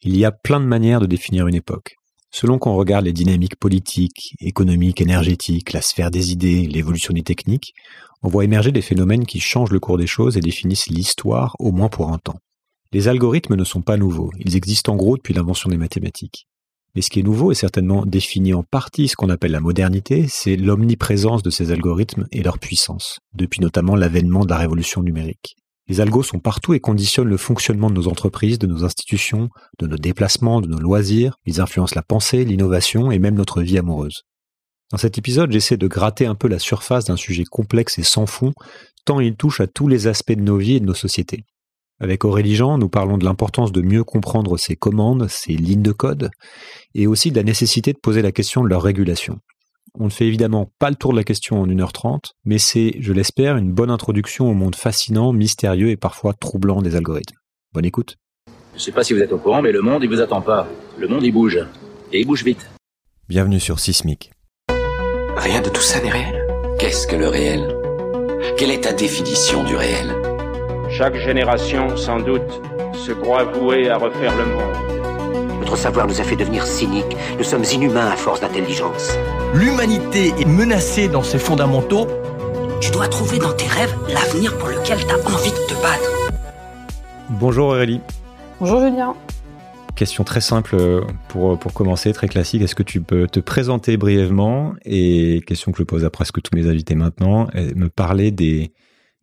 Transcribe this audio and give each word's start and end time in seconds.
Il 0.00 0.16
y 0.16 0.24
a 0.24 0.30
plein 0.30 0.60
de 0.60 0.64
manières 0.64 1.00
de 1.00 1.06
définir 1.06 1.48
une 1.48 1.56
époque. 1.56 1.96
Selon 2.30 2.58
qu'on 2.58 2.76
regarde 2.76 3.04
les 3.04 3.12
dynamiques 3.12 3.56
politiques, 3.56 4.32
économiques, 4.38 5.00
énergétiques, 5.00 5.72
la 5.72 5.82
sphère 5.82 6.12
des 6.12 6.30
idées, 6.30 6.68
l'évolution 6.68 7.12
des 7.12 7.24
techniques, 7.24 7.74
on 8.22 8.28
voit 8.28 8.44
émerger 8.44 8.70
des 8.70 8.80
phénomènes 8.80 9.26
qui 9.26 9.40
changent 9.40 9.72
le 9.72 9.80
cours 9.80 9.98
des 9.98 10.06
choses 10.06 10.36
et 10.36 10.40
définissent 10.40 10.86
l'histoire, 10.86 11.56
au 11.58 11.72
moins 11.72 11.88
pour 11.88 12.12
un 12.12 12.18
temps. 12.18 12.38
Les 12.92 13.08
algorithmes 13.08 13.56
ne 13.56 13.64
sont 13.64 13.82
pas 13.82 13.96
nouveaux, 13.96 14.30
ils 14.38 14.54
existent 14.54 14.92
en 14.92 14.96
gros 14.96 15.16
depuis 15.16 15.34
l'invention 15.34 15.68
des 15.68 15.76
mathématiques. 15.76 16.46
Mais 16.94 17.02
ce 17.02 17.10
qui 17.10 17.18
est 17.18 17.24
nouveau 17.24 17.50
et 17.50 17.56
certainement 17.56 18.06
défini 18.06 18.54
en 18.54 18.62
partie 18.62 19.08
ce 19.08 19.16
qu'on 19.16 19.30
appelle 19.30 19.50
la 19.50 19.60
modernité, 19.60 20.26
c'est 20.28 20.56
l'omniprésence 20.56 21.42
de 21.42 21.50
ces 21.50 21.72
algorithmes 21.72 22.28
et 22.30 22.44
leur 22.44 22.60
puissance, 22.60 23.18
depuis 23.34 23.60
notamment 23.60 23.96
l'avènement 23.96 24.44
de 24.44 24.50
la 24.50 24.58
révolution 24.58 25.02
numérique. 25.02 25.56
Les 25.88 26.00
algos 26.00 26.22
sont 26.22 26.38
partout 26.38 26.74
et 26.74 26.80
conditionnent 26.80 27.28
le 27.28 27.38
fonctionnement 27.38 27.88
de 27.88 27.94
nos 27.94 28.08
entreprises, 28.08 28.58
de 28.58 28.66
nos 28.66 28.84
institutions, 28.84 29.48
de 29.78 29.86
nos 29.86 29.96
déplacements, 29.96 30.60
de 30.60 30.68
nos 30.68 30.78
loisirs. 30.78 31.38
Ils 31.46 31.60
influencent 31.60 31.94
la 31.96 32.02
pensée, 32.02 32.44
l'innovation 32.44 33.10
et 33.10 33.18
même 33.18 33.34
notre 33.34 33.62
vie 33.62 33.78
amoureuse. 33.78 34.24
Dans 34.90 34.98
cet 34.98 35.18
épisode, 35.18 35.50
j'essaie 35.50 35.76
de 35.76 35.86
gratter 35.86 36.26
un 36.26 36.34
peu 36.34 36.48
la 36.48 36.58
surface 36.58 37.06
d'un 37.06 37.16
sujet 37.16 37.44
complexe 37.44 37.98
et 37.98 38.02
sans 38.02 38.26
fond, 38.26 38.52
tant 39.04 39.20
il 39.20 39.36
touche 39.36 39.60
à 39.60 39.66
tous 39.66 39.88
les 39.88 40.06
aspects 40.06 40.32
de 40.32 40.42
nos 40.42 40.58
vies 40.58 40.76
et 40.76 40.80
de 40.80 40.86
nos 40.86 40.94
sociétés. 40.94 41.44
Avec 42.00 42.24
Aurélie 42.24 42.54
Jean, 42.54 42.78
nous 42.78 42.88
parlons 42.88 43.18
de 43.18 43.24
l'importance 43.24 43.72
de 43.72 43.82
mieux 43.82 44.04
comprendre 44.04 44.56
ces 44.56 44.76
commandes, 44.76 45.26
ces 45.28 45.54
lignes 45.54 45.82
de 45.82 45.92
code, 45.92 46.30
et 46.94 47.06
aussi 47.06 47.30
de 47.30 47.36
la 47.36 47.42
nécessité 47.42 47.92
de 47.92 47.98
poser 47.98 48.22
la 48.22 48.30
question 48.30 48.62
de 48.62 48.68
leur 48.68 48.82
régulation. 48.82 49.40
On 49.94 50.04
ne 50.04 50.10
fait 50.10 50.26
évidemment 50.26 50.70
pas 50.78 50.90
le 50.90 50.96
tour 50.96 51.12
de 51.12 51.16
la 51.16 51.24
question 51.24 51.60
en 51.60 51.66
1h30, 51.66 52.32
mais 52.44 52.58
c'est, 52.58 52.94
je 53.00 53.12
l'espère, 53.12 53.56
une 53.56 53.72
bonne 53.72 53.90
introduction 53.90 54.48
au 54.48 54.54
monde 54.54 54.76
fascinant, 54.76 55.32
mystérieux 55.32 55.90
et 55.90 55.96
parfois 55.96 56.34
troublant 56.34 56.82
des 56.82 56.96
algorithmes. 56.96 57.36
Bonne 57.72 57.84
écoute. 57.84 58.16
Je 58.72 58.76
ne 58.76 58.80
sais 58.80 58.92
pas 58.92 59.02
si 59.02 59.12
vous 59.12 59.20
êtes 59.20 59.32
au 59.32 59.38
courant, 59.38 59.62
mais 59.62 59.72
le 59.72 59.80
monde, 59.82 60.04
il 60.04 60.08
vous 60.08 60.20
attend 60.20 60.40
pas. 60.40 60.68
Le 60.98 61.08
monde, 61.08 61.24
il 61.24 61.32
bouge. 61.32 61.58
Et 62.12 62.20
il 62.20 62.26
bouge 62.26 62.44
vite. 62.44 62.70
Bienvenue 63.28 63.60
sur 63.60 63.80
Sismic. 63.80 64.30
Rien 65.36 65.60
de 65.60 65.68
tout 65.68 65.80
ça 65.80 66.00
n'est 66.00 66.10
réel. 66.10 66.46
Qu'est-ce 66.78 67.06
que 67.06 67.16
le 67.16 67.28
réel? 67.28 67.76
Quelle 68.56 68.70
est 68.70 68.82
ta 68.82 68.92
définition 68.92 69.64
du 69.64 69.74
réel? 69.74 70.14
Chaque 70.90 71.16
génération, 71.16 71.96
sans 71.96 72.20
doute, 72.20 72.62
se 72.94 73.12
croit 73.12 73.44
vouée 73.44 73.88
à 73.88 73.98
refaire 73.98 74.36
le 74.36 74.46
monde. 74.46 74.97
Notre 75.60 75.76
savoir 75.76 76.06
nous 76.06 76.20
a 76.20 76.24
fait 76.24 76.36
devenir 76.36 76.64
cyniques. 76.66 77.16
Nous 77.36 77.44
sommes 77.44 77.64
inhumains 77.64 78.06
à 78.06 78.16
force 78.16 78.40
d'intelligence. 78.40 79.16
L'humanité 79.54 80.32
est 80.38 80.46
menacée 80.46 81.08
dans 81.08 81.22
ses 81.22 81.38
fondamentaux. 81.38 82.06
Tu 82.80 82.90
dois 82.90 83.08
trouver 83.08 83.38
dans 83.38 83.52
tes 83.52 83.66
rêves 83.66 83.94
l'avenir 84.08 84.56
pour 84.58 84.68
lequel 84.68 84.98
tu 84.98 85.12
as 85.12 85.18
envie 85.18 85.50
de 85.50 85.66
te 85.66 85.74
battre. 85.82 86.10
Bonjour 87.30 87.68
Aurélie. 87.68 88.00
Bonjour 88.60 88.80
Julien. 88.80 89.14
Question 89.96 90.22
très 90.22 90.40
simple 90.40 90.76
euh, 90.78 91.00
pour, 91.28 91.58
pour 91.58 91.72
commencer, 91.72 92.12
très 92.12 92.28
classique. 92.28 92.62
Est-ce 92.62 92.76
que 92.76 92.84
tu 92.84 93.00
peux 93.00 93.26
te 93.26 93.40
présenter 93.40 93.96
brièvement? 93.96 94.74
Et 94.84 95.42
question 95.46 95.72
que 95.72 95.78
je 95.78 95.82
pose 95.82 96.04
à 96.04 96.10
presque 96.10 96.40
tous 96.40 96.54
mes 96.54 96.68
invités 96.68 96.94
maintenant, 96.94 97.48
me 97.54 97.88
parler 97.88 98.30
des, 98.30 98.70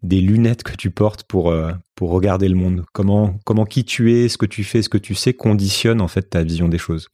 des 0.07 0.21
lunettes 0.21 0.63
que 0.63 0.75
tu 0.75 0.91
portes 0.91 1.23
pour, 1.23 1.49
euh, 1.49 1.71
pour 1.95 2.11
regarder 2.11 2.47
le 2.47 2.55
monde 2.55 2.85
comment, 2.93 3.35
comment 3.43 3.65
qui 3.65 3.83
tu 3.83 4.13
es, 4.13 4.29
ce 4.29 4.37
que 4.37 4.45
tu 4.45 4.63
fais, 4.63 4.81
ce 4.81 4.89
que 4.89 4.97
tu 4.97 5.15
sais 5.15 5.33
conditionne 5.33 6.01
en 6.01 6.07
fait 6.07 6.29
ta 6.29 6.43
vision 6.43 6.67
des 6.67 6.77
choses 6.77 7.09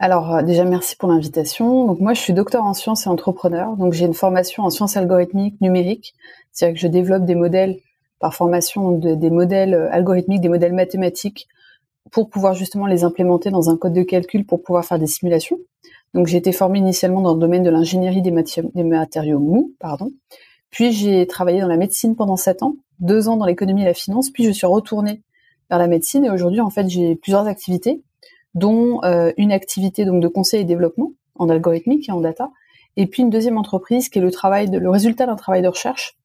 alors 0.00 0.32
euh, 0.32 0.42
déjà 0.42 0.64
merci 0.64 0.94
pour 0.94 1.08
l'invitation. 1.08 1.86
Donc 1.86 1.98
moi 1.98 2.14
je 2.14 2.20
suis 2.20 2.32
docteur 2.32 2.62
en 2.62 2.72
sciences 2.72 3.06
et 3.06 3.08
entrepreneur. 3.08 3.76
Donc 3.76 3.94
j'ai 3.94 4.06
une 4.06 4.14
formation 4.14 4.62
en 4.62 4.70
sciences 4.70 4.96
algorithmiques 4.96 5.60
numériques, 5.60 6.14
c'est-à-dire 6.52 6.74
que 6.76 6.80
je 6.80 6.86
développe 6.86 7.24
des 7.24 7.34
modèles 7.34 7.78
par 8.20 8.32
formation 8.32 8.92
des 8.92 9.30
modèles 9.30 9.74
euh, 9.74 9.92
algorithmiques, 9.92 10.40
des 10.40 10.48
modèles 10.48 10.72
mathématiques 10.72 11.48
pour 12.10 12.30
pouvoir 12.30 12.54
justement 12.54 12.86
les 12.86 13.04
implémenter 13.04 13.50
dans 13.50 13.70
un 13.70 13.76
code 13.76 13.92
de 13.92 14.02
calcul 14.02 14.46
pour 14.46 14.62
pouvoir 14.62 14.84
faire 14.84 14.98
des 14.98 15.06
simulations. 15.06 15.58
Donc 16.14 16.26
j'ai 16.26 16.38
été 16.38 16.52
formée 16.52 16.78
initialement 16.78 17.20
dans 17.20 17.34
le 17.34 17.40
domaine 17.40 17.62
de 17.62 17.70
l'ingénierie 17.70 18.22
des, 18.22 18.30
matériaux 18.82 19.38
mous, 19.38 19.72
pardon, 19.78 20.10
puis 20.70 20.92
j'ai 20.92 21.26
travaillé 21.26 21.60
dans 21.60 21.68
la 21.68 21.76
médecine 21.76 22.16
pendant 22.16 22.36
sept 22.36 22.62
ans, 22.62 22.76
deux 23.00 23.28
ans 23.28 23.36
dans 23.36 23.46
l'économie 23.46 23.82
et 23.82 23.86
la 23.86 23.94
finance, 23.94 24.30
puis 24.30 24.44
je 24.44 24.50
suis 24.50 24.66
retournée 24.66 25.22
vers 25.70 25.78
la 25.78 25.86
médecine 25.86 26.24
et 26.24 26.30
aujourd'hui 26.30 26.60
en 26.60 26.70
fait 26.70 26.88
j'ai 26.88 27.14
plusieurs 27.16 27.46
activités, 27.46 28.02
dont 28.54 29.02
euh, 29.04 29.32
une 29.36 29.52
activité 29.52 30.04
donc 30.04 30.22
de 30.22 30.28
conseil 30.28 30.62
et 30.62 30.64
développement 30.64 31.12
en 31.36 31.48
algorithmique 31.48 32.08
et 32.08 32.12
en 32.12 32.20
data, 32.20 32.50
et 32.96 33.06
puis 33.06 33.22
une 33.22 33.30
deuxième 33.30 33.58
entreprise 33.58 34.08
qui 34.08 34.18
est 34.18 34.22
le 34.22 34.90
résultat 34.90 35.26
d'un 35.26 35.36
travail 35.36 35.62
de 35.62 35.68
recherche 35.68 36.18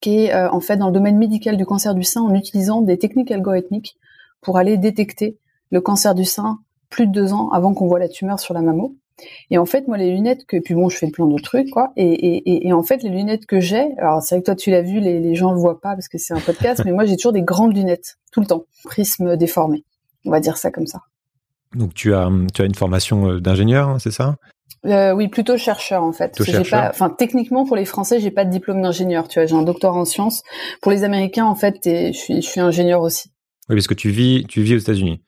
qui 0.00 0.24
est 0.24 0.34
euh, 0.34 0.50
en 0.50 0.60
fait 0.60 0.76
dans 0.76 0.86
le 0.86 0.92
domaine 0.92 1.18
médical 1.18 1.56
du 1.56 1.66
cancer 1.66 1.94
du 1.94 2.02
sein 2.02 2.22
en 2.22 2.34
utilisant 2.34 2.80
des 2.80 2.98
techniques 2.98 3.30
algorithmiques 3.30 3.96
pour 4.40 4.56
aller 4.56 4.76
détecter 4.76 5.38
le 5.70 5.80
cancer 5.80 6.14
du 6.14 6.24
sein 6.24 6.58
plus 6.88 7.06
de 7.06 7.12
deux 7.12 7.32
ans 7.32 7.50
avant 7.50 7.74
qu'on 7.74 7.86
voit 7.86 7.98
la 7.98 8.08
tumeur 8.08 8.40
sur 8.40 8.54
la 8.54 8.62
mammo. 8.62 8.96
Et 9.50 9.58
en 9.58 9.66
fait, 9.66 9.86
moi, 9.88 9.96
les 9.96 10.10
lunettes 10.10 10.46
que, 10.46 10.56
puis 10.56 10.74
bon, 10.74 10.88
je 10.88 10.96
fais 10.96 11.08
plein 11.08 11.26
d'autres 11.26 11.44
trucs, 11.44 11.70
quoi. 11.70 11.92
Et, 11.96 12.06
et, 12.06 12.66
et, 12.68 12.72
en 12.72 12.82
fait, 12.82 13.02
les 13.02 13.10
lunettes 13.10 13.46
que 13.46 13.60
j'ai, 13.60 13.96
alors 13.98 14.22
c'est 14.22 14.34
vrai 14.34 14.42
que 14.42 14.46
toi, 14.46 14.54
tu 14.54 14.70
l'as 14.70 14.82
vu, 14.82 15.00
les, 15.00 15.20
les 15.20 15.34
gens 15.34 15.52
le 15.52 15.58
voient 15.58 15.80
pas 15.80 15.94
parce 15.94 16.08
que 16.08 16.18
c'est 16.18 16.34
un 16.34 16.40
podcast, 16.40 16.82
mais 16.84 16.92
moi, 16.92 17.04
j'ai 17.04 17.16
toujours 17.16 17.32
des 17.32 17.42
grandes 17.42 17.76
lunettes, 17.76 18.18
tout 18.32 18.40
le 18.40 18.46
temps. 18.46 18.64
Prisme 18.84 19.36
déformé. 19.36 19.84
On 20.24 20.30
va 20.30 20.40
dire 20.40 20.56
ça 20.56 20.70
comme 20.70 20.86
ça. 20.86 21.00
Donc, 21.74 21.94
tu 21.94 22.14
as, 22.14 22.28
tu 22.52 22.62
as 22.62 22.64
une 22.64 22.74
formation 22.74 23.30
euh, 23.30 23.40
d'ingénieur, 23.40 23.88
hein, 23.88 23.98
c'est 23.98 24.10
ça? 24.10 24.36
Euh, 24.86 25.12
oui, 25.12 25.28
plutôt 25.28 25.58
chercheur 25.58 26.02
en 26.02 26.12
fait. 26.12 26.40
Enfin, 26.72 27.10
techniquement 27.10 27.66
pour 27.66 27.76
les 27.76 27.84
Français, 27.84 28.18
j'ai 28.18 28.30
pas 28.30 28.44
de 28.44 28.50
diplôme 28.50 28.80
d'ingénieur. 28.80 29.28
Tu 29.28 29.38
vois, 29.38 29.46
j'ai 29.46 29.54
un 29.54 29.62
doctorat 29.62 29.98
en 29.98 30.04
sciences. 30.06 30.42
Pour 30.80 30.90
les 30.90 31.04
Américains, 31.04 31.44
en 31.44 31.54
fait, 31.54 31.76
je 31.84 32.12
suis, 32.12 32.36
je 32.36 32.48
suis 32.48 32.60
ingénieur 32.60 33.02
aussi. 33.02 33.30
Oui, 33.68 33.76
parce 33.76 33.86
que 33.86 33.94
tu 33.94 34.10
vis, 34.10 34.44
tu 34.48 34.62
vis 34.62 34.76
aux 34.76 34.78
États-Unis. 34.78 35.20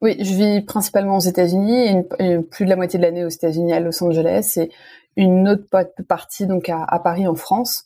Oui, 0.00 0.16
je 0.20 0.32
vis 0.34 0.60
principalement 0.62 1.16
aux 1.16 1.20
États-Unis, 1.20 2.04
plus 2.50 2.64
de 2.64 2.70
la 2.70 2.76
moitié 2.76 2.98
de 2.98 3.04
l'année 3.04 3.24
aux 3.24 3.30
États-Unis, 3.30 3.72
à 3.72 3.80
Los 3.80 4.02
Angeles, 4.02 4.54
et 4.56 4.70
une 5.16 5.48
autre 5.48 5.64
partie 6.06 6.46
donc 6.46 6.68
à, 6.68 6.98
Paris, 7.02 7.26
en 7.26 7.34
France. 7.34 7.84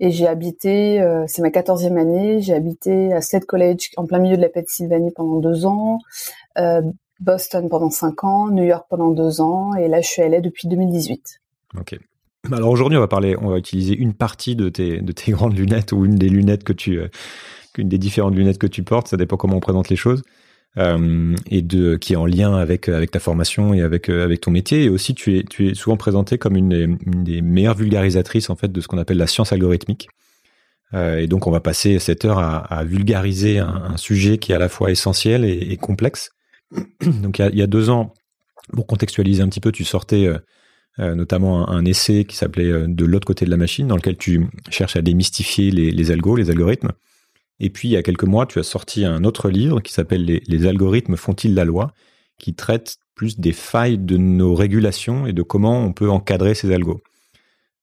Et 0.00 0.10
j'ai 0.10 0.26
habité, 0.26 1.00
euh, 1.00 1.24
c'est 1.28 1.42
ma 1.42 1.50
quatorzième 1.50 1.96
année, 1.96 2.40
j'ai 2.40 2.54
habité 2.54 3.12
à 3.12 3.20
State 3.20 3.44
College, 3.44 3.90
en 3.96 4.06
plein 4.06 4.18
milieu 4.18 4.36
de 4.36 4.42
la 4.42 4.48
Pennsylvanie 4.48 5.12
pendant 5.14 5.38
deux 5.38 5.64
ans, 5.64 6.00
euh, 6.58 6.82
Boston 7.20 7.68
pendant 7.68 7.90
cinq 7.90 8.24
ans, 8.24 8.48
New 8.48 8.64
York 8.64 8.86
pendant 8.90 9.12
deux 9.12 9.40
ans, 9.40 9.74
et 9.76 9.86
là 9.86 10.00
je 10.00 10.08
suis 10.08 10.22
à 10.22 10.28
LA 10.28 10.40
depuis 10.40 10.66
2018. 10.66 11.40
Ok. 11.78 11.96
Alors 12.50 12.70
aujourd'hui, 12.70 12.98
on 12.98 13.00
va 13.00 13.06
parler, 13.06 13.36
on 13.40 13.50
va 13.50 13.58
utiliser 13.58 13.94
une 13.96 14.14
partie 14.14 14.56
de 14.56 14.68
tes, 14.68 15.00
de 15.00 15.12
tes 15.12 15.30
grandes 15.32 15.56
lunettes 15.56 15.92
ou 15.92 16.04
une 16.04 16.16
des 16.16 16.28
lunettes 16.28 16.64
que 16.64 16.72
tu, 16.72 16.98
euh, 16.98 17.06
une 17.78 17.88
des 17.88 17.98
différentes 17.98 18.34
lunettes 18.34 18.58
que 18.58 18.66
tu 18.66 18.82
portes, 18.82 19.06
ça 19.06 19.16
dépend 19.16 19.36
comment 19.36 19.58
on 19.58 19.60
présente 19.60 19.88
les 19.88 19.96
choses 19.96 20.24
euh, 20.78 21.36
et 21.50 21.60
de 21.60 21.96
qui 21.96 22.14
est 22.14 22.16
en 22.16 22.24
lien 22.24 22.54
avec 22.54 22.90
ta 23.10 23.20
formation 23.20 23.74
et 23.74 23.82
avec 23.82 24.08
euh, 24.08 24.24
avec 24.24 24.40
ton 24.40 24.50
métier. 24.50 24.84
Et 24.84 24.88
aussi 24.88 25.14
tu 25.14 25.38
es 25.38 25.74
souvent 25.74 25.98
présenté 25.98 26.38
comme 26.38 26.56
une 26.56 26.96
des, 27.04 27.42
meilleures 27.42 27.76
vulgarisatrices 27.76 28.48
en 28.48 28.56
fait 28.56 28.72
de 28.72 28.80
ce 28.80 28.88
qu'on 28.88 28.96
appelle 28.96 29.18
la 29.18 29.26
science 29.26 29.52
algorithmique. 29.52 30.08
Euh, 30.94 31.18
et 31.18 31.26
donc 31.26 31.46
on 31.46 31.50
va 31.50 31.60
passer 31.60 31.98
cette 31.98 32.24
heure 32.24 32.38
à, 32.38 32.84
vulgariser 32.84 33.58
un, 33.58 33.96
sujet 33.98 34.38
qui 34.38 34.52
est 34.52 34.54
à 34.54 34.58
la 34.58 34.70
fois 34.70 34.90
essentiel 34.90 35.44
et, 35.44 35.76
complexe. 35.76 36.30
Donc 37.02 37.38
il 37.38 37.54
y, 37.54 37.62
a, 37.62 37.66
deux 37.66 37.90
ans 37.90 38.14
pour 38.72 38.86
contextualiser 38.86 39.42
un 39.42 39.48
petit 39.48 39.60
peu 39.60 39.72
tu 39.72 39.84
sortais 39.84 40.30
notamment 40.98 41.68
un, 41.68 41.84
essai 41.84 42.24
qui 42.24 42.36
s'appelait 42.36 42.86
de 42.88 43.04
l'autre 43.04 43.26
côté 43.26 43.44
de 43.44 43.50
la 43.50 43.58
machine 43.58 43.86
dans 43.88 43.96
lequel 43.96 44.16
tu 44.16 44.46
cherches 44.70 44.96
à 44.96 45.02
démystifier 45.02 45.70
les 45.70 46.10
algos 46.10 46.36
les 46.36 46.50
algorithmes 46.50 46.92
et 47.64 47.70
puis, 47.70 47.88
il 47.88 47.92
y 47.92 47.96
a 47.96 48.02
quelques 48.02 48.24
mois, 48.24 48.44
tu 48.44 48.58
as 48.58 48.64
sorti 48.64 49.04
un 49.04 49.22
autre 49.22 49.48
livre 49.48 49.80
qui 49.80 49.92
s'appelle 49.92 50.24
les, 50.24 50.66
algorithmes 50.66 51.16
font-ils 51.16 51.54
la 51.54 51.64
loi, 51.64 51.92
qui 52.36 52.54
traite 52.54 52.96
plus 53.14 53.38
des 53.38 53.52
failles 53.52 53.98
de 53.98 54.16
nos 54.16 54.56
régulations 54.56 55.26
et 55.26 55.32
de 55.32 55.42
comment 55.42 55.78
on 55.78 55.92
peut 55.92 56.10
encadrer 56.10 56.54
ces 56.54 56.72
algos. 56.72 57.02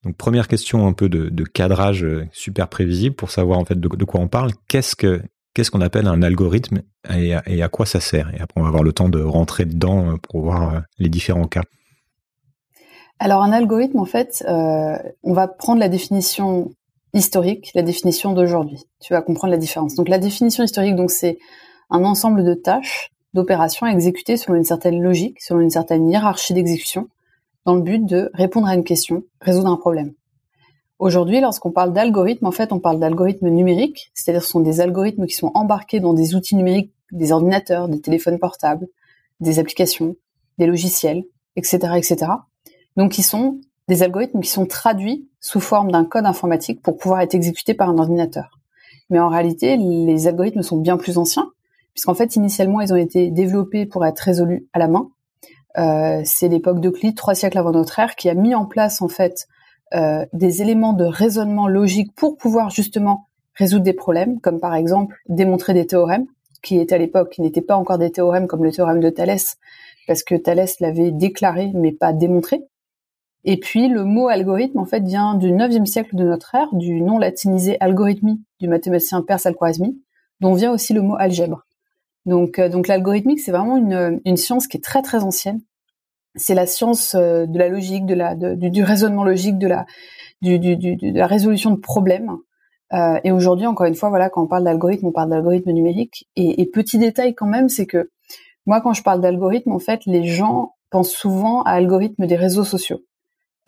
Donc, 0.03 0.17
première 0.17 0.49
question 0.49 0.85
un 0.85 0.91
peu 0.91 1.07
de, 1.07 1.43
cadrage 1.45 2.03
euh, 2.03 2.27
super 2.33 2.67
prévisible 2.67 3.15
pour 3.15 3.31
savoir 3.31 3.57
en 3.57 3.63
fait 3.63 3.79
de, 3.79 4.05
quoi 4.05 4.19
on 4.19 4.27
parle. 4.27 4.51
Qu'est-ce 4.67 4.97
que 4.97 5.21
qu'est-ce 5.53 5.71
qu'on 5.71 5.81
appelle 5.81 6.07
un 6.07 6.21
algorithme 6.23 6.81
et 7.09 7.33
à, 7.33 7.69
quoi 7.69 7.85
ça 7.85 8.01
sert? 8.01 8.29
Et 8.35 8.41
après, 8.41 8.59
on 8.59 8.63
va 8.63 8.67
avoir 8.67 8.83
le 8.83 8.91
temps 8.91 9.07
de 9.07 9.21
rentrer 9.21 9.63
dedans 9.63 10.11
euh, 10.11 10.15
pour 10.17 10.41
voir 10.41 10.75
euh, 10.75 10.79
les 10.97 11.07
différents 11.07 11.47
cas. 11.47 11.63
Alors, 13.17 13.43
un 13.43 13.53
algorithme, 13.53 13.99
en 13.99 14.05
fait, 14.05 14.43
on 14.47 15.33
va 15.33 15.47
prendre 15.47 15.79
la 15.79 15.89
définition 15.89 16.71
historique, 17.13 17.71
la 17.75 17.81
définition 17.81 18.33
d'aujourd'hui. 18.33 18.79
Tu 18.99 19.13
vas 19.13 19.21
comprendre 19.21 19.51
la 19.51 19.57
différence. 19.57 19.95
Donc 19.95 20.09
la 20.09 20.19
définition 20.19 20.63
historique, 20.63 20.95
donc 20.95 21.11
c'est 21.11 21.37
un 21.89 22.03
ensemble 22.03 22.43
de 22.43 22.53
tâches, 22.53 23.11
d'opérations 23.33 23.87
exécutées 23.87 24.37
selon 24.37 24.55
une 24.55 24.63
certaine 24.63 25.01
logique, 25.01 25.41
selon 25.41 25.59
une 25.59 25.69
certaine 25.69 26.09
hiérarchie 26.09 26.53
d'exécution, 26.53 27.09
dans 27.65 27.75
le 27.75 27.81
but 27.81 28.05
de 28.05 28.29
répondre 28.33 28.67
à 28.67 28.75
une 28.75 28.83
question, 28.83 29.23
résoudre 29.41 29.69
un 29.69 29.77
problème. 29.77 30.13
Aujourd'hui, 30.97 31.39
lorsqu'on 31.39 31.71
parle 31.71 31.93
d'algorithmes, 31.93 32.45
en 32.45 32.51
fait, 32.51 32.73
on 32.73 32.79
parle 32.79 32.99
d'algorithmes 32.99 33.49
numériques, 33.49 34.11
c'est-à-dire 34.13 34.43
ce 34.43 34.49
sont 34.49 34.59
des 34.59 34.81
algorithmes 34.81 35.25
qui 35.27 35.35
sont 35.35 35.51
embarqués 35.53 35.99
dans 35.99 36.13
des 36.13 36.35
outils 36.35 36.55
numériques, 36.55 36.93
des 37.11 37.31
ordinateurs, 37.31 37.87
des 37.87 38.01
téléphones 38.01 38.37
portables, 38.37 38.87
des 39.39 39.59
applications, 39.59 40.15
des 40.57 40.65
logiciels, 40.65 41.23
etc., 41.55 41.93
etc. 41.95 42.31
Donc, 42.97 43.13
qui 43.13 43.23
sont 43.23 43.61
des 43.89 44.03
algorithmes 44.03 44.39
qui 44.39 44.49
sont 44.49 44.67
traduits 44.67 45.27
sous 45.41 45.59
forme 45.59 45.91
d'un 45.91 46.05
code 46.05 46.25
informatique 46.25 46.81
pour 46.81 46.95
pouvoir 46.95 47.21
être 47.21 47.33
exécutés 47.33 47.73
par 47.73 47.89
un 47.89 47.97
ordinateur. 47.97 48.59
Mais 49.09 49.19
en 49.19 49.29
réalité, 49.29 49.77
les 49.77 50.27
algorithmes 50.27 50.61
sont 50.61 50.77
bien 50.77 50.95
plus 50.95 51.17
anciens, 51.17 51.49
puisqu'en 51.93 52.13
fait, 52.13 52.35
initialement, 52.35 52.81
ils 52.81 52.93
ont 52.93 52.97
été 52.97 53.31
développés 53.31 53.87
pour 53.87 54.05
être 54.05 54.19
résolus 54.19 54.67
à 54.73 54.79
la 54.79 54.87
main. 54.87 55.09
Euh, 55.79 56.21
c'est 56.23 56.47
l'époque 56.47 56.79
d'Euclide, 56.79 57.17
trois 57.17 57.33
siècles 57.33 57.57
avant 57.57 57.71
notre 57.71 57.97
ère, 57.97 58.15
qui 58.15 58.29
a 58.29 58.35
mis 58.35 58.53
en 58.53 58.65
place 58.65 59.01
en 59.01 59.07
fait 59.07 59.47
euh, 59.95 60.23
des 60.33 60.61
éléments 60.61 60.93
de 60.93 61.05
raisonnement 61.05 61.67
logique 61.67 62.13
pour 62.15 62.37
pouvoir 62.37 62.69
justement 62.69 63.25
résoudre 63.55 63.83
des 63.83 63.93
problèmes, 63.93 64.39
comme 64.39 64.59
par 64.59 64.75
exemple 64.75 65.15
démontrer 65.27 65.73
des 65.73 65.87
théorèmes, 65.87 66.27
qui 66.61 66.79
étaient 66.79 66.95
à 66.95 66.99
l'époque, 66.99 67.31
qui 67.31 67.41
n'étaient 67.41 67.61
pas 67.61 67.75
encore 67.75 67.97
des 67.97 68.11
théorèmes 68.11 68.45
comme 68.45 68.63
le 68.63 68.71
théorème 68.71 68.99
de 68.99 69.09
Thalès, 69.09 69.57
parce 70.05 70.21
que 70.21 70.35
Thalès 70.35 70.79
l'avait 70.79 71.11
déclaré 71.11 71.71
mais 71.73 71.91
pas 71.91 72.13
démontré. 72.13 72.61
Et 73.45 73.57
puis 73.57 73.87
le 73.87 74.03
mot 74.03 74.27
algorithme 74.27 74.79
en 74.79 74.85
fait 74.85 75.03
vient 75.03 75.35
du 75.35 75.51
9e 75.51 75.85
siècle 75.85 76.15
de 76.15 76.23
notre 76.23 76.53
ère, 76.55 76.73
du 76.73 77.01
nom 77.01 77.17
latinisé 77.17 77.77
algorithmie 77.79 78.41
du 78.59 78.67
mathématicien 78.67 79.21
perse 79.21 79.45
Al-Khwarizmi, 79.45 80.01
dont 80.41 80.53
vient 80.53 80.71
aussi 80.71 80.93
le 80.93 81.01
mot 81.01 81.15
algèbre. 81.17 81.65
Donc, 82.25 82.59
euh, 82.59 82.69
donc 82.69 82.87
l'algorithmique, 82.87 83.39
c'est 83.39 83.51
vraiment 83.51 83.77
une, 83.77 84.19
une, 84.25 84.37
science 84.37 84.67
qui 84.67 84.77
est 84.77 84.83
très 84.83 85.01
très 85.01 85.23
ancienne. 85.23 85.61
C'est 86.35 86.53
la 86.53 86.67
science 86.67 87.15
euh, 87.15 87.45
de 87.45 87.57
la 87.57 87.69
logique, 87.69 88.05
de 88.05 88.13
la, 88.13 88.35
du, 88.35 88.69
du, 88.69 88.83
raisonnement 88.83 89.23
logique, 89.23 89.57
de 89.57 89.67
la, 89.67 89.85
du, 90.41 90.59
du, 90.59 90.75
de 90.77 91.17
la 91.17 91.27
résolution 91.27 91.71
de 91.71 91.79
problèmes. 91.79 92.37
Euh, 92.93 93.19
et 93.23 93.31
aujourd'hui, 93.31 93.67
encore 93.67 93.87
une 93.87 93.95
fois, 93.95 94.09
voilà, 94.09 94.29
quand 94.29 94.43
on 94.43 94.47
parle 94.47 94.63
d'algorithme, 94.63 95.07
on 95.07 95.11
parle 95.11 95.29
d'algorithme 95.29 95.71
numérique. 95.71 96.27
Et, 96.35 96.61
et, 96.61 96.65
petit 96.65 96.97
détail 96.97 97.35
quand 97.35 97.47
même, 97.47 97.69
c'est 97.69 97.85
que 97.85 98.09
moi, 98.65 98.81
quand 98.81 98.93
je 98.93 99.03
parle 99.03 99.21
d'algorithme, 99.21 99.71
en 99.71 99.79
fait, 99.79 100.01
les 100.05 100.25
gens 100.25 100.73
pensent 100.89 101.11
souvent 101.11 101.61
à 101.63 101.71
algorithme 101.71 102.27
des 102.27 102.35
réseaux 102.35 102.63
sociaux. 102.63 102.99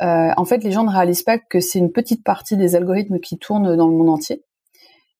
Euh, 0.01 0.31
en 0.35 0.45
fait, 0.45 0.63
les 0.63 0.71
gens 0.71 0.83
ne 0.83 0.91
réalisent 0.91 1.23
pas 1.23 1.37
que 1.37 1.59
c'est 1.59 1.79
une 1.79 1.91
petite 1.91 2.23
partie 2.23 2.57
des 2.57 2.75
algorithmes 2.75 3.19
qui 3.19 3.37
tournent 3.37 3.75
dans 3.75 3.87
le 3.87 3.93
monde 3.93 4.09
entier. 4.09 4.43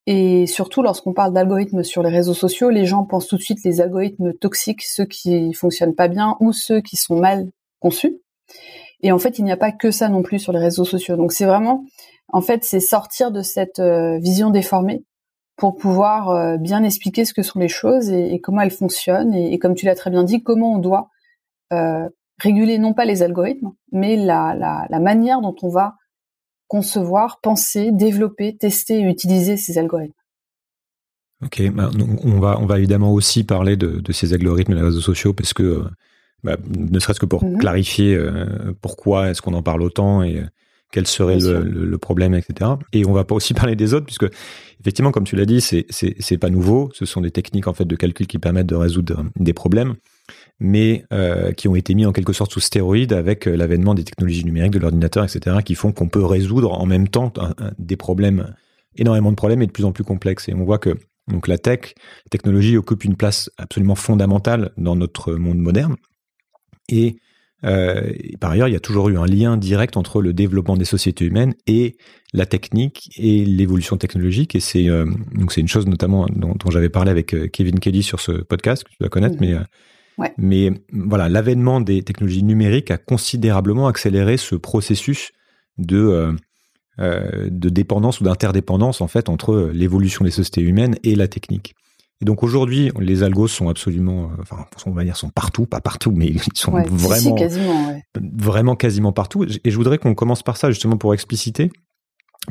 Et 0.07 0.47
surtout, 0.47 0.81
lorsqu'on 0.81 1.13
parle 1.13 1.33
d'algorithmes 1.33 1.83
sur 1.83 2.01
les 2.01 2.09
réseaux 2.09 2.33
sociaux, 2.33 2.69
les 2.69 2.85
gens 2.85 3.05
pensent 3.05 3.27
tout 3.27 3.37
de 3.37 3.41
suite 3.41 3.63
les 3.63 3.81
algorithmes 3.81 4.33
toxiques, 4.33 4.81
ceux 4.83 5.05
qui 5.05 5.53
fonctionnent 5.53 5.93
pas 5.93 6.07
bien 6.07 6.37
ou 6.39 6.53
ceux 6.53 6.81
qui 6.81 6.97
sont 6.97 7.15
mal 7.15 7.51
conçus. 7.79 8.17
Et 9.03 9.11
en 9.11 9.19
fait, 9.19 9.39
il 9.39 9.45
n'y 9.45 9.51
a 9.51 9.57
pas 9.57 9.71
que 9.71 9.91
ça 9.91 10.09
non 10.09 10.23
plus 10.23 10.39
sur 10.39 10.53
les 10.53 10.59
réseaux 10.59 10.85
sociaux. 10.85 11.17
Donc 11.17 11.31
c'est 11.31 11.45
vraiment, 11.45 11.85
en 12.29 12.41
fait, 12.41 12.63
c'est 12.63 12.79
sortir 12.79 13.31
de 13.31 13.41
cette 13.41 13.79
euh, 13.79 14.17
vision 14.19 14.49
déformée 14.49 15.03
pour 15.55 15.75
pouvoir 15.75 16.29
euh, 16.29 16.57
bien 16.57 16.83
expliquer 16.83 17.25
ce 17.25 17.33
que 17.33 17.43
sont 17.43 17.59
les 17.59 17.67
choses 17.67 18.09
et, 18.09 18.39
comment 18.41 18.61
elles 18.61 18.71
fonctionnent. 18.71 19.33
Et, 19.33 19.59
comme 19.59 19.75
tu 19.75 19.85
l'as 19.85 19.95
très 19.95 20.09
bien 20.09 20.23
dit, 20.23 20.41
comment 20.41 20.73
on 20.73 20.79
doit 20.79 21.09
euh, 21.73 22.09
réguler 22.41 22.77
non 22.77 22.93
pas 22.93 23.05
les 23.05 23.23
algorithmes, 23.23 23.71
mais 23.91 24.15
la, 24.15 24.55
la, 24.57 24.85
la 24.89 24.99
manière 24.99 25.41
dont 25.41 25.55
on 25.61 25.69
va 25.69 25.95
concevoir, 26.67 27.39
penser, 27.41 27.91
développer, 27.91 28.55
tester 28.57 28.99
et 28.99 29.03
utiliser 29.03 29.57
ces 29.57 29.77
algorithmes. 29.77 30.13
Ok, 31.43 31.69
bah, 31.71 31.89
on 32.23 32.39
va 32.39 32.59
on 32.59 32.65
va 32.65 32.77
évidemment 32.77 33.11
aussi 33.11 33.43
parler 33.43 33.75
de, 33.75 33.99
de 33.99 34.11
ces 34.11 34.33
algorithmes 34.33 34.73
et 34.73 34.75
les 34.75 34.81
réseaux 34.81 35.01
sociaux 35.01 35.33
parce 35.33 35.53
que 35.53 35.63
euh, 35.63 35.83
bah, 36.43 36.57
ne 36.69 36.99
serait-ce 36.99 37.19
que 37.19 37.25
pour 37.25 37.43
mhm. 37.43 37.57
clarifier 37.57 38.15
euh, 38.15 38.73
pourquoi 38.81 39.29
est-ce 39.29 39.41
qu'on 39.41 39.53
en 39.53 39.63
parle 39.63 39.81
autant 39.81 40.23
et 40.23 40.43
quel 40.91 41.07
serait 41.07 41.39
le, 41.39 41.63
le, 41.63 41.97
problème, 41.97 42.33
etc. 42.33 42.71
Et 42.93 43.05
on 43.05 43.13
va 43.13 43.23
pas 43.23 43.35
aussi 43.35 43.53
parler 43.55 43.75
des 43.75 43.93
autres 43.93 44.05
puisque 44.05 44.27
effectivement, 44.79 45.11
comme 45.11 45.23
tu 45.23 45.35
l'as 45.35 45.45
dit, 45.45 45.61
c'est 45.61 45.85
c'est 45.89 46.37
pas 46.37 46.49
nouveau. 46.49 46.89
Ce 46.93 47.05
sont 47.05 47.21
des 47.21 47.31
techniques 47.31 47.67
en 47.67 47.73
fait 47.73 47.85
de 47.85 47.95
calcul 47.95 48.27
qui 48.27 48.39
permettent 48.39 48.67
de 48.67 48.75
résoudre 48.75 49.25
des 49.37 49.53
problèmes 49.53 49.95
mais 50.59 51.05
euh, 51.11 51.51
qui 51.53 51.67
ont 51.67 51.75
été 51.75 51.95
mis 51.95 52.05
en 52.05 52.11
quelque 52.11 52.33
sorte 52.33 52.51
sous 52.51 52.59
stéroïdes 52.59 53.13
avec 53.13 53.47
euh, 53.47 53.55
l'avènement 53.55 53.95
des 53.95 54.03
technologies 54.03 54.45
numériques, 54.45 54.73
de 54.73 54.79
l'ordinateur, 54.79 55.23
etc., 55.23 55.57
qui 55.65 55.73
font 55.73 55.91
qu'on 55.91 56.07
peut 56.07 56.23
résoudre 56.23 56.79
en 56.79 56.85
même 56.85 57.07
temps 57.07 57.33
des 57.79 57.95
problèmes, 57.95 58.55
énormément 58.95 59.31
de 59.31 59.35
problèmes 59.35 59.63
et 59.63 59.67
de 59.67 59.71
plus 59.71 59.85
en 59.85 59.91
plus 59.91 60.03
complexes. 60.03 60.47
Et 60.49 60.53
on 60.53 60.63
voit 60.63 60.77
que 60.77 60.95
donc 61.27 61.47
la 61.47 61.57
tech, 61.57 61.95
la 62.25 62.29
technologie 62.29 62.77
occupe 62.77 63.03
une 63.03 63.15
place 63.15 63.49
absolument 63.57 63.95
fondamentale 63.95 64.71
dans 64.77 64.95
notre 64.95 65.33
monde 65.33 65.57
moderne. 65.57 65.95
Et, 66.89 67.17
euh, 67.63 68.13
par 68.39 68.51
ailleurs, 68.51 68.67
il 68.67 68.73
y 68.73 68.77
a 68.77 68.79
toujours 68.79 69.09
eu 69.09 69.17
un 69.17 69.25
lien 69.25 69.57
direct 69.57 69.97
entre 69.97 70.21
le 70.21 70.33
développement 70.33 70.77
des 70.77 70.85
sociétés 70.85 71.25
humaines 71.25 71.53
et 71.67 71.95
la 72.33 72.45
technique 72.45 73.09
et 73.17 73.45
l'évolution 73.45 73.97
technologique. 73.97 74.55
Et 74.55 74.59
c'est 74.59 74.89
euh, 74.89 75.05
donc 75.33 75.51
c'est 75.51 75.61
une 75.61 75.67
chose 75.67 75.87
notamment 75.87 76.25
dont, 76.27 76.55
dont 76.55 76.71
j'avais 76.71 76.89
parlé 76.89 77.11
avec 77.11 77.33
euh, 77.33 77.47
Kevin 77.47 77.79
Kelly 77.79 78.03
sur 78.03 78.19
ce 78.19 78.31
podcast 78.31 78.83
que 78.83 78.89
tu 78.89 78.97
dois 78.99 79.09
connaître, 79.09 79.35
mmh. 79.35 79.65
mais 80.17 80.29
mais 80.37 80.71
voilà, 80.91 81.29
l'avènement 81.29 81.81
des 81.81 82.03
technologies 82.03 82.43
numériques 82.43 82.91
a 82.91 82.97
considérablement 82.97 83.87
accéléré 83.87 84.37
ce 84.37 84.55
processus 84.55 85.31
de 85.77 86.35
de 86.99 87.69
dépendance 87.69 88.21
ou 88.21 88.25
d'interdépendance 88.25 89.01
en 89.01 89.07
fait 89.07 89.29
entre 89.29 89.71
l'évolution 89.73 90.23
des 90.23 90.29
sociétés 90.29 90.61
humaines 90.61 90.97
et 91.03 91.15
la 91.15 91.27
technique. 91.27 91.73
Et 92.21 92.25
donc 92.25 92.43
aujourd'hui, 92.43 92.91
les 92.99 93.23
algos 93.23 93.47
sont 93.47 93.67
absolument, 93.67 94.25
euh, 94.25 94.41
enfin, 94.41 94.65
on 94.85 94.91
va 94.91 95.03
dire, 95.03 95.17
sont 95.17 95.29
partout, 95.29 95.65
pas 95.65 95.81
partout, 95.81 96.11
mais 96.15 96.27
ils 96.27 96.41
sont 96.53 96.71
vraiment, 96.71 97.35
quasiment, 97.35 98.01
vraiment 98.37 98.75
quasiment 98.75 99.11
partout. 99.11 99.45
Et 99.63 99.71
je 99.71 99.75
voudrais 99.75 99.97
qu'on 99.97 100.13
commence 100.13 100.43
par 100.43 100.57
ça 100.57 100.69
justement 100.69 100.97
pour 100.97 101.13
expliciter 101.13 101.71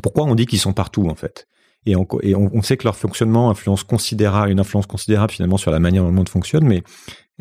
pourquoi 0.03 0.25
on 0.25 0.35
dit 0.35 0.45
qu'ils 0.45 0.59
sont 0.59 0.73
partout 0.73 1.07
en 1.07 1.15
fait. 1.15 1.47
Et, 1.87 1.95
on, 1.95 2.07
et 2.21 2.35
on, 2.35 2.61
sait 2.61 2.77
que 2.77 2.83
leur 2.83 2.95
fonctionnement 2.95 3.49
influence 3.49 3.83
considérable, 3.83 4.51
une 4.51 4.59
influence 4.59 4.85
considérable 4.85 5.31
finalement 5.31 5.57
sur 5.57 5.71
la 5.71 5.79
manière 5.79 6.03
dont 6.03 6.09
le 6.09 6.15
monde 6.15 6.29
fonctionne. 6.29 6.63
Mais 6.63 6.83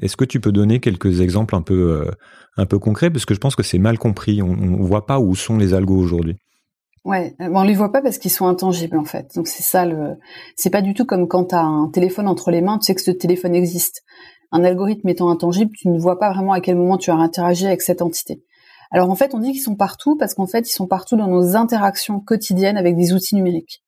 est-ce 0.00 0.16
que 0.16 0.24
tu 0.24 0.40
peux 0.40 0.50
donner 0.50 0.80
quelques 0.80 1.20
exemples 1.20 1.54
un 1.54 1.60
peu, 1.60 2.06
euh, 2.06 2.10
un 2.56 2.64
peu 2.64 2.78
concrets? 2.78 3.10
Parce 3.10 3.26
que 3.26 3.34
je 3.34 3.38
pense 3.38 3.54
que 3.54 3.62
c'est 3.62 3.78
mal 3.78 3.98
compris. 3.98 4.40
On, 4.40 4.56
ne 4.56 4.82
voit 4.82 5.04
pas 5.04 5.20
où 5.20 5.34
sont 5.34 5.58
les 5.58 5.74
algos 5.74 5.98
aujourd'hui. 5.98 6.36
Ouais, 7.04 7.34
bon, 7.38 7.60
on 7.60 7.62
les 7.62 7.74
voit 7.74 7.92
pas 7.92 8.02
parce 8.02 8.18
qu'ils 8.18 8.30
sont 8.30 8.46
intangibles 8.46 8.98
en 8.98 9.04
fait. 9.04 9.34
Donc 9.34 9.48
c'est 9.48 9.62
ça. 9.62 9.86
C'est 10.56 10.70
pas 10.70 10.82
du 10.82 10.94
tout 10.94 11.06
comme 11.06 11.28
quand 11.28 11.46
tu 11.46 11.54
as 11.54 11.62
un 11.62 11.88
téléphone 11.88 12.28
entre 12.28 12.50
les 12.50 12.60
mains, 12.60 12.78
tu 12.78 12.86
sais 12.86 12.94
que 12.94 13.00
ce 13.00 13.10
téléphone 13.10 13.54
existe. 13.54 14.02
Un 14.52 14.64
algorithme 14.64 15.08
étant 15.08 15.30
intangible, 15.30 15.72
tu 15.76 15.88
ne 15.88 15.98
vois 15.98 16.18
pas 16.18 16.32
vraiment 16.32 16.52
à 16.52 16.60
quel 16.60 16.76
moment 16.76 16.98
tu 16.98 17.10
as 17.10 17.14
interagi 17.14 17.66
avec 17.66 17.82
cette 17.82 18.02
entité. 18.02 18.42
Alors 18.90 19.08
en 19.08 19.14
fait, 19.14 19.34
on 19.34 19.38
dit 19.38 19.52
qu'ils 19.52 19.62
sont 19.62 19.76
partout 19.76 20.16
parce 20.18 20.34
qu'en 20.34 20.46
fait, 20.46 20.68
ils 20.68 20.72
sont 20.72 20.88
partout 20.88 21.16
dans 21.16 21.28
nos 21.28 21.56
interactions 21.56 22.20
quotidiennes 22.20 22.76
avec 22.76 22.96
des 22.96 23.12
outils 23.12 23.36
numériques. 23.36 23.82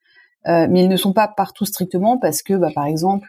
Euh, 0.47 0.67
mais 0.70 0.82
ils 0.82 0.88
ne 0.88 0.97
sont 0.97 1.12
pas 1.12 1.29
partout 1.29 1.64
strictement 1.64 2.19
parce 2.19 2.43
que, 2.43 2.55
bah, 2.55 2.70
par 2.75 2.87
exemple, 2.87 3.29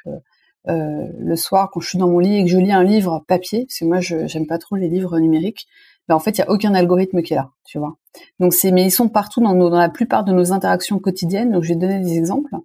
euh, 0.69 1.07
le 1.19 1.35
soir 1.35 1.69
quand 1.71 1.81
je 1.81 1.89
suis 1.89 1.97
dans 1.97 2.07
mon 2.07 2.19
lit 2.19 2.37
et 2.37 2.43
que 2.45 2.49
je 2.49 2.57
lis 2.57 2.71
un 2.71 2.83
livre 2.83 3.23
papier, 3.27 3.65
parce 3.65 3.79
que 3.79 3.85
moi 3.85 3.99
je 3.99 4.27
j'aime 4.27 4.47
pas 4.47 4.57
trop 4.57 4.75
les 4.77 4.87
livres 4.87 5.19
numériques, 5.19 5.67
bah, 6.07 6.15
en 6.15 6.19
fait 6.19 6.31
il 6.31 6.39
y 6.39 6.43
a 6.43 6.49
aucun 6.49 6.73
algorithme 6.73 7.21
qui 7.21 7.33
est 7.33 7.37
là, 7.37 7.49
tu 7.65 7.79
vois. 7.79 7.97
Donc 8.39 8.53
c'est, 8.53 8.71
mais 8.71 8.83
ils 8.83 8.91
sont 8.91 9.09
partout 9.09 9.41
dans, 9.41 9.53
dans 9.53 9.69
la 9.77 9.89
plupart 9.89 10.23
de 10.23 10.31
nos 10.31 10.51
interactions 10.51 10.99
quotidiennes. 10.99 11.51
Donc 11.51 11.63
je 11.63 11.69
vais 11.69 11.79
donner 11.79 11.99
des 11.99 12.17
exemples. 12.17 12.55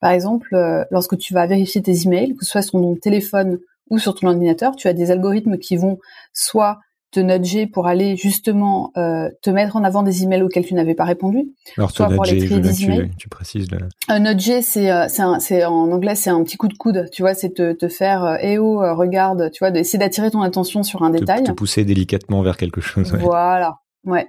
Par 0.00 0.10
exemple, 0.10 0.54
euh, 0.54 0.84
lorsque 0.90 1.16
tu 1.16 1.32
vas 1.32 1.46
vérifier 1.46 1.80
tes 1.80 2.02
emails, 2.06 2.34
que 2.34 2.44
ce 2.44 2.50
soit 2.50 2.62
sur 2.62 2.72
ton 2.72 2.96
téléphone 2.96 3.60
ou 3.88 3.98
sur 3.98 4.14
ton 4.14 4.26
ordinateur, 4.28 4.74
tu 4.74 4.88
as 4.88 4.92
des 4.92 5.10
algorithmes 5.10 5.58
qui 5.58 5.76
vont 5.76 5.98
soit 6.32 6.80
te 7.12 7.20
nudger 7.20 7.66
pour 7.66 7.86
aller 7.86 8.16
justement 8.16 8.90
euh, 8.96 9.28
te 9.42 9.50
mettre 9.50 9.76
en 9.76 9.84
avant 9.84 10.02
des 10.02 10.24
emails 10.24 10.42
auxquels 10.42 10.64
tu 10.64 10.74
n'avais 10.74 10.94
pas 10.94 11.04
répondu. 11.04 11.52
Alors 11.76 11.92
toi, 11.92 12.08
pour 12.08 12.24
des 12.24 12.84
emails. 12.84 13.10
Tu, 13.18 13.28
précises. 13.28 13.70
Le... 13.70 13.78
Un 14.08 14.20
nudger, 14.20 14.62
c'est 14.62 14.90
euh, 14.90 15.06
c'est 15.08 15.64
en 15.64 15.92
anglais 15.92 16.14
c'est 16.14 16.30
un 16.30 16.42
petit 16.42 16.56
coup 16.56 16.68
de 16.68 16.74
coude. 16.74 17.08
Tu 17.12 17.22
vois, 17.22 17.34
c'est 17.34 17.50
te, 17.50 17.72
te 17.72 17.88
faire 17.88 18.24
euh, 18.24 18.36
eh 18.40 18.58
oh 18.58 18.82
euh, 18.82 18.94
regarde, 18.94 19.50
tu 19.52 19.58
vois, 19.60 19.70
d'essayer 19.70 19.98
d'attirer 19.98 20.30
ton 20.30 20.40
attention 20.40 20.82
sur 20.82 21.02
un 21.02 21.10
détail. 21.10 21.44
Te 21.44 21.52
pousser 21.52 21.84
délicatement 21.84 22.42
vers 22.42 22.56
quelque 22.56 22.80
chose. 22.80 23.12
Voilà. 23.20 23.76
Ouais. 24.04 24.28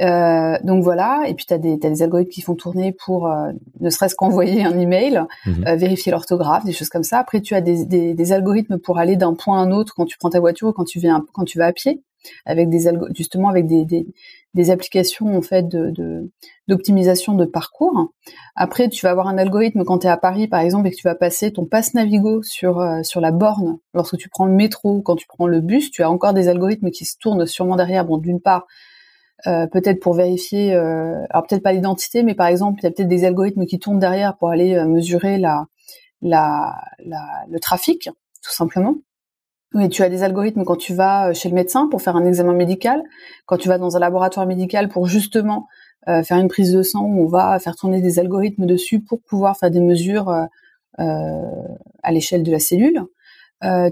Euh, 0.00 0.56
donc 0.64 0.82
voilà, 0.82 1.24
et 1.26 1.34
puis 1.34 1.44
tu 1.44 1.52
as 1.52 1.58
des, 1.58 1.76
des 1.76 2.02
algorithmes 2.02 2.30
qui 2.30 2.40
font 2.40 2.54
tourner 2.54 2.92
pour 3.04 3.26
euh, 3.26 3.50
ne 3.80 3.90
serait-ce 3.90 4.14
qu'envoyer 4.14 4.64
un 4.64 4.78
email, 4.78 5.22
mhm. 5.44 5.64
euh, 5.66 5.76
vérifier 5.76 6.10
l'orthographe, 6.10 6.64
des 6.64 6.72
choses 6.72 6.88
comme 6.88 7.02
ça. 7.02 7.18
Après, 7.18 7.42
tu 7.42 7.54
as 7.54 7.60
des, 7.60 7.84
des, 7.84 8.14
des 8.14 8.32
algorithmes 8.32 8.78
pour 8.78 8.98
aller 8.98 9.16
d'un 9.16 9.34
point 9.34 9.60
à 9.60 9.62
un 9.62 9.70
autre 9.72 9.92
quand 9.94 10.06
tu 10.06 10.16
prends 10.16 10.30
ta 10.30 10.40
voiture 10.40 10.68
ou 10.68 10.72
quand 10.72 10.84
tu 10.84 11.00
viens 11.00 11.22
quand 11.34 11.44
tu 11.44 11.58
vas 11.58 11.66
à 11.66 11.72
pied 11.72 12.02
avec 12.44 12.68
des 12.68 12.90
justement 13.14 13.48
avec 13.48 13.66
des, 13.66 13.84
des, 14.54 14.70
applications 14.70 15.36
en 15.36 15.42
fait 15.42 15.66
d'optimisation 16.68 17.34
de, 17.34 17.44
parcours. 17.44 18.12
Après, 18.56 18.88
tu 18.88 19.04
vas 19.04 19.10
avoir 19.10 19.28
un 19.28 19.38
algorithme 19.38 19.84
quand 19.84 20.00
tu 20.00 20.06
es 20.06 20.10
à 20.10 20.16
Paris 20.16 20.48
par 20.48 20.60
exemple 20.60 20.88
et 20.88 20.90
que 20.90 20.96
tu 20.96 21.06
vas 21.06 21.14
passer 21.14 21.52
ton 21.52 21.66
passe 21.66 21.94
Navigo 21.94 22.42
sur 22.42 22.80
euh, 22.80 23.02
sur 23.02 23.20
la 23.20 23.30
borne 23.30 23.78
lorsque 23.94 24.16
tu 24.16 24.28
prends 24.28 24.46
le 24.46 24.52
métro, 24.52 25.02
quand 25.02 25.16
tu 25.16 25.26
prends 25.26 25.46
le 25.46 25.60
bus, 25.60 25.90
tu 25.90 26.02
as 26.02 26.10
encore 26.10 26.34
des 26.34 26.48
algorithmes 26.48 26.90
qui 26.90 27.04
se 27.04 27.16
tournent 27.18 27.46
sûrement 27.46 27.76
derrière. 27.76 28.04
Bon, 28.04 28.18
d'une 28.18 28.40
part 28.40 28.66
euh, 29.46 29.66
peut-être 29.66 30.00
pour 30.00 30.14
vérifier, 30.14 30.74
euh, 30.74 31.24
alors 31.30 31.46
peut-être 31.46 31.62
pas 31.62 31.72
l'identité, 31.72 32.22
mais 32.22 32.34
par 32.34 32.46
exemple, 32.46 32.80
il 32.80 32.84
y 32.84 32.86
a 32.86 32.90
peut-être 32.90 33.08
des 33.08 33.24
algorithmes 33.24 33.66
qui 33.66 33.78
tournent 33.78 33.98
derrière 33.98 34.36
pour 34.36 34.50
aller 34.50 34.84
mesurer 34.84 35.38
la, 35.38 35.66
la, 36.22 36.74
le 37.48 37.58
trafic, 37.58 38.10
tout 38.42 38.52
simplement. 38.52 38.96
Oui, 39.72 39.88
tu 39.88 40.02
as 40.02 40.08
des 40.08 40.24
algorithmes 40.24 40.64
quand 40.64 40.76
tu 40.76 40.94
vas 40.94 41.28
euh, 41.28 41.34
chez 41.34 41.48
le 41.48 41.54
médecin 41.54 41.86
pour 41.88 42.02
faire 42.02 42.16
un 42.16 42.26
examen 42.26 42.54
médical, 42.54 43.02
quand 43.46 43.56
tu 43.56 43.68
vas 43.68 43.78
dans 43.78 43.96
un 43.96 44.00
laboratoire 44.00 44.46
médical 44.46 44.88
pour 44.88 45.06
justement 45.06 45.68
euh, 46.08 46.24
faire 46.24 46.38
une 46.38 46.48
prise 46.48 46.72
de 46.72 46.82
sang, 46.82 47.04
on 47.04 47.26
va 47.26 47.58
faire 47.60 47.76
tourner 47.76 48.00
des 48.00 48.18
algorithmes 48.18 48.66
dessus 48.66 49.00
pour 49.00 49.20
pouvoir 49.20 49.56
faire 49.56 49.70
des 49.70 49.80
mesures 49.80 50.28
euh, 50.98 51.44
à 52.02 52.12
l'échelle 52.12 52.42
de 52.42 52.50
la 52.50 52.58
cellule. 52.58 53.04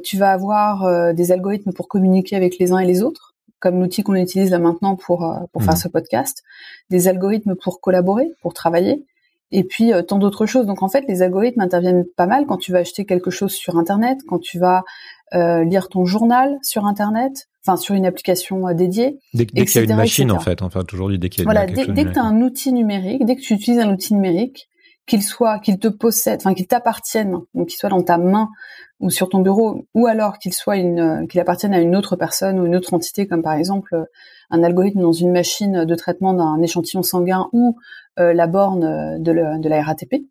tu 0.03 0.17
vas 0.17 0.33
avoir 0.33 1.15
des 1.15 1.31
algorithmes 1.33 1.73
pour 1.73 1.89
communiquer 1.89 2.37
avec 2.37 2.59
les 2.59 2.73
uns 2.73 2.79
et 2.79 2.87
les 2.87 3.03
autres, 3.03 3.35
comme 3.61 3.81
l'outil 3.81 4.03
qu'on 4.03 4.15
utilise 4.15 4.51
là 4.51 4.59
maintenant 4.59 4.97
pour 4.97 5.19
pour 5.53 5.63
faire 5.63 5.75
mmh. 5.75 5.85
ce 5.85 5.89
podcast. 5.89 6.43
Des 6.91 7.07
algorithmes 7.09 7.55
pour 7.55 7.81
collaborer, 7.81 8.29
pour 8.43 8.53
travailler. 8.53 9.05
et 9.53 9.65
puis 9.65 9.93
tant 10.07 10.19
d'autres 10.19 10.47
choses. 10.47 10.67
Donc 10.67 10.83
en 10.83 10.89
fait, 10.89 11.05
les 11.09 11.23
algorithmes 11.23 11.61
interviennent 11.61 12.05
pas 12.17 12.27
mal 12.27 12.47
quand 12.47 12.59
tu 12.59 12.73
vas 12.73 12.81
acheter 12.81 13.05
quelque 13.07 13.31
chose 13.31 13.53
sur 13.53 13.79
Internet, 13.79 14.19
quand 14.29 14.41
tu 14.41 14.59
vas 14.59 14.83
euh, 15.35 15.65
lire 15.65 15.89
ton 15.89 16.05
journal 16.05 16.59
sur 16.63 16.87
Internet, 16.87 17.49
enfin 17.67 17.77
sur 17.77 17.95
une 17.95 18.07
application 18.07 18.67
euh, 18.69 18.75
dédiée. 18.75 19.19
Dès, 19.35 19.45
dès 19.45 19.65
qu'il 19.65 19.77
y 19.77 19.79
a 19.79 19.85
une 19.85 19.97
machine, 19.97 20.33
en 20.33 20.41
fait, 20.41 20.63
enfin 20.63 20.83
aujourd'hui, 20.93 21.19
dès 21.19 21.29
qu'il 21.29 21.41
y 21.41 21.43
a 21.43 21.45
voilà, 21.45 21.67
dès, 21.67 21.87
dès 21.87 22.05
que 22.05 22.13
tu 22.13 22.19
as 22.19 22.25
un 22.25 22.41
outil 22.41 22.73
numérique, 22.73 23.25
dès 23.25 23.37
que 23.37 23.41
tu 23.41 23.55
utilises 23.55 23.81
un 23.81 23.93
outil 23.93 24.15
numérique, 24.15 24.69
qu'il 25.07 25.23
soit, 25.23 25.59
qu'il 25.59 25.79
te 25.79 25.89
possède, 25.89 26.41
enfin 26.41 26.55
qu'il 26.55 26.67
t'appartienne, 26.67 27.39
donc 27.55 27.69
qu'il 27.69 27.79
soit 27.79 27.89
dans 27.89 28.03
ta 28.03 28.19
main 28.19 28.49
ou 29.01 29.11
sur 29.11 29.29
ton 29.29 29.41
bureau, 29.41 29.87
ou 29.95 30.07
alors 30.07 30.39
qu'il 30.39 30.53
soit 30.53 30.77
une, 30.77 31.01
euh, 31.01 31.27
qu'il 31.27 31.41
appartienne 31.41 31.75
à 31.75 31.81
une 31.81 31.97
autre 31.97 32.17
personne 32.17 32.59
ou 32.59 32.67
une 32.67 32.77
autre 32.77 32.95
entité, 32.95 33.27
comme 33.27 33.43
par 33.43 33.55
exemple 33.55 33.97
un 34.51 34.63
algorithme 34.63 35.01
dans 35.01 35.13
une 35.13 35.33
machine 35.33 35.85
de 35.85 35.95
traitement 35.95 36.35
d'un 36.35 36.61
échantillon 36.63 37.03
sanguin 37.03 37.49
ou 37.53 37.77
euh, 38.19 38.33
la 38.33 38.47
borne 38.47 39.23
de, 39.23 39.59
de, 39.61 39.69
la 39.69 39.83
RATP. 39.83 40.25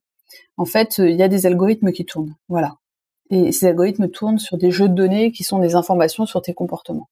En 0.57 0.65
fait, 0.65 0.97
il 0.97 1.15
y 1.15 1.23
a 1.23 1.27
des 1.27 1.45
algorithmes 1.45 1.91
qui 1.91 2.05
tournent, 2.05 2.35
voilà. 2.49 2.75
Et 3.29 3.51
ces 3.51 3.67
algorithmes 3.67 4.09
tournent 4.09 4.39
sur 4.39 4.57
des 4.57 4.71
jeux 4.71 4.89
de 4.89 4.95
données 4.95 5.31
qui 5.31 5.43
sont 5.43 5.59
des 5.59 5.75
informations 5.75 6.25
sur 6.25 6.41
tes 6.41 6.53
comportements. 6.53 7.09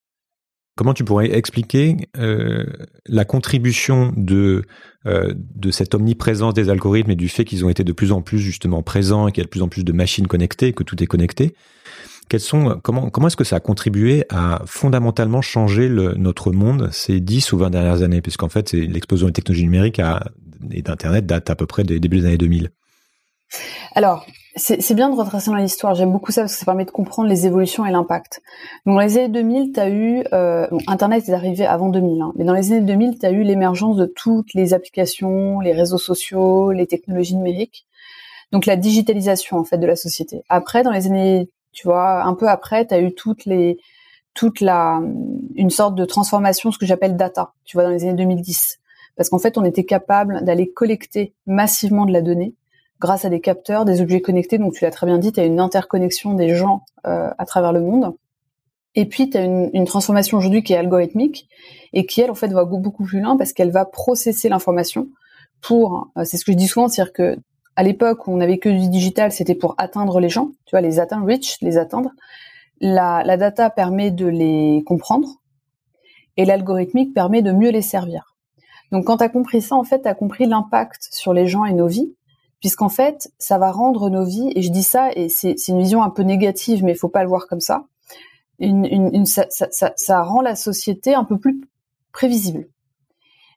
Comment 0.77 0.93
tu 0.93 1.05
pourrais 1.05 1.31
expliquer 1.31 1.95
euh, 2.17 2.65
la 3.05 3.23
contribution 3.23 4.11
de 4.17 4.63
euh, 5.05 5.33
de 5.37 5.71
cette 5.71 5.95
omniprésence 5.95 6.53
des 6.53 6.69
algorithmes 6.69 7.11
et 7.11 7.15
du 7.15 7.29
fait 7.29 7.45
qu'ils 7.45 7.63
ont 7.63 7.69
été 7.69 7.85
de 7.85 7.93
plus 7.93 8.11
en 8.11 8.21
plus 8.21 8.39
justement 8.39 8.83
présents 8.83 9.27
et 9.27 9.31
qu'il 9.31 9.41
y 9.41 9.43
a 9.43 9.45
de 9.45 9.49
plus 9.49 9.61
en 9.61 9.69
plus 9.69 9.85
de 9.85 9.93
machines 9.93 10.27
connectées, 10.27 10.73
que 10.73 10.83
tout 10.83 11.01
est 11.01 11.07
connecté? 11.07 11.55
Quels 12.27 12.41
sont 12.41 12.79
comment 12.83 13.09
comment 13.09 13.27
est-ce 13.27 13.37
que 13.37 13.45
ça 13.45 13.57
a 13.57 13.59
contribué 13.61 14.25
à 14.29 14.63
fondamentalement 14.65 15.41
changer 15.41 15.87
le, 15.87 16.13
notre 16.15 16.51
monde 16.51 16.89
ces 16.91 17.21
10 17.21 17.53
ou 17.53 17.59
20 17.59 17.69
dernières 17.69 18.01
années? 18.01 18.21
Puisqu'en 18.21 18.49
fait 18.49 18.73
l'explosion 18.73 19.27
des 19.27 19.33
technologies 19.33 19.63
numériques 19.63 20.01
et 20.71 20.81
d'internet 20.81 21.25
date 21.25 21.49
à 21.49 21.55
peu 21.55 21.67
près 21.67 21.83
des 21.85 22.01
débuts 22.01 22.19
des 22.19 22.25
années 22.25 22.37
2000. 22.37 22.71
Alors, 23.93 24.25
c'est 24.57 24.93
bien 24.93 25.09
de 25.09 25.15
retracer 25.15 25.51
dans 25.51 25.57
l'histoire. 25.57 25.95
J'aime 25.95 26.11
beaucoup 26.11 26.31
ça 26.31 26.41
parce 26.41 26.53
que 26.53 26.59
ça 26.59 26.65
permet 26.65 26.85
de 26.85 26.91
comprendre 26.91 27.27
les 27.27 27.45
évolutions 27.45 27.85
et 27.85 27.91
l'impact. 27.91 28.41
Donc, 28.85 28.95
dans 28.95 29.01
les 29.01 29.17
années 29.17 29.29
2000, 29.29 29.73
tu 29.73 29.79
as 29.79 29.89
eu... 29.89 30.23
Euh, 30.31 30.67
Internet 30.87 31.27
est 31.27 31.33
arrivé 31.33 31.65
avant 31.65 31.89
2000, 31.89 32.21
hein, 32.21 32.31
mais 32.35 32.45
dans 32.45 32.53
les 32.53 32.71
années 32.71 32.85
2000, 32.85 33.19
tu 33.19 33.25
as 33.25 33.31
eu 33.31 33.43
l'émergence 33.43 33.97
de 33.97 34.05
toutes 34.05 34.53
les 34.53 34.73
applications, 34.73 35.59
les 35.59 35.73
réseaux 35.73 35.97
sociaux, 35.97 36.71
les 36.71 36.87
technologies 36.87 37.35
numériques. 37.35 37.85
Donc, 38.53 38.65
la 38.65 38.77
digitalisation, 38.77 39.57
en 39.57 39.65
fait, 39.65 39.77
de 39.77 39.87
la 39.87 39.97
société. 39.97 40.43
Après, 40.49 40.83
dans 40.83 40.91
les 40.91 41.07
années... 41.07 41.49
Tu 41.73 41.87
vois, 41.87 42.23
un 42.23 42.33
peu 42.35 42.47
après, 42.47 42.87
tu 42.87 42.93
as 42.93 43.01
eu 43.01 43.13
toutes 43.13 43.43
les 43.43 43.77
toute 44.33 44.61
la 44.61 45.01
une 45.55 45.69
sorte 45.69 45.95
de 45.95 46.05
transformation, 46.05 46.71
ce 46.71 46.77
que 46.77 46.85
j'appelle 46.85 47.17
data. 47.17 47.51
Tu 47.65 47.75
vois, 47.75 47.83
dans 47.83 47.89
les 47.89 48.03
années 48.03 48.13
2010, 48.13 48.79
parce 49.17 49.29
qu'en 49.29 49.39
fait, 49.39 49.57
on 49.57 49.65
était 49.65 49.83
capable 49.83 50.43
d'aller 50.43 50.71
collecter 50.71 51.33
massivement 51.45 52.05
de 52.05 52.13
la 52.13 52.21
donnée 52.21 52.53
grâce 52.99 53.25
à 53.25 53.29
des 53.29 53.41
capteurs, 53.41 53.85
des 53.85 54.01
objets 54.01 54.21
connectés. 54.21 54.57
Donc 54.57 54.73
tu 54.73 54.83
l'as 54.83 54.91
très 54.91 55.05
bien 55.05 55.17
dit, 55.17 55.31
tu 55.31 55.39
as 55.39 55.45
une 55.45 55.59
interconnexion 55.59 56.33
des 56.33 56.55
gens 56.55 56.83
euh, 57.05 57.29
à 57.37 57.45
travers 57.45 57.73
le 57.73 57.81
monde. 57.81 58.15
Et 58.95 59.05
puis 59.05 59.29
tu 59.29 59.37
as 59.37 59.43
une, 59.43 59.85
transformation 59.85 60.37
aujourd'hui 60.37 60.63
qui 60.63 60.73
est 60.73 60.77
algorithmique 60.77 61.49
et 61.91 62.05
qui 62.05 62.21
elle 62.21 62.31
en 62.31 62.35
fait 62.35 62.47
va 62.47 62.63
beaucoup 62.63 63.03
plus 63.03 63.19
loin 63.19 63.35
parce 63.35 63.51
qu'elle 63.51 63.71
va 63.71 63.85
processer 63.85 64.47
l'information 64.47 65.09
pour. 65.61 66.09
Euh, 66.17 66.23
c'est 66.23 66.37
ce 66.37 66.45
que 66.45 66.53
je 66.53 66.57
dis 66.57 66.67
souvent, 66.67 66.87
c'est-à-dire 66.87 67.13
que 67.13 67.37
à 67.75 67.83
l'époque 67.83 68.27
où 68.27 68.31
on 68.31 68.37
n'avait 68.37 68.57
que 68.57 68.69
du 68.69 68.87
digital, 68.87 69.33
c'était 69.33 69.55
pour 69.55 69.75
atteindre 69.77 70.21
les 70.21 70.29
gens, 70.29 70.51
tu 70.65 70.71
vois, 70.71 70.79
les 70.79 70.99
atteindre, 70.99 71.27
reach, 71.27 71.57
les 71.61 71.77
atteindre. 71.77 72.11
La, 72.79 73.21
la 73.25 73.35
data 73.35 73.69
permet 73.69 74.11
de 74.11 74.25
les 74.25 74.81
comprendre 74.85 75.27
et 76.37 76.45
l'algorithmique 76.45 77.13
permet 77.13 77.41
de 77.41 77.51
mieux 77.51 77.71
les 77.71 77.81
servir. 77.81 78.35
Donc 78.93 79.05
quand 79.05 79.17
tu 79.17 79.23
as 79.23 79.29
compris 79.29 79.61
ça, 79.61 79.75
en 79.75 79.83
fait, 79.83 80.03
tu 80.03 80.07
as 80.07 80.13
compris 80.13 80.45
l'impact 80.45 81.09
sur 81.11 81.33
les 81.33 81.47
gens 81.47 81.65
et 81.65 81.73
nos 81.73 81.87
vies 81.87 82.15
puisqu'en 82.65 82.89
fait, 82.89 83.31
ça 83.37 83.59
va 83.59 83.71
rendre 83.71 84.09
nos 84.09 84.25
vies, 84.25 84.51
et 84.55 84.63
je 84.63 84.71
dis 84.71 84.81
ça, 84.81 85.11
et 85.15 85.29
c'est 85.29 85.67
une 85.67 85.77
vision 85.77 86.01
un 86.01 86.09
peu 86.09 86.23
négative, 86.23 86.83
mais 86.83 86.93
il 86.93 86.97
faut 86.97 87.09
pas 87.09 87.21
le 87.21 87.29
voir 87.29 87.45
comme 87.45 87.59
ça, 87.59 87.85
ça, 88.59 90.23
rend 90.23 90.41
la 90.41 90.55
société 90.55 91.13
un 91.13 91.25
peu 91.25 91.37
plus 91.37 91.61
prévisible. 92.11 92.65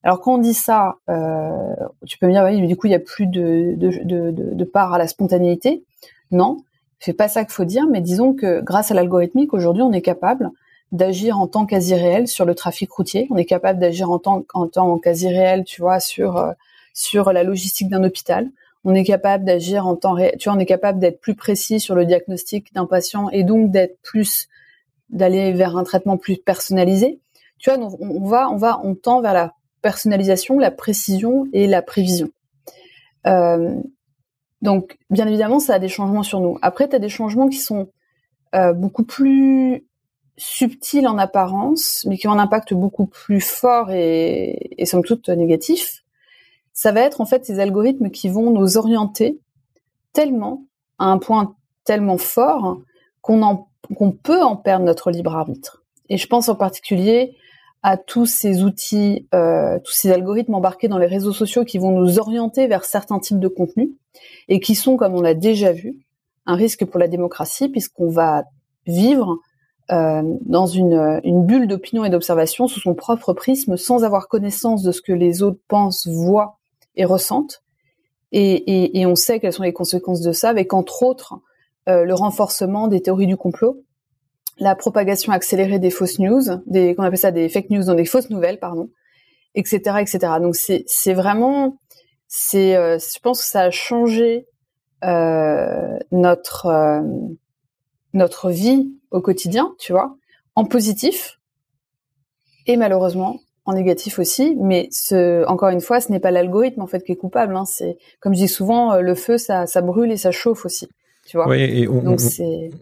Alors 0.02 0.20
quand 0.20 0.34
on 0.34 0.38
dit 0.38 0.52
ça, 0.52 0.96
euh, 1.08 1.74
tu 2.06 2.18
peux 2.18 2.26
me 2.26 2.32
dire, 2.32 2.44
mais 2.44 2.66
du 2.66 2.76
coup, 2.76 2.86
il 2.86 2.90
n'y 2.90 2.96
a 2.96 3.00
plus 3.00 3.26
de, 3.26 4.64
part 4.64 4.92
à 4.92 4.98
la 4.98 5.08
spontanéité. 5.08 5.86
Non, 6.30 6.58
c'est 6.98 7.14
pas 7.14 7.28
ça 7.28 7.44
qu'il 7.44 7.54
faut 7.54 7.64
dire, 7.64 7.86
mais 7.90 8.02
disons 8.02 8.34
que 8.34 8.60
grâce 8.60 8.90
à 8.90 8.94
l'algorithmique, 8.94 9.54
aujourd'hui, 9.54 9.82
on 9.82 9.92
est 9.92 10.02
capable 10.02 10.50
d'agir 10.92 11.40
en 11.40 11.46
temps 11.46 11.64
quasi 11.64 11.94
réel 11.94 12.28
sur 12.28 12.44
le 12.44 12.54
trafic 12.54 12.92
routier. 12.92 13.26
On 13.30 13.38
est 13.38 13.46
capable 13.46 13.78
d'agir 13.78 14.10
en 14.10 14.18
temps, 14.18 14.44
en 14.52 14.66
temps 14.68 14.98
quasi 14.98 15.28
réel, 15.28 15.64
tu 15.64 15.80
vois, 15.80 15.98
sur, 15.98 16.36
euh, 16.36 16.52
sur 16.92 17.32
la 17.32 17.42
logistique 17.42 17.88
d'un 17.88 18.04
hôpital 18.04 18.50
on 18.88 18.94
est 18.94 19.04
capable 19.04 19.44
d'agir 19.44 19.86
en 19.86 19.96
temps 19.96 20.14
réel. 20.14 20.36
Tu 20.38 20.48
vois, 20.48 20.56
on 20.56 20.60
est 20.60 20.64
capable 20.64 20.98
d'être 20.98 21.20
plus 21.20 21.34
précis 21.34 21.78
sur 21.78 21.94
le 21.94 22.06
diagnostic 22.06 22.72
d'un 22.72 22.86
patient 22.86 23.28
et 23.28 23.44
donc 23.44 23.70
d'être 23.70 24.00
plus, 24.00 24.48
d'aller 25.10 25.52
vers 25.52 25.76
un 25.76 25.84
traitement 25.84 26.16
plus 26.16 26.38
personnalisé. 26.38 27.20
Tu 27.58 27.68
vois, 27.68 27.78
on, 28.00 28.26
va, 28.26 28.48
on 28.48 28.56
va, 28.56 28.80
on 28.82 28.94
tend 28.94 29.20
vers 29.20 29.34
la 29.34 29.52
personnalisation, 29.82 30.58
la 30.58 30.70
précision 30.70 31.44
et 31.52 31.66
la 31.66 31.82
prévision. 31.82 32.30
Euh, 33.26 33.74
donc, 34.62 34.96
bien 35.10 35.26
évidemment, 35.26 35.60
ça 35.60 35.74
a 35.74 35.78
des 35.78 35.88
changements 35.88 36.22
sur 36.22 36.40
nous. 36.40 36.56
Après, 36.62 36.88
tu 36.88 36.96
as 36.96 36.98
des 36.98 37.10
changements 37.10 37.48
qui 37.48 37.58
sont 37.58 37.90
euh, 38.54 38.72
beaucoup 38.72 39.04
plus 39.04 39.84
subtils 40.38 41.06
en 41.06 41.18
apparence, 41.18 42.06
mais 42.08 42.16
qui 42.16 42.26
ont 42.26 42.32
un 42.32 42.38
impact 42.38 42.72
beaucoup 42.72 43.04
plus 43.04 43.42
fort 43.42 43.90
et, 43.90 44.70
et 44.78 44.86
somme 44.86 45.04
toute 45.04 45.28
négatif 45.28 46.04
ça 46.78 46.92
va 46.92 47.00
être 47.00 47.20
en 47.20 47.26
fait 47.26 47.44
ces 47.44 47.58
algorithmes 47.58 48.08
qui 48.08 48.28
vont 48.28 48.52
nous 48.52 48.76
orienter 48.78 49.40
tellement 50.12 50.62
à 51.00 51.06
un 51.06 51.18
point 51.18 51.56
tellement 51.82 52.18
fort 52.18 52.78
qu'on 53.20 54.12
peut 54.12 54.40
en 54.40 54.54
perdre 54.54 54.84
notre 54.84 55.10
libre 55.10 55.34
arbitre. 55.34 55.82
Et 56.08 56.18
je 56.18 56.28
pense 56.28 56.48
en 56.48 56.54
particulier 56.54 57.34
à 57.82 57.96
tous 57.96 58.26
ces 58.26 58.62
outils, 58.62 59.26
euh, 59.34 59.80
tous 59.82 59.90
ces 59.90 60.12
algorithmes 60.12 60.54
embarqués 60.54 60.86
dans 60.86 60.98
les 60.98 61.08
réseaux 61.08 61.32
sociaux 61.32 61.64
qui 61.64 61.78
vont 61.78 61.98
nous 61.98 62.20
orienter 62.20 62.68
vers 62.68 62.84
certains 62.84 63.18
types 63.18 63.40
de 63.40 63.48
contenus 63.48 63.90
et 64.46 64.60
qui 64.60 64.76
sont, 64.76 64.96
comme 64.96 65.16
on 65.16 65.20
l'a 65.20 65.34
déjà 65.34 65.72
vu, 65.72 66.06
un 66.46 66.54
risque 66.54 66.84
pour 66.84 67.00
la 67.00 67.08
démocratie 67.08 67.68
puisqu'on 67.68 68.08
va 68.08 68.44
vivre 68.86 69.38
euh, 69.90 70.22
dans 70.42 70.66
une, 70.66 71.20
une 71.24 71.44
bulle 71.44 71.66
d'opinion 71.66 72.04
et 72.04 72.10
d'observation 72.10 72.68
sous 72.68 72.78
son 72.78 72.94
propre 72.94 73.32
prisme 73.32 73.76
sans 73.76 74.04
avoir 74.04 74.28
connaissance 74.28 74.84
de 74.84 74.92
ce 74.92 75.02
que 75.02 75.12
les 75.12 75.42
autres 75.42 75.60
pensent, 75.66 76.06
voient 76.06 76.57
et 76.98 77.06
ressentent. 77.06 77.62
Et, 78.30 79.06
on 79.06 79.14
sait 79.14 79.40
quelles 79.40 79.54
sont 79.54 79.62
les 79.62 79.72
conséquences 79.72 80.20
de 80.20 80.32
ça, 80.32 80.50
avec 80.50 80.74
entre 80.74 81.02
autres 81.02 81.36
euh, 81.88 82.04
le 82.04 82.12
renforcement 82.12 82.86
des 82.88 83.00
théories 83.00 83.26
du 83.26 83.38
complot, 83.38 83.82
la 84.58 84.74
propagation 84.74 85.32
accélérée 85.32 85.78
des 85.78 85.90
fausses 85.90 86.18
news, 86.18 86.42
des 86.66 86.94
qu'on 86.94 87.04
appelle 87.04 87.18
ça 87.18 87.30
des 87.30 87.48
fake 87.48 87.70
news, 87.70 87.84
dans 87.84 87.94
des 87.94 88.04
fausses 88.04 88.28
nouvelles, 88.28 88.58
pardon, 88.58 88.90
etc., 89.54 89.78
etc. 90.00 90.18
Donc 90.42 90.56
c'est 90.56 90.84
c'est 90.86 91.14
vraiment 91.14 91.78
c'est 92.26 92.76
euh, 92.76 92.98
je 92.98 93.18
pense 93.20 93.40
que 93.40 93.46
ça 93.46 93.62
a 93.62 93.70
changé 93.70 94.46
euh, 95.04 95.98
notre 96.10 97.02
notre 98.12 98.50
vie 98.50 98.92
au 99.10 99.22
quotidien, 99.22 99.74
tu 99.78 99.92
vois, 99.92 100.16
en 100.54 100.66
positif 100.66 101.38
et 102.66 102.76
malheureusement 102.76 103.40
en 103.68 103.74
négatif 103.74 104.18
aussi, 104.18 104.56
mais 104.58 104.88
ce, 104.90 105.46
encore 105.46 105.68
une 105.68 105.82
fois, 105.82 106.00
ce 106.00 106.10
n'est 106.10 106.20
pas 106.20 106.30
l'algorithme 106.30 106.80
en 106.80 106.86
fait 106.86 107.04
qui 107.04 107.12
est 107.12 107.16
coupable. 107.16 107.54
Hein. 107.54 107.66
C'est 107.66 107.98
comme 108.18 108.32
je 108.32 108.40
dis 108.40 108.48
souvent, 108.48 108.94
euh, 108.94 109.02
le 109.02 109.14
feu 109.14 109.36
ça, 109.36 109.66
ça 109.66 109.82
brûle 109.82 110.10
et 110.10 110.16
ça 110.16 110.30
chauffe 110.30 110.64
aussi. 110.64 110.88
Tu 111.26 111.36
vois. 111.36 111.54
Et 111.54 111.86
on, 111.86 112.16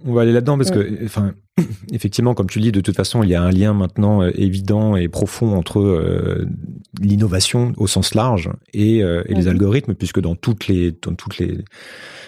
on, 0.04 0.12
va 0.14 0.22
aller 0.22 0.30
là-dedans 0.30 0.56
parce 0.56 0.70
que, 0.70 0.78
mm. 0.78 0.98
enfin, 1.04 1.34
effectivement, 1.92 2.34
comme 2.34 2.48
tu 2.48 2.60
le 2.60 2.66
dis, 2.66 2.70
de 2.72 2.80
toute 2.80 2.94
façon, 2.94 3.24
il 3.24 3.28
y 3.28 3.34
a 3.34 3.42
un 3.42 3.50
lien 3.50 3.74
maintenant 3.74 4.22
euh, 4.22 4.30
évident 4.36 4.94
et 4.94 5.08
profond 5.08 5.56
entre 5.56 5.80
euh, 5.80 6.46
l'innovation 7.00 7.72
au 7.78 7.88
sens 7.88 8.14
large 8.14 8.48
et, 8.72 8.98
et 8.98 9.02
les 9.02 9.34
mm-hmm. 9.34 9.48
algorithmes, 9.48 9.94
puisque 9.94 10.20
dans 10.20 10.36
toutes 10.36 10.68
les, 10.68 10.92
dans 10.92 11.14
toutes 11.14 11.38
les 11.38 11.58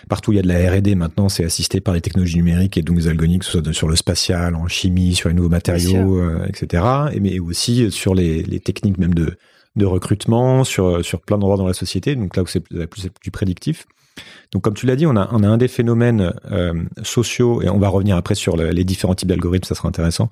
partout 0.09 0.33
il 0.33 0.37
y 0.37 0.39
a 0.39 0.43
de 0.43 0.49
la 0.49 0.71
R&D 0.71 0.95
maintenant, 0.95 1.29
c'est 1.29 1.45
assisté 1.45 1.81
par 1.81 1.95
les 1.95 2.01
technologies 2.01 2.37
numériques 2.37 2.77
et 2.77 2.83
donc 2.83 2.97
les 2.97 3.09
algorithmes, 3.09 3.39
que 3.39 3.45
ce 3.45 3.53
soit 3.53 3.73
sur 3.73 3.89
le 3.89 3.97
spatial, 3.97 4.55
en 4.55 4.67
chimie, 4.69 5.15
sur 5.15 5.29
les 5.29 5.35
nouveaux 5.35 5.49
matériaux, 5.49 6.19
euh, 6.19 6.47
etc. 6.47 6.85
Et, 7.13 7.21
mais 7.21 7.39
aussi 7.39 7.91
sur 7.91 8.15
les, 8.15 8.43
les 8.43 8.61
techniques 8.61 8.99
même 8.99 9.15
de, 9.15 9.37
de 9.77 9.87
recrutement, 9.87 10.65
sur, 10.65 11.05
sur 11.05 11.21
plein 11.21 11.39
d'endroits 11.39 11.57
dans 11.57 11.67
la 11.67 11.75
société. 11.75 12.17
Donc 12.17 12.37
là 12.37 12.43
où 12.43 12.47
c'est 12.47 12.61
plus, 12.61 13.09
plus 13.21 13.31
prédictif. 13.31 13.87
Donc 14.53 14.63
comme 14.63 14.75
tu 14.75 14.87
l'as 14.87 14.97
dit, 14.97 15.07
on 15.07 15.17
a, 15.17 15.29
on 15.33 15.43
a 15.43 15.49
un 15.49 15.59
des 15.59 15.69
phénomènes 15.69 16.33
euh, 16.51 16.75
sociaux, 17.03 17.63
et 17.63 17.69
on 17.69 17.79
va 17.79 17.89
revenir 17.89 18.17
après 18.17 18.35
sur 18.35 18.57
les 18.57 18.85
différents 18.85 19.15
types 19.15 19.29
d'algorithmes, 19.29 19.65
ça 19.65 19.75
sera 19.75 19.89
intéressant, 19.89 20.29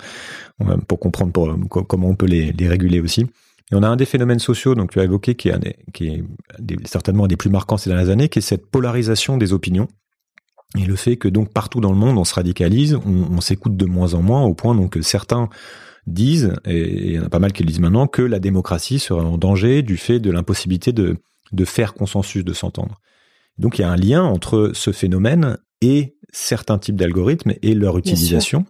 pour 0.89 0.99
comprendre 0.99 1.33
pour, 1.33 1.87
comment 1.87 2.09
on 2.09 2.17
peut 2.17 2.27
les, 2.27 2.53
les 2.53 2.69
réguler 2.69 3.01
aussi. 3.01 3.27
Et 3.73 3.75
on 3.75 3.83
a 3.83 3.89
un 3.89 3.97
des 3.97 4.05
phénomènes 4.05 4.39
sociaux, 4.39 4.75
donc 4.75 4.93
tu 4.93 5.01
as 5.01 5.05
évoqué, 5.05 5.35
qui 5.35 5.49
est, 5.49 5.79
qui 5.93 6.09
est 6.09 6.25
certainement 6.87 7.25
un 7.25 7.29
des 7.29 7.37
plus 7.37 7.51
marquants 7.51 7.77
ces 7.77 7.91
dernières 7.91 8.11
années, 8.11 8.29
qui 8.29 8.39
est 8.39 8.43
cette 8.43 8.67
polarisation 8.71 9.37
des 9.37 9.53
opinions. 9.53 9.89
Et 10.79 10.85
le 10.85 10.97
fait 10.97 11.17
que 11.17 11.29
donc 11.29 11.53
partout 11.53 11.81
dans 11.81 11.91
le 11.91 11.99
monde, 11.99 12.19
on 12.19 12.25
se 12.25 12.35
radicalise, 12.35 12.95
on, 12.95 13.29
on 13.33 13.41
s'écoute 13.41 13.77
de 13.77 13.87
moins 13.87 14.15
en 14.15 14.23
moins, 14.23 14.43
au 14.43 14.55
point 14.55 14.75
donc 14.75 14.93
que 14.93 15.03
certains 15.03 15.49
disent, 16.07 16.55
et 16.65 17.07
il 17.07 17.13
y 17.15 17.19
en 17.19 17.25
a 17.25 17.29
pas 17.29 17.39
mal 17.39 17.53
qui 17.53 17.63
le 17.63 17.69
disent 17.69 17.81
maintenant, 17.81 18.07
que 18.07 18.23
la 18.23 18.39
démocratie 18.39 18.99
serait 18.99 19.25
en 19.25 19.39
danger 19.39 19.83
du 19.83 19.97
fait 19.97 20.21
de 20.21 20.31
l'impossibilité 20.31 20.93
de 20.93 21.17
de 21.53 21.65
faire 21.65 21.95
consensus, 21.95 22.45
de 22.45 22.53
s'entendre. 22.53 23.01
Donc 23.59 23.79
il 23.79 23.83
y 23.83 23.85
a 23.85 23.91
un 23.91 23.97
lien 23.97 24.23
entre 24.23 24.73
ce 24.75 24.93
phénomène 24.93 25.59
et 25.81 26.17
certains 26.33 26.79
types 26.79 26.97
d'algorithmes 26.97 27.55
et 27.63 27.75
leur 27.75 27.99
utilisation. 27.99 28.67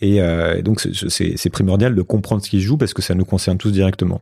Et 0.00 0.20
euh, 0.20 0.62
donc 0.62 0.80
c'est 0.80 1.50
primordial 1.50 1.94
de 1.94 2.02
comprendre 2.02 2.44
ce 2.44 2.50
qui 2.50 2.60
se 2.60 2.66
joue 2.66 2.76
parce 2.76 2.94
que 2.94 3.02
ça 3.02 3.14
nous 3.14 3.24
concerne 3.24 3.58
tous 3.58 3.70
directement. 3.70 4.20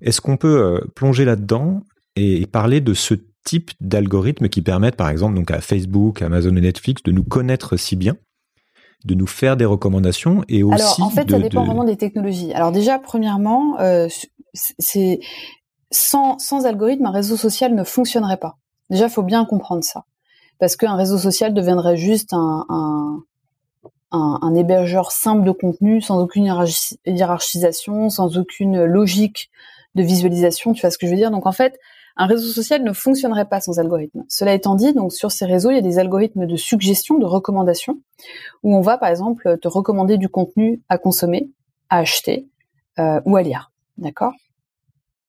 Est-ce 0.00 0.20
qu'on 0.20 0.36
peut 0.36 0.58
euh, 0.58 0.80
plonger 0.94 1.24
là-dedans 1.24 1.82
et 2.16 2.46
parler 2.46 2.80
de 2.80 2.94
ce 2.94 3.14
type 3.44 3.70
d'algorithmes 3.80 4.48
qui 4.48 4.62
permettent 4.62 4.96
par 4.96 5.08
exemple 5.08 5.34
donc 5.34 5.50
à 5.50 5.60
Facebook, 5.60 6.20
Amazon 6.22 6.56
et 6.56 6.60
Netflix 6.60 7.02
de 7.02 7.12
nous 7.12 7.24
connaître 7.24 7.76
si 7.76 7.96
bien 7.96 8.16
de 9.04 9.14
nous 9.14 9.26
faire 9.26 9.56
des 9.56 9.64
recommandations 9.64 10.42
et 10.48 10.62
aussi 10.62 10.82
Alors 10.82 11.02
en 11.02 11.10
fait 11.10 11.30
ça 11.30 11.38
dépend 11.38 11.64
vraiment 11.64 11.84
des 11.84 11.96
technologies. 11.96 12.52
Alors 12.54 12.72
déjà 12.72 12.98
premièrement 12.98 13.78
euh, 13.80 14.08
c'est 14.52 15.20
sans, 15.90 16.38
sans 16.38 16.66
algorithme 16.66 17.06
un 17.06 17.10
réseau 17.10 17.36
social 17.36 17.74
ne 17.74 17.84
fonctionnerait 17.84 18.38
pas. 18.38 18.56
Déjà 18.90 19.06
il 19.06 19.10
faut 19.10 19.22
bien 19.22 19.44
comprendre 19.44 19.84
ça 19.84 20.04
parce 20.58 20.76
qu'un 20.76 20.96
réseau 20.96 21.18
social 21.18 21.54
deviendrait 21.54 21.96
juste 21.96 22.32
un, 22.32 22.64
un, 22.68 23.22
un, 24.12 24.54
hébergeur 24.54 25.10
simple 25.10 25.44
de 25.44 25.50
contenu, 25.50 26.00
sans 26.00 26.20
aucune 26.20 26.44
hiérarchisation, 27.06 28.08
sans 28.08 28.38
aucune 28.38 28.84
logique 28.84 29.50
de 29.94 30.02
visualisation, 30.02 30.72
tu 30.72 30.82
vois 30.82 30.90
ce 30.90 30.98
que 30.98 31.06
je 31.06 31.12
veux 31.12 31.16
dire? 31.16 31.30
Donc 31.30 31.46
en 31.46 31.52
fait, 31.52 31.78
un 32.16 32.26
réseau 32.26 32.48
social 32.48 32.82
ne 32.82 32.92
fonctionnerait 32.92 33.48
pas 33.48 33.60
sans 33.60 33.78
algorithme. 33.78 34.24
Cela 34.28 34.54
étant 34.54 34.74
dit, 34.74 34.92
donc 34.94 35.12
sur 35.12 35.30
ces 35.30 35.44
réseaux, 35.44 35.70
il 35.70 35.76
y 35.76 35.78
a 35.78 35.82
des 35.82 35.98
algorithmes 35.98 36.46
de 36.46 36.56
suggestion, 36.56 37.18
de 37.18 37.26
recommandation, 37.26 38.00
où 38.62 38.74
on 38.74 38.80
va 38.80 38.96
par 38.96 39.10
exemple 39.10 39.58
te 39.58 39.68
recommander 39.68 40.16
du 40.16 40.28
contenu 40.28 40.82
à 40.88 40.98
consommer, 40.98 41.50
à 41.90 41.98
acheter 41.98 42.48
euh, 42.98 43.20
ou 43.26 43.36
à 43.36 43.42
lire, 43.42 43.72
d'accord? 43.98 44.32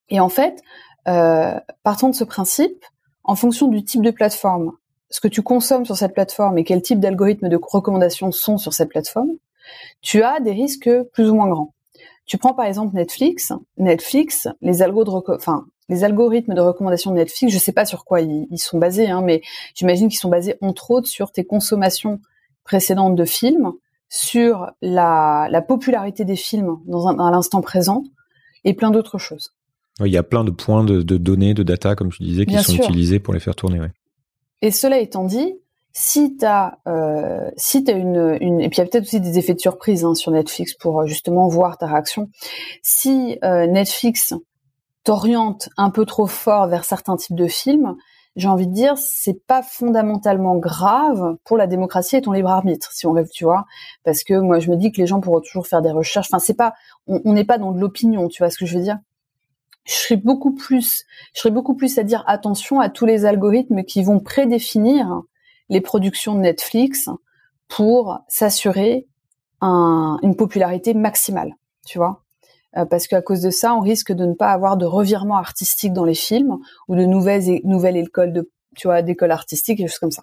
Et 0.09 0.19
en 0.19 0.29
fait, 0.29 0.61
euh, 1.07 1.59
partant 1.83 2.09
de 2.09 2.15
ce 2.15 2.23
principe, 2.23 2.85
en 3.23 3.35
fonction 3.35 3.67
du 3.67 3.83
type 3.83 4.01
de 4.01 4.11
plateforme 4.11 4.71
ce 5.09 5.19
que 5.19 5.27
tu 5.27 5.41
consommes 5.41 5.85
sur 5.85 5.95
cette 5.95 6.13
plateforme 6.13 6.57
et 6.57 6.63
quel 6.63 6.81
type 6.81 6.99
d'algorithmes 6.99 7.49
de 7.49 7.59
recommandation 7.61 8.31
sont 8.31 8.57
sur 8.57 8.73
cette 8.73 8.89
plateforme, 8.89 9.31
tu 10.01 10.23
as 10.23 10.39
des 10.39 10.51
risques 10.51 10.89
plus 11.13 11.29
ou 11.29 11.35
moins 11.35 11.49
grands. 11.49 11.73
Tu 12.25 12.37
prends 12.37 12.53
par 12.53 12.65
exemple 12.65 12.95
Netflix. 12.95 13.53
Netflix, 13.77 14.47
les 14.61 14.81
algos 14.81 15.05
de 15.05 15.11
enfin 15.35 15.65
les 15.89 16.03
algorithmes 16.03 16.53
de 16.53 16.59
recommandation 16.59 17.11
de 17.11 17.15
Netflix, 17.15 17.53
je 17.53 17.57
sais 17.57 17.71
pas 17.71 17.85
sur 17.85 18.03
quoi 18.03 18.19
ils, 18.19 18.57
sont 18.57 18.77
basés, 18.77 19.07
hein, 19.07 19.21
mais 19.21 19.41
j'imagine 19.73 20.09
qu'ils 20.09 20.19
sont 20.19 20.29
basés 20.29 20.55
entre 20.61 20.91
autres 20.91 21.07
sur 21.07 21.31
tes 21.31 21.45
consommations 21.45 22.19
précédentes 22.65 23.15
de 23.15 23.23
films, 23.23 23.71
sur 24.09 24.67
la, 24.81 25.47
la 25.49 25.61
popularité 25.61 26.25
des 26.25 26.35
films 26.35 26.77
dans 26.85 27.07
un, 27.07 27.17
à 27.19 27.31
l'instant 27.31 27.61
présent 27.61 28.03
et 28.65 28.73
plein 28.73 28.91
d'autres 28.91 29.17
choses. 29.17 29.53
il 30.01 30.11
y 30.11 30.17
a 30.17 30.23
plein 30.23 30.43
de 30.43 30.51
points 30.51 30.83
de, 30.83 31.01
de, 31.01 31.17
données, 31.17 31.53
de 31.53 31.63
data, 31.63 31.95
comme 31.95 32.11
tu 32.11 32.23
disais, 32.23 32.45
qui 32.45 32.57
sont 32.61 32.73
utilisés 32.73 33.19
pour 33.19 33.33
les 33.33 33.39
faire 33.39 33.55
tourner. 33.55 33.79
Ouais. 33.79 33.91
Et 34.61 34.71
cela 34.71 34.99
étant 34.99 35.23
dit, 35.23 35.59
si 35.93 36.37
tu 36.37 36.45
as, 36.45 36.77
euh, 36.87 37.49
si 37.57 37.83
as 37.87 37.93
une, 37.93 38.37
une, 38.39 38.61
et 38.61 38.69
puis 38.69 38.77
il 38.77 38.83
y 38.83 38.83
a 38.83 38.85
peut-être 38.85 39.05
aussi 39.05 39.19
des 39.19 39.39
effets 39.39 39.55
de 39.55 39.59
surprise 39.59 40.05
hein, 40.05 40.13
sur 40.13 40.31
Netflix 40.31 40.75
pour 40.75 41.01
euh, 41.01 41.05
justement 41.07 41.47
voir 41.47 41.77
ta 41.77 41.87
réaction. 41.87 42.29
Si 42.83 43.39
euh, 43.43 43.65
Netflix 43.65 44.35
t'oriente 45.03 45.69
un 45.75 45.89
peu 45.89 46.05
trop 46.05 46.27
fort 46.27 46.67
vers 46.67 46.85
certains 46.85 47.17
types 47.17 47.35
de 47.35 47.47
films, 47.47 47.95
j'ai 48.35 48.47
envie 48.47 48.67
de 48.67 48.73
dire, 48.73 48.93
c'est 48.97 49.45
pas 49.47 49.63
fondamentalement 49.63 50.57
grave 50.57 51.37
pour 51.43 51.57
la 51.57 51.65
démocratie 51.65 52.17
et 52.17 52.21
ton 52.21 52.31
libre 52.31 52.49
arbitre, 52.49 52.91
si 52.91 53.07
on 53.07 53.11
rêve, 53.13 53.29
tu 53.33 53.45
vois, 53.45 53.65
parce 54.03 54.23
que 54.23 54.35
moi 54.35 54.59
je 54.59 54.69
me 54.69 54.75
dis 54.75 54.91
que 54.91 55.01
les 55.01 55.07
gens 55.07 55.19
pourront 55.19 55.41
toujours 55.41 55.65
faire 55.65 55.81
des 55.81 55.89
recherches. 55.89 56.27
Enfin, 56.31 56.37
c'est 56.37 56.53
pas, 56.53 56.73
on 57.07 57.33
n'est 57.33 57.45
pas 57.45 57.57
dans 57.57 57.71
de 57.71 57.79
l'opinion, 57.79 58.27
tu 58.27 58.43
vois 58.43 58.51
ce 58.51 58.59
que 58.59 58.67
je 58.67 58.77
veux 58.77 58.83
dire 58.83 58.99
je 59.87 59.93
serais 59.93 60.17
beaucoup 60.17 60.53
plus, 60.53 61.05
je 61.33 61.39
serais 61.39 61.51
beaucoup 61.51 61.75
plus 61.75 61.97
à 61.97 62.03
dire 62.03 62.23
attention 62.27 62.79
à 62.79 62.89
tous 62.89 63.05
les 63.05 63.25
algorithmes 63.25 63.83
qui 63.83 64.03
vont 64.03 64.19
prédéfinir 64.19 65.21
les 65.69 65.81
productions 65.81 66.35
de 66.35 66.41
Netflix 66.41 67.09
pour 67.67 68.19
s'assurer 68.27 69.07
une 69.61 70.35
popularité 70.37 70.93
maximale, 70.93 71.55
tu 71.85 71.97
vois. 71.97 72.23
Euh, 72.75 72.85
parce 72.85 73.07
qu'à 73.07 73.21
cause 73.21 73.41
de 73.41 73.49
ça, 73.49 73.73
on 73.73 73.79
risque 73.79 74.11
de 74.11 74.25
ne 74.25 74.33
pas 74.33 74.51
avoir 74.51 74.77
de 74.77 74.85
revirement 74.85 75.37
artistique 75.37 75.93
dans 75.93 76.03
les 76.03 76.13
films 76.13 76.57
ou 76.87 76.95
de 76.95 77.05
nouvelles 77.05 77.61
nouvelles 77.63 77.97
écoles 77.97 78.33
de 78.33 78.51
tu 78.75 78.87
vois 78.87 79.01
d'écoles 79.01 79.31
artistiques 79.31 79.79
et 79.79 79.83
des 79.83 79.89
choses 79.89 79.97
comme 79.97 80.11
ça. 80.11 80.21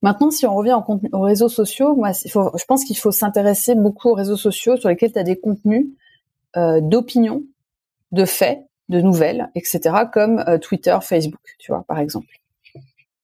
Maintenant, 0.00 0.30
si 0.30 0.46
on 0.46 0.54
revient 0.54 0.80
aux 1.12 1.20
réseaux 1.20 1.50
sociaux, 1.50 1.94
moi, 1.94 2.12
je 2.12 2.64
pense 2.66 2.84
qu'il 2.84 2.96
faut 2.96 3.10
s'intéresser 3.10 3.74
beaucoup 3.74 4.08
aux 4.08 4.14
réseaux 4.14 4.38
sociaux 4.38 4.78
sur 4.78 4.88
lesquels 4.88 5.12
tu 5.12 5.18
as 5.18 5.22
des 5.22 5.38
contenus 5.38 5.88
euh, 6.56 6.80
d'opinion, 6.80 7.42
de 8.12 8.24
faits 8.24 8.69
de 8.90 9.00
nouvelles, 9.00 9.50
etc., 9.54 9.80
comme 10.12 10.44
euh, 10.46 10.58
Twitter, 10.58 10.98
Facebook, 11.00 11.40
tu 11.58 11.72
vois, 11.72 11.84
par 11.88 11.98
exemple. 11.98 12.28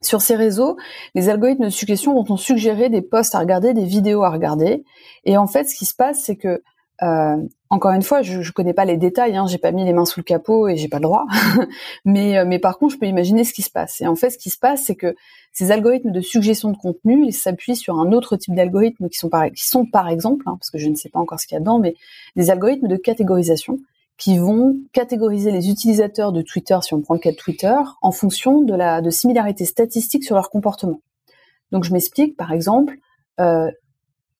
Sur 0.02 0.20
ces 0.20 0.36
réseaux, 0.36 0.76
les 1.14 1.28
algorithmes 1.28 1.64
de 1.64 1.70
suggestion 1.70 2.14
vont 2.14 2.24
on 2.28 2.36
suggérer 2.36 2.88
des 2.88 3.02
posts 3.02 3.34
à 3.34 3.40
regarder, 3.40 3.74
des 3.74 3.84
vidéos 3.84 4.22
à 4.22 4.30
regarder. 4.30 4.84
Et 5.24 5.36
en 5.36 5.46
fait, 5.46 5.64
ce 5.64 5.74
qui 5.74 5.84
se 5.84 5.94
passe, 5.94 6.22
c'est 6.22 6.36
que 6.36 6.62
euh, 7.02 7.36
encore 7.68 7.92
une 7.92 8.02
fois, 8.02 8.22
je, 8.22 8.40
je 8.40 8.52
connais 8.52 8.72
pas 8.72 8.84
les 8.84 8.96
détails, 8.96 9.36
hein, 9.36 9.46
j'ai 9.46 9.58
pas 9.58 9.72
mis 9.72 9.84
les 9.84 9.92
mains 9.92 10.06
sous 10.06 10.20
le 10.20 10.24
capot 10.24 10.68
et 10.68 10.76
j'ai 10.76 10.88
pas 10.88 10.98
le 10.98 11.02
droit. 11.02 11.26
mais, 12.04 12.38
euh, 12.38 12.44
mais 12.46 12.58
par 12.58 12.78
contre, 12.78 12.94
je 12.94 12.98
peux 12.98 13.06
imaginer 13.06 13.44
ce 13.44 13.52
qui 13.52 13.62
se 13.62 13.70
passe. 13.70 14.00
Et 14.00 14.06
en 14.06 14.14
fait, 14.14 14.30
ce 14.30 14.38
qui 14.38 14.50
se 14.50 14.58
passe, 14.58 14.84
c'est 14.84 14.94
que 14.94 15.14
ces 15.52 15.72
algorithmes 15.72 16.12
de 16.12 16.20
suggestion 16.20 16.70
de 16.70 16.76
contenu, 16.76 17.24
ils 17.26 17.32
s'appuient 17.32 17.76
sur 17.76 17.98
un 17.98 18.12
autre 18.12 18.36
type 18.36 18.54
d'algorithmes 18.54 19.08
qui 19.08 19.18
sont 19.18 19.28
par, 19.28 19.50
qui 19.50 19.66
sont 19.66 19.84
par 19.84 20.08
exemple, 20.08 20.44
hein, 20.46 20.56
parce 20.58 20.70
que 20.70 20.78
je 20.78 20.88
ne 20.88 20.94
sais 20.94 21.08
pas 21.08 21.18
encore 21.18 21.40
ce 21.40 21.46
qu'il 21.46 21.54
y 21.54 21.58
a 21.58 21.60
dedans, 21.60 21.78
mais 21.78 21.94
des 22.36 22.50
algorithmes 22.50 22.88
de 22.88 22.96
catégorisation 22.96 23.78
qui 24.18 24.38
vont 24.38 24.76
catégoriser 24.92 25.50
les 25.50 25.68
utilisateurs 25.68 26.32
de 26.32 26.42
Twitter, 26.42 26.78
si 26.82 26.94
on 26.94 27.02
prend 27.02 27.14
le 27.14 27.20
cas 27.20 27.32
de 27.32 27.36
Twitter, 27.36 27.76
en 28.00 28.12
fonction 28.12 28.62
de 28.62 28.74
la 28.74 29.00
de 29.02 29.10
similarité 29.10 29.64
statistique 29.64 30.24
sur 30.24 30.34
leur 30.34 30.50
comportement. 30.50 31.00
Donc 31.70 31.84
je 31.84 31.92
m'explique, 31.92 32.36
par 32.36 32.52
exemple, 32.52 32.96
euh, 33.40 33.70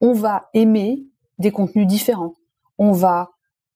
on 0.00 0.12
va 0.12 0.48
aimer 0.54 1.04
des 1.38 1.50
contenus 1.50 1.86
différents, 1.86 2.34
on 2.78 2.92
va 2.92 3.30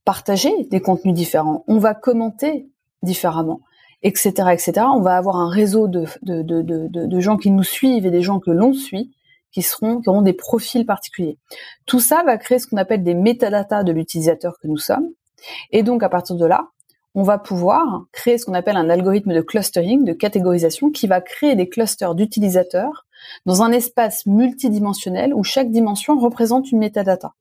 partager 0.05 0.65
des 0.71 0.81
contenus 0.81 1.15
différents, 1.15 1.65
on 1.67 1.79
va 1.79 1.95
commenter 1.95 2.71
différemment, 3.03 3.61
etc., 4.03 4.31
etc. 4.53 4.87
On 4.95 5.03
va 5.03 5.17
avoir 5.17 5.37
un 5.37 5.51
réseau 5.51 5.89
de, 5.89 6.07
de, 6.23 6.43
de, 6.43 6.63
de, 6.63 6.89
de 6.89 7.21
gens 7.21 7.37
qui 7.37 7.51
nous 7.51 7.63
suivent 7.63 8.07
et 8.07 8.11
des 8.11 8.23
gens 8.23 8.41
que 8.41 8.51
l'on 8.51 8.73
suit 8.73 9.13
qui 9.53 9.63
seront 9.63 10.01
qui 10.01 10.09
auront 10.09 10.23
des 10.23 10.33
profils 10.33 10.87
particuliers. 10.87 11.39
Tout 11.85 12.01
ça 12.01 12.23
va 12.23 12.39
créer 12.39 12.59
ce 12.59 12.67
qu'on 12.67 12.77
appelle 12.77 13.03
des 13.03 13.15
métadatas 13.15 13.83
de 13.83 13.93
l'utilisateur 13.93 14.55
que 14.63 14.69
nous 14.69 14.77
sommes, 14.79 15.09
et 15.71 15.83
donc, 15.83 16.03
à 16.03 16.09
partir 16.09 16.37
de 16.37 16.47
là, 16.47 16.69
on 17.15 17.23
va 17.23 17.39
pouvoir 17.39 18.05
créer 18.13 18.39
ce 18.39 18.47
qu'on 18.47 18.55
appelle 18.55 18.77
un 18.77 18.89
algorithme 18.89 19.35
de 19.35 19.41
clustering, 19.41 20.05
de 20.05 20.13
catégorisation, 20.13 20.91
qui 20.91 21.07
va 21.07 21.21
créer 21.21 21.57
des 21.57 21.69
clusters 21.69 22.15
d'utilisateurs 22.15 23.07
dans 23.47 23.63
un 23.63 23.73
espace 23.73 24.27
multidimensionnel 24.27 25.35
où 25.35 25.43
chaque 25.43 25.71
dimension 25.71 26.19
représente 26.19 26.71
une 26.71 26.79
metadata. 26.79 27.35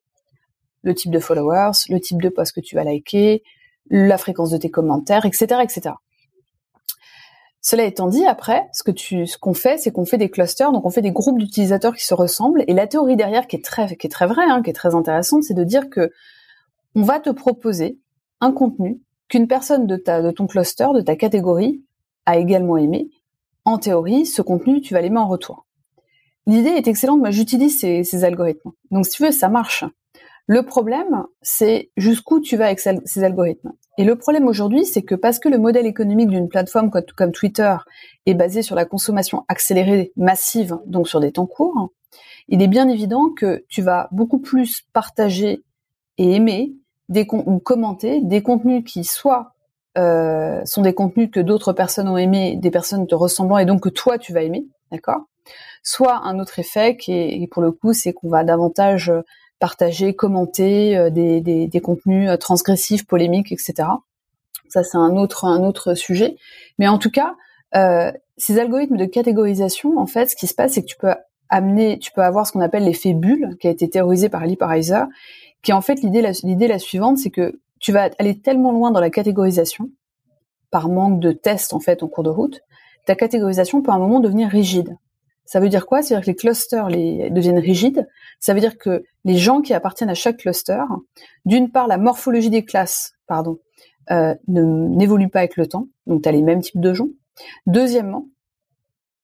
Le 0.81 0.95
type 0.95 1.11
de 1.11 1.19
followers, 1.19 1.71
le 1.89 1.99
type 1.99 2.21
de 2.21 2.29
post 2.29 2.53
que 2.53 2.61
tu 2.61 2.75
vas 2.75 2.83
liker, 2.83 3.43
la 3.89 4.17
fréquence 4.17 4.49
de 4.49 4.57
tes 4.57 4.69
commentaires, 4.69 5.25
etc., 5.25 5.61
etc. 5.61 5.95
Cela 7.61 7.83
étant 7.83 8.07
dit, 8.07 8.25
après, 8.25 8.67
ce 8.71 9.37
qu'on 9.37 9.53
fait, 9.53 9.77
c'est 9.77 9.91
qu'on 9.91 10.05
fait 10.05 10.17
des 10.17 10.29
clusters, 10.29 10.71
donc 10.71 10.85
on 10.85 10.89
fait 10.89 11.01
des 11.01 11.11
groupes 11.11 11.37
d'utilisateurs 11.37 11.95
qui 11.95 12.05
se 12.05 12.13
ressemblent. 12.13 12.63
Et 12.67 12.73
la 12.73 12.87
théorie 12.87 13.17
derrière, 13.17 13.47
qui 13.47 13.57
est 13.57 13.63
très, 13.63 13.95
qui 13.97 14.07
vraie, 14.07 14.49
hein, 14.49 14.61
qui 14.63 14.69
est 14.69 14.73
très 14.73 14.95
intéressante, 14.95 15.43
c'est 15.43 15.53
de 15.53 15.65
dire 15.65 15.89
que 15.89 16.11
on 16.95 17.03
va 17.03 17.19
te 17.19 17.29
proposer 17.29 17.99
un 18.41 18.51
contenu 18.51 19.01
qu'une 19.27 19.47
personne 19.47 19.85
de, 19.87 19.95
ta, 19.95 20.21
de 20.21 20.31
ton 20.31 20.47
cluster, 20.47 20.87
de 20.93 21.01
ta 21.01 21.15
catégorie, 21.15 21.83
a 22.25 22.37
également 22.37 22.77
aimé. 22.77 23.09
En 23.65 23.77
théorie, 23.77 24.25
ce 24.25 24.41
contenu, 24.41 24.81
tu 24.81 24.93
vas 24.93 25.01
l'aimer 25.01 25.19
en 25.19 25.27
retour. 25.27 25.65
L'idée 26.47 26.69
est 26.69 26.87
excellente, 26.87 27.19
moi 27.19 27.31
j'utilise 27.31 27.79
ces, 27.79 28.23
algorithmes. 28.23 28.71
Donc 28.91 29.05
si 29.05 29.11
tu 29.11 29.23
veux, 29.23 29.31
ça 29.31 29.49
marche. 29.49 29.85
Le 30.47 30.63
problème, 30.63 31.25
c'est 31.43 31.91
jusqu'où 31.95 32.39
tu 32.39 32.57
vas 32.57 32.65
avec 32.65 32.79
ces 32.79 33.23
algorithmes. 33.23 33.71
Et 33.99 34.03
le 34.03 34.15
problème 34.15 34.47
aujourd'hui, 34.47 34.85
c'est 34.85 35.03
que 35.03 35.13
parce 35.13 35.37
que 35.37 35.47
le 35.47 35.59
modèle 35.59 35.85
économique 35.85 36.29
d'une 36.29 36.49
plateforme 36.49 36.89
comme 36.89 37.31
Twitter 37.31 37.75
est 38.25 38.33
basé 38.33 38.63
sur 38.63 38.75
la 38.75 38.85
consommation 38.85 39.45
accélérée 39.47 40.11
massive, 40.15 40.79
donc 40.87 41.07
sur 41.07 41.19
des 41.19 41.33
temps 41.33 41.45
courts, 41.45 41.91
il 42.47 42.63
est 42.63 42.67
bien 42.67 42.87
évident 42.87 43.29
que 43.29 43.63
tu 43.67 43.83
vas 43.83 44.07
beaucoup 44.11 44.39
plus 44.39 44.81
partager 44.91 45.63
et 46.19 46.35
aimer 46.35 46.73
ou 47.31 47.57
commenter 47.57 48.21
des 48.21 48.43
contenus 48.43 48.83
qui 48.85 49.03
soit 49.03 49.53
euh, 49.97 50.61
sont 50.65 50.83
des 50.83 50.93
contenus 50.93 51.31
que 51.31 51.39
d'autres 51.39 51.73
personnes 51.73 52.07
ont 52.07 52.17
aimé, 52.17 52.55
des 52.55 52.69
personnes 52.69 53.07
te 53.07 53.15
ressemblant 53.15 53.57
et 53.57 53.65
donc 53.65 53.81
que 53.81 53.89
toi 53.89 54.19
tu 54.19 54.31
vas 54.33 54.43
aimer, 54.43 54.67
d'accord? 54.91 55.21
Soit 55.81 56.21
un 56.23 56.39
autre 56.39 56.59
effet 56.59 56.97
qui 56.97 57.13
est, 57.13 57.47
pour 57.49 57.63
le 57.63 57.71
coup, 57.71 57.93
c'est 57.93 58.13
qu'on 58.13 58.29
va 58.29 58.43
davantage 58.43 59.11
partager, 59.59 60.13
commenter 60.13 60.95
euh, 60.95 61.09
des, 61.09 61.41
des, 61.41 61.67
des, 61.67 61.81
contenus 61.81 62.29
euh, 62.29 62.37
transgressifs, 62.37 63.07
polémiques, 63.07 63.51
etc. 63.51 63.73
Ça 64.67 64.83
c'est 64.83 64.97
un 64.97 65.15
autre 65.17 65.45
un 65.45 65.63
autre 65.63 65.95
sujet. 65.95 66.35
Mais 66.77 66.87
en 66.87 66.99
tout 66.99 67.09
cas, 67.09 67.35
euh, 67.75 68.11
ces 68.37 68.59
algorithmes 68.59 68.97
de 68.97 69.05
catégorisation, 69.05 69.97
en 69.97 70.05
fait, 70.05 70.27
ce 70.27 70.35
qui 70.35 70.47
se 70.47 70.53
passe, 70.53 70.73
c'est 70.73 70.81
que 70.81 70.87
tu 70.87 70.97
peux 70.97 71.13
amener, 71.49 71.97
tu 71.97 72.11
peux 72.11 72.21
avoir 72.21 72.45
ce 72.45 72.51
qu'on 72.51 72.61
appelle 72.61 72.83
l'effet 72.83 73.13
bulle, 73.13 73.57
qui 73.59 73.67
a 73.67 73.71
été 73.71 73.89
théorisé 73.89 74.29
par 74.29 74.43
Ali 74.43 74.55
Pariser, 74.55 75.03
qui 75.61 75.73
en 75.73 75.81
fait 75.81 76.01
l'idée 76.01 76.21
la, 76.21 76.31
la 76.67 76.79
suivante, 76.79 77.17
c'est 77.17 77.31
que 77.31 77.59
tu 77.79 77.91
vas 77.91 78.09
aller 78.19 78.39
tellement 78.39 78.71
loin 78.71 78.91
dans 78.91 78.99
la 78.99 79.09
catégorisation 79.09 79.89
par 80.71 80.89
manque 80.89 81.19
de 81.19 81.31
tests 81.31 81.73
en 81.73 81.79
fait 81.79 82.03
en 82.03 82.07
cours 82.07 82.23
de 82.23 82.29
route, 82.29 82.61
ta 83.05 83.15
catégorisation 83.15 83.81
peut 83.81 83.91
à 83.91 83.95
un 83.95 83.99
moment 83.99 84.19
devenir 84.19 84.49
rigide. 84.49 84.97
Ça 85.45 85.59
veut 85.59 85.69
dire 85.69 85.87
quoi? 85.87 86.03
C'est-à-dire 86.03 86.25
que 86.25 86.29
les 86.29 86.35
clusters 86.35 86.87
deviennent 86.89 87.57
rigides. 87.57 88.07
Ça 88.39 88.53
veut 88.53 88.59
dire 88.59 88.77
que 88.77 89.03
les 89.25 89.35
gens 89.35 89.61
qui 89.61 89.73
appartiennent 89.73 90.11
à 90.11 90.13
chaque 90.13 90.37
cluster, 90.37 90.83
d'une 91.45 91.71
part, 91.71 91.87
la 91.87 91.97
morphologie 91.97 92.51
des 92.51 92.63
classes, 92.63 93.13
pardon, 93.25 93.57
euh, 94.11 94.35
n'évolue 94.47 95.27
pas 95.27 95.39
avec 95.39 95.57
le 95.57 95.65
temps. 95.65 95.87
Donc, 96.05 96.21
tu 96.21 96.29
as 96.29 96.31
les 96.31 96.43
mêmes 96.43 96.61
types 96.61 96.79
de 96.79 96.93
gens. 96.93 97.07
Deuxièmement, 97.65 98.27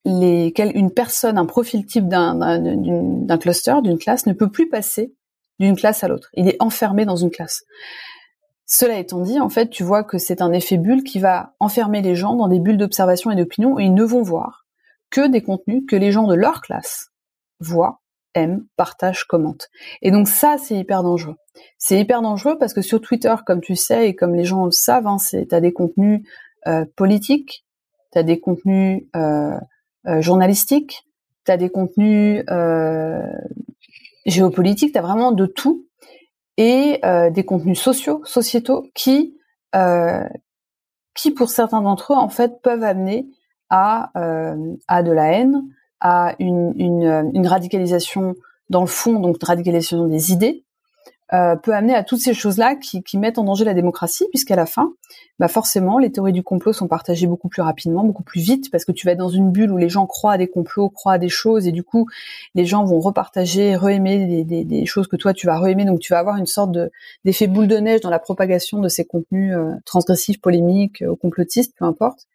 une 0.04 0.92
personne, 0.96 1.38
un 1.38 1.46
profil 1.46 1.86
type 1.86 2.08
d'un 2.08 3.38
cluster, 3.40 3.76
d'une 3.84 4.00
classe, 4.00 4.26
ne 4.26 4.34
peut 4.34 4.50
plus 4.50 4.68
passer 4.68 5.14
d'une 5.60 5.76
classe 5.76 6.04
à 6.04 6.08
l'autre. 6.08 6.30
Il 6.34 6.48
est 6.48 6.58
enfermé 6.60 7.06
dans 7.06 7.16
une 7.16 7.32
classe. 7.32 7.64
Cela 8.66 8.98
étant 8.98 9.22
dit, 9.22 9.40
en 9.40 9.50
fait, 9.50 9.70
tu 9.70 9.84
vois 9.84 10.04
que 10.04 10.18
c'est 10.18 10.42
un 10.42 10.52
effet 10.52 10.78
bulle 10.78 11.04
qui 11.04 11.20
va 11.20 11.54
enfermer 11.60 12.02
les 12.02 12.16
gens 12.16 12.36
dans 12.36 12.48
des 12.48 12.60
bulles 12.60 12.78
d'observation 12.78 13.32
et 13.32 13.36
d'opinion 13.36 13.80
et 13.80 13.84
ils 13.84 13.94
ne 13.94 14.04
vont 14.04 14.24
voir 14.24 14.66
que 15.12 15.28
des 15.28 15.42
contenus 15.42 15.84
que 15.88 15.96
les 15.96 16.12
gens 16.12 16.28
de 16.28 16.34
leur 16.34 16.62
classe 16.62 17.12
voient, 17.60 18.02
aiment, 18.34 18.66
partagent, 18.76 19.26
commentent. 19.26 19.70
Et 20.02 20.12
donc 20.12 20.28
ça, 20.28 20.58
c'est 20.58 20.76
hyper 20.76 21.04
dangereux. 21.04 21.36
C'est 21.78 22.00
hyper 22.00 22.22
dangereux 22.22 22.58
parce 22.58 22.74
que 22.74 22.82
sur 22.82 23.00
Twitter, 23.02 23.34
comme 23.46 23.62
tu 23.62 23.76
sais 23.76 24.10
et 24.10 24.16
comme 24.16 24.36
les 24.36 24.46
gens 24.46 24.66
le 24.66 24.72
savent, 24.72 25.08
hein, 25.08 25.20
c'est 25.20 25.46
t'as 25.46 25.62
des 25.62 25.72
contenus 25.72 26.28
euh, 26.68 26.86
politiques, 26.96 27.66
t'as 28.12 28.24
des 28.24 28.40
contenus 28.40 29.04
euh, 29.16 29.58
euh, 30.08 30.22
journalistiques, 30.22 31.06
t'as 31.44 31.58
des 31.58 31.70
contenus 31.70 32.44
euh, 34.28 34.32
géopolitiques, 34.32 34.94
t'as 34.94 35.02
vraiment 35.02 35.32
de 35.32 35.46
tout 35.46 35.86
et 36.58 37.00
euh, 37.04 37.30
des 37.30 37.44
contenus 37.44 37.80
sociaux, 37.80 38.22
sociétaux 38.26 38.88
qui, 38.94 39.38
euh, 39.76 40.24
qui 41.14 41.32
pour 41.32 41.50
certains 41.50 41.82
d'entre 41.82 42.14
eux 42.14 42.18
en 42.18 42.30
fait 42.30 42.62
peuvent 42.62 42.84
amener 42.84 43.28
à, 43.70 44.12
euh, 44.18 44.76
à 44.88 45.04
de 45.04 45.12
la 45.12 45.32
haine, 45.32 45.64
à 46.00 46.36
une, 46.40 46.74
une, 46.78 47.32
une 47.34 47.48
radicalisation 47.48 48.36
dans 48.70 48.82
le 48.82 48.88
fond, 48.88 49.20
donc 49.20 49.38
radicalisation 49.44 50.08
des 50.08 50.32
idées, 50.32 50.65
euh, 51.34 51.56
peut 51.56 51.74
amener 51.74 51.96
à 51.96 52.04
toutes 52.04 52.20
ces 52.20 52.36
choses-là 52.36 52.76
qui, 52.76 53.02
qui, 53.02 53.18
mettent 53.18 53.40
en 53.40 53.44
danger 53.44 53.66
la 53.66 53.74
démocratie, 53.74 54.26
puisqu'à 54.30 54.56
la 54.56 54.68
fin, 54.68 54.94
bah 55.40 55.48
forcément, 55.48 55.98
les 55.98 56.12
théories 56.12 56.34
du 56.34 56.44
complot 56.44 56.72
sont 56.72 56.88
partagées 56.88 57.26
beaucoup 57.26 57.50
plus 57.50 57.64
rapidement, 57.64 58.04
beaucoup 58.04 58.22
plus 58.22 58.42
vite, 58.42 58.70
parce 58.70 58.86
que 58.86 58.92
tu 58.92 59.08
vas 59.08 59.14
être 59.14 59.18
dans 59.18 59.30
une 59.30 59.52
bulle 59.52 59.72
où 59.72 59.78
les 59.78 59.90
gens 59.90 60.06
croient 60.06 60.34
à 60.34 60.38
des 60.38 60.48
complots, 60.48 60.90
croient 60.90 61.14
à 61.14 61.18
des 61.18 61.30
choses, 61.30 61.68
et 61.68 61.72
du 61.72 61.84
coup, 61.84 62.08
les 62.54 62.66
gens 62.66 62.86
vont 62.86 63.00
repartager, 63.00 63.76
re-aimer 63.76 64.28
des, 64.28 64.44
des, 64.44 64.64
des, 64.64 64.86
choses 64.86 65.08
que 65.08 65.16
toi 65.16 65.34
tu 65.34 65.48
vas 65.48 65.58
re-aimer, 65.58 65.86
donc 65.86 66.00
tu 66.00 66.14
vas 66.14 66.20
avoir 66.20 66.38
une 66.38 66.46
sorte 66.46 66.72
de, 66.72 66.92
d'effet 67.26 67.48
boule 67.48 67.68
de 67.68 67.78
neige 67.78 68.02
dans 68.02 68.12
la 68.12 68.20
propagation 68.20 68.80
de 68.80 68.88
ces 68.88 69.06
contenus 69.06 69.56
euh, 69.56 69.72
transgressifs, 69.86 70.40
polémiques, 70.40 71.02
euh, 71.02 71.16
complotistes, 71.16 71.74
peu 71.78 71.86
importe. 71.86 72.28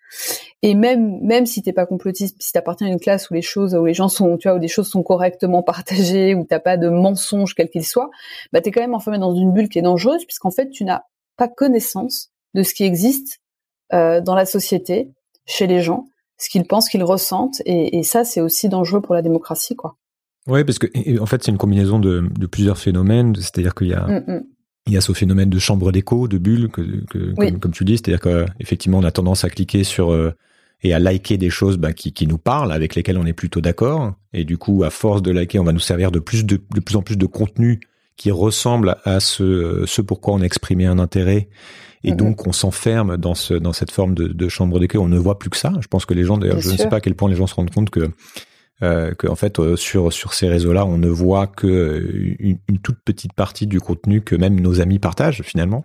Et 0.63 0.75
même 0.75 1.21
même 1.23 1.47
si 1.47 1.63
t'es 1.63 1.73
pas 1.73 1.87
complotiste, 1.87 2.37
si 2.39 2.53
t'appartiens 2.53 2.89
à 2.89 2.91
une 2.91 3.01
classe 3.01 3.31
où 3.31 3.35
les 3.35 3.43
choses, 3.43 3.75
où 3.75 3.87
les 3.87 3.95
gens 3.95 4.09
sont, 4.09 4.37
tu 4.37 4.49
vois, 4.49 4.59
où 4.59 4.61
des 4.61 4.69
choses 4.69 4.89
sont 4.89 5.03
correctement 5.03 5.63
partagées, 5.63 6.35
où 6.35 6.45
t'as 6.45 6.61
pas 6.61 6.77
de 6.77 6.89
mensonges 6.89 7.55
quel 7.55 7.71
qu'il 7.71 7.85
soit, 7.85 8.11
bah 8.53 8.61
t'es 8.61 8.71
quand 8.71 8.83
même 8.83 8.95
enfermé 8.95 9.19
dans 9.19 9.35
une 9.35 9.53
bulle 9.53 9.69
qui 9.69 9.79
est 9.79 9.83
dangereuse 9.83 10.25
puisqu'en 10.27 10.51
fait 10.51 10.69
tu 10.71 10.85
n'as 10.85 11.01
pas 11.37 11.49
connaissance 11.49 12.31
de 12.55 12.63
ce 12.63 12.75
qui 12.75 12.85
existe 12.85 13.41
euh, 13.95 14.21
dans 14.21 14.35
la 14.35 14.45
société, 14.45 15.11
chez 15.47 15.67
les 15.67 15.81
gens, 15.81 16.07
ce 16.37 16.51
qu'ils 16.51 16.67
pensent, 16.67 16.89
qu'ils 16.89 17.05
ressentent, 17.05 17.63
et, 17.65 17.99
et 17.99 18.03
ça 18.03 18.25
c'est 18.25 18.43
aussi 18.43 18.69
dangereux 18.69 19.01
pour 19.01 19.15
la 19.15 19.23
démocratie, 19.23 19.77
quoi. 19.77 19.97
Oui, 20.47 20.65
parce 20.65 20.79
que 20.79 20.87
en 21.21 21.27
fait 21.27 21.43
c'est 21.43 21.51
une 21.51 21.59
combinaison 21.59 21.99
de, 21.99 22.29
de 22.39 22.47
plusieurs 22.47 22.79
phénomènes, 22.79 23.35
c'est-à-dire 23.37 23.75
qu'il 23.75 23.89
y 23.89 23.95
a 23.95 24.07
mm, 24.07 24.25
mm 24.27 24.43
il 24.87 24.95
y 24.95 24.97
a 24.97 25.01
ce 25.01 25.13
phénomène 25.13 25.51
de 25.51 25.59
chambre 25.59 25.93
d'écho, 25.93 26.27
de 26.27 26.39
bulle, 26.39 26.69
que, 26.69 27.05
comme, 27.59 27.71
tu 27.71 27.85
dis, 27.85 27.97
c'est-à-dire 27.97 28.21
qu'effectivement 28.21 28.99
on 28.99 29.05
a 29.05 29.13
tendance 29.13 29.45
à 29.45 29.51
cliquer 29.51 29.85
sur 29.85 30.13
euh, 30.13 30.35
et 30.83 30.95
à 30.95 30.99
liker 30.99 31.37
des 31.37 31.51
choses 31.51 31.77
bah, 31.77 31.93
qui, 31.93 32.13
qui, 32.13 32.27
nous 32.27 32.39
parlent, 32.39 32.73
avec 32.73 32.95
lesquelles 32.95 33.19
on 33.19 33.27
est 33.27 33.33
plutôt 33.33 33.61
d'accord, 33.61 34.15
et 34.33 34.45
du 34.45 34.59
coup 34.59 34.85
à 34.85 34.91
force 34.91 35.23
de 35.23 35.31
liker, 35.31 35.59
on 35.59 35.65
va 35.65 35.73
nous 35.73 35.81
servir 35.81 36.11
de 36.11 36.19
plus 36.19 36.45
de, 36.45 36.61
de 36.75 36.81
plus 36.81 36.97
en 36.97 37.03
plus 37.03 37.17
de 37.17 37.27
contenu 37.27 37.81
qui 38.17 38.31
ressemble 38.31 38.97
à 39.05 39.21
ce, 39.21 39.85
ce 39.87 40.03
pourquoi 40.03 40.35
on 40.35 40.43
a 40.43 40.45
exprimé 40.45 40.87
un 40.87 40.99
intérêt, 40.99 41.49
et 42.03 42.13
donc 42.13 42.47
on 42.47 42.53
s'enferme 42.53 43.17
dans 43.19 43.35
ce 43.35 43.55
dans 43.55 43.73
cette 43.73 43.91
forme 43.91 44.15
de, 44.15 44.27
de 44.29 44.49
chambre 44.49 44.81
d'écho, 44.81 44.99
on 44.99 45.09
ne 45.09 45.19
voit 45.19 45.39
plus 45.39 45.51
que 45.51 45.57
ça. 45.57 45.73
Je 45.81 45.87
pense 45.87 46.07
que 46.07 46.15
les 46.15 46.25
gens, 46.25 46.39
d'ailleurs, 46.39 46.61
je 46.61 46.71
ne 46.71 46.77
sais 46.77 46.89
pas 46.89 46.97
à 46.97 47.01
quel 47.01 47.15
point 47.15 47.29
les 47.29 47.37
gens 47.37 47.47
se 47.47 47.55
rendent 47.55 47.71
compte 47.71 47.91
que 47.91 48.11
euh, 48.83 49.13
que 49.15 49.27
en 49.27 49.35
fait 49.35 49.59
euh, 49.59 49.77
sur 49.77 50.11
sur 50.11 50.33
ces 50.33 50.49
réseaux-là, 50.49 50.87
on 50.87 50.97
ne 50.97 51.09
voit 51.09 51.47
que 51.47 51.67
euh, 51.67 52.37
une, 52.39 52.79
toute 52.83 52.99
petite 53.05 53.35
partie 53.35 53.67
du 53.67 53.81
contenu 53.81 54.23
que 54.23 54.35
même 54.35 54.59
nos 54.59 54.81
amis 54.81 54.99
partagent 54.99 55.43
finalement. 55.43 55.85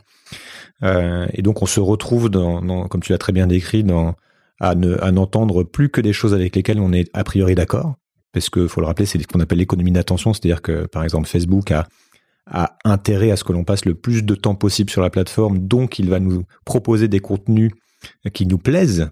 Euh, 0.83 1.27
et 1.33 1.41
donc 1.41 1.61
on 1.61 1.65
se 1.65 1.81
retrouve 1.81 2.29
dans, 2.29 2.61
dans 2.61 2.87
comme 2.87 3.01
tu 3.01 3.11
l'as 3.11 3.17
très 3.17 3.33
bien 3.33 3.47
décrit, 3.47 3.83
dans 3.83 4.15
à 4.59 4.75
ne 4.75 4.97
à 5.01 5.11
n'entendre 5.11 5.63
plus 5.63 5.89
que 5.89 6.01
des 6.01 6.13
choses 6.13 6.33
avec 6.33 6.55
lesquelles 6.55 6.79
on 6.79 6.93
est 6.93 7.09
a 7.13 7.23
priori 7.23 7.55
d'accord, 7.55 7.95
parce 8.31 8.49
que 8.49 8.67
faut 8.67 8.81
le 8.81 8.87
rappeler, 8.87 9.05
c'est 9.05 9.21
ce 9.21 9.27
qu'on 9.27 9.39
appelle 9.39 9.59
l'économie 9.59 9.91
d'attention, 9.91 10.33
c'est-à-dire 10.33 10.61
que 10.61 10.85
par 10.85 11.03
exemple 11.03 11.27
Facebook 11.27 11.71
a 11.71 11.87
a 12.47 12.77
intérêt 12.85 13.31
à 13.31 13.37
ce 13.37 13.43
que 13.43 13.53
l'on 13.53 13.63
passe 13.63 13.85
le 13.85 13.95
plus 13.95 14.23
de 14.23 14.35
temps 14.35 14.53
possible 14.53 14.91
sur 14.91 15.01
la 15.01 15.09
plateforme, 15.09 15.67
donc 15.67 15.97
il 15.97 16.09
va 16.11 16.19
nous 16.19 16.43
proposer 16.63 17.07
des 17.07 17.19
contenus 17.19 17.71
qui 18.33 18.45
nous 18.45 18.59
plaisent 18.59 19.09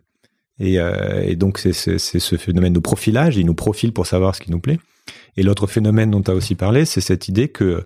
et, 0.59 0.79
euh, 0.79 1.23
et 1.23 1.35
donc, 1.35 1.57
c'est 1.59 1.73
ce 1.73 2.37
phénomène 2.37 2.73
de 2.73 2.79
profilage. 2.79 3.37
Il 3.37 3.45
nous 3.45 3.53
profile 3.53 3.91
pour 3.91 4.07
savoir 4.07 4.35
ce 4.35 4.41
qui 4.41 4.51
nous 4.51 4.59
plaît. 4.59 4.79
Et 5.35 5.43
l'autre 5.43 5.67
phénomène 5.67 6.11
dont 6.11 6.21
tu 6.21 6.31
as 6.31 6.35
aussi 6.35 6.55
parlé, 6.55 6.85
c'est 6.85 7.01
cette 7.01 7.27
idée 7.27 7.49
que 7.49 7.85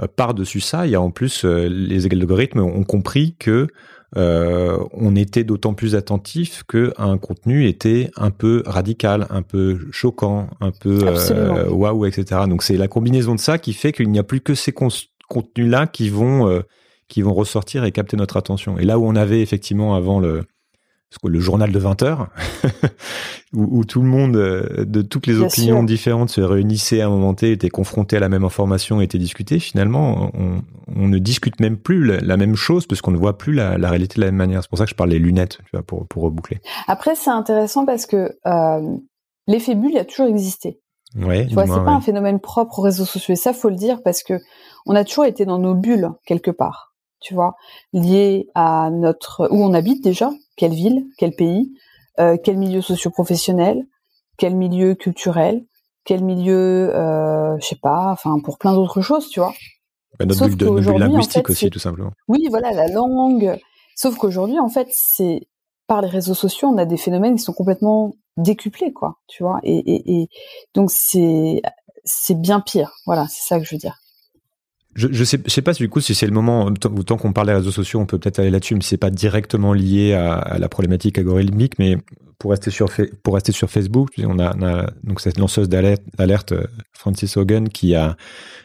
euh, 0.00 0.06
par-dessus 0.16 0.60
ça, 0.60 0.86
il 0.86 0.92
y 0.92 0.94
a 0.94 1.00
en 1.00 1.10
plus, 1.10 1.44
euh, 1.44 1.68
les 1.68 2.06
algorithmes 2.06 2.60
ont 2.60 2.84
compris 2.84 3.36
que 3.38 3.68
euh, 4.16 4.78
on 4.92 5.14
était 5.14 5.44
d'autant 5.44 5.74
plus 5.74 5.94
attentif 5.94 6.62
qu'un 6.64 7.18
contenu 7.18 7.66
était 7.66 8.10
un 8.16 8.30
peu 8.30 8.62
radical, 8.66 9.26
un 9.30 9.42
peu 9.42 9.78
choquant, 9.90 10.48
un 10.60 10.70
peu 10.70 11.00
euh, 11.04 11.68
waouh, 11.68 12.06
etc. 12.06 12.42
Donc 12.48 12.62
c'est 12.62 12.76
la 12.76 12.88
combinaison 12.88 13.34
de 13.34 13.40
ça 13.40 13.58
qui 13.58 13.72
fait 13.72 13.92
qu'il 13.92 14.10
n'y 14.10 14.18
a 14.18 14.24
plus 14.24 14.40
que 14.40 14.54
ces 14.54 14.72
contenus-là 14.72 15.86
qui 15.86 16.08
vont 16.08 16.62
qui 17.08 17.22
vont 17.22 17.34
ressortir 17.34 17.84
et 17.84 17.92
capter 17.92 18.16
notre 18.16 18.36
attention. 18.36 18.78
Et 18.78 18.84
là 18.84 18.98
où 18.98 19.06
on 19.06 19.14
avait 19.14 19.40
effectivement 19.40 19.94
avant 19.94 20.18
le 20.18 20.44
le 21.24 21.40
journal 21.40 21.72
de 21.72 21.78
20 21.78 22.02
heures, 22.02 22.28
où, 23.52 23.84
tout 23.84 24.00
le 24.00 24.08
monde 24.08 24.36
euh, 24.36 24.84
de 24.84 25.02
toutes 25.02 25.26
les 25.26 25.40
opinions 25.40 25.82
différentes 25.82 26.30
se 26.30 26.40
réunissait 26.40 27.00
à 27.00 27.06
un 27.06 27.10
moment 27.10 27.34
T, 27.34 27.52
était 27.52 27.68
confronté 27.68 28.16
à 28.16 28.20
la 28.20 28.28
même 28.28 28.44
information, 28.44 29.00
était 29.00 29.18
discuté. 29.18 29.58
Finalement, 29.58 30.30
on, 30.34 31.08
ne 31.08 31.18
discute 31.18 31.60
même 31.60 31.76
plus 31.76 32.04
la, 32.04 32.36
même 32.36 32.54
chose 32.54 32.86
parce 32.86 33.00
qu'on 33.00 33.10
ne 33.10 33.16
voit 33.16 33.38
plus 33.38 33.52
la, 33.52 33.76
réalité 33.88 34.16
de 34.16 34.20
la 34.20 34.26
même 34.26 34.36
manière. 34.36 34.62
C'est 34.62 34.68
pour 34.68 34.78
ça 34.78 34.84
que 34.84 34.90
je 34.90 34.96
parle 34.96 35.10
des 35.10 35.18
lunettes, 35.18 35.58
tu 35.64 35.70
vois, 35.72 35.82
pour, 35.82 36.06
pour 36.06 36.24
reboucler. 36.24 36.60
Après, 36.86 37.14
c'est 37.14 37.30
intéressant 37.30 37.86
parce 37.86 38.06
que 38.06 38.36
euh, 38.46 38.96
l'effet 39.46 39.74
bulle 39.74 39.92
il 39.92 39.98
a 39.98 40.04
toujours 40.04 40.26
existé. 40.26 40.80
Ouais, 41.16 41.46
tu 41.46 41.54
vois, 41.54 41.66
c'est 41.66 41.72
pas 41.72 41.92
un 41.92 42.00
phénomène 42.00 42.40
propre 42.40 42.80
aux 42.80 42.82
réseaux 42.82 43.06
sociaux. 43.06 43.32
Et 43.32 43.36
ça, 43.36 43.54
faut 43.54 43.70
le 43.70 43.76
dire 43.76 44.02
parce 44.02 44.22
que 44.22 44.34
on 44.84 44.94
a 44.94 45.04
toujours 45.04 45.24
été 45.24 45.46
dans 45.46 45.58
nos 45.58 45.74
bulles 45.74 46.10
quelque 46.26 46.50
part 46.50 46.95
tu 47.20 47.34
vois, 47.34 47.54
lié 47.92 48.48
à 48.54 48.90
notre 48.90 49.48
où 49.50 49.62
on 49.62 49.74
habite 49.74 50.02
déjà, 50.02 50.30
quelle 50.56 50.72
ville, 50.72 51.06
quel 51.18 51.34
pays, 51.34 51.72
euh, 52.18 52.36
quel 52.42 52.56
milieu 52.56 52.80
socio-professionnel, 52.80 53.86
quel 54.36 54.54
milieu 54.54 54.94
culturel, 54.94 55.64
quel 56.04 56.22
milieu, 56.22 56.94
euh, 56.94 57.56
je 57.60 57.66
sais 57.66 57.78
pas, 57.80 58.10
enfin 58.12 58.38
pour 58.42 58.58
plein 58.58 58.74
d'autres 58.74 59.00
choses, 59.00 59.28
tu 59.28 59.40
vois. 59.40 59.52
Bah, 60.18 60.24
notre 60.24 60.48
bulle, 60.48 60.84
de, 60.84 60.92
linguistique 60.92 61.50
aussi, 61.50 61.68
tout 61.68 61.78
simplement. 61.78 62.12
Oui, 62.28 62.46
voilà, 62.48 62.72
la 62.72 62.88
langue. 62.88 63.58
Sauf 63.94 64.16
qu'aujourd'hui, 64.16 64.58
en 64.58 64.68
fait, 64.68 64.88
c'est 64.90 65.48
par 65.86 66.00
les 66.00 66.08
réseaux 66.08 66.34
sociaux, 66.34 66.68
on 66.68 66.78
a 66.78 66.84
des 66.84 66.96
phénomènes 66.96 67.36
qui 67.36 67.42
sont 67.42 67.52
complètement 67.52 68.14
décuplés, 68.36 68.92
quoi, 68.92 69.16
tu 69.26 69.42
vois. 69.42 69.60
Et, 69.62 69.78
et, 69.78 70.22
et 70.22 70.28
donc 70.74 70.90
c'est 70.90 71.60
c'est 72.04 72.40
bien 72.40 72.60
pire. 72.60 72.92
Voilà, 73.04 73.26
c'est 73.28 73.46
ça 73.46 73.58
que 73.58 73.64
je 73.64 73.74
veux 73.74 73.78
dire. 73.78 73.98
Je, 74.96 75.08
je 75.12 75.24
sais, 75.24 75.38
je 75.44 75.50
sais 75.50 75.62
pas 75.62 75.74
du 75.74 75.88
coup 75.90 76.00
si 76.00 76.14
c'est 76.14 76.26
le 76.26 76.32
moment, 76.32 76.72
tant 76.72 77.16
qu'on 77.18 77.32
parle 77.32 77.48
des 77.48 77.52
réseaux 77.52 77.70
sociaux, 77.70 78.00
on 78.00 78.06
peut 78.06 78.18
peut-être 78.18 78.38
aller 78.38 78.50
là-dessus, 78.50 78.74
mais 78.74 78.82
c'est 78.82 78.96
pas 78.96 79.10
directement 79.10 79.74
lié 79.74 80.14
à, 80.14 80.56
la 80.58 80.68
problématique 80.68 81.18
algorithmique, 81.18 81.78
mais 81.78 81.98
pour 82.38 82.50
rester 82.50 82.70
sur 82.70 82.90
pour 83.22 83.34
rester 83.34 83.52
sur 83.52 83.70
Facebook, 83.70 84.10
on 84.18 84.38
a, 84.38 84.56
on 84.56 84.62
a 84.62 84.90
donc 85.04 85.20
cette 85.20 85.38
lanceuse 85.38 85.68
d'alerte, 85.68 86.52
euh, 86.52 86.66
Francis 86.92 87.36
Hogan, 87.36 87.68
qui 87.68 87.94
a 87.94 88.16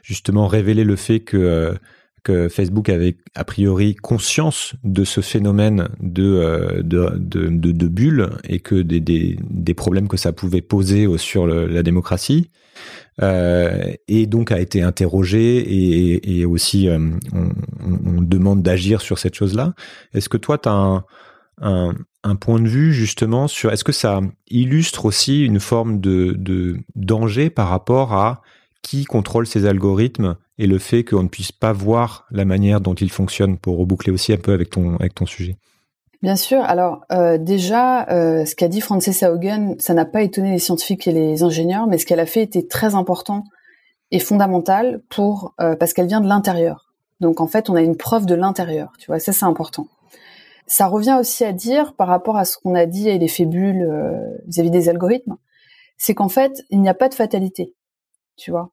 justement 0.04 0.48
révélé 0.48 0.86
le 0.86 0.96
fait 0.96 1.20
que 1.20 1.38
euh, 1.38 1.74
que 2.24 2.50
Facebook 2.50 2.90
avait 2.90 3.18
a 3.36 3.44
priori 3.44 3.96
conscience 3.96 4.74
de 4.84 5.04
ce 5.04 5.22
phénomène 5.22 5.90
de 6.00 6.24
euh, 6.24 6.82
de, 6.84 7.18
de, 7.18 7.88
bulle 7.88 8.30
et 8.48 8.60
que 8.60 8.76
des, 8.76 9.00
des, 9.00 9.38
des, 9.50 9.74
problèmes 9.74 10.08
que 10.08 10.18
ça 10.18 10.32
pouvait 10.32 10.62
poser 10.62 11.08
sur 11.18 11.48
la 11.48 11.84
démocratie 11.84 12.50
euh, 13.22 13.94
et 14.08 14.26
donc 14.26 14.52
a 14.52 14.60
été 14.60 14.82
interrogé 14.82 15.58
et, 15.58 16.40
et 16.40 16.46
aussi 16.46 16.88
euh, 16.88 17.10
on, 17.34 17.50
on, 17.84 18.22
demande 18.22 18.62
d'agir 18.62 19.02
sur 19.02 19.20
cette 19.20 19.36
chose-là. 19.36 19.74
Est-ce 20.14 20.30
que 20.30 20.38
toi 20.38 20.58
tu 20.58 20.70
as 20.70 20.74
un, 20.74 21.04
un, 21.62 21.94
un, 22.24 22.36
point 22.36 22.60
de 22.60 22.68
vue 22.68 22.94
justement 22.94 23.48
sur 23.48 23.72
est-ce 23.72 23.84
que 23.84 23.92
ça 23.92 24.22
illustre 24.50 25.06
aussi 25.06 25.44
une 25.44 25.60
forme 25.60 26.00
de, 26.00 26.34
de 26.38 26.78
danger 26.96 27.50
par 27.50 27.70
rapport 27.70 28.14
à 28.14 28.42
qui 28.82 29.06
contrôle 29.06 29.46
ces 29.46 29.66
algorithmes 29.66 30.36
et 30.62 30.68
le 30.68 30.78
fait 30.78 31.04
qu'on 31.04 31.24
ne 31.24 31.28
puisse 31.28 31.52
pas 31.52 31.74
voir 31.74 32.28
la 32.30 32.46
manière 32.46 32.82
dont 32.82 32.94
ils 32.94 33.10
fonctionnent 33.10 33.58
pour 33.58 33.80
reboucler 33.80 34.14
aussi 34.14 34.32
un 34.32 34.38
peu 34.38 34.54
avec 34.54 34.70
ton, 34.70 34.96
avec 34.98 35.16
ton 35.16 35.26
sujet. 35.26 35.58
Bien 36.22 36.36
sûr. 36.36 36.62
Alors 36.62 37.02
euh, 37.12 37.40
déjà, 37.40 38.08
euh, 38.10 38.46
ce 38.46 38.54
qu'a 38.54 38.68
dit 38.68 38.80
Frances 38.80 39.24
Haugen, 39.24 39.76
ça 39.80 39.96
n'a 39.96 40.06
pas 40.06 40.22
étonné 40.22 40.52
les 40.52 40.60
scientifiques 40.60 41.08
et 41.08 41.12
les 41.12 41.42
ingénieurs, 41.42 41.88
mais 41.88 41.98
ce 41.98 42.06
qu'elle 42.06 42.20
a 42.20 42.28
fait 42.28 42.44
était 42.44 42.68
très 42.68 42.94
important 42.94 43.44
et 44.12 44.20
fondamental 44.20 45.02
pour 45.10 45.56
euh, 45.60 45.76
parce 45.76 45.94
qu'elle 45.94 46.06
vient 46.06 46.22
de 46.22 46.28
l'intérieur. 46.28 46.94
Donc 47.22 47.42
en 47.42 47.48
fait, 47.48 47.72
on 47.72 47.76
a 47.76 47.82
une 47.82 47.98
preuve 47.98 48.28
de 48.28 48.36
l'intérieur. 48.36 48.94
Tu 49.00 49.08
vois, 49.08 49.18
ça 49.18 49.34
c'est 49.34 49.46
important. 49.46 49.88
Ça 50.68 50.86
revient 50.86 51.18
aussi 51.20 51.44
à 51.44 51.54
dire 51.54 51.96
par 51.96 52.08
rapport 52.08 52.38
à 52.38 52.46
ce 52.46 52.58
qu'on 52.58 52.76
a 52.76 52.86
dit 52.86 53.10
et 53.10 53.18
les 53.18 53.28
fébules 53.28 53.90
vis-à-vis 54.46 54.70
des 54.70 54.90
algorithmes, 54.90 55.38
c'est 55.98 56.14
qu'en 56.14 56.30
fait, 56.30 56.64
il 56.70 56.82
n'y 56.82 56.88
a 56.88 56.94
pas 56.94 57.10
de 57.10 57.16
fatalité. 57.16 57.74
Tu 58.38 58.52
vois, 58.52 58.72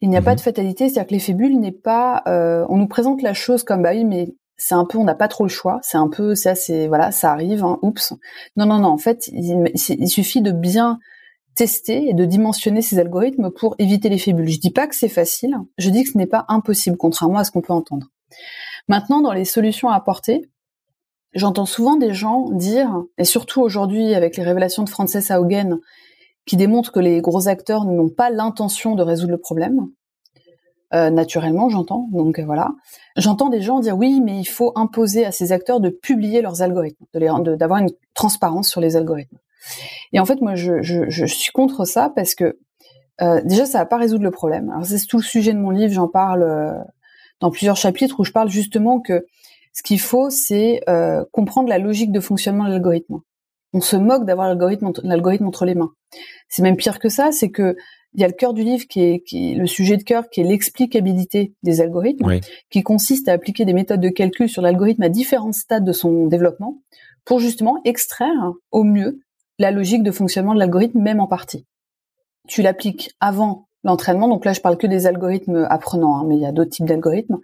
il 0.00 0.08
n'y 0.08 0.16
a 0.16 0.22
pas 0.22 0.30
mhm. 0.30 0.36
de 0.36 0.40
fatalité, 0.40 0.88
c'est-à-dire 0.88 1.08
que 1.08 1.14
les 1.14 1.20
fébules 1.20 1.58
n'est 1.58 1.72
pas. 1.72 2.22
on 2.26 2.76
nous 2.76 2.88
présente 2.88 3.22
la 3.22 3.34
chose 3.34 3.64
comme 3.64 3.82
bah 3.82 3.90
oui, 3.92 4.04
mais 4.04 4.34
c'est 4.60 4.74
un 4.74 4.84
peu, 4.84 4.98
on 4.98 5.04
n'a 5.04 5.14
pas 5.14 5.28
trop 5.28 5.44
le 5.44 5.50
choix. 5.50 5.80
C'est 5.82 5.96
un 5.96 6.08
peu, 6.08 6.34
ça, 6.34 6.54
c'est 6.54 6.86
voilà, 6.86 7.10
ça 7.10 7.32
arrive. 7.32 7.64
Hein, 7.64 7.78
oups. 7.82 8.12
Non, 8.56 8.66
non, 8.66 8.78
non. 8.78 8.88
En 8.88 8.98
fait, 8.98 9.28
il, 9.32 10.08
suffit 10.08 10.42
de 10.42 10.52
bien 10.52 10.98
tester 11.54 12.08
et 12.08 12.14
de 12.14 12.24
dimensionner 12.24 12.82
ces 12.82 12.98
algorithmes 12.98 13.50
pour 13.50 13.74
éviter 13.78 14.08
les 14.08 14.18
fébules. 14.18 14.48
Je 14.48 14.60
dis 14.60 14.70
pas 14.70 14.86
que 14.86 14.94
c'est 14.94 15.08
facile. 15.08 15.56
Je 15.78 15.90
dis 15.90 16.04
que 16.04 16.10
ce 16.10 16.18
n'est 16.18 16.26
pas 16.26 16.44
impossible, 16.48 16.96
contrairement 16.96 17.38
à 17.38 17.44
ce 17.44 17.50
qu'on 17.50 17.62
peut 17.62 17.72
entendre. 17.72 18.08
Maintenant, 18.88 19.20
dans 19.20 19.32
les 19.32 19.44
solutions 19.44 19.88
à 19.88 19.96
apporter, 19.96 20.50
j'entends 21.32 21.66
souvent 21.66 21.96
des 21.96 22.12
gens 22.12 22.50
dire, 22.50 23.02
et 23.18 23.24
surtout 23.24 23.62
aujourd'hui 23.62 24.14
avec 24.14 24.36
les 24.36 24.42
révélations 24.42 24.82
de 24.82 24.90
Frances 24.90 25.30
Haugen, 25.30 25.78
qui 26.50 26.56
démontrent 26.56 26.90
que 26.90 26.98
les 26.98 27.20
gros 27.20 27.46
acteurs 27.46 27.84
n'ont 27.84 28.08
pas 28.08 28.28
l'intention 28.28 28.96
de 28.96 29.04
résoudre 29.04 29.30
le 29.30 29.38
problème. 29.38 29.86
Euh, 30.92 31.08
naturellement, 31.08 31.68
j'entends. 31.68 32.08
Donc 32.10 32.40
euh, 32.40 32.44
voilà, 32.44 32.72
j'entends 33.16 33.50
des 33.50 33.62
gens 33.62 33.78
dire 33.78 33.96
oui, 33.96 34.20
mais 34.20 34.40
il 34.40 34.46
faut 34.46 34.72
imposer 34.74 35.24
à 35.24 35.30
ces 35.30 35.52
acteurs 35.52 35.78
de 35.78 35.90
publier 35.90 36.42
leurs 36.42 36.60
algorithmes, 36.60 37.04
d'avoir 37.14 37.78
une 37.78 37.90
transparence 38.14 38.68
sur 38.68 38.80
les 38.80 38.96
algorithmes. 38.96 39.38
Et 40.12 40.18
en 40.18 40.24
fait, 40.24 40.40
moi, 40.40 40.56
je, 40.56 40.82
je, 40.82 41.08
je 41.08 41.24
suis 41.24 41.52
contre 41.52 41.84
ça 41.84 42.10
parce 42.16 42.34
que 42.34 42.58
euh, 43.22 43.40
déjà, 43.44 43.64
ça 43.64 43.78
va 43.78 43.86
pas 43.86 43.98
résoudre 43.98 44.24
le 44.24 44.32
problème. 44.32 44.70
Alors 44.70 44.84
c'est 44.84 44.98
tout 45.06 45.18
le 45.18 45.22
sujet 45.22 45.52
de 45.52 45.58
mon 45.60 45.70
livre. 45.70 45.92
J'en 45.92 46.08
parle 46.08 46.42
euh, 46.42 46.72
dans 47.38 47.52
plusieurs 47.52 47.76
chapitres 47.76 48.18
où 48.18 48.24
je 48.24 48.32
parle 48.32 48.48
justement 48.48 48.98
que 48.98 49.24
ce 49.72 49.84
qu'il 49.84 50.00
faut, 50.00 50.30
c'est 50.30 50.80
comprendre 51.30 51.68
la 51.68 51.78
logique 51.78 52.10
de 52.10 52.18
fonctionnement 52.18 52.64
de 52.64 52.70
l'algorithme. 52.70 53.20
On 53.72 53.80
se 53.80 53.96
moque 53.96 54.24
d'avoir 54.24 54.48
l'algorithme, 54.48 54.92
l'algorithme 55.02 55.46
entre 55.46 55.64
les 55.64 55.74
mains. 55.74 55.92
C'est 56.48 56.62
même 56.62 56.76
pire 56.76 56.98
que 56.98 57.08
ça, 57.08 57.32
c'est 57.32 57.50
que 57.50 57.76
il 58.14 58.20
y 58.20 58.24
a 58.24 58.26
le 58.26 58.32
cœur 58.32 58.54
du 58.54 58.64
livre 58.64 58.86
qui 58.88 59.02
est, 59.02 59.20
qui 59.20 59.54
le 59.54 59.66
sujet 59.66 59.96
de 59.96 60.02
cœur 60.02 60.28
qui 60.30 60.40
est 60.40 60.44
l'explicabilité 60.44 61.54
des 61.62 61.80
algorithmes, 61.80 62.40
qui 62.68 62.82
consiste 62.82 63.28
à 63.28 63.32
appliquer 63.32 63.64
des 63.64 63.72
méthodes 63.72 64.00
de 64.00 64.08
calcul 64.08 64.48
sur 64.48 64.62
l'algorithme 64.62 65.02
à 65.02 65.08
différents 65.08 65.52
stades 65.52 65.84
de 65.84 65.92
son 65.92 66.26
développement 66.26 66.82
pour 67.24 67.38
justement 67.38 67.80
extraire 67.84 68.52
au 68.72 68.82
mieux 68.82 69.20
la 69.58 69.70
logique 69.70 70.02
de 70.02 70.10
fonctionnement 70.10 70.54
de 70.54 70.58
l'algorithme, 70.58 71.00
même 71.00 71.20
en 71.20 71.28
partie. 71.28 71.66
Tu 72.48 72.62
l'appliques 72.62 73.12
avant 73.20 73.68
l'entraînement, 73.84 74.26
donc 74.26 74.44
là 74.44 74.52
je 74.52 74.60
parle 74.60 74.76
que 74.76 74.86
des 74.86 75.06
algorithmes 75.06 75.66
apprenants, 75.70 76.16
hein, 76.16 76.24
mais 76.26 76.36
il 76.36 76.42
y 76.42 76.46
a 76.46 76.52
d'autres 76.52 76.70
types 76.70 76.86
d'algorithmes. 76.86 77.38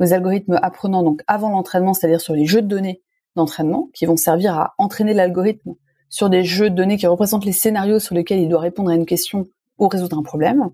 Les 0.00 0.12
algorithmes 0.12 0.58
apprenants, 0.62 1.02
donc 1.02 1.22
avant 1.28 1.48
l'entraînement, 1.48 1.94
c'est-à-dire 1.94 2.20
sur 2.20 2.34
les 2.34 2.44
jeux 2.44 2.62
de 2.62 2.66
données 2.66 3.00
d'entraînement, 3.36 3.88
qui 3.94 4.06
vont 4.06 4.16
servir 4.16 4.58
à 4.58 4.74
entraîner 4.78 5.14
l'algorithme 5.14 5.74
sur 6.08 6.28
des 6.28 6.44
jeux 6.44 6.70
de 6.70 6.74
données 6.74 6.96
qui 6.96 7.06
représentent 7.06 7.44
les 7.44 7.52
scénarios 7.52 8.00
sur 8.00 8.14
lesquels 8.14 8.40
il 8.40 8.48
doit 8.48 8.60
répondre 8.60 8.90
à 8.90 8.94
une 8.94 9.06
question 9.06 9.46
ou 9.78 9.88
résoudre 9.88 10.18
un 10.18 10.22
problème. 10.22 10.70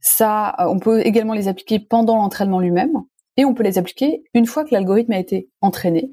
Ça, 0.00 0.56
euh, 0.58 0.64
on 0.66 0.78
peut 0.78 1.00
également 1.06 1.34
les 1.34 1.48
appliquer 1.48 1.78
pendant 1.78 2.16
l'entraînement 2.16 2.60
lui-même 2.60 3.02
et 3.36 3.44
on 3.44 3.54
peut 3.54 3.62
les 3.62 3.78
appliquer 3.78 4.24
une 4.34 4.46
fois 4.46 4.64
que 4.64 4.70
l'algorithme 4.72 5.12
a 5.12 5.18
été 5.18 5.48
entraîné. 5.60 6.10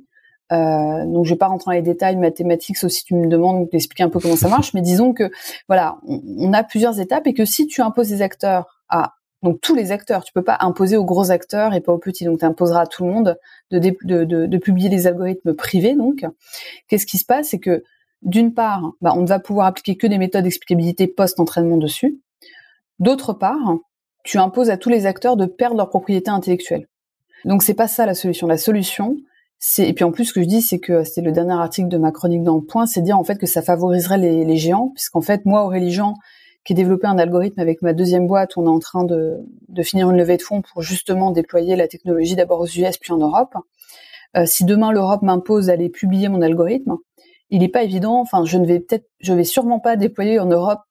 Euh, 0.51 1.05
donc 1.05 1.25
je 1.25 1.33
vais 1.33 1.37
pas 1.37 1.47
rentrer 1.47 1.71
dans 1.71 1.75
les 1.75 1.81
détails 1.81 2.15
mathématiques, 2.15 2.77
sauf 2.77 2.91
si 2.91 3.03
tu 3.03 3.13
me 3.15 3.27
demandes 3.27 3.69
d'expliquer 3.69 4.03
un 4.03 4.09
peu 4.09 4.19
comment 4.19 4.35
ça 4.35 4.47
marche, 4.47 4.73
mais 4.73 4.81
disons 4.81 5.13
que 5.13 5.29
voilà, 5.67 5.99
on, 6.07 6.53
a 6.53 6.63
plusieurs 6.63 6.99
étapes 6.99 7.27
et 7.27 7.33
que 7.33 7.45
si 7.45 7.67
tu 7.67 7.81
imposes 7.81 8.09
des 8.09 8.21
acteurs 8.21 8.81
à 8.89 9.13
donc 9.41 9.61
tous 9.61 9.75
les 9.75 9.91
acteurs, 9.91 10.23
tu 10.23 10.33
peux 10.33 10.43
pas 10.43 10.57
imposer 10.59 10.97
aux 10.97 11.05
gros 11.05 11.31
acteurs 11.31 11.73
et 11.73 11.81
pas 11.81 11.93
aux 11.93 11.97
petits, 11.97 12.25
donc 12.25 12.39
tu 12.39 12.45
imposeras 12.45 12.81
à 12.81 12.87
tout 12.87 13.05
le 13.05 13.11
monde 13.11 13.37
de, 13.71 13.79
de, 13.79 14.23
de, 14.23 14.45
de 14.45 14.57
publier 14.57 14.89
les 14.89 15.07
algorithmes 15.07 15.53
privés. 15.53 15.95
Donc, 15.95 16.25
qu'est-ce 16.87 17.05
qui 17.05 17.17
se 17.17 17.25
passe, 17.25 17.49
c'est 17.49 17.59
que 17.59 17.83
d'une 18.21 18.53
part, 18.53 18.91
bah, 19.01 19.13
on 19.15 19.21
ne 19.21 19.27
va 19.27 19.39
pouvoir 19.39 19.67
appliquer 19.67 19.95
que 19.95 20.07
des 20.07 20.17
méthodes 20.17 20.43
d'explicabilité 20.43 21.07
post-entraînement 21.07 21.77
dessus. 21.77 22.19
D'autre 22.99 23.33
part, 23.33 23.77
tu 24.23 24.37
imposes 24.37 24.69
à 24.69 24.77
tous 24.77 24.89
les 24.89 25.05
acteurs 25.05 25.37
de 25.37 25.45
perdre 25.45 25.77
leur 25.77 25.89
propriété 25.89 26.29
intellectuelle. 26.29 26.87
Donc 27.45 27.63
c'est 27.63 27.73
pas 27.73 27.87
ça 27.87 28.05
la 28.05 28.13
solution. 28.13 28.47
La 28.47 28.57
solution, 28.57 29.15
c'est 29.57 29.87
et 29.87 29.93
puis 29.93 30.03
en 30.03 30.11
plus 30.11 30.25
ce 30.25 30.33
que 30.33 30.41
je 30.41 30.47
dis, 30.47 30.61
c'est 30.61 30.79
que 30.79 31.03
c'était 31.03 31.21
le 31.21 31.31
dernier 31.31 31.53
article 31.53 31.87
de 31.87 31.97
ma 31.97 32.11
chronique 32.11 32.43
dans 32.43 32.55
le 32.55 32.61
point, 32.61 32.85
c'est 32.85 33.01
dire 33.01 33.17
en 33.17 33.23
fait 33.23 33.37
que 33.37 33.45
ça 33.45 33.61
favoriserait 33.61 34.17
les, 34.17 34.57
géants, 34.57 34.91
puisqu'en 34.93 35.21
fait 35.21 35.45
moi 35.45 35.63
Aurélie 35.63 35.91
Jean, 35.91 36.15
qui 36.63 36.73
ai 36.73 36.75
développé 36.75 37.07
un 37.07 37.17
algorithme 37.17 37.59
avec 37.59 37.81
ma 37.81 37.93
deuxième 37.93 38.27
boîte, 38.27 38.57
on 38.57 38.65
est 38.65 38.69
en 38.69 38.79
train 38.79 39.03
de, 39.03 39.39
finir 39.81 40.09
une 40.09 40.17
levée 40.17 40.37
de 40.37 40.41
fonds 40.41 40.61
pour 40.61 40.81
justement 40.81 41.31
déployer 41.31 41.75
la 41.75 41.87
technologie 41.87 42.35
d'abord 42.35 42.59
aux 42.59 42.67
US 42.67 42.97
puis 42.97 43.13
en 43.13 43.17
Europe. 43.17 43.55
Euh, 44.37 44.45
si 44.45 44.65
demain 44.65 44.91
l'Europe 44.91 45.21
m'impose 45.21 45.67
d'aller 45.67 45.89
publier 45.89 46.29
mon 46.29 46.41
algorithme, 46.41 46.97
il 47.49 47.59
n'est 47.59 47.69
pas 47.69 47.83
évident. 47.83 48.19
Enfin, 48.19 48.45
je 48.45 48.57
ne 48.57 48.65
vais 48.65 48.79
peut-être, 48.79 49.07
je 49.19 49.33
vais 49.33 49.43
sûrement 49.43 49.79
pas 49.79 49.95
déployer 49.95 50.39
en 50.39 50.45
Europe 50.45 50.81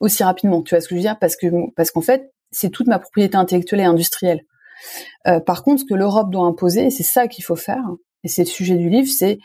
aussi 0.00 0.22
rapidement. 0.22 0.62
Tu 0.62 0.74
vois 0.74 0.80
ce 0.80 0.88
que 0.88 0.94
je 0.94 1.00
veux 1.00 1.06
dire? 1.06 1.18
Parce 1.18 1.36
que 1.36 1.46
parce 1.74 1.90
qu'en 1.90 2.02
fait, 2.02 2.32
c'est 2.50 2.70
toute 2.70 2.86
ma 2.86 2.98
propriété 2.98 3.36
intellectuelle 3.36 3.80
et 3.80 3.84
industrielle. 3.84 4.42
Euh, 5.26 5.40
par 5.40 5.62
contre, 5.62 5.80
ce 5.80 5.84
que 5.86 5.94
l'Europe 5.94 6.30
doit 6.30 6.44
imposer, 6.44 6.90
c'est 6.90 7.02
ça 7.02 7.28
qu'il 7.28 7.44
faut 7.44 7.56
faire, 7.56 7.84
et 8.24 8.28
c'est 8.28 8.42
le 8.42 8.48
sujet 8.48 8.76
du 8.76 8.90
livre, 8.90 9.08
c'est 9.08 9.38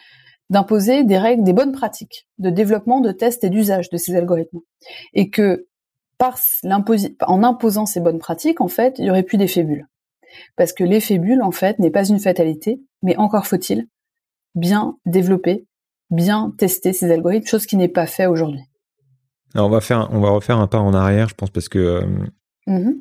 d'imposer 0.51 1.03
des 1.03 1.17
règles, 1.17 1.43
des 1.43 1.53
bonnes 1.53 1.71
pratiques 1.71 2.27
de 2.37 2.51
développement, 2.51 3.01
de 3.01 3.11
test 3.11 3.43
et 3.43 3.49
d'usage 3.49 3.89
de 3.89 3.97
ces 3.97 4.15
algorithmes, 4.15 4.59
et 5.13 5.31
que 5.31 5.67
par 6.19 6.37
en 7.25 7.43
imposant 7.43 7.87
ces 7.87 7.99
bonnes 7.99 8.19
pratiques, 8.19 8.61
en 8.61 8.67
fait, 8.67 8.99
il 8.99 9.05
y 9.05 9.09
aurait 9.09 9.23
plus 9.23 9.39
d'effet 9.39 9.63
bulle. 9.63 9.87
Parce 10.55 10.71
que 10.71 10.83
l'effet 10.83 11.17
bulle, 11.17 11.41
en 11.41 11.51
fait, 11.51 11.79
n'est 11.79 11.89
pas 11.89 12.07
une 12.07 12.19
fatalité, 12.19 12.79
mais 13.01 13.17
encore 13.17 13.47
faut-il 13.47 13.87
bien 14.53 14.97
développer 15.05 15.65
bien 16.11 16.53
tester 16.57 16.93
ces 16.93 17.09
algorithmes, 17.09 17.47
chose 17.47 17.65
qui 17.65 17.77
n'est 17.77 17.87
pas 17.87 18.05
fait 18.05 18.27
aujourd'hui. 18.27 18.61
Alors 19.55 19.67
on 19.67 19.71
va 19.71 19.81
faire, 19.81 20.09
on 20.11 20.19
va 20.19 20.29
refaire 20.29 20.59
un 20.59 20.67
pas 20.67 20.79
en 20.79 20.93
arrière, 20.93 21.29
je 21.29 21.35
pense, 21.35 21.49
parce 21.49 21.69
que 21.69 22.03
euh, 22.67 22.91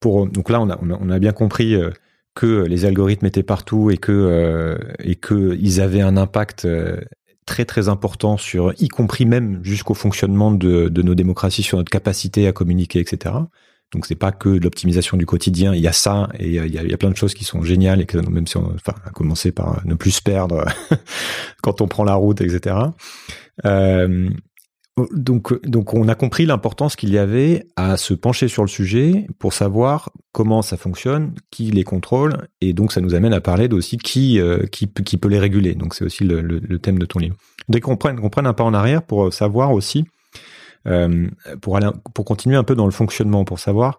pour 0.00 0.26
donc 0.26 0.50
là 0.50 0.60
on 0.60 0.68
a, 0.68 0.78
on 0.80 1.10
a, 1.10 1.18
bien 1.18 1.32
compris 1.32 1.74
euh, 1.74 1.90
que 2.40 2.64
les 2.64 2.86
algorithmes 2.86 3.26
étaient 3.26 3.42
partout 3.42 3.90
et 3.90 3.98
que 3.98 4.12
euh, 4.12 4.78
et 4.98 5.14
que 5.14 5.58
ils 5.60 5.82
avaient 5.82 6.00
un 6.00 6.16
impact 6.16 6.66
très 7.44 7.66
très 7.66 7.90
important 7.90 8.38
sur, 8.38 8.72
y 8.80 8.88
compris 8.88 9.26
même 9.26 9.60
jusqu'au 9.62 9.92
fonctionnement 9.92 10.50
de, 10.50 10.88
de 10.88 11.02
nos 11.02 11.14
démocraties, 11.14 11.62
sur 11.62 11.76
notre 11.76 11.90
capacité 11.90 12.46
à 12.46 12.52
communiquer, 12.52 13.00
etc. 13.00 13.34
Donc 13.92 14.06
c'est 14.06 14.14
pas 14.14 14.32
que 14.32 14.48
de 14.48 14.64
l'optimisation 14.64 15.18
du 15.18 15.26
quotidien, 15.26 15.74
il 15.74 15.80
y 15.80 15.88
a 15.88 15.92
ça 15.92 16.30
et 16.38 16.46
il 16.46 16.54
y 16.54 16.58
a, 16.60 16.64
il 16.64 16.90
y 16.90 16.94
a, 16.94 16.96
plein 16.96 17.10
de 17.10 17.16
choses 17.16 17.34
qui 17.34 17.44
sont 17.44 17.62
géniales 17.62 18.00
et 18.00 18.06
que 18.06 18.18
même 18.18 18.46
si 18.46 18.56
on, 18.56 18.72
enfin, 18.74 18.94
à 19.04 19.10
commencer 19.10 19.52
par 19.52 19.84
ne 19.84 19.94
plus 19.94 20.12
se 20.12 20.22
perdre 20.22 20.64
quand 21.62 21.80
on 21.80 21.88
prend 21.88 22.04
la 22.04 22.14
route, 22.14 22.40
etc. 22.40 22.76
Euh, 23.66 24.30
donc, 25.12 25.64
donc 25.66 25.94
on 25.94 26.08
a 26.08 26.14
compris 26.14 26.46
l'importance 26.46 26.96
qu'il 26.96 27.10
y 27.10 27.18
avait 27.18 27.66
à 27.76 27.96
se 27.96 28.12
pencher 28.12 28.48
sur 28.48 28.62
le 28.62 28.68
sujet 28.68 29.26
pour 29.38 29.52
savoir 29.52 30.10
comment 30.32 30.62
ça 30.62 30.76
fonctionne, 30.76 31.34
qui 31.50 31.70
les 31.70 31.84
contrôle, 31.84 32.48
et 32.60 32.72
donc 32.72 32.92
ça 32.92 33.00
nous 33.00 33.14
amène 33.14 33.32
à 33.32 33.40
parler 33.40 33.68
aussi 33.72 33.96
qui, 33.96 34.40
euh, 34.40 34.66
qui, 34.66 34.86
peut 34.86 35.28
les 35.28 35.38
réguler. 35.38 35.74
Donc 35.74 35.94
c'est 35.94 36.04
aussi 36.04 36.24
le, 36.24 36.78
thème 36.78 36.98
de 36.98 37.06
ton 37.06 37.18
livre. 37.18 37.36
Dès 37.68 37.80
qu'on 37.80 37.96
prenne, 37.96 38.28
prenne 38.30 38.46
un 38.46 38.52
pas 38.52 38.64
en 38.64 38.74
arrière 38.74 39.02
pour 39.02 39.32
savoir 39.32 39.72
aussi 39.72 40.04
euh, 40.86 41.28
pour 41.60 41.76
aller 41.76 41.88
pour 42.14 42.24
continuer 42.24 42.56
un 42.56 42.64
peu 42.64 42.74
dans 42.74 42.86
le 42.86 42.92
fonctionnement, 42.92 43.44
pour 43.44 43.58
savoir 43.58 43.98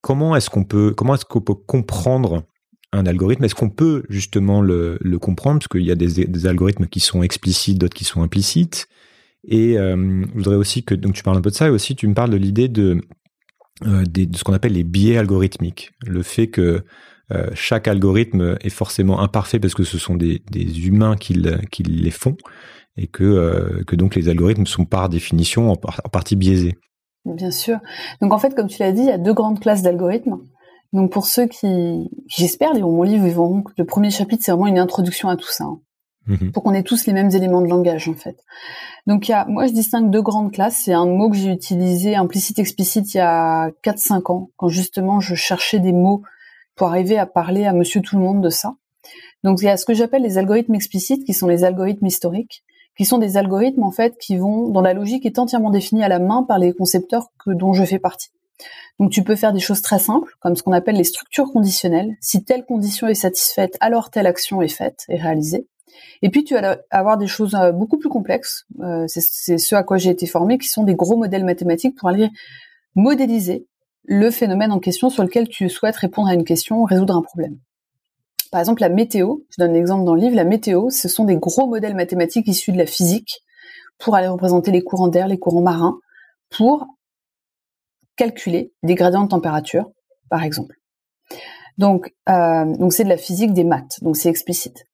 comment 0.00 0.34
est-ce 0.36 0.50
qu'on 0.50 0.64
peut 0.64 0.92
comment 0.96 1.14
est-ce 1.14 1.24
qu'on 1.24 1.40
peut 1.40 1.54
comprendre 1.54 2.42
un 2.92 3.06
algorithme 3.06 3.44
Est-ce 3.44 3.54
qu'on 3.54 3.70
peut 3.70 4.04
justement 4.08 4.60
le, 4.60 4.98
le 5.00 5.18
comprendre 5.18 5.60
Parce 5.60 5.68
qu'il 5.68 5.86
y 5.86 5.90
a 5.90 5.94
des, 5.94 6.46
algorithmes 6.46 6.86
qui 6.86 7.00
sont 7.00 7.22
explicites, 7.22 7.78
d'autres 7.78 7.96
qui 7.96 8.04
sont 8.04 8.22
implicites. 8.22 8.88
Et 9.46 9.78
euh, 9.78 10.24
je 10.28 10.34
voudrais 10.34 10.56
aussi 10.56 10.82
que 10.82 10.94
donc 10.94 11.14
tu 11.14 11.22
parles 11.22 11.38
un 11.38 11.40
peu 11.40 11.50
de 11.50 11.54
ça 11.54 11.68
et 11.68 11.70
aussi 11.70 11.94
tu 11.94 12.08
me 12.08 12.14
parles 12.14 12.30
de 12.30 12.36
l'idée 12.36 12.68
de, 12.68 13.00
euh, 13.84 14.04
de 14.04 14.36
ce 14.36 14.42
qu'on 14.42 14.54
appelle 14.54 14.72
les 14.72 14.84
biais 14.84 15.18
algorithmiques, 15.18 15.92
le 16.06 16.22
fait 16.22 16.48
que 16.48 16.84
euh, 17.32 17.50
chaque 17.54 17.88
algorithme 17.88 18.56
est 18.60 18.70
forcément 18.70 19.20
imparfait 19.20 19.58
parce 19.58 19.74
que 19.74 19.84
ce 19.84 19.98
sont 19.98 20.14
des, 20.14 20.42
des 20.50 20.86
humains 20.86 21.16
qui, 21.16 21.42
qui 21.70 21.82
les 21.82 22.10
font 22.10 22.36
et 22.96 23.06
que, 23.06 23.24
euh, 23.24 23.82
que 23.84 23.96
donc 23.96 24.14
les 24.14 24.28
algorithmes 24.28 24.66
sont 24.66 24.84
par 24.84 25.08
définition 25.08 25.72
en, 25.72 25.76
partie 25.76 26.36
biaisés. 26.36 26.76
Bien 27.24 27.50
sûr. 27.50 27.78
Donc 28.22 28.32
en 28.32 28.38
fait, 28.38 28.54
comme 28.54 28.68
tu 28.68 28.80
l'as 28.80 28.92
dit, 28.92 29.02
il 29.02 29.08
y 29.08 29.10
a 29.10 29.18
deux 29.18 29.34
grandes 29.34 29.60
classes 29.60 29.82
d'algorithmes. 29.82 30.38
Donc 30.92 31.12
pour 31.12 31.26
ceux 31.26 31.46
qui, 31.46 32.08
j'espère, 32.28 32.72
liront 32.72 32.92
mon 32.92 33.02
livre, 33.02 33.26
ils 33.26 33.32
verront 33.32 33.62
que 33.62 33.72
le 33.76 33.84
premier 33.84 34.10
chapitre, 34.10 34.42
c'est 34.44 34.52
vraiment 34.52 34.68
une 34.68 34.78
introduction 34.78 35.28
à 35.28 35.36
tout 35.36 35.50
ça. 35.50 35.64
Hein. 35.64 35.80
Mhm. 36.26 36.52
Pour 36.52 36.62
qu'on 36.62 36.74
ait 36.74 36.82
tous 36.82 37.06
les 37.06 37.12
mêmes 37.12 37.30
éléments 37.30 37.60
de 37.60 37.68
langage, 37.68 38.08
en 38.08 38.14
fait. 38.14 38.42
Donc 39.06 39.28
il 39.28 39.30
y 39.30 39.34
a, 39.34 39.44
moi 39.46 39.66
je 39.66 39.72
distingue 39.72 40.10
deux 40.10 40.22
grandes 40.22 40.52
classes. 40.52 40.82
C'est 40.84 40.92
un 40.92 41.06
mot 41.06 41.30
que 41.30 41.36
j'ai 41.36 41.52
utilisé 41.52 42.16
implicite, 42.16 42.58
explicite 42.58 43.14
il 43.14 43.18
y 43.18 43.20
a 43.20 43.70
4-5 43.84 44.32
ans, 44.32 44.50
quand 44.56 44.68
justement 44.68 45.20
je 45.20 45.34
cherchais 45.34 45.78
des 45.78 45.92
mots 45.92 46.22
pour 46.74 46.88
arriver 46.88 47.16
à 47.18 47.26
parler 47.26 47.64
à 47.64 47.72
monsieur 47.72 48.00
tout 48.00 48.16
le 48.16 48.22
monde 48.22 48.42
de 48.42 48.50
ça. 48.50 48.74
Donc 49.44 49.60
il 49.62 49.66
y 49.66 49.68
a 49.68 49.76
ce 49.76 49.84
que 49.84 49.94
j'appelle 49.94 50.22
les 50.22 50.38
algorithmes 50.38 50.74
explicites, 50.74 51.24
qui 51.24 51.32
sont 51.32 51.46
les 51.46 51.62
algorithmes 51.62 52.06
historiques, 52.06 52.64
qui 52.96 53.04
sont 53.04 53.18
des 53.18 53.36
algorithmes 53.36 53.84
en 53.84 53.92
fait 53.92 54.16
qui 54.18 54.36
vont, 54.36 54.68
dont 54.68 54.80
la 54.80 54.94
logique 54.94 55.26
est 55.26 55.38
entièrement 55.38 55.70
définie 55.70 56.02
à 56.02 56.08
la 56.08 56.18
main 56.18 56.42
par 56.42 56.58
les 56.58 56.72
concepteurs 56.72 57.28
que, 57.38 57.50
dont 57.52 57.72
je 57.72 57.84
fais 57.84 58.00
partie. 58.00 58.30
Donc 58.98 59.10
tu 59.10 59.22
peux 59.22 59.36
faire 59.36 59.52
des 59.52 59.60
choses 59.60 59.82
très 59.82 59.98
simples, 59.98 60.34
comme 60.40 60.56
ce 60.56 60.62
qu'on 60.62 60.72
appelle 60.72 60.96
les 60.96 61.04
structures 61.04 61.52
conditionnelles. 61.52 62.16
Si 62.20 62.42
telle 62.42 62.64
condition 62.64 63.06
est 63.06 63.14
satisfaite, 63.14 63.76
alors 63.80 64.10
telle 64.10 64.26
action 64.26 64.62
est 64.62 64.68
faite 64.68 65.04
et 65.08 65.16
réalisée. 65.16 65.68
Et 66.22 66.30
puis 66.30 66.44
tu 66.44 66.54
vas 66.54 66.78
avoir 66.90 67.18
des 67.18 67.26
choses 67.26 67.54
euh, 67.54 67.72
beaucoup 67.72 67.98
plus 67.98 68.08
complexes. 68.08 68.64
Euh, 68.80 69.04
c'est 69.08 69.58
ce 69.58 69.74
à 69.74 69.82
quoi 69.82 69.96
j'ai 69.98 70.10
été 70.10 70.26
formé, 70.26 70.58
qui 70.58 70.68
sont 70.68 70.84
des 70.84 70.94
gros 70.94 71.16
modèles 71.16 71.44
mathématiques 71.44 71.96
pour 71.96 72.08
aller 72.08 72.30
modéliser 72.94 73.66
le 74.04 74.30
phénomène 74.30 74.72
en 74.72 74.78
question 74.78 75.10
sur 75.10 75.22
lequel 75.22 75.48
tu 75.48 75.68
souhaites 75.68 75.96
répondre 75.96 76.28
à 76.28 76.34
une 76.34 76.44
question, 76.44 76.84
résoudre 76.84 77.16
un 77.16 77.22
problème. 77.22 77.58
Par 78.52 78.60
exemple, 78.60 78.80
la 78.80 78.88
météo, 78.88 79.38
je 79.50 79.56
donne 79.62 79.72
l'exemple 79.72 80.04
dans 80.04 80.14
le 80.14 80.20
livre, 80.20 80.36
la 80.36 80.44
météo, 80.44 80.90
ce 80.90 81.08
sont 81.08 81.24
des 81.24 81.36
gros 81.36 81.66
modèles 81.66 81.96
mathématiques 81.96 82.46
issus 82.46 82.72
de 82.72 82.78
la 82.78 82.86
physique 82.86 83.40
pour 83.98 84.14
aller 84.14 84.28
représenter 84.28 84.70
les 84.70 84.82
courants 84.82 85.08
d'air, 85.08 85.26
les 85.26 85.38
courants 85.38 85.62
marins, 85.62 85.98
pour 86.50 86.86
calculer 88.16 88.72
des 88.82 88.94
gradients 88.94 89.24
de 89.24 89.28
température, 89.28 89.90
par 90.30 90.42
exemple. 90.42 90.76
Donc, 91.78 92.14
euh, 92.28 92.64
donc 92.76 92.92
c'est 92.92 93.04
de 93.04 93.08
la 93.08 93.16
physique 93.16 93.52
des 93.52 93.64
maths, 93.64 93.98
donc 94.02 94.16
c'est 94.16 94.30
explicite. 94.30 94.84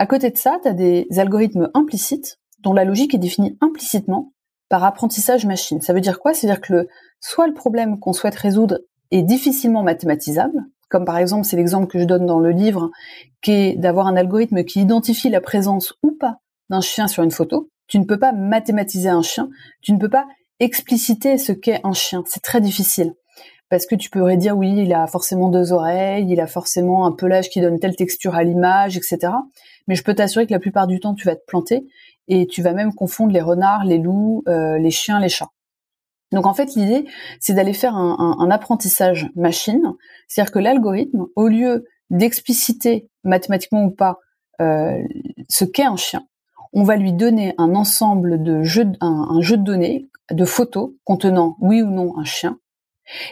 À 0.00 0.06
côté 0.06 0.30
de 0.30 0.38
ça, 0.38 0.58
tu 0.62 0.66
as 0.66 0.72
des 0.72 1.06
algorithmes 1.18 1.68
implicites 1.74 2.38
dont 2.60 2.72
la 2.72 2.86
logique 2.86 3.14
est 3.14 3.18
définie 3.18 3.58
implicitement 3.60 4.32
par 4.70 4.82
apprentissage 4.82 5.44
machine. 5.44 5.82
Ça 5.82 5.92
veut 5.92 6.00
dire 6.00 6.20
quoi? 6.20 6.32
C'est-à-dire 6.32 6.62
que 6.62 6.72
le, 6.72 6.88
soit 7.20 7.46
le 7.46 7.52
problème 7.52 7.98
qu'on 8.00 8.14
souhaite 8.14 8.34
résoudre 8.34 8.78
est 9.10 9.20
difficilement 9.20 9.82
mathématisable, 9.82 10.64
comme 10.88 11.04
par 11.04 11.18
exemple 11.18 11.44
c'est 11.44 11.58
l'exemple 11.58 11.86
que 11.86 11.98
je 11.98 12.04
donne 12.04 12.24
dans 12.24 12.38
le 12.38 12.50
livre, 12.50 12.90
qui 13.42 13.52
est 13.52 13.76
d'avoir 13.76 14.06
un 14.06 14.16
algorithme 14.16 14.64
qui 14.64 14.80
identifie 14.80 15.28
la 15.28 15.42
présence 15.42 15.92
ou 16.02 16.12
pas 16.12 16.38
d'un 16.70 16.80
chien 16.80 17.06
sur 17.06 17.22
une 17.22 17.30
photo. 17.30 17.68
Tu 17.86 17.98
ne 17.98 18.04
peux 18.06 18.18
pas 18.18 18.32
mathématiser 18.32 19.10
un 19.10 19.20
chien, 19.20 19.50
tu 19.82 19.92
ne 19.92 19.98
peux 19.98 20.08
pas 20.08 20.24
expliciter 20.60 21.36
ce 21.36 21.52
qu'est 21.52 21.80
un 21.84 21.92
chien. 21.92 22.24
C'est 22.26 22.42
très 22.42 22.62
difficile. 22.62 23.12
Parce 23.70 23.86
que 23.86 23.94
tu 23.94 24.10
pourrais 24.10 24.36
dire 24.36 24.56
oui, 24.56 24.74
il 24.76 24.92
a 24.92 25.06
forcément 25.06 25.48
deux 25.48 25.72
oreilles, 25.72 26.26
il 26.28 26.40
a 26.40 26.46
forcément 26.48 27.06
un 27.06 27.12
pelage 27.12 27.48
qui 27.48 27.60
donne 27.60 27.78
telle 27.78 27.96
texture 27.96 28.34
à 28.34 28.42
l'image, 28.42 28.96
etc. 28.96 29.32
Mais 29.86 29.94
je 29.94 30.02
peux 30.02 30.14
t'assurer 30.14 30.46
que 30.46 30.52
la 30.52 30.58
plupart 30.58 30.88
du 30.88 30.98
temps, 30.98 31.14
tu 31.14 31.26
vas 31.26 31.36
te 31.36 31.44
planter 31.46 31.86
et 32.28 32.46
tu 32.46 32.62
vas 32.62 32.72
même 32.72 32.92
confondre 32.92 33.32
les 33.32 33.40
renards, 33.40 33.84
les 33.84 33.98
loups, 33.98 34.42
euh, 34.48 34.76
les 34.78 34.90
chiens, 34.90 35.20
les 35.20 35.28
chats. 35.28 35.50
Donc 36.32 36.46
en 36.46 36.54
fait, 36.54 36.74
l'idée, 36.74 37.06
c'est 37.40 37.54
d'aller 37.54 37.72
faire 37.72 37.96
un, 37.96 38.50
apprentissage 38.50 39.30
machine, 39.34 39.94
c'est-à-dire 40.28 40.52
que 40.52 40.58
l'algorithme, 40.58 41.26
au 41.34 41.48
lieu 41.48 41.84
d'expliciter 42.10 43.08
mathématiquement 43.24 43.84
ou 43.84 43.90
pas 43.90 44.18
euh, 44.60 45.02
ce 45.48 45.64
qu'est 45.64 45.84
un 45.84 45.96
chien, 45.96 46.24
on 46.72 46.84
va 46.84 46.96
lui 46.96 47.12
donner 47.12 47.54
un 47.58 47.74
ensemble 47.74 48.42
de 48.42 48.62
jeux, 48.62 48.86
un, 49.00 49.40
jeu 49.40 49.56
de 49.56 49.64
données, 49.64 50.08
de 50.30 50.44
photos 50.44 50.90
contenant 51.04 51.56
oui 51.60 51.82
ou 51.82 51.90
non 51.90 52.16
un 52.16 52.24
chien, 52.24 52.58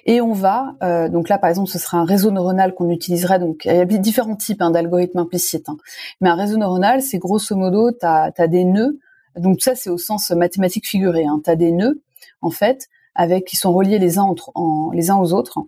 et 0.06 0.20
on 0.20 0.32
va, 0.32 0.74
euh, 0.82 1.08
donc 1.08 1.28
là 1.28 1.38
par 1.38 1.50
exemple, 1.50 1.68
ce 1.68 1.78
sera 1.78 1.98
un 1.98 2.04
réseau 2.04 2.30
neuronal 2.30 2.74
qu'on 2.74 2.90
utiliserait. 2.90 3.38
Donc 3.38 3.64
il 3.64 3.74
y 3.74 3.80
a 3.80 3.84
différents 3.84 4.36
types 4.36 4.62
hein, 4.62 4.70
d'algorithmes 4.70 5.18
implicites, 5.18 5.68
hein. 5.68 5.76
mais 6.20 6.28
un 6.28 6.34
réseau 6.34 6.56
neuronal, 6.56 7.02
c'est 7.02 7.18
grosso 7.18 7.54
modo, 7.54 7.90
tu 7.92 8.06
as, 8.06 8.30
des 8.48 8.64
nœuds. 8.64 8.98
Donc 9.36 9.62
ça, 9.62 9.74
c'est 9.74 9.90
au 9.90 9.98
sens 9.98 10.30
mathématique 10.30 10.86
figuré. 10.86 11.24
Hein. 11.24 11.40
Tu 11.44 11.50
as 11.50 11.56
des 11.56 11.72
nœuds 11.72 12.02
en 12.40 12.50
fait 12.50 12.88
avec 13.14 13.44
qui 13.44 13.56
sont 13.56 13.72
reliés 13.72 13.98
les 13.98 14.18
uns 14.18 14.22
entre 14.22 14.52
en, 14.54 14.90
les 14.92 15.10
uns 15.10 15.16
aux 15.16 15.32
autres. 15.32 15.58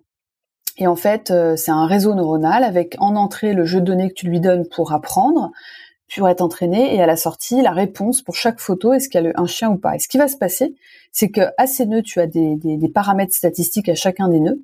Et 0.77 0.87
en 0.87 0.95
fait, 0.95 1.31
euh, 1.31 1.55
c'est 1.57 1.71
un 1.71 1.85
réseau 1.85 2.15
neuronal 2.15 2.63
avec 2.63 2.95
en 2.99 3.15
entrée 3.15 3.53
le 3.53 3.65
jeu 3.65 3.81
de 3.81 3.85
données 3.85 4.09
que 4.09 4.13
tu 4.13 4.27
lui 4.27 4.39
donnes 4.39 4.65
pour 4.67 4.93
apprendre, 4.93 5.51
pour 6.17 6.29
être 6.29 6.41
entraîné, 6.41 6.95
et 6.95 7.01
à 7.01 7.05
la 7.05 7.15
sortie 7.15 7.61
la 7.61 7.71
réponse 7.71 8.21
pour 8.21 8.35
chaque 8.35 8.59
photo 8.59 8.93
est-ce 8.93 9.09
qu'il 9.09 9.23
y 9.23 9.27
a 9.27 9.31
un 9.35 9.45
chien 9.45 9.69
ou 9.69 9.77
pas. 9.77 9.95
Et 9.95 9.99
ce 9.99 10.07
qui 10.07 10.17
va 10.17 10.27
se 10.27 10.37
passer, 10.37 10.75
c'est 11.11 11.29
que 11.29 11.41
à 11.57 11.67
ces 11.67 11.85
nœuds, 11.85 12.01
tu 12.01 12.19
as 12.19 12.27
des, 12.27 12.55
des, 12.55 12.89
paramètres 12.89 13.33
statistiques 13.33 13.89
à 13.89 13.95
chacun 13.95 14.27
des 14.27 14.39
nœuds, 14.39 14.61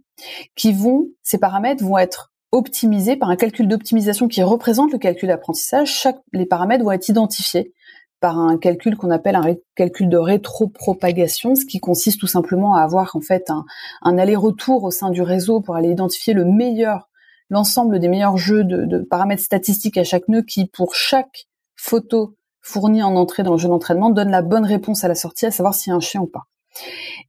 qui 0.55 0.73
vont, 0.73 1.07
ces 1.23 1.37
paramètres 1.37 1.83
vont 1.83 1.97
être 1.97 2.31
optimisés 2.51 3.15
par 3.15 3.29
un 3.29 3.35
calcul 3.35 3.67
d'optimisation 3.67 4.27
qui 4.27 4.41
représente 4.41 4.91
le 4.91 4.97
calcul 4.97 5.29
d'apprentissage. 5.29 5.89
Chaque, 5.89 6.19
les 6.33 6.45
paramètres 6.45 6.83
vont 6.83 6.91
être 6.91 7.09
identifiés 7.09 7.73
par 8.19 8.39
un 8.39 8.57
calcul 8.57 8.95
qu'on 8.95 9.11
appelle 9.11 9.35
un 9.35 9.55
calcul 9.75 10.09
de 10.09 10.17
rétropropagation, 10.17 11.55
ce 11.55 11.65
qui 11.65 11.79
consiste 11.79 12.19
tout 12.19 12.27
simplement 12.27 12.73
à 12.73 12.81
avoir 12.81 13.15
en 13.15 13.21
fait 13.21 13.49
un, 13.49 13.65
un 14.01 14.17
aller-retour 14.17 14.83
au 14.83 14.91
sein 14.91 15.11
du 15.11 15.21
réseau 15.21 15.61
pour 15.61 15.75
aller 15.75 15.89
identifier 15.89 16.33
le 16.33 16.45
meilleur, 16.45 17.09
l'ensemble 17.49 17.99
des 17.99 18.07
meilleurs 18.07 18.37
jeux 18.37 18.63
de, 18.63 18.85
de, 18.85 18.99
paramètres 18.99 19.43
statistiques 19.43 19.97
à 19.97 20.03
chaque 20.03 20.27
nœud 20.27 20.43
qui, 20.43 20.67
pour 20.67 20.95
chaque 20.95 21.47
photo 21.75 22.35
fournie 22.61 23.03
en 23.03 23.15
entrée 23.15 23.43
dans 23.43 23.53
le 23.53 23.57
jeu 23.57 23.69
d'entraînement, 23.69 24.09
donne 24.09 24.31
la 24.31 24.41
bonne 24.41 24.65
réponse 24.65 25.03
à 25.03 25.07
la 25.07 25.15
sortie, 25.15 25.45
à 25.45 25.51
savoir 25.51 25.73
s'il 25.73 25.91
y 25.91 25.93
a 25.93 25.95
un 25.95 26.01
chien 26.01 26.21
ou 26.21 26.27
pas. 26.27 26.43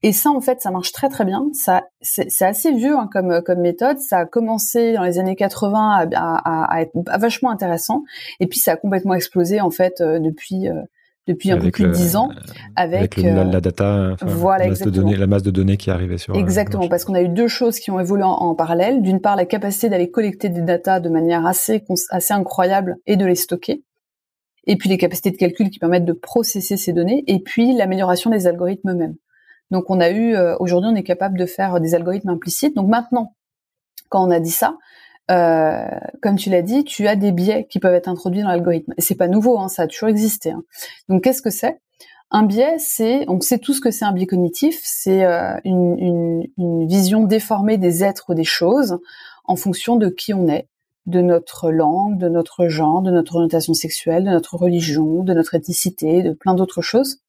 Et 0.03 0.13
ça, 0.13 0.31
en 0.31 0.41
fait, 0.41 0.61
ça 0.61 0.71
marche 0.71 0.93
très 0.93 1.09
très 1.09 1.25
bien. 1.25 1.49
Ça, 1.55 1.85
c'est 2.03 2.43
assez 2.43 2.73
vieux 2.73 2.97
hein, 2.97 3.09
comme 3.11 3.41
comme 3.43 3.61
méthode. 3.61 3.99
Ça 3.99 4.19
a 4.19 4.25
commencé 4.27 4.93
dans 4.93 5.05
les 5.05 5.19
années 5.19 5.37
80 5.37 6.09
à, 6.15 6.73
à, 6.75 6.83
être 6.83 6.93
vachement 7.19 7.51
intéressant, 7.51 8.03
et 8.41 8.47
puis 8.47 8.59
ça 8.59 8.73
a 8.73 8.77
complètement 8.77 9.15
explosé 9.15 9.61
en 9.61 9.71
fait 9.71 10.01
euh, 10.01 10.19
depuis. 10.19 10.69
Euh, 10.69 10.83
depuis 11.29 11.53
un 11.53 11.59
peu 11.59 11.71
plus 11.71 11.85
de 11.85 11.93
10 11.93 12.17
ans, 12.17 12.31
avec, 12.75 13.19
euh, 13.19 13.45
la, 13.45 13.61
data, 13.61 14.17
voilà, 14.23 14.65
la, 14.65 14.71
masse 14.71 14.81
de 14.81 14.91
données, 14.91 15.17
la 15.17 15.27
masse 15.27 15.43
de 15.43 15.51
données 15.51 15.77
qui 15.77 15.91
arrivait 15.91 16.19
sur. 16.19 16.35
Exactement, 16.35 16.89
parce 16.89 17.05
qu'on 17.05 17.15
a 17.15 17.23
eu 17.23 17.29
deux 17.29 17.49
choses 17.49 17.79
qui 17.79 17.91
ont 17.91 18.01
évolué 18.01 18.25
en, 18.25 18.55
parallèle. 18.55 19.03
D'une 19.03 19.21
part, 19.21 19.37
la 19.37 19.45
capacité 19.45 19.89
d'aller 19.89 20.11
collecter 20.11 20.49
des 20.49 20.63
datas 20.63 21.01
de 21.01 21.09
manière 21.09 21.47
assez 21.47 21.85
assez 22.11 22.35
incroyable 22.35 22.97
et 23.07 23.17
de 23.17 23.25
les 23.25 23.37
stocker 23.37 23.83
et 24.69 24.77
puis 24.77 24.89
les 24.91 24.99
capacités 24.99 25.31
de 25.31 25.37
calcul 25.37 25.71
qui 25.71 25.79
permettent 25.79 26.05
de 26.05 26.13
processer 26.13 26.77
ces 26.77 26.93
données, 26.93 27.25
et 27.27 27.41
puis 27.41 27.75
l'amélioration 27.75 28.31
des 28.31 28.47
algorithmes 28.47 28.91
eux-mêmes. 28.91 29.17
Donc 29.71 29.89
on 29.89 29.99
a 29.99 30.11
eu, 30.11 30.35
euh, 30.35 30.57
aujourd'hui 30.61 30.91
on 30.93 30.95
est 30.95 31.03
capable 31.03 31.39
de 31.39 31.47
faire 31.47 31.81
des 31.81 31.95
algorithmes 31.95 32.29
implicites. 32.29 32.77
Donc 32.77 32.89
maintenant, 32.89 33.35
quand 34.11 34.27
on 34.27 34.31
a 34.31 34.41
dit 34.41 34.51
ça, 34.51 34.77
euh, 35.31 35.87
comme 36.23 36.37
tu 36.37 36.51
l'as 36.51 36.63
dit, 36.63 36.85
tu 36.85 37.07
as 37.07 37.17
des 37.17 37.33
biais 37.33 37.67
qui 37.69 37.81
peuvent 37.81 37.95
être 37.95 38.09
introduits 38.09 38.43
dans 38.43 38.49
l'algorithme. 38.49 38.95
Et 38.97 39.03
c'est 39.03 39.15
pas 39.15 39.29
nouveau, 39.29 39.59
hein, 39.59 39.69
ça 39.69 39.83
a 39.83 39.87
toujours 39.87 40.09
existé. 40.09 40.51
Hein. 40.51 40.63
Donc 41.09 41.25
qu'est-ce 41.25 41.43
que 41.43 41.51
c'est? 41.51 41.81
Un 42.31 42.43
biais, 42.43 42.77
c'est, 42.79 43.25
on 43.29 43.41
sait 43.41 43.59
tout 43.59 43.73
ce 43.73 43.81
que 43.81 43.91
c'est 43.91 44.05
un 44.05 44.13
biais 44.13 44.27
cognitif, 44.27 44.81
c'est 44.83 45.25
euh, 45.25 45.57
une, 45.65 45.99
une, 45.99 46.43
une, 46.59 46.87
vision 46.87 47.25
déformée 47.25 47.79
des 47.79 48.05
êtres 48.05 48.27
ou 48.29 48.35
des 48.35 48.45
choses 48.45 48.99
en 49.45 49.57
fonction 49.57 49.97
de 49.97 50.09
qui 50.09 50.35
on 50.35 50.47
est, 50.47 50.69
de 51.07 51.23
notre 51.23 51.71
langue, 51.71 52.19
de 52.19 52.29
notre 52.29 52.69
genre, 52.69 53.01
de 53.01 53.11
notre 53.11 53.37
orientation 53.37 53.73
sexuelle, 53.73 54.25
de 54.25 54.31
notre 54.31 54.57
religion, 54.57 55.23
de 55.25 55.33
notre 55.33 55.55
ethnicité, 55.55 56.23
de 56.23 56.33
plein 56.33 56.55
d'autres 56.55 56.83
choses. 56.83 57.23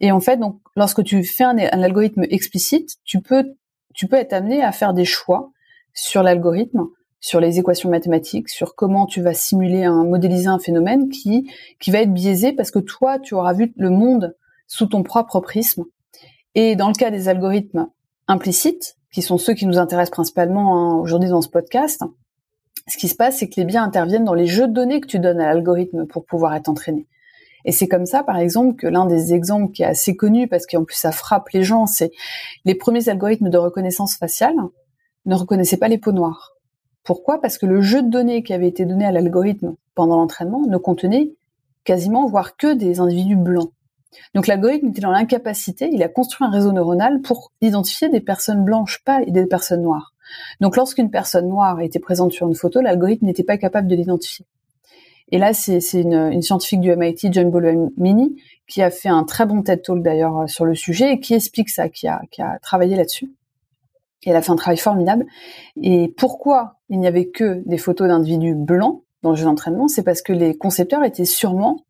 Et 0.00 0.10
en 0.10 0.20
fait, 0.20 0.38
donc, 0.38 0.58
lorsque 0.76 1.04
tu 1.04 1.22
fais 1.22 1.44
un, 1.44 1.58
algorithme 1.58 2.24
explicite, 2.30 2.96
tu 3.04 3.20
peux, 3.20 3.54
tu 3.94 4.08
peux 4.08 4.16
être 4.16 4.32
amené 4.32 4.62
à 4.62 4.72
faire 4.72 4.94
des 4.94 5.04
choix 5.04 5.52
sur 5.92 6.22
l'algorithme, 6.22 6.86
sur 7.22 7.40
les 7.40 7.60
équations 7.60 7.88
mathématiques, 7.88 8.48
sur 8.48 8.74
comment 8.74 9.06
tu 9.06 9.22
vas 9.22 9.32
simuler 9.32 9.84
un, 9.84 10.04
modéliser 10.04 10.48
un 10.48 10.58
phénomène 10.58 11.08
qui, 11.08 11.48
qui 11.80 11.92
va 11.92 12.00
être 12.00 12.12
biaisé 12.12 12.52
parce 12.52 12.72
que 12.72 12.80
toi, 12.80 13.20
tu 13.20 13.34
auras 13.34 13.54
vu 13.54 13.72
le 13.76 13.90
monde 13.90 14.36
sous 14.66 14.86
ton 14.86 15.04
propre 15.04 15.40
prisme. 15.40 15.84
Et 16.56 16.74
dans 16.74 16.88
le 16.88 16.94
cas 16.94 17.10
des 17.10 17.28
algorithmes 17.28 17.88
implicites, 18.26 18.96
qui 19.12 19.22
sont 19.22 19.38
ceux 19.38 19.54
qui 19.54 19.66
nous 19.66 19.78
intéressent 19.78 20.10
principalement 20.10 20.76
hein, 20.76 20.96
aujourd'hui 20.96 21.28
dans 21.28 21.42
ce 21.42 21.48
podcast, 21.48 22.02
ce 22.88 22.96
qui 22.96 23.08
se 23.08 23.14
passe, 23.14 23.38
c'est 23.38 23.48
que 23.48 23.60
les 23.60 23.66
biens 23.66 23.84
interviennent 23.84 24.24
dans 24.24 24.34
les 24.34 24.46
jeux 24.46 24.66
de 24.66 24.72
données 24.72 25.00
que 25.00 25.06
tu 25.06 25.20
donnes 25.20 25.40
à 25.40 25.46
l'algorithme 25.46 26.06
pour 26.06 26.24
pouvoir 26.24 26.54
être 26.56 26.68
entraîné. 26.68 27.06
Et 27.64 27.70
c'est 27.70 27.86
comme 27.86 28.06
ça, 28.06 28.24
par 28.24 28.38
exemple, 28.38 28.74
que 28.74 28.88
l'un 28.88 29.06
des 29.06 29.32
exemples 29.32 29.70
qui 29.72 29.82
est 29.82 29.86
assez 29.86 30.16
connu, 30.16 30.48
parce 30.48 30.66
qu'en 30.66 30.82
plus 30.82 30.96
ça 30.96 31.12
frappe 31.12 31.50
les 31.50 31.62
gens, 31.62 31.86
c'est 31.86 32.10
les 32.64 32.74
premiers 32.74 33.08
algorithmes 33.08 33.50
de 33.50 33.58
reconnaissance 33.58 34.16
faciale 34.16 34.56
ne 35.24 35.36
reconnaissaient 35.36 35.76
pas 35.76 35.86
les 35.86 35.98
peaux 35.98 36.10
noires. 36.10 36.54
Pourquoi? 37.04 37.40
Parce 37.40 37.58
que 37.58 37.66
le 37.66 37.80
jeu 37.80 38.02
de 38.02 38.08
données 38.08 38.42
qui 38.42 38.52
avait 38.52 38.68
été 38.68 38.84
donné 38.84 39.04
à 39.04 39.12
l'algorithme 39.12 39.74
pendant 39.94 40.16
l'entraînement 40.16 40.64
ne 40.66 40.76
contenait 40.76 41.32
quasiment, 41.84 42.26
voire 42.26 42.56
que 42.56 42.74
des 42.74 43.00
individus 43.00 43.36
blancs. 43.36 43.72
Donc 44.34 44.46
l'algorithme 44.46 44.88
était 44.88 45.00
dans 45.00 45.10
l'incapacité, 45.10 45.88
il 45.92 46.02
a 46.02 46.08
construit 46.08 46.46
un 46.46 46.50
réseau 46.50 46.72
neuronal 46.72 47.22
pour 47.22 47.50
identifier 47.60 48.08
des 48.08 48.20
personnes 48.20 48.64
blanches, 48.64 49.02
pas 49.04 49.24
des 49.24 49.46
personnes 49.46 49.82
noires. 49.82 50.14
Donc 50.60 50.76
lorsqu'une 50.76 51.10
personne 51.10 51.48
noire 51.48 51.80
était 51.80 51.98
présente 51.98 52.32
sur 52.32 52.46
une 52.46 52.54
photo, 52.54 52.80
l'algorithme 52.80 53.26
n'était 53.26 53.42
pas 53.42 53.56
capable 53.56 53.88
de 53.88 53.96
l'identifier. 53.96 54.46
Et 55.30 55.38
là, 55.38 55.54
c'est 55.54 55.80
une, 55.94 56.42
scientifique 56.42 56.80
du 56.80 56.94
MIT, 56.94 57.32
John 57.32 57.50
Mini, 57.96 58.36
qui 58.68 58.82
a 58.82 58.90
fait 58.90 59.08
un 59.08 59.24
très 59.24 59.46
bon 59.46 59.62
TED 59.62 59.82
Talk 59.82 60.02
d'ailleurs 60.02 60.40
euh, 60.40 60.46
sur 60.46 60.66
le 60.66 60.74
sujet 60.74 61.14
et 61.14 61.20
qui 61.20 61.32
explique 61.32 61.70
ça, 61.70 61.88
qui 61.88 62.06
a 62.06 62.20
travaillé 62.60 62.96
là-dessus. 62.96 63.32
Et 64.24 64.30
elle 64.30 64.36
a 64.36 64.42
fait 64.42 64.52
un 64.52 64.56
travail 64.56 64.78
formidable. 64.78 65.26
Et 65.80 66.14
pourquoi 66.16 66.80
il 66.88 67.00
n'y 67.00 67.06
avait 67.06 67.28
que 67.28 67.62
des 67.66 67.78
photos 67.78 68.08
d'individus 68.08 68.54
blancs 68.54 69.02
dans 69.22 69.30
le 69.30 69.36
jeu 69.36 69.44
d'entraînement 69.44 69.88
C'est 69.88 70.02
parce 70.02 70.22
que 70.22 70.32
les 70.32 70.56
concepteurs 70.56 71.04
étaient 71.04 71.24
sûrement, 71.24 71.84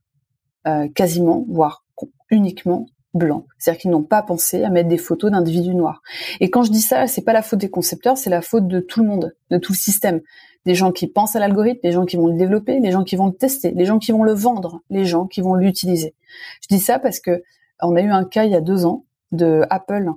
euh, 0.66 0.88
quasiment, 0.88 1.44
voire 1.48 1.84
uniquement 2.30 2.86
blancs. 3.14 3.44
C'est-à-dire 3.58 3.80
qu'ils 3.80 3.90
n'ont 3.90 4.02
pas 4.02 4.22
pensé 4.22 4.64
à 4.64 4.70
mettre 4.70 4.88
des 4.88 4.96
photos 4.96 5.30
d'individus 5.30 5.74
noirs. 5.74 6.02
Et 6.40 6.50
quand 6.50 6.62
je 6.62 6.72
dis 6.72 6.80
ça, 6.80 7.06
c'est 7.06 7.22
pas 7.22 7.34
la 7.34 7.42
faute 7.42 7.58
des 7.58 7.68
concepteurs, 7.68 8.16
c'est 8.16 8.30
la 8.30 8.40
faute 8.40 8.66
de 8.66 8.80
tout 8.80 9.00
le 9.02 9.06
monde, 9.06 9.34
de 9.50 9.58
tout 9.58 9.72
le 9.72 9.78
système 9.78 10.22
des 10.64 10.74
gens 10.74 10.92
qui 10.92 11.06
pensent 11.06 11.36
à 11.36 11.40
l'algorithme, 11.40 11.80
des 11.82 11.92
gens 11.92 12.04
qui 12.04 12.16
vont 12.16 12.28
le 12.28 12.36
développer, 12.36 12.78
les 12.78 12.92
gens 12.92 13.04
qui 13.04 13.16
vont 13.16 13.26
le 13.26 13.32
tester, 13.32 13.72
les 13.72 13.84
gens 13.84 13.98
qui 13.98 14.12
vont 14.12 14.22
le 14.22 14.32
vendre, 14.32 14.80
les 14.90 15.04
gens 15.04 15.26
qui 15.26 15.40
vont 15.40 15.54
l'utiliser. 15.54 16.14
Je 16.62 16.68
dis 16.68 16.80
ça 16.80 16.98
parce 16.98 17.20
que 17.20 17.42
on 17.80 17.96
a 17.96 18.00
eu 18.00 18.10
un 18.10 18.24
cas 18.24 18.44
il 18.44 18.52
y 18.52 18.54
a 18.54 18.60
deux 18.60 18.86
ans 18.86 19.04
de 19.32 19.62
Apple 19.70 20.10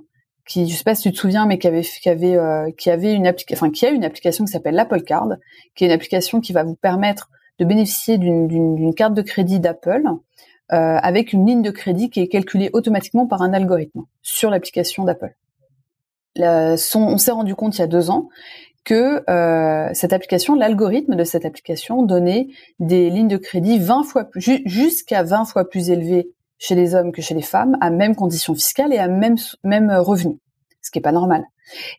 qui, 0.46 0.68
je 0.68 0.76
sais 0.76 0.84
pas 0.84 0.94
si 0.94 1.02
tu 1.02 1.12
te 1.12 1.18
souviens, 1.18 1.46
mais 1.46 1.58
qui 1.58 1.66
avait, 1.66 1.82
qui 1.82 2.08
avait, 2.08 2.36
euh, 2.36 2.70
qui 2.78 2.90
avait 2.90 3.12
une 3.12 3.26
application, 3.26 3.66
enfin, 3.66 3.72
qui 3.72 3.84
a 3.84 3.90
une 3.90 4.04
application 4.04 4.44
qui 4.44 4.52
s'appelle 4.52 4.74
l'Apple 4.74 5.02
Card, 5.02 5.28
qui 5.74 5.84
est 5.84 5.88
une 5.88 5.92
application 5.92 6.40
qui 6.40 6.52
va 6.52 6.62
vous 6.62 6.76
permettre 6.76 7.30
de 7.58 7.64
bénéficier 7.64 8.18
d'une 8.18 8.94
carte 8.94 9.14
de 9.14 9.22
crédit 9.22 9.60
d'Apple 9.60 10.04
euh, 10.72 10.98
avec 11.02 11.32
une 11.32 11.46
ligne 11.46 11.62
de 11.62 11.70
crédit 11.70 12.10
qui 12.10 12.20
est 12.20 12.28
calculée 12.28 12.70
automatiquement 12.72 13.26
par 13.26 13.42
un 13.42 13.52
algorithme 13.52 14.02
sur 14.22 14.50
l'application 14.50 15.04
d'Apple. 15.04 15.34
On 16.38 17.18
s'est 17.18 17.30
rendu 17.30 17.54
compte 17.54 17.76
il 17.76 17.80
y 17.80 17.84
a 17.84 17.86
deux 17.86 18.10
ans 18.10 18.28
que 18.84 19.28
euh, 19.28 19.90
cette 19.94 20.12
application, 20.12 20.54
l'algorithme 20.54 21.16
de 21.16 21.24
cette 21.24 21.44
application 21.44 22.02
donnait 22.02 22.46
des 22.78 23.10
lignes 23.10 23.28
de 23.28 23.36
crédit 23.36 23.78
20 23.78 24.04
fois 24.04 24.24
plus, 24.24 24.62
jusqu'à 24.64 25.24
20 25.24 25.44
fois 25.46 25.68
plus 25.68 25.90
élevées 25.90 26.30
chez 26.58 26.74
les 26.74 26.94
hommes 26.94 27.12
que 27.12 27.22
chez 27.22 27.34
les 27.34 27.42
femmes, 27.42 27.76
à 27.80 27.90
même 27.90 28.14
conditions 28.14 28.54
fiscales 28.54 28.92
et 28.92 28.98
à 28.98 29.08
même 29.08 29.36
même 29.64 29.90
revenu, 29.90 30.38
ce 30.82 30.90
qui 30.90 30.98
est 30.98 31.02
pas 31.02 31.12
normal. 31.12 31.44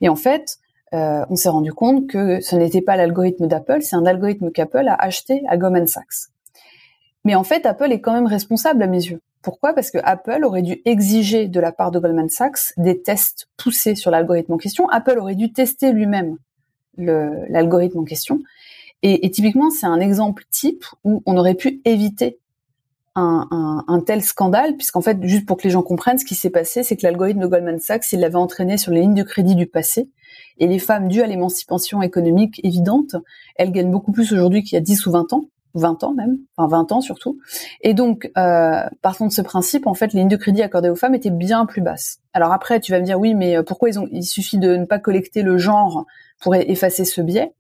Et 0.02 0.10
en 0.10 0.16
fait, 0.16 0.58
euh, 0.94 1.26
on 1.30 1.36
s'est 1.36 1.50
rendu 1.50 1.74
compte 1.74 2.08
que 2.08 2.40
ce 2.40 2.56
n'était 2.56 2.82
pas 2.82 2.96
l'algorithme 2.96 3.48
d'Apple, 3.48 3.82
c'est 3.82 3.96
un 3.96 4.06
algorithme 4.06 4.52
qu'Apple 4.52 4.88
a 4.88 4.96
acheté 4.96 5.44
à 5.48 5.58
Goldman 5.58 5.88
Sachs. 5.88 6.32
Mais 7.26 7.36
en 7.36 7.44
fait, 7.44 7.66
Apple 7.66 7.92
est 7.92 8.00
quand 8.00 8.14
même 8.14 8.28
responsable 8.28 8.82
à 8.82 8.88
mes 8.88 9.04
yeux. 9.04 9.22
Pourquoi? 9.42 9.74
Parce 9.74 9.92
que 9.92 9.98
Apple 10.04 10.44
aurait 10.46 10.62
dû 10.62 10.82
exiger 10.86 11.48
de 11.48 11.60
la 11.60 11.72
part 11.72 11.92
de 11.92 12.00
Goldman 12.00 12.30
Sachs 12.30 12.74
des 12.78 13.02
tests 13.02 13.48
poussés 13.58 13.96
sur 13.96 14.12
l'algorithme 14.12 14.54
en 14.54 14.58
question. 14.58 14.88
Apple 14.90 15.20
aurait 15.20 15.36
dû 15.36 15.52
tester 15.52 15.92
lui-même 15.92 16.38
l'algorithme 16.98 18.00
en 18.00 18.04
question. 18.04 18.40
Et 19.04 19.30
typiquement, 19.30 19.70
c'est 19.70 19.86
un 19.86 20.00
exemple 20.00 20.44
type 20.50 20.84
où 21.04 21.22
on 21.28 21.38
aurait 21.38 21.54
pu 21.54 21.82
éviter 21.86 22.40
un, 23.18 24.04
tel 24.06 24.22
scandale, 24.22 24.76
puisqu'en 24.76 25.02
fait, 25.02 25.18
juste 25.24 25.46
pour 25.46 25.58
que 25.58 25.64
les 25.64 25.70
gens 25.70 25.82
comprennent, 25.82 26.18
ce 26.18 26.26
qui 26.26 26.36
s'est 26.36 26.50
passé, 26.50 26.84
c'est 26.84 26.96
que 26.96 27.04
l'algorithme 27.04 27.42
de 27.42 27.48
Goldman 27.48 27.80
Sachs, 27.80 28.12
il 28.12 28.20
l'avait 28.20 28.36
entraîné 28.36 28.78
sur 28.78 28.92
les 28.92 29.02
lignes 29.02 29.16
de 29.16 29.24
crédit 29.24 29.56
du 29.56 29.68
passé. 29.68 30.10
Et 30.60 30.68
les 30.68 30.80
femmes, 30.80 31.08
dues 31.08 31.22
à 31.22 31.28
l'émancipation 31.28 32.02
économique 32.02 32.60
évidente, 32.64 33.16
elles 33.56 33.72
gagnent 33.72 33.92
beaucoup 33.92 34.12
plus 34.12 34.34
aujourd'hui 34.34 34.64
qu'il 34.64 34.74
y 34.74 34.78
a 34.78 34.82
10 34.82 35.06
ou 35.08 35.12
20 35.12 35.34
ans. 35.34 35.46
20 35.74 36.04
ans 36.04 36.14
même, 36.14 36.38
enfin 36.56 36.78
20 36.78 36.92
ans 36.94 37.02
surtout. 37.02 37.38
Et 37.82 37.94
donc, 37.94 38.32
euh, 38.38 38.82
partant 39.02 39.28
de 39.28 39.32
ce 39.32 39.42
principe, 39.42 39.86
en 39.86 39.94
fait, 39.94 40.14
les 40.14 40.22
lignes 40.22 40.30
de 40.30 40.38
crédit 40.38 40.64
accordées 40.64 40.90
aux 40.90 40.96
femmes 40.96 41.14
étaient 41.14 41.30
bien 41.30 41.68
plus 41.68 41.82
basses. 41.82 42.18
Alors 42.34 42.52
après, 42.52 42.80
tu 42.80 42.92
vas 42.92 43.00
me 43.00 43.06
dire, 43.06 43.20
oui, 43.20 43.36
mais 43.36 43.58
euh, 43.58 43.64
pourquoi 43.64 43.90
ils 43.90 44.00
ont, 44.00 44.08
il 44.12 44.24
suffit 44.24 44.58
de 44.58 44.76
ne 44.76 44.86
pas 44.86 44.98
collecter 44.98 45.44
le 45.44 45.58
genre 45.58 46.06
pour 46.42 46.56
effacer 46.56 47.06
ce 47.06 47.22
biais? 47.22 47.54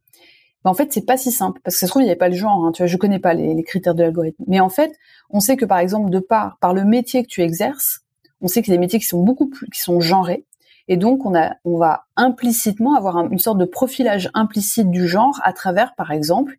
En 0.63 0.73
fait, 0.73 0.91
c'est 0.91 1.05
pas 1.05 1.17
si 1.17 1.31
simple 1.31 1.61
parce 1.63 1.75
que 1.75 1.79
ça 1.79 1.87
se 1.87 1.91
trouve 1.91 2.01
il 2.01 2.05
n'y 2.05 2.11
avait 2.11 2.17
pas 2.17 2.29
le 2.29 2.35
genre. 2.35 2.65
Hein, 2.65 2.71
tu 2.71 2.87
je 2.87 2.97
connais 2.97 3.19
pas 3.19 3.33
les, 3.33 3.63
critères 3.63 3.95
de 3.95 4.03
l'algorithme. 4.03 4.43
Mais 4.47 4.59
en 4.59 4.69
fait, 4.69 4.97
on 5.29 5.39
sait 5.39 5.57
que 5.57 5.65
par 5.65 5.79
exemple, 5.79 6.09
de 6.09 6.19
par 6.19 6.57
par 6.59 6.73
le 6.73 6.83
métier 6.83 7.23
que 7.23 7.27
tu 7.27 7.41
exerces, 7.41 8.01
on 8.41 8.47
sait 8.47 8.61
qu'il 8.61 8.71
y 8.71 8.75
a 8.75 8.77
des 8.77 8.81
métiers 8.81 8.99
qui 8.99 9.05
sont 9.05 9.23
beaucoup 9.23 9.47
plus 9.47 9.69
qui 9.69 9.81
sont 9.81 9.99
genrés. 10.01 10.45
Et 10.89 10.95
donc, 10.95 11.25
on 11.25 11.35
a, 11.35 11.55
on 11.65 11.77
va 11.77 12.05
implicitement 12.15 12.95
avoir 12.95 13.17
une 13.17 13.39
sorte 13.39 13.57
de 13.57 13.65
profilage 13.65 14.29
implicite 14.33 14.89
du 14.89 15.05
genre 15.05 15.37
à 15.43 15.51
travers, 15.51 15.95
par 15.95 16.11
exemple, 16.11 16.57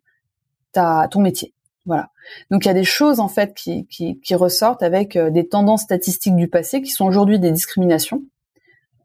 ta, 0.71 1.07
ton 1.09 1.19
métier. 1.19 1.53
Voilà. 1.87 2.11
Donc, 2.51 2.65
il 2.65 2.67
y 2.67 2.71
a 2.71 2.75
des 2.75 2.83
choses 2.83 3.19
en 3.19 3.27
fait 3.27 3.55
qui 3.55 4.35
ressortent 4.35 4.83
avec 4.83 5.15
euh, 5.15 5.31
des 5.31 5.47
tendances 5.47 5.81
statistiques 5.81 6.35
du 6.35 6.47
passé 6.47 6.83
qui 6.83 6.91
sont 6.91 7.05
aujourd'hui 7.05 7.39
des 7.39 7.51
discriminations, 7.51 8.21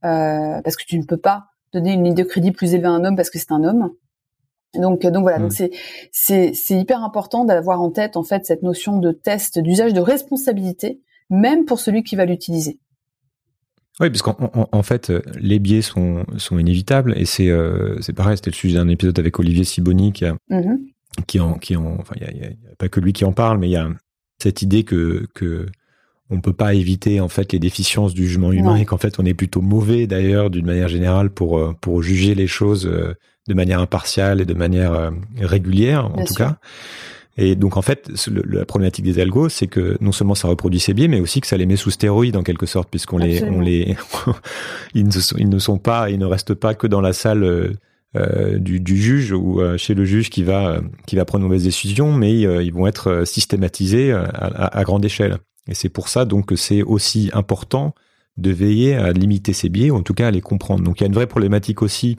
euh, 0.05 0.61
parce 0.61 0.77
que 0.77 0.85
tu 0.85 0.99
ne 0.99 1.05
peux 1.05 1.17
pas 1.17 1.47
donner 1.73 1.95
une 1.95 2.05
ligne 2.05 2.15
de 2.15 2.23
crédit 2.23 2.53
plus 2.53 2.75
élevée 2.75 2.89
à 2.89 2.91
un 2.91 3.05
homme 3.05 3.17
parce 3.17 3.31
que 3.31 3.39
c'est 3.39 3.53
un 3.53 3.65
homme. 3.65 3.91
Donc, 4.77 5.05
euh, 5.05 5.11
donc 5.11 5.23
voilà, 5.23 5.39
donc 5.39 5.53
mm. 5.53 5.55
c'est 5.55 5.71
c'est 6.13 6.53
c'est 6.55 6.79
hyper 6.79 7.03
important 7.03 7.45
d'avoir 7.45 7.81
en 7.81 7.91
tête 7.91 8.17
en 8.17 8.23
fait 8.23 8.45
cette 8.45 8.63
notion 8.63 8.99
de 8.99 9.13
test, 9.13 9.59
d'usage 9.59 9.93
de 9.93 10.01
responsabilité, 10.01 11.01
même 11.31 11.65
pour 11.65 11.81
celui 11.81 12.03
qui 12.03 12.17
va 12.17 12.25
l'utiliser. 12.25 12.79
Oui, 14.01 14.11
parce 14.11 14.23
qu'en 14.23 14.37
en, 14.73 14.83
fait, 14.83 15.11
euh, 15.11 15.23
les 15.39 15.61
biais 15.61 15.81
sont, 15.81 16.25
sont 16.37 16.59
inévitables 16.59 17.15
et 17.17 17.27
c'est 17.27 17.49
euh, 17.49 17.97
c'est 18.01 18.13
pareil. 18.13 18.37
C'était 18.37 18.51
le 18.51 18.57
sujet 18.57 18.77
d'un 18.77 18.89
épisode 18.89 19.17
avec 19.21 19.39
Olivier 19.39 19.63
Siboni 19.63 20.13
qui 20.13 20.25
a, 20.25 20.37
mm-hmm. 20.51 20.79
qui 21.29 21.39
en 21.39 21.55
qui 21.55 21.77
en 21.77 21.99
enfin 22.01 22.15
il 22.17 22.23
y, 22.23 22.45
a, 22.45 22.49
pas 22.77 22.89
que 22.89 22.99
lui 22.99 23.13
qui 23.13 23.25
en 23.25 23.33
parle, 23.33 23.59
mais 23.59 23.69
il 23.69 23.73
y 23.73 23.77
a 23.77 23.89
cette 24.43 24.63
idée 24.63 24.83
que 24.83 25.29
que 25.35 25.67
on 26.29 26.41
peut 26.41 26.53
pas 26.53 26.75
éviter 26.75 27.21
en 27.21 27.29
fait 27.29 27.53
les 27.53 27.61
déficiences 27.61 28.15
du 28.15 28.27
jugement 28.27 28.51
humain 28.51 28.77
et 28.77 28.85
qu'en 28.85 28.97
fait 28.97 29.21
on 29.21 29.25
est 29.25 29.35
plutôt 29.35 29.61
mauvais 29.61 30.09
d'ailleurs 30.09 30.51
d'une 30.51 30.67
manière 30.67 30.89
générale 30.89 31.31
pour 31.31 31.77
pour 31.81 32.03
juger 32.03 32.35
les 32.35 32.49
choses 32.49 32.91
de 33.49 33.55
manière 33.55 33.81
impartiale 33.81 34.41
et 34.41 34.45
de 34.45 34.55
manière 34.55 34.93
euh, 34.93 35.11
régulière, 35.41 36.07
en 36.07 36.25
tout 36.25 36.35
cas. 36.35 36.57
Et 37.37 37.57
donc 37.57 37.77
en 37.77 37.83
fait, 37.83 38.11
la 38.29 38.65
problématique 38.65 39.05
des 39.05 39.19
algos, 39.19 39.49
c'est 39.49 39.67
que 39.67 39.99
non 40.01 40.13
seulement 40.13 40.37
ça 40.37 40.47
reproduit 40.47 40.79
ces 40.79 40.95
biais, 40.95 41.09
mais 41.09 41.21
aussi 41.21 41.41
que 41.41 41.49
ça 41.49 41.57
les 41.57 41.67
met 41.67 41.77
sous 41.77 41.91
stéroïdes 41.91 42.37
en 42.37 42.45
quelque 42.45 42.67
sorte, 42.67 42.89
puisqu'on 42.89 43.19
les, 43.19 43.43
on 43.43 43.61
les, 43.61 43.97
ils, 44.95 45.05
ne 45.05 45.11
sont, 45.11 45.37
ils 45.37 45.49
ne 45.49 45.59
sont 45.59 45.79
pas, 45.79 46.11
ils 46.11 46.19
ne 46.19 46.27
restent 46.27 46.55
pas 46.55 46.75
que 46.75 46.87
dans 46.87 47.01
la 47.01 47.13
salle 47.13 47.43
euh, 47.43 47.73
euh 48.17 48.59
du, 48.59 48.79
du, 48.79 48.97
juge 48.97 49.33
ou 49.33 49.61
euh, 49.61 49.77
chez 49.77 49.95
le 49.95 50.05
juge 50.05 50.31
qui 50.31 50.45
va, 50.45 50.81
qui 51.07 51.17
va 51.17 51.25
prendre 51.25 51.43
une 51.43 51.49
mauvaise 51.49 51.65
décision, 51.65 52.13
mais 52.13 52.33
ils 52.33 52.73
vont 52.73 52.87
être 52.87 53.25
systématisés 53.27 54.13
à, 54.13 54.23
à, 54.23 54.79
à 54.79 54.85
grande 54.85 55.05
échelle. 55.05 55.39
Et 55.69 55.75
c'est 55.75 55.89
pour 55.89 56.09
ça 56.09 56.25
donc 56.25 56.47
que 56.47 56.57
c'est 56.57 56.83
aussi 56.83 57.31
important 57.33 57.95
de 58.37 58.51
veiller 58.51 58.95
à 58.95 59.13
limiter 59.13 59.53
ces 59.53 59.69
biais, 59.69 59.91
ou 59.91 59.97
en 59.97 60.03
tout 60.03 60.15
cas 60.15 60.29
à 60.29 60.31
les 60.31 60.41
comprendre. 60.41 60.85
Donc 60.85 61.01
il 61.01 61.03
y 61.03 61.05
a 61.05 61.09
une 61.09 61.15
vraie 61.15 61.27
problématique 61.27 61.83
aussi 61.83 62.17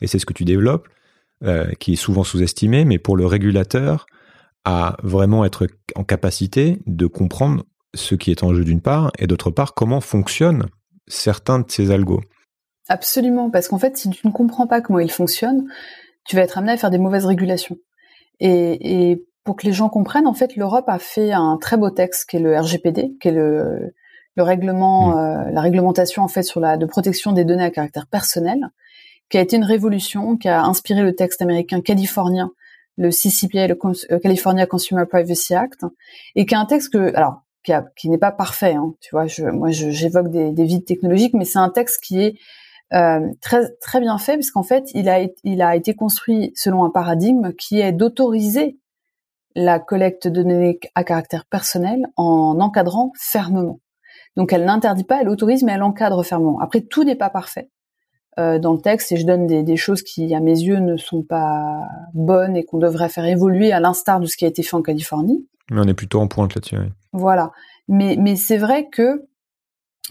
et 0.00 0.06
c'est 0.06 0.18
ce 0.18 0.26
que 0.26 0.32
tu 0.32 0.44
développes, 0.44 0.88
euh, 1.44 1.70
qui 1.78 1.94
est 1.94 1.96
souvent 1.96 2.24
sous-estimé, 2.24 2.84
mais 2.84 2.98
pour 2.98 3.16
le 3.16 3.26
régulateur, 3.26 4.06
à 4.64 4.96
vraiment 5.02 5.44
être 5.44 5.66
en 5.94 6.04
capacité 6.04 6.78
de 6.86 7.06
comprendre 7.06 7.64
ce 7.94 8.14
qui 8.14 8.30
est 8.30 8.42
en 8.42 8.54
jeu 8.54 8.64
d'une 8.64 8.80
part, 8.80 9.10
et 9.18 9.26
d'autre 9.26 9.50
part, 9.50 9.74
comment 9.74 10.00
fonctionnent 10.00 10.66
certains 11.06 11.60
de 11.60 11.70
ces 11.70 11.90
algos. 11.90 12.20
Absolument, 12.88 13.50
parce 13.50 13.68
qu'en 13.68 13.78
fait, 13.78 13.96
si 13.96 14.10
tu 14.10 14.26
ne 14.26 14.32
comprends 14.32 14.66
pas 14.66 14.80
comment 14.80 14.98
ils 14.98 15.10
fonctionnent, 15.10 15.66
tu 16.26 16.36
vas 16.36 16.42
être 16.42 16.58
amené 16.58 16.72
à 16.72 16.76
faire 16.76 16.90
des 16.90 16.98
mauvaises 16.98 17.26
régulations. 17.26 17.76
Et, 18.40 19.10
et 19.10 19.26
pour 19.44 19.56
que 19.56 19.66
les 19.66 19.72
gens 19.72 19.88
comprennent, 19.88 20.26
en 20.26 20.34
fait, 20.34 20.56
l'Europe 20.56 20.88
a 20.88 20.98
fait 20.98 21.32
un 21.32 21.56
très 21.58 21.76
beau 21.76 21.90
texte 21.90 22.28
qui 22.28 22.36
est 22.36 22.40
le 22.40 22.58
RGPD, 22.58 23.16
qui 23.20 23.28
est 23.28 23.32
le, 23.32 23.94
le 24.38 24.42
règlement, 24.42 25.08
mmh. 25.08 25.18
euh, 25.18 25.50
la 25.50 25.60
réglementation 25.60 26.22
en 26.22 26.28
fait 26.28 26.44
sur 26.44 26.60
la 26.60 26.76
de 26.76 26.86
protection 26.86 27.32
des 27.32 27.44
données 27.44 27.64
à 27.64 27.70
caractère 27.70 28.06
personnel, 28.06 28.60
qui 29.30 29.38
a 29.38 29.40
été 29.40 29.56
une 29.56 29.64
révolution, 29.64 30.36
qui 30.36 30.48
a 30.48 30.62
inspiré 30.62 31.02
le 31.02 31.14
texte 31.14 31.42
américain 31.42 31.80
californien, 31.80 32.50
le 32.96 33.10
CCPA, 33.10 33.66
le 33.66 33.78
euh, 34.10 34.18
California 34.18 34.66
Consumer 34.66 35.04
Privacy 35.08 35.54
Act, 35.54 35.84
et 36.34 36.46
qui 36.46 36.54
est 36.54 36.58
un 36.58 36.66
texte 36.66 36.92
que, 36.92 37.14
alors, 37.14 37.42
qui, 37.96 38.08
n'est 38.08 38.18
pas 38.18 38.32
parfait, 38.32 38.74
hein, 38.74 38.94
tu 39.00 39.10
vois, 39.12 39.26
je, 39.26 39.44
moi 39.44 39.70
j'évoque 39.70 40.30
des, 40.30 40.52
des 40.52 40.64
vides 40.64 40.86
technologiques, 40.86 41.34
mais 41.34 41.44
c'est 41.44 41.58
un 41.58 41.68
texte 41.68 42.02
qui 42.02 42.20
est 42.20 42.38
euh, 42.94 43.28
très 43.42 43.70
très 43.82 44.00
bien 44.00 44.16
fait, 44.16 44.34
puisqu'en 44.34 44.62
fait, 44.62 44.90
il 44.94 45.08
a, 45.08 45.20
il 45.44 45.60
a 45.60 45.76
été 45.76 45.94
construit 45.94 46.52
selon 46.54 46.84
un 46.84 46.90
paradigme 46.90 47.52
qui 47.52 47.80
est 47.80 47.92
d'autoriser 47.92 48.78
la 49.54 49.78
collecte 49.78 50.28
de 50.28 50.42
données 50.42 50.78
à 50.94 51.04
caractère 51.04 51.44
personnel 51.44 52.06
en 52.16 52.58
encadrant 52.60 53.12
fermement. 53.18 53.80
Donc 54.36 54.52
elle 54.52 54.64
n'interdit 54.64 55.04
pas, 55.04 55.20
elle 55.20 55.28
autorise, 55.28 55.62
mais 55.64 55.72
elle 55.72 55.82
encadre 55.82 56.22
fermement. 56.24 56.60
Après, 56.60 56.80
tout 56.80 57.04
n'est 57.04 57.16
pas 57.16 57.30
parfait. 57.30 57.70
Euh, 58.38 58.60
dans 58.60 58.72
le 58.72 58.80
texte 58.80 59.10
et 59.10 59.16
je 59.16 59.26
donne 59.26 59.46
des, 59.46 59.76
choses 59.76 60.02
qui, 60.02 60.32
à 60.32 60.38
mes 60.38 60.56
yeux, 60.58 60.78
ne 60.78 60.96
sont 60.96 61.22
pas 61.22 61.88
bonnes 62.14 62.56
et 62.56 62.64
qu'on 62.64 62.78
devrait 62.78 63.08
faire 63.08 63.24
évoluer 63.24 63.72
à 63.72 63.80
l'instar 63.80 64.20
de 64.20 64.26
ce 64.26 64.36
qui 64.36 64.44
a 64.44 64.48
été 64.48 64.62
fait 64.62 64.76
en 64.76 64.82
Californie. 64.82 65.44
Mais 65.72 65.80
on 65.80 65.88
est 65.88 65.94
plutôt 65.94 66.20
en 66.20 66.28
pointe 66.28 66.54
là-dessus. 66.54 66.76
Voilà. 67.12 67.50
Mais, 67.88 68.16
mais 68.16 68.36
c'est 68.36 68.58
vrai 68.58 68.88
que 68.92 69.26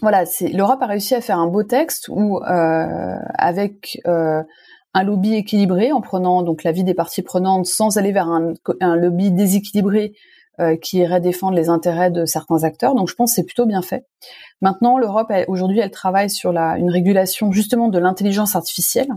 voilà, 0.02 0.24
l'Europe 0.52 0.82
a 0.82 0.86
réussi 0.86 1.14
à 1.14 1.22
faire 1.22 1.38
un 1.38 1.46
beau 1.46 1.62
texte 1.62 2.08
où 2.08 2.38
euh, 2.38 3.16
avec 3.34 3.98
euh, 4.06 4.42
un 4.92 5.04
lobby 5.04 5.34
équilibré 5.34 5.90
en 5.90 6.02
prenant 6.02 6.42
donc 6.42 6.64
l'avis 6.64 6.84
des 6.84 6.94
parties 6.94 7.22
prenantes 7.22 7.66
sans 7.66 7.96
aller 7.96 8.12
vers 8.12 8.28
un, 8.28 8.52
un 8.80 8.96
lobby 8.96 9.30
déséquilibré 9.30 10.12
qui 10.80 10.98
irait 10.98 11.20
défendre 11.20 11.56
les 11.56 11.68
intérêts 11.68 12.10
de 12.10 12.24
certains 12.24 12.64
acteurs. 12.64 12.94
Donc 12.94 13.08
je 13.08 13.14
pense 13.14 13.30
que 13.30 13.36
c'est 13.36 13.44
plutôt 13.44 13.66
bien 13.66 13.82
fait. 13.82 14.06
Maintenant, 14.60 14.98
l'Europe 14.98 15.32
aujourd'hui, 15.46 15.80
elle 15.80 15.90
travaille 15.90 16.30
sur 16.30 16.52
la, 16.52 16.78
une 16.78 16.90
régulation 16.90 17.52
justement 17.52 17.88
de 17.88 17.98
l'intelligence 17.98 18.56
artificielle. 18.56 19.08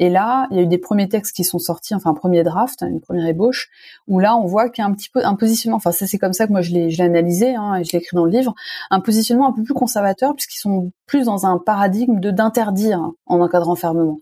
Et 0.00 0.08
là, 0.08 0.46
il 0.50 0.56
y 0.56 0.60
a 0.60 0.62
eu 0.62 0.66
des 0.66 0.78
premiers 0.78 1.08
textes 1.08 1.36
qui 1.36 1.44
sont 1.44 1.58
sortis, 1.58 1.94
enfin 1.94 2.10
un 2.10 2.14
premier 2.14 2.42
draft, 2.42 2.82
une 2.82 3.00
première 3.02 3.26
ébauche, 3.26 3.68
où 4.08 4.18
là, 4.18 4.34
on 4.34 4.46
voit 4.46 4.70
qu'il 4.70 4.82
y 4.82 4.86
a 4.86 4.88
un 4.88 4.94
petit 4.94 5.10
peu 5.10 5.24
un 5.24 5.34
positionnement. 5.34 5.76
Enfin, 5.76 5.92
ça 5.92 6.06
c'est 6.06 6.16
comme 6.16 6.32
ça 6.32 6.46
que 6.46 6.52
moi 6.52 6.62
je 6.62 6.70
l'ai, 6.70 6.90
je 6.90 6.98
l'ai 6.98 7.04
analysé 7.04 7.54
hein, 7.54 7.76
et 7.76 7.84
je 7.84 7.92
l'ai 7.92 7.98
écrit 7.98 8.16
dans 8.16 8.24
le 8.24 8.30
livre, 8.30 8.54
un 8.90 9.00
positionnement 9.00 9.46
un 9.46 9.52
peu 9.52 9.62
plus 9.62 9.74
conservateur 9.74 10.34
puisqu'ils 10.34 10.58
sont 10.58 10.90
plus 11.06 11.26
dans 11.26 11.44
un 11.44 11.58
paradigme 11.58 12.18
de 12.18 12.30
d'interdire 12.30 13.10
en 13.26 13.40
encadrant 13.40 13.76
fermement. 13.76 14.20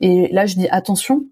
Et 0.00 0.28
là, 0.30 0.44
je 0.44 0.56
dis 0.56 0.68
attention, 0.68 1.24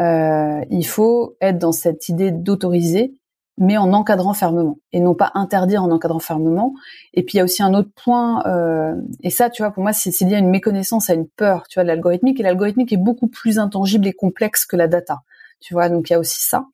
euh, 0.00 0.60
il 0.70 0.84
faut 0.84 1.36
être 1.40 1.58
dans 1.58 1.72
cette 1.72 2.08
idée 2.08 2.32
d'autoriser 2.32 3.14
mais 3.58 3.76
en 3.78 3.92
encadrant 3.92 4.34
fermement 4.34 4.78
et 4.92 5.00
non 5.00 5.14
pas 5.14 5.30
interdire 5.34 5.82
en 5.82 5.90
encadrant 5.90 6.18
fermement. 6.18 6.74
Et 7.14 7.22
puis 7.22 7.34
il 7.34 7.38
y 7.38 7.40
a 7.40 7.44
aussi 7.44 7.62
un 7.62 7.74
autre 7.74 7.90
point, 7.94 8.44
euh, 8.46 8.94
et 9.22 9.30
ça, 9.30 9.50
tu 9.50 9.62
vois, 9.62 9.70
pour 9.70 9.82
moi, 9.82 9.92
c'est 9.92 10.10
lié 10.20 10.34
à 10.34 10.38
une 10.38 10.50
méconnaissance, 10.50 11.08
à 11.10 11.14
une 11.14 11.26
peur, 11.26 11.66
tu 11.68 11.78
vois, 11.78 11.84
de 11.84 11.88
l'algorithmique. 11.88 12.38
Et 12.40 12.42
l'algorithmique 12.42 12.92
est 12.92 12.98
beaucoup 12.98 13.28
plus 13.28 13.58
intangible 13.58 14.06
et 14.06 14.12
complexe 14.12 14.66
que 14.66 14.76
la 14.76 14.88
data. 14.88 15.22
Tu 15.60 15.74
vois, 15.74 15.88
donc 15.88 16.10
il 16.10 16.12
y 16.12 16.16
a 16.16 16.18
aussi 16.18 16.40
ça. 16.40 16.66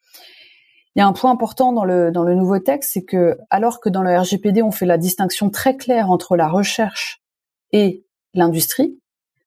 Il 0.94 0.98
y 0.98 1.02
a 1.02 1.06
un 1.06 1.12
point 1.12 1.30
important 1.30 1.72
dans 1.72 1.84
le 1.84 2.10
dans 2.10 2.22
le 2.22 2.34
nouveau 2.34 2.58
texte, 2.58 2.90
c'est 2.92 3.04
que 3.04 3.38
alors 3.48 3.80
que 3.80 3.88
dans 3.88 4.02
le 4.02 4.14
RGPD 4.14 4.62
on 4.62 4.70
fait 4.70 4.84
la 4.84 4.98
distinction 4.98 5.48
très 5.48 5.76
claire 5.76 6.10
entre 6.10 6.36
la 6.36 6.48
recherche 6.48 7.22
et 7.70 8.04
l'industrie, 8.34 8.98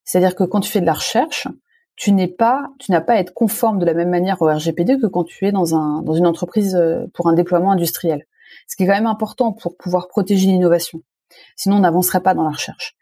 c'est-à-dire 0.03 0.35
que 0.35 0.43
quand 0.43 0.61
tu 0.61 0.71
fais 0.71 0.81
de 0.81 0.87
la 0.87 0.93
recherche, 0.93 1.47
tu 1.95 2.11
n'es 2.11 2.27
pas, 2.27 2.69
tu 2.79 2.91
n'as 2.91 3.01
pas 3.01 3.13
à 3.13 3.17
être 3.17 3.33
conforme 3.33 3.79
de 3.79 3.85
la 3.85 3.93
même 3.93 4.09
manière 4.09 4.41
au 4.41 4.47
RGPD 4.47 4.99
que 4.99 5.07
quand 5.07 5.23
tu 5.23 5.45
es 5.47 5.51
dans 5.51 5.75
un 5.75 6.01
dans 6.01 6.13
une 6.13 6.27
entreprise 6.27 6.75
euh, 6.75 7.05
pour 7.13 7.27
un 7.27 7.33
déploiement 7.33 7.71
industriel. 7.71 8.25
Ce 8.67 8.75
qui 8.75 8.83
est 8.83 8.87
quand 8.87 8.93
même 8.93 9.05
important 9.05 9.53
pour 9.53 9.77
pouvoir 9.77 10.07
protéger 10.07 10.47
l'innovation. 10.47 11.01
Sinon, 11.55 11.77
on 11.77 11.79
n'avancerait 11.79 12.21
pas 12.21 12.33
dans 12.33 12.43
la 12.43 12.51
recherche. 12.51 12.95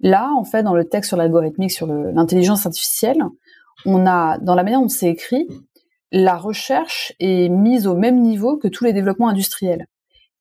Là, 0.00 0.30
en 0.36 0.44
fait, 0.44 0.62
dans 0.62 0.74
le 0.74 0.84
texte 0.84 1.08
sur 1.08 1.16
l'algorithmique, 1.16 1.72
sur 1.72 1.86
l'intelligence 1.86 2.66
artificielle, 2.66 3.22
on 3.84 4.06
a, 4.06 4.38
dans 4.38 4.54
la 4.54 4.62
manière 4.62 4.80
dont 4.80 4.88
c'est 4.88 5.08
écrit, 5.08 5.48
la 6.12 6.36
recherche 6.36 7.12
est 7.18 7.48
mise 7.48 7.86
au 7.86 7.94
même 7.94 8.20
niveau 8.20 8.56
que 8.56 8.68
tous 8.68 8.84
les 8.84 8.92
développements 8.92 9.28
industriels. 9.28 9.86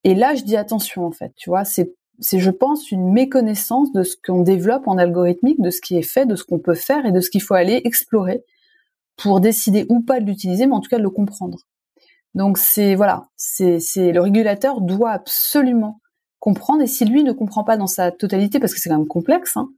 Et 0.04 0.14
là, 0.14 0.36
je 0.36 0.44
dis 0.44 0.58
attention, 0.58 1.06
en 1.06 1.12
fait, 1.12 1.32
tu 1.36 1.50
vois, 1.50 1.66
c'est, 1.66 1.94
c'est, 2.20 2.40
je 2.40 2.52
pense, 2.52 2.92
une 2.92 3.12
méconnaissance 3.12 3.92
de 3.94 4.04
ce 4.04 4.16
qu'on 4.24 4.42
développe 4.42 4.88
en 4.88 4.98
algorithmique, 4.98 5.62
de 5.62 5.70
ce 5.70 5.82
qui 5.82 5.98
est 5.98 6.02
fait, 6.02 6.26
de 6.26 6.36
ce 6.36 6.44
qu'on 6.44 6.60
peut 6.60 6.76
faire 6.76 7.06
et 7.06 7.12
de 7.12 7.20
ce 7.20 7.30
qu'il 7.30 7.42
faut 7.42 7.54
aller 7.54 7.82
explorer 7.84 8.44
pour 9.18 9.40
décider 9.40 9.86
ou 9.90 10.02
pas 10.02 10.20
de 10.20 10.26
l'utiliser, 10.26 10.66
mais 10.66 10.74
en 10.74 10.82
tout 10.82 10.90
cas 10.90 10.98
de 10.98 11.04
le 11.04 11.10
comprendre. 11.10 11.60
Donc 12.34 12.58
c'est 12.58 12.96
voilà, 12.96 13.28
c'est, 13.38 13.80
c'est 13.80 14.12
le 14.12 14.22
régulateur 14.22 14.82
doit 14.82 15.12
absolument 15.12 16.02
comprendre. 16.40 16.82
Et 16.82 16.88
si 16.88 17.06
lui 17.06 17.24
ne 17.24 17.32
comprend 17.32 17.64
pas 17.64 17.78
dans 17.78 17.88
sa 17.88 18.12
totalité, 18.12 18.60
parce 18.60 18.74
que 18.74 18.80
c'est 18.80 18.90
quand 18.90 18.98
même 18.98 19.08
complexe, 19.08 19.56
hein, 19.58 19.70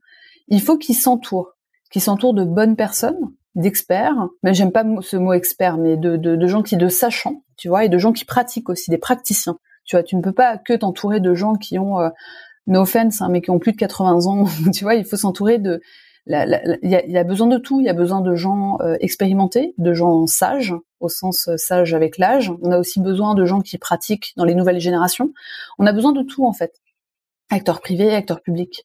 il 0.48 0.60
faut 0.60 0.76
qu'il 0.76 0.96
s'entoure, 0.96 1.54
qu'il 1.90 2.02
s'entoure 2.02 2.34
de 2.34 2.44
bonnes 2.44 2.76
personnes, 2.76 3.32
d'experts. 3.58 4.28
Mais 4.42 4.54
j'aime 4.54 4.72
pas 4.72 4.84
ce 5.00 5.16
mot 5.16 5.32
expert, 5.32 5.76
mais 5.76 5.96
de, 5.96 6.16
de, 6.16 6.36
de, 6.36 6.46
gens 6.46 6.62
qui 6.62 6.76
de 6.76 6.88
sachants, 6.88 7.42
tu 7.56 7.68
vois, 7.68 7.84
et 7.84 7.88
de 7.88 7.98
gens 7.98 8.12
qui 8.12 8.24
pratiquent 8.24 8.68
aussi, 8.68 8.90
des 8.90 8.98
praticiens. 8.98 9.58
Tu 9.88 9.96
vois, 9.96 10.04
tu 10.04 10.14
ne 10.14 10.22
peux 10.22 10.32
pas 10.32 10.58
que 10.58 10.74
t'entourer 10.74 11.18
de 11.18 11.34
gens 11.34 11.54
qui 11.54 11.78
ont 11.78 11.98
euh, 11.98 12.10
no 12.68 12.82
offense, 12.82 13.22
hein, 13.22 13.28
mais 13.30 13.40
qui 13.40 13.50
ont 13.50 13.58
plus 13.58 13.72
de 13.72 13.78
80 13.78 14.26
ans. 14.26 14.46
tu 14.72 14.84
vois, 14.84 14.94
il 14.94 15.04
faut 15.04 15.16
s'entourer 15.16 15.58
de 15.58 15.80
il 16.28 16.90
y, 16.90 17.16
a, 17.16 17.24
besoin 17.24 17.46
de 17.46 17.56
tout. 17.56 17.80
Il 17.80 17.86
y 17.86 17.88
a 17.88 17.94
besoin 17.94 18.20
de 18.20 18.34
gens 18.34 18.76
euh, 18.80 18.96
expérimentés, 19.00 19.74
de 19.78 19.94
gens 19.94 20.26
sages, 20.26 20.74
au 21.00 21.08
sens 21.08 21.48
euh, 21.48 21.56
sage 21.56 21.94
avec 21.94 22.18
l'âge. 22.18 22.52
On 22.60 22.70
a 22.70 22.78
aussi 22.78 23.00
besoin 23.00 23.34
de 23.34 23.46
gens 23.46 23.60
qui 23.60 23.78
pratiquent 23.78 24.34
dans 24.36 24.44
les 24.44 24.54
nouvelles 24.54 24.78
générations. 24.78 25.32
On 25.78 25.86
a 25.86 25.92
besoin 25.92 26.12
de 26.12 26.22
tout 26.22 26.44
en 26.44 26.52
fait. 26.52 26.74
Acteurs 27.48 27.80
privés, 27.80 28.14
acteurs 28.14 28.42
publics. 28.42 28.84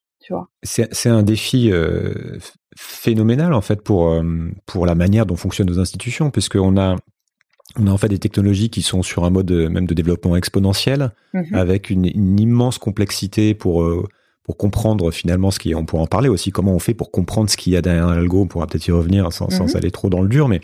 C'est 0.61 1.09
un 1.09 1.21
défi 1.21 1.69
euh, 1.69 2.37
phénoménal 2.77 3.53
en 3.53 3.59
fait 3.59 3.81
pour 3.81 4.15
pour 4.65 4.85
la 4.85 4.95
manière 4.95 5.25
dont 5.25 5.35
fonctionnent 5.35 5.67
nos 5.67 5.79
institutions, 5.79 6.31
puisqu'on 6.31 6.77
a 6.77 6.95
on 7.79 7.87
a 7.87 7.91
en 7.91 7.97
fait 7.97 8.09
des 8.09 8.19
technologies 8.19 8.69
qui 8.69 8.81
sont 8.81 9.03
sur 9.03 9.25
un 9.25 9.29
mode 9.29 9.51
même 9.51 9.85
de 9.85 9.93
développement 9.93 10.35
exponentiel, 10.35 11.11
mm-hmm. 11.33 11.55
avec 11.55 11.89
une, 11.89 12.05
une, 12.05 12.39
immense 12.39 12.77
complexité 12.77 13.53
pour 13.53 13.83
pour 14.43 14.57
comprendre 14.57 15.09
finalement 15.11 15.51
ce 15.51 15.59
qui 15.59 15.71
est, 15.71 15.75
on 15.75 15.85
pourra 15.85 16.03
en 16.03 16.07
parler 16.07 16.27
aussi, 16.27 16.51
comment 16.51 16.73
on 16.73 16.79
fait 16.79 16.93
pour 16.93 17.11
comprendre 17.11 17.49
ce 17.49 17.55
qu'il 17.55 17.71
y 17.73 17.77
a 17.77 17.81
derrière 17.81 18.07
un 18.07 18.17
algo, 18.17 18.41
on 18.41 18.47
pourra 18.47 18.67
peut-être 18.67 18.87
y 18.87 18.91
revenir 18.91 19.31
sans, 19.31 19.49
sans 19.49 19.69
mhm. 19.69 19.77
aller 19.77 19.91
trop 19.91 20.09
dans 20.09 20.21
le 20.21 20.27
dur, 20.27 20.49
mais 20.49 20.59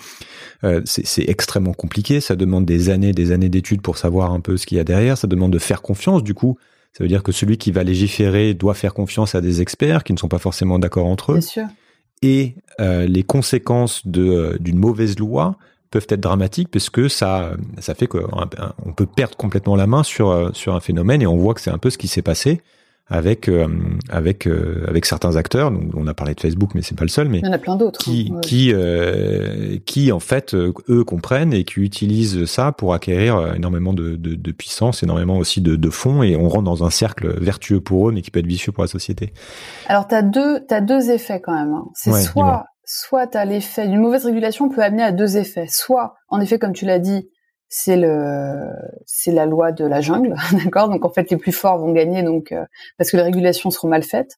euh, 0.66 0.82
c'est 0.84 1.30
extrêmement 1.30 1.74
compliqué, 1.74 2.20
ça 2.20 2.36
demande 2.36 2.66
des 2.66 2.90
années, 2.90 3.14
des 3.14 3.32
années 3.32 3.48
d'études 3.48 3.82
pour 3.82 3.98
savoir 3.98 4.34
un 4.34 4.42
peu 4.42 4.58
ce 4.58 4.66
qu'il 4.66 4.78
y 4.78 4.82
a 4.82 4.84
derrière, 4.84 5.18
ça 5.18 5.28
demande 5.28 5.54
de 5.54 5.60
faire 5.60 5.82
confiance 5.82 6.24
du 6.24 6.34
coup, 6.34 6.58
ça 6.92 7.04
veut 7.04 7.08
dire 7.08 7.24
que 7.24 7.32
celui 7.32 7.58
qui 7.58 7.72
va 7.72 7.84
légiférer 7.84 8.54
doit 8.54 8.74
faire 8.74 8.94
confiance 8.94 9.34
à 9.34 9.42
des 9.42 9.62
experts 9.62 10.04
qui 10.04 10.12
ne 10.12 10.18
sont 10.18 10.28
pas 10.28 10.40
forcément 10.40 10.80
d'accord 10.80 11.06
entre 11.06 11.34
eux. 11.34 11.42
Sûr. 11.42 11.66
Et 12.22 12.56
euh, 12.82 13.06
les 13.06 13.24
conséquences 13.24 14.02
euh, 14.18 14.58
d'une 14.60 14.78
mauvaise 14.78 15.18
loi 15.20 15.56
peuvent 15.92 16.08
être 16.10 16.20
dramatiques 16.20 16.70
parce 16.70 16.90
que 16.90 17.08
ça 17.08 17.52
ça 17.80 17.96
fait 17.96 18.08
qu'on 18.08 18.94
peut 18.96 19.06
perdre 19.06 19.36
complètement 19.38 19.76
la 19.76 19.88
main 19.88 20.04
sur 20.04 20.30
euh, 20.30 20.50
sur 20.54 20.76
un 20.76 20.80
phénomène 20.80 21.22
et 21.22 21.28
on 21.28 21.38
voit 21.38 21.54
que 21.54 21.62
c'est 21.62 21.72
un 21.72 21.78
peu 21.78 21.90
ce 21.90 21.98
qui 21.98 22.08
s'est 22.08 22.22
passé 22.22 22.62
avec 23.10 23.50
euh, 23.50 23.68
avec 24.10 24.48
euh, 24.48 24.86
avec 24.88 25.06
certains 25.06 25.36
acteurs. 25.36 25.72
Donc, 25.72 25.92
on 25.96 26.06
a 26.08 26.14
parlé 26.14 26.36
de 26.36 26.40
Facebook, 26.40 26.72
mais 26.76 26.82
c'est 26.82 26.96
pas 26.96 27.04
le 27.04 27.10
seul. 27.10 27.28
Mais 27.28 27.40
il 27.40 27.46
y 27.46 27.50
en 27.50 27.54
a 27.54 27.58
plein 27.58 27.76
d'autres. 27.76 28.00
Qui 28.00 28.32
hein, 28.32 28.40
qui 28.42 28.72
euh, 28.74 29.78
qui 29.86 30.12
en 30.12 30.20
fait 30.20 30.54
eux 30.54 31.04
comprennent 31.04 31.54
et 31.54 31.64
qui 31.64 31.80
utilisent 31.80 32.46
ça 32.46 32.72
pour 32.72 32.94
acquérir 32.94 33.56
énormément 33.56 33.94
de, 33.94 34.16
de, 34.16 34.36
de 34.36 34.52
puissance, 34.52 35.02
énormément 35.02 35.38
aussi 35.38 35.62
de, 35.62 35.76
de 35.76 35.90
fonds, 35.90 36.22
et 36.22 36.36
on 36.36 36.48
rentre 36.48 36.66
dans 36.66 36.84
un 36.84 36.92
cercle 36.92 37.40
vertueux 37.42 37.82
pour 37.82 38.10
eux, 38.10 38.12
mais 38.12 38.22
qui 38.22 38.32
peut 38.32 38.40
être 38.40 38.48
vicieux 38.48 38.72
pour 38.72 38.84
la 38.84 38.88
société. 38.88 39.34
Alors 39.88 40.08
t'as 40.08 40.22
deux 40.22 40.60
t'as 40.68 40.82
deux 40.82 41.10
effets 41.10 41.42
quand 41.42 41.54
même. 41.54 41.74
Hein. 41.74 41.86
C'est 41.96 42.14
soit 42.14 42.66
soit 42.90 43.28
t'as 43.28 43.46
l'effet 43.46 43.88
d'une 43.88 44.00
mauvaise 44.00 44.26
régulation 44.26 44.68
peut 44.68 44.82
amener 44.82 45.04
à 45.04 45.12
deux 45.12 45.38
effets. 45.38 45.68
Soit 45.70 46.16
en 46.28 46.42
effet 46.42 46.58
comme 46.58 46.74
tu 46.74 46.86
l'as 46.86 46.98
dit 46.98 47.30
c'est 47.68 47.98
le 47.98 48.66
c'est 49.06 49.32
la 49.32 49.46
loi 49.46 49.72
de 49.72 49.86
la 49.86 50.02
jungle, 50.02 50.36
d'accord? 50.64 50.90
Donc 50.90 51.06
en 51.06 51.10
fait 51.12 51.30
les 51.30 51.38
plus 51.38 51.52
forts 51.52 51.78
vont 51.78 51.92
gagner 51.92 52.24
donc 52.24 52.52
euh, 52.52 52.66
parce 52.98 53.12
que 53.12 53.18
les 53.18 53.24
régulations 53.24 53.70
seront 53.70 53.90
mal 53.90 54.02
faites, 54.02 54.38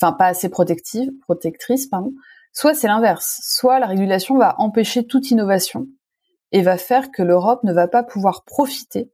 enfin 0.00 0.12
pas 0.12 0.26
assez 0.26 0.48
protectives, 0.48 1.10
protectrices 1.22 1.88
pardon. 1.88 2.12
Soit 2.52 2.74
c'est 2.74 2.86
l'inverse, 2.86 3.40
soit 3.42 3.80
la 3.80 3.86
régulation 3.86 4.38
va 4.38 4.54
empêcher 4.58 5.04
toute 5.04 5.32
innovation 5.32 5.88
et 6.52 6.62
va 6.62 6.78
faire 6.78 7.10
que 7.10 7.22
l'Europe 7.24 7.64
ne 7.64 7.72
va 7.72 7.88
pas 7.88 8.04
pouvoir 8.04 8.44
profiter 8.44 9.10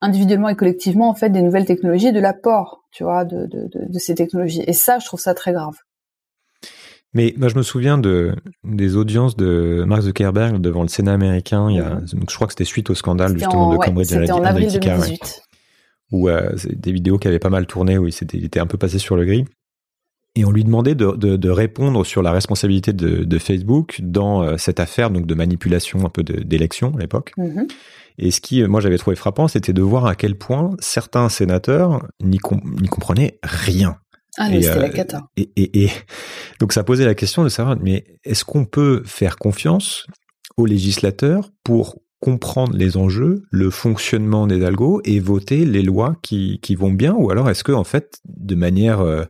individuellement 0.00 0.48
et 0.48 0.56
collectivement 0.56 1.08
en 1.08 1.14
fait 1.14 1.30
des 1.30 1.42
nouvelles 1.42 1.64
technologies 1.64 2.12
de 2.12 2.20
l'apport, 2.20 2.82
tu 2.90 3.04
vois, 3.04 3.24
de, 3.24 3.46
de, 3.46 3.68
de, 3.68 3.84
de 3.88 3.98
ces 3.98 4.14
technologies. 4.14 4.62
Et 4.66 4.72
ça, 4.72 4.98
je 4.98 5.06
trouve 5.06 5.20
ça 5.20 5.34
très 5.34 5.52
grave. 5.52 5.76
Mais 7.16 7.32
moi, 7.38 7.48
je 7.48 7.56
me 7.56 7.62
souviens 7.62 7.96
de 7.96 8.34
des 8.62 8.94
audiences 8.94 9.36
de 9.36 9.84
Mark 9.86 10.02
Zuckerberg 10.02 10.60
devant 10.60 10.82
le 10.82 10.88
Sénat 10.88 11.14
américain. 11.14 11.70
Il 11.70 11.76
y 11.76 11.80
a, 11.80 11.94
mhm. 11.94 12.06
je 12.28 12.34
crois 12.34 12.46
que 12.46 12.52
c'était 12.52 12.66
suite 12.66 12.90
au 12.90 12.94
scandale 12.94 13.32
justement 13.32 13.72
de 13.72 13.78
Cambridge 13.78 14.12
Analytica, 14.12 14.98
où 16.12 16.28
euh, 16.28 16.50
des 16.70 16.92
vidéos 16.92 17.16
qui 17.16 17.26
avaient 17.26 17.38
pas 17.38 17.48
mal 17.48 17.66
tourné, 17.66 17.96
où 17.96 18.06
il, 18.06 18.10
était, 18.10 18.36
il 18.36 18.44
était 18.44 18.60
un 18.60 18.66
peu 18.66 18.76
passé 18.76 18.98
sur 18.98 19.16
le 19.16 19.24
gris. 19.24 19.46
Et 20.34 20.44
on 20.44 20.50
lui 20.50 20.62
demandait 20.62 20.94
de, 20.94 21.12
de, 21.12 21.36
de 21.36 21.48
répondre 21.48 22.04
sur 22.04 22.20
la 22.20 22.32
responsabilité 22.32 22.92
de, 22.92 23.24
de 23.24 23.38
Facebook 23.38 24.00
dans 24.02 24.42
euh, 24.42 24.58
cette 24.58 24.78
affaire 24.78 25.08
donc 25.08 25.24
de 25.24 25.34
manipulation 25.34 26.04
un 26.04 26.10
peu 26.10 26.22
d'élection 26.22 26.92
à 26.96 27.00
l'époque. 27.00 27.32
Mhm. 27.38 27.66
Et 28.18 28.30
ce 28.30 28.42
qui, 28.42 28.62
moi, 28.64 28.82
j'avais 28.82 28.98
trouvé 28.98 29.16
frappant, 29.16 29.48
c'était 29.48 29.72
de 29.72 29.80
voir 29.80 30.04
à 30.04 30.14
quel 30.14 30.36
point 30.36 30.70
certains 30.80 31.30
sénateurs 31.30 32.06
n'y 32.22 32.38
comprenaient 32.38 33.38
rien 33.42 33.96
ah, 34.38 34.48
mais 34.50 34.62
c'était 34.62 34.78
la 34.78 34.86
euh, 34.86 34.88
cata. 34.88 35.22
Et, 35.36 35.50
et, 35.56 35.84
et, 35.84 35.90
donc 36.60 36.72
ça 36.72 36.84
posait 36.84 37.04
la 37.04 37.14
question 37.14 37.44
de 37.44 37.48
savoir, 37.48 37.76
mais 37.80 38.04
est-ce 38.24 38.44
qu'on 38.44 38.64
peut 38.64 39.02
faire 39.04 39.36
confiance 39.36 40.06
aux 40.56 40.66
législateurs 40.66 41.50
pour 41.64 41.96
comprendre 42.20 42.76
les 42.76 42.96
enjeux, 42.96 43.44
le 43.50 43.70
fonctionnement 43.70 44.46
des 44.46 44.64
algos 44.64 45.00
et 45.04 45.20
voter 45.20 45.64
les 45.64 45.82
lois 45.82 46.16
qui, 46.22 46.58
qui 46.62 46.74
vont 46.74 46.90
bien, 46.90 47.14
ou 47.14 47.30
alors 47.30 47.50
est-ce 47.50 47.64
que 47.64 47.72
en 47.72 47.84
fait, 47.84 48.18
de 48.24 48.54
manière 48.54 49.00
euh, 49.00 49.24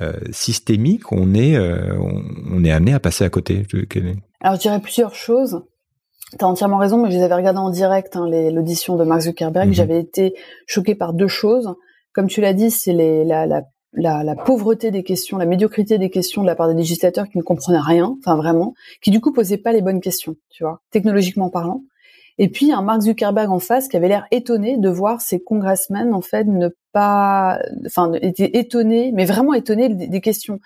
euh 0.00 0.12
systémique, 0.32 1.12
on 1.12 1.34
est 1.34 1.56
euh, 1.56 1.96
on, 1.98 2.64
est 2.64 2.70
amené 2.70 2.92
à 2.92 3.00
passer 3.00 3.24
à 3.24 3.30
côté? 3.30 3.62
Alors 4.40 4.56
je 4.56 4.60
dirais 4.60 4.80
plusieurs 4.80 5.14
choses. 5.14 5.62
Tu 6.36 6.44
as 6.44 6.48
entièrement 6.48 6.78
raison, 6.78 7.00
mais 7.00 7.10
je 7.10 7.16
les 7.16 7.22
avais 7.22 7.36
regardées 7.36 7.60
en 7.60 7.70
direct, 7.70 8.16
hein, 8.16 8.28
l'audition 8.28 8.96
de 8.96 9.04
Mark 9.04 9.22
Zuckerberg. 9.22 9.68
Mhm. 9.68 9.74
J'avais 9.74 10.00
été 10.00 10.34
choquée 10.66 10.96
par 10.96 11.14
deux 11.14 11.28
choses. 11.28 11.72
Comme 12.12 12.26
tu 12.26 12.40
l'as 12.40 12.52
dit, 12.52 12.70
c'est 12.70 12.92
la, 12.92 13.46
la 13.46 13.62
la, 13.96 14.22
la, 14.22 14.36
pauvreté 14.36 14.90
des 14.90 15.02
questions, 15.02 15.38
la 15.38 15.46
médiocrité 15.46 15.98
des 15.98 16.10
questions 16.10 16.42
de 16.42 16.46
la 16.46 16.54
part 16.54 16.68
des 16.68 16.74
législateurs 16.74 17.28
qui 17.28 17.38
ne 17.38 17.42
comprenaient 17.42 17.80
rien, 17.80 18.16
enfin 18.20 18.36
vraiment, 18.36 18.74
qui 19.02 19.10
du 19.10 19.20
coup 19.20 19.32
posaient 19.32 19.56
pas 19.56 19.72
les 19.72 19.82
bonnes 19.82 20.00
questions, 20.00 20.36
tu 20.50 20.62
vois, 20.62 20.80
technologiquement 20.90 21.50
parlant. 21.50 21.82
Et 22.38 22.48
puis 22.48 22.70
un 22.70 22.82
Mark 22.82 23.00
Zuckerberg 23.00 23.50
en 23.50 23.58
face 23.58 23.88
qui 23.88 23.96
avait 23.96 24.08
l'air 24.08 24.26
étonné 24.30 24.76
de 24.76 24.88
voir 24.88 25.22
ses 25.22 25.40
congressmen 25.40 26.12
en 26.12 26.20
fait 26.20 26.44
ne 26.44 26.68
pas, 26.92 27.58
enfin 27.86 28.12
était 28.20 28.58
étonné, 28.58 29.10
mais 29.12 29.24
vraiment 29.24 29.54
étonné 29.54 29.88
des, 29.88 30.20
questions. 30.20 30.60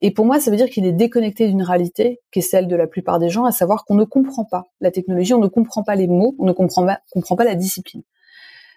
Et 0.00 0.12
pour 0.12 0.24
moi, 0.24 0.40
ça 0.40 0.50
veut 0.50 0.56
dire 0.56 0.70
qu'il 0.70 0.86
est 0.86 0.92
déconnecté 0.92 1.46
d'une 1.46 1.62
réalité 1.62 2.20
qui 2.32 2.38
est 2.38 2.42
celle 2.42 2.68
de 2.68 2.76
la 2.76 2.86
plupart 2.86 3.18
des 3.18 3.28
gens, 3.28 3.44
à 3.44 3.52
savoir 3.52 3.84
qu'on 3.84 3.96
ne 3.96 4.04
comprend 4.04 4.46
pas 4.46 4.64
la 4.80 4.90
technologie, 4.90 5.34
on 5.34 5.40
ne 5.40 5.48
comprend 5.48 5.82
pas 5.82 5.94
les 5.94 6.06
mots, 6.06 6.34
on 6.38 6.46
ne 6.46 6.52
comprend 6.52 6.86
pas, 6.86 7.00
comprend 7.12 7.36
pas 7.36 7.44
la 7.44 7.54
discipline. 7.54 8.02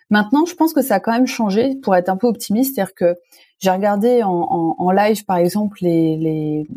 Maintenant, 0.09 0.45
je 0.45 0.53
pense 0.55 0.73
que 0.73 0.81
ça 0.81 0.95
a 0.95 0.99
quand 0.99 1.13
même 1.13 1.27
changé 1.27 1.75
pour 1.81 1.95
être 1.95 2.09
un 2.09 2.17
peu 2.17 2.27
optimiste, 2.27 2.75
c'est-à-dire 2.75 2.93
que 2.93 3.15
j'ai 3.63 3.71
regardé 3.71 4.23
en, 4.23 4.91
live, 4.91 5.23
par 5.23 5.37
exemple, 5.37 5.77
les, 5.79 6.67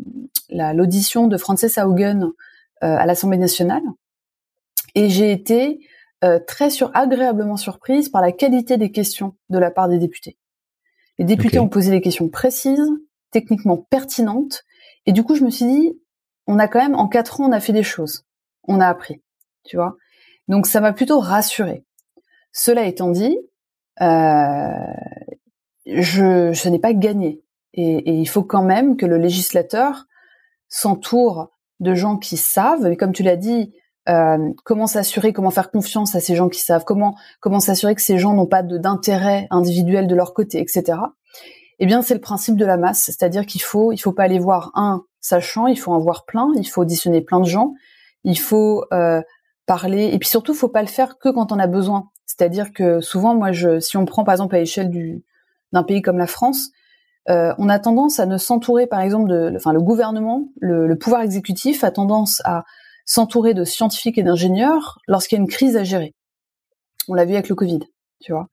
l'audition 0.49 1.27
de 1.27 1.35
Frances 1.35 1.77
Haugen 1.77 2.23
euh, 2.81 2.95
à 2.95 3.05
l'Assemblée 3.05 3.37
nationale, 3.37 3.83
et 4.95 5.09
j'ai 5.09 5.33
été 5.33 5.85
euh, 6.23 6.39
très 6.39 6.69
sur, 6.69 6.89
agréablement 6.95 7.57
surprise 7.57 8.07
par 8.07 8.21
la 8.21 8.31
qualité 8.31 8.77
des 8.77 8.89
questions 8.89 9.35
de 9.49 9.59
la 9.59 9.69
part 9.69 9.89
des 9.89 9.97
députés. 9.97 10.37
Les 11.19 11.25
députés 11.25 11.59
ont 11.59 11.67
posé 11.67 11.91
des 11.91 11.99
questions 11.99 12.29
précises, 12.29 12.89
techniquement 13.31 13.75
pertinentes, 13.75 14.63
et 15.05 15.11
du 15.11 15.23
coup, 15.23 15.35
je 15.35 15.43
me 15.43 15.49
suis 15.49 15.65
dit, 15.65 15.99
on 16.47 16.57
a 16.57 16.69
quand 16.69 16.79
même, 16.79 16.95
en 16.95 17.09
quatre 17.09 17.41
ans, 17.41 17.49
on 17.49 17.51
a 17.51 17.59
fait 17.59 17.73
des 17.73 17.83
choses, 17.83 18.23
on 18.63 18.79
a 18.79 18.87
appris, 18.87 19.21
tu 19.65 19.75
vois. 19.75 19.97
Donc, 20.47 20.67
ça 20.67 20.79
m'a 20.79 20.93
plutôt 20.93 21.19
rassurée. 21.19 21.83
Cela 22.53 22.85
étant 22.85 23.11
dit, 23.11 23.37
euh, 23.99 24.69
je, 25.87 26.53
ce 26.53 26.69
n'est 26.69 26.79
pas 26.79 26.93
gagné. 26.93 27.41
Et, 27.73 28.11
il 28.11 28.27
faut 28.27 28.43
quand 28.43 28.63
même 28.63 28.97
que 28.97 29.05
le 29.05 29.17
législateur 29.17 30.05
s'entoure 30.67 31.51
de 31.79 31.93
gens 31.93 32.17
qui 32.17 32.37
savent, 32.37 32.83
mais 32.83 32.97
comme 32.97 33.13
tu 33.13 33.23
l'as 33.23 33.35
dit, 33.35 33.73
euh, 34.09 34.51
comment 34.63 34.87
s'assurer, 34.87 35.33
comment 35.33 35.51
faire 35.51 35.69
confiance 35.69 36.15
à 36.15 36.19
ces 36.19 36.35
gens 36.35 36.49
qui 36.49 36.61
savent, 36.61 36.85
comment 36.85 37.15
comment 37.39 37.59
s'assurer 37.59 37.93
que 37.93 38.01
ces 38.01 38.17
gens 38.17 38.33
n'ont 38.33 38.47
pas 38.47 38.63
d'intérêt 38.63 39.47
individuel 39.51 40.07
de 40.07 40.15
leur 40.15 40.33
côté, 40.33 40.59
etc. 40.59 40.99
Eh 41.79 41.85
bien, 41.85 42.01
c'est 42.01 42.15
le 42.15 42.21
principe 42.21 42.55
de 42.55 42.65
la 42.65 42.77
masse, 42.77 43.03
c'est-à-dire 43.03 43.45
qu'il 43.45 43.61
faut 43.61 43.91
il 43.91 43.97
faut 43.97 44.13
pas 44.13 44.23
aller 44.23 44.39
voir 44.39 44.71
un 44.75 45.03
sachant, 45.21 45.67
il 45.67 45.77
faut 45.77 45.91
en 45.91 45.99
voir 45.99 46.25
plein, 46.25 46.51
il 46.55 46.65
faut 46.65 46.81
auditionner 46.81 47.21
plein 47.21 47.39
de 47.39 47.45
gens, 47.45 47.73
il 48.23 48.39
faut 48.39 48.85
euh, 48.93 49.21
parler, 49.65 50.09
et 50.13 50.17
puis 50.17 50.29
surtout, 50.29 50.53
faut 50.53 50.69
pas 50.69 50.81
le 50.81 50.87
faire 50.87 51.19
que 51.19 51.29
quand 51.29 51.51
on 51.51 51.59
a 51.59 51.67
besoin. 51.67 52.09
C'est-à-dire 52.25 52.73
que 52.73 53.01
souvent, 53.01 53.35
moi, 53.35 53.51
je, 53.51 53.79
si 53.79 53.97
on 53.97 54.05
prend 54.05 54.23
par 54.23 54.33
exemple 54.33 54.55
à 54.55 54.59
l'échelle 54.59 54.89
du 54.89 55.23
d'un 55.71 55.83
pays 55.83 56.01
comme 56.01 56.17
la 56.17 56.27
France, 56.27 56.69
euh, 57.29 57.53
on 57.57 57.67
a 57.69 57.79
tendance 57.79 58.19
à 58.19 58.25
ne 58.25 58.37
s'entourer, 58.37 58.87
par 58.87 59.01
exemple, 59.01 59.29
de, 59.29 59.53
enfin, 59.55 59.73
le 59.73 59.81
gouvernement, 59.81 60.47
le, 60.59 60.87
le 60.87 60.97
pouvoir 60.97 61.21
exécutif 61.21 61.83
a 61.83 61.91
tendance 61.91 62.41
à 62.45 62.63
s'entourer 63.05 63.53
de 63.53 63.63
scientifiques 63.63 64.17
et 64.17 64.23
d'ingénieurs 64.23 64.99
lorsqu'il 65.07 65.37
y 65.37 65.39
a 65.39 65.41
une 65.41 65.49
crise 65.49 65.75
à 65.77 65.83
gérer. 65.83 66.13
On 67.07 67.13
l'a 67.13 67.25
vu 67.25 67.33
avec 67.33 67.49
le 67.49 67.55
Covid, 67.55 67.79
tu 68.21 68.31
vois. 68.31 68.49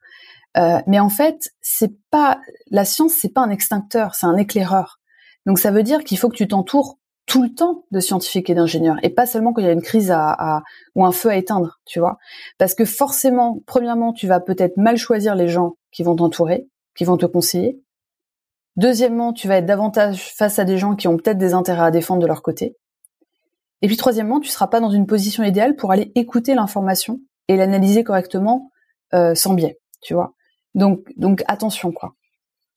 Euh, 0.56 0.80
mais 0.86 1.00
en 1.00 1.08
fait, 1.08 1.50
c'est 1.60 1.92
pas 2.10 2.40
la 2.70 2.84
science, 2.84 3.14
c'est 3.14 3.32
pas 3.32 3.40
un 3.42 3.50
extincteur, 3.50 4.14
c'est 4.14 4.26
un 4.26 4.36
éclaireur. 4.36 5.00
Donc 5.46 5.58
ça 5.58 5.70
veut 5.70 5.82
dire 5.82 6.04
qu'il 6.04 6.18
faut 6.18 6.28
que 6.28 6.36
tu 6.36 6.46
t'entoures 6.46 6.98
tout 7.26 7.42
le 7.42 7.52
temps 7.52 7.84
de 7.90 8.00
scientifiques 8.00 8.50
et 8.50 8.54
d'ingénieurs 8.54 8.96
et 9.02 9.10
pas 9.10 9.26
seulement 9.26 9.52
quand 9.52 9.62
il 9.62 9.66
y 9.66 9.70
a 9.70 9.72
une 9.72 9.82
crise 9.82 10.10
à, 10.10 10.30
à, 10.30 10.62
ou 10.94 11.04
un 11.04 11.12
feu 11.12 11.30
à 11.30 11.36
éteindre, 11.36 11.80
tu 11.86 11.98
vois. 11.98 12.18
Parce 12.58 12.74
que 12.74 12.84
forcément, 12.84 13.58
premièrement, 13.66 14.12
tu 14.12 14.26
vas 14.26 14.40
peut-être 14.40 14.76
mal 14.76 14.96
choisir 14.96 15.34
les 15.34 15.48
gens 15.48 15.76
qui 15.90 16.02
vont 16.02 16.14
t'entourer, 16.14 16.68
qui 16.94 17.04
vont 17.04 17.16
te 17.16 17.26
conseiller. 17.26 17.80
Deuxièmement, 18.76 19.32
tu 19.32 19.46
vas 19.48 19.58
être 19.58 19.66
davantage 19.66 20.32
face 20.34 20.58
à 20.58 20.64
des 20.64 20.78
gens 20.78 20.96
qui 20.96 21.08
ont 21.08 21.16
peut-être 21.16 21.38
des 21.38 21.54
intérêts 21.54 21.84
à 21.84 21.90
défendre 21.90 22.22
de 22.22 22.26
leur 22.26 22.42
côté. 22.42 22.76
Et 23.82 23.86
puis 23.86 23.96
troisièmement, 23.96 24.40
tu 24.40 24.48
seras 24.48 24.66
pas 24.66 24.80
dans 24.80 24.90
une 24.90 25.06
position 25.06 25.44
idéale 25.44 25.76
pour 25.76 25.92
aller 25.92 26.10
écouter 26.14 26.54
l'information 26.54 27.20
et 27.48 27.56
l'analyser 27.56 28.02
correctement 28.02 28.70
euh, 29.12 29.34
sans 29.34 29.54
biais, 29.54 29.78
tu 30.02 30.14
vois. 30.14 30.34
Donc, 30.74 31.06
donc 31.16 31.42
attention 31.46 31.92
quoi. 31.92 32.14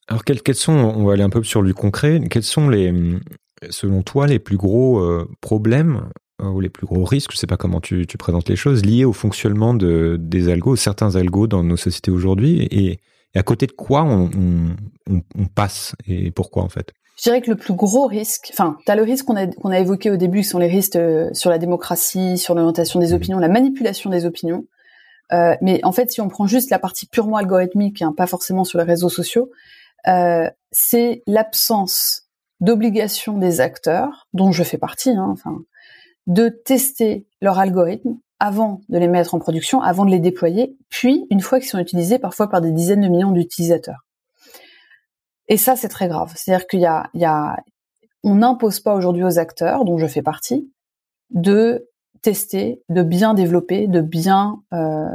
Alors 0.07 0.23
quels, 0.23 0.41
quels 0.41 0.55
sont, 0.55 0.73
on 0.73 1.05
va 1.05 1.13
aller 1.13 1.23
un 1.23 1.29
peu 1.29 1.43
sur 1.43 1.63
du 1.63 1.73
concret, 1.73 2.21
quels 2.29 2.43
sont 2.43 2.69
les, 2.69 2.93
selon 3.69 4.03
toi, 4.03 4.27
les 4.27 4.39
plus 4.39 4.57
gros 4.57 4.99
euh, 4.99 5.29
problèmes 5.41 6.09
euh, 6.41 6.49
ou 6.49 6.59
les 6.59 6.69
plus 6.69 6.85
gros 6.85 7.03
risques, 7.03 7.31
je 7.31 7.37
sais 7.37 7.47
pas 7.47 7.57
comment 7.57 7.81
tu, 7.81 8.05
tu 8.05 8.17
présentes 8.17 8.47
les 8.49 8.55
choses, 8.55 8.85
liés 8.85 9.05
au 9.05 9.13
fonctionnement 9.13 9.73
de, 9.73 10.17
des 10.19 10.49
algos, 10.49 10.75
certains 10.75 11.15
algos 11.15 11.47
dans 11.47 11.63
nos 11.63 11.77
sociétés 11.77 12.11
aujourd'hui, 12.11 12.67
et, 12.71 12.99
et, 13.37 13.39
à 13.39 13.43
côté 13.43 13.67
de 13.67 13.71
quoi 13.71 14.03
on, 14.03 14.29
on, 15.09 15.21
on 15.37 15.45
passe 15.45 15.95
et 16.07 16.31
pourquoi 16.31 16.63
en 16.63 16.69
fait? 16.69 16.93
Je 17.17 17.23
dirais 17.23 17.41
que 17.41 17.49
le 17.49 17.57
plus 17.57 17.73
gros 17.73 18.05
risque, 18.05 18.49
enfin, 18.51 18.77
tu 18.85 18.91
as 18.91 18.95
le 18.95 19.01
risque 19.01 19.25
qu'on 19.25 19.35
a, 19.35 19.47
qu'on 19.47 19.71
a 19.71 19.79
évoqué 19.79 20.11
au 20.11 20.17
début, 20.17 20.41
qui 20.41 20.47
sont 20.47 20.59
les 20.59 20.67
risques 20.67 20.95
euh, 20.95 21.29
sur 21.33 21.49
la 21.49 21.57
démocratie, 21.57 22.37
sur 22.37 22.53
l'orientation 22.53 22.99
des 22.99 23.11
mmh. 23.11 23.15
opinions, 23.15 23.39
la 23.39 23.47
manipulation 23.47 24.11
des 24.11 24.25
opinions. 24.25 24.65
Euh, 25.33 25.55
mais 25.61 25.83
en 25.83 25.91
fait, 25.91 26.11
si 26.11 26.21
on 26.21 26.27
prend 26.27 26.45
juste 26.45 26.69
la 26.69 26.77
partie 26.77 27.07
purement 27.07 27.37
algorithmique, 27.37 28.03
hein, 28.03 28.13
pas 28.15 28.27
forcément 28.27 28.63
sur 28.63 28.77
les 28.77 28.85
réseaux 28.85 29.09
sociaux, 29.09 29.49
euh, 30.07 30.47
c'est 30.71 31.23
l'absence 31.25 32.27
d'obligation 32.59 33.37
des 33.37 33.61
acteurs, 33.61 34.27
dont 34.33 34.51
je 34.51 34.63
fais 34.63 34.77
partie, 34.77 35.09
hein, 35.09 35.29
enfin, 35.31 35.57
de 36.27 36.49
tester 36.49 37.25
leur 37.41 37.57
algorithme 37.57 38.17
avant 38.39 38.81
de 38.89 38.97
les 38.97 39.07
mettre 39.07 39.33
en 39.33 39.39
production, 39.39 39.81
avant 39.81 40.05
de 40.05 40.11
les 40.11 40.19
déployer, 40.19 40.77
puis 40.89 41.25
une 41.31 41.41
fois 41.41 41.59
qu'ils 41.59 41.69
sont 41.69 41.79
utilisés 41.79 42.19
parfois 42.19 42.49
par 42.49 42.61
des 42.61 42.71
dizaines 42.71 43.01
de 43.01 43.07
millions 43.07 43.31
d'utilisateurs. 43.31 44.05
Et 45.47 45.57
ça, 45.57 45.75
c'est 45.75 45.87
très 45.87 46.07
grave. 46.07 46.33
C'est-à-dire 46.35 46.67
qu'il 46.67 46.81
y 46.81 46.85
a, 46.85 47.09
il 47.13 47.21
y 47.21 47.25
a, 47.25 47.57
on 48.23 48.35
n'impose 48.35 48.79
pas 48.79 48.93
aujourd'hui 48.93 49.23
aux 49.23 49.39
acteurs, 49.39 49.85
dont 49.85 49.97
je 49.97 50.07
fais 50.07 50.21
partie, 50.21 50.71
de 51.31 51.87
tester, 52.21 52.81
de 52.89 53.03
bien 53.03 53.33
développer, 53.33 53.87
de 53.87 54.01
bien 54.01 54.61
euh, 54.73 55.05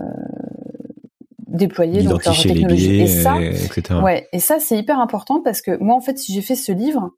déployer 1.38 2.02
donc 2.02 2.24
leur 2.24 2.40
technologie. 2.40 3.00
et 3.00 3.06
ça, 3.06 3.40
etc. 3.40 4.00
ouais, 4.02 4.28
et 4.32 4.40
ça 4.40 4.58
c'est 4.58 4.78
hyper 4.78 4.98
important 4.98 5.42
parce 5.42 5.60
que 5.60 5.76
moi 5.78 5.94
en 5.94 6.00
fait, 6.00 6.18
si 6.18 6.32
j'ai 6.32 6.40
fait 6.40 6.54
ce 6.54 6.72
livre, 6.72 7.10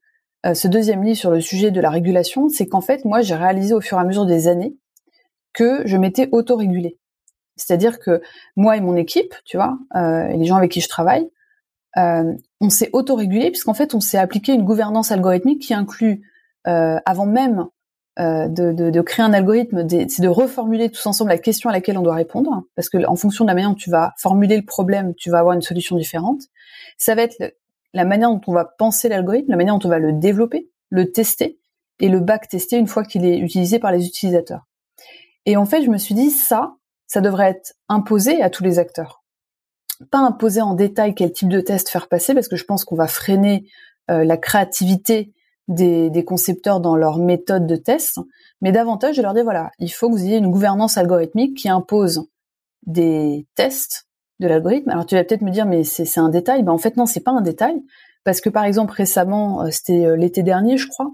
euh, 0.47 0.55
ce 0.55 0.69
deuxième 0.69 1.03
livre 1.03 1.19
sur 1.19 1.31
le 1.31 1.41
sujet 1.41 1.71
de 1.71 1.81
la 1.81 1.91
régulation, 1.91 2.49
c'est 2.49 2.67
qu'en 2.67 2.81
fait 2.81 3.05
moi 3.05 3.23
j'ai 3.23 3.35
réalisé 3.35 3.75
au 3.75 3.81
fur 3.81 3.99
et 3.99 4.01
à 4.01 4.05
mesure 4.05 4.27
des 4.27 4.49
années 4.49 4.75
que 5.55 5.87
je 5.87 5.97
m'étais 5.97 6.29
auto-régulée. 6.33 6.99
C'est-à-dire 7.57 7.99
que 7.99 8.21
moi 8.57 8.77
et 8.77 8.81
mon 8.81 8.97
équipe, 8.97 9.35
tu 9.45 9.57
vois, 9.57 9.79
euh, 9.95 10.29
et 10.29 10.37
les 10.37 10.45
gens 10.45 10.57
avec 10.57 10.73
qui 10.73 10.81
je 10.81 10.89
travaille, 10.89 11.31
euh, 11.97 12.35
on 12.61 12.71
s'est 12.71 12.91
autorégulé 12.93 13.51
puisqu'en 13.51 13.75
fait 13.75 13.95
on 13.95 14.01
s'est 14.01 14.19
appliqué 14.19 14.53
une 14.53 14.65
gouvernance 14.65 15.13
algorithmique 15.13 15.63
qui 15.63 15.75
inclut 15.75 16.29
euh, 16.67 16.99
avant 17.07 17.27
même 17.27 17.67
euh, 18.19 18.49
de, 18.49 19.01
créer 19.01 19.25
un 19.25 19.33
algorithme, 19.33 19.89
c'est 19.89 20.23
de 20.23 20.29
reformuler 20.29 20.89
tous 20.91 21.05
ensemble 21.07 21.31
la 21.31 21.39
question 21.39 21.69
à 21.69 21.73
laquelle 21.73 21.99
on 21.99 22.03
doit 22.03 22.15
répondre, 22.15 22.63
parce 22.77 22.89
que 22.89 23.05
en 23.07 23.17
fonction 23.17 23.45
de 23.45 23.49
la 23.49 23.55
manière 23.55 23.71
dont 23.71 23.77
tu 23.77 23.91
vas 23.91 24.13
formuler 24.19 24.57
le 24.57 24.65
problème, 24.65 25.15
tu 25.17 25.31
vas 25.31 25.41
avoir 25.41 25.55
une 25.55 25.63
solution 25.63 25.97
différente. 25.97 26.43
Ça 26.97 27.17
va 27.17 27.23
être 27.23 27.57
la 27.93 28.05
manière 28.05 28.31
dont 28.31 28.41
on 28.47 28.53
va 28.53 28.65
penser 28.65 29.09
l'algorithme, 29.09 29.51
la 29.51 29.57
manière 29.57 29.77
dont 29.77 29.87
on 29.87 29.91
va 29.91 29.99
le 29.99 30.13
développer, 30.13 30.71
le 30.91 31.11
tester 31.11 31.59
et 31.99 32.09
le 32.09 32.21
back-tester 32.21 32.77
une 32.77 32.87
fois 32.87 33.05
qu'il 33.05 33.25
est 33.25 33.39
utilisé 33.39 33.81
par 33.81 33.91
les 33.91 34.07
utilisateurs. 34.07 34.63
Et 35.47 35.57
en 35.57 35.65
fait, 35.65 35.83
je 35.83 35.91
me 35.91 35.99
suis 35.99 36.15
dit 36.15 36.31
ça, 36.31 36.77
ça 37.07 37.21
devrait 37.21 37.51
être 37.51 37.75
imposé 37.89 38.43
à 38.43 38.51
tous 38.51 38.65
les 38.65 38.79
acteurs. 38.79 39.23
Pas 40.11 40.19
imposer 40.19 40.61
en 40.61 40.75
détail 40.75 41.15
quel 41.15 41.33
type 41.33 41.49
de 41.49 41.61
test 41.61 41.89
faire 41.89 42.09
passer 42.09 42.35
parce 42.35 42.49
que 42.49 42.57
je 42.57 42.65
pense 42.65 42.85
qu'on 42.85 42.97
va 42.97 43.07
freiner 43.07 43.69
euh, 44.11 44.25
la 44.25 44.37
créativité 44.37 45.33
des, 45.69 46.11
des, 46.11 46.25
concepteurs 46.25 46.81
dans 46.81 46.97
leur 46.97 47.19
méthode 47.19 47.67
de 47.67 47.77
test, 47.77 48.19
mais 48.61 48.71
davantage 48.71 49.17
de 49.17 49.23
leur 49.23 49.33
dire 49.33 49.45
voilà, 49.45 49.71
il 49.79 49.89
faut 49.89 50.11
que 50.11 50.15
vous 50.15 50.25
ayez 50.25 50.37
une 50.37 50.51
gouvernance 50.51 50.99
algorithmique 50.99 51.57
qui 51.57 51.71
impose 51.71 52.29
des 52.87 53.47
tests 53.55 54.09
de 54.41 54.49
l'algorithme. 54.49 54.91
Alors 54.91 55.07
tu 55.07 55.15
vas 55.15 55.25
peut-être 55.25 55.41
me 55.41 55.51
dire 55.51 55.65
mais 55.65 55.85
c'est 55.85 56.21
un 56.21 56.29
détail, 56.29 56.65
ben 56.65 56.73
en 56.73 56.79
fait 56.79 56.97
non 56.97 57.07
c'est 57.07 57.21
pas 57.21 57.31
un 57.31 57.41
détail. 57.41 57.83
Parce 58.25 58.41
que 58.41 58.51
par 58.51 58.65
exemple 58.65 58.93
récemment 58.93 59.63
euh, 59.63 59.71
c'était 59.71 60.05
euh, 60.05 60.17
l'été 60.17 60.43
dernier 60.43 60.77
je 60.77 60.89
crois 60.89 61.11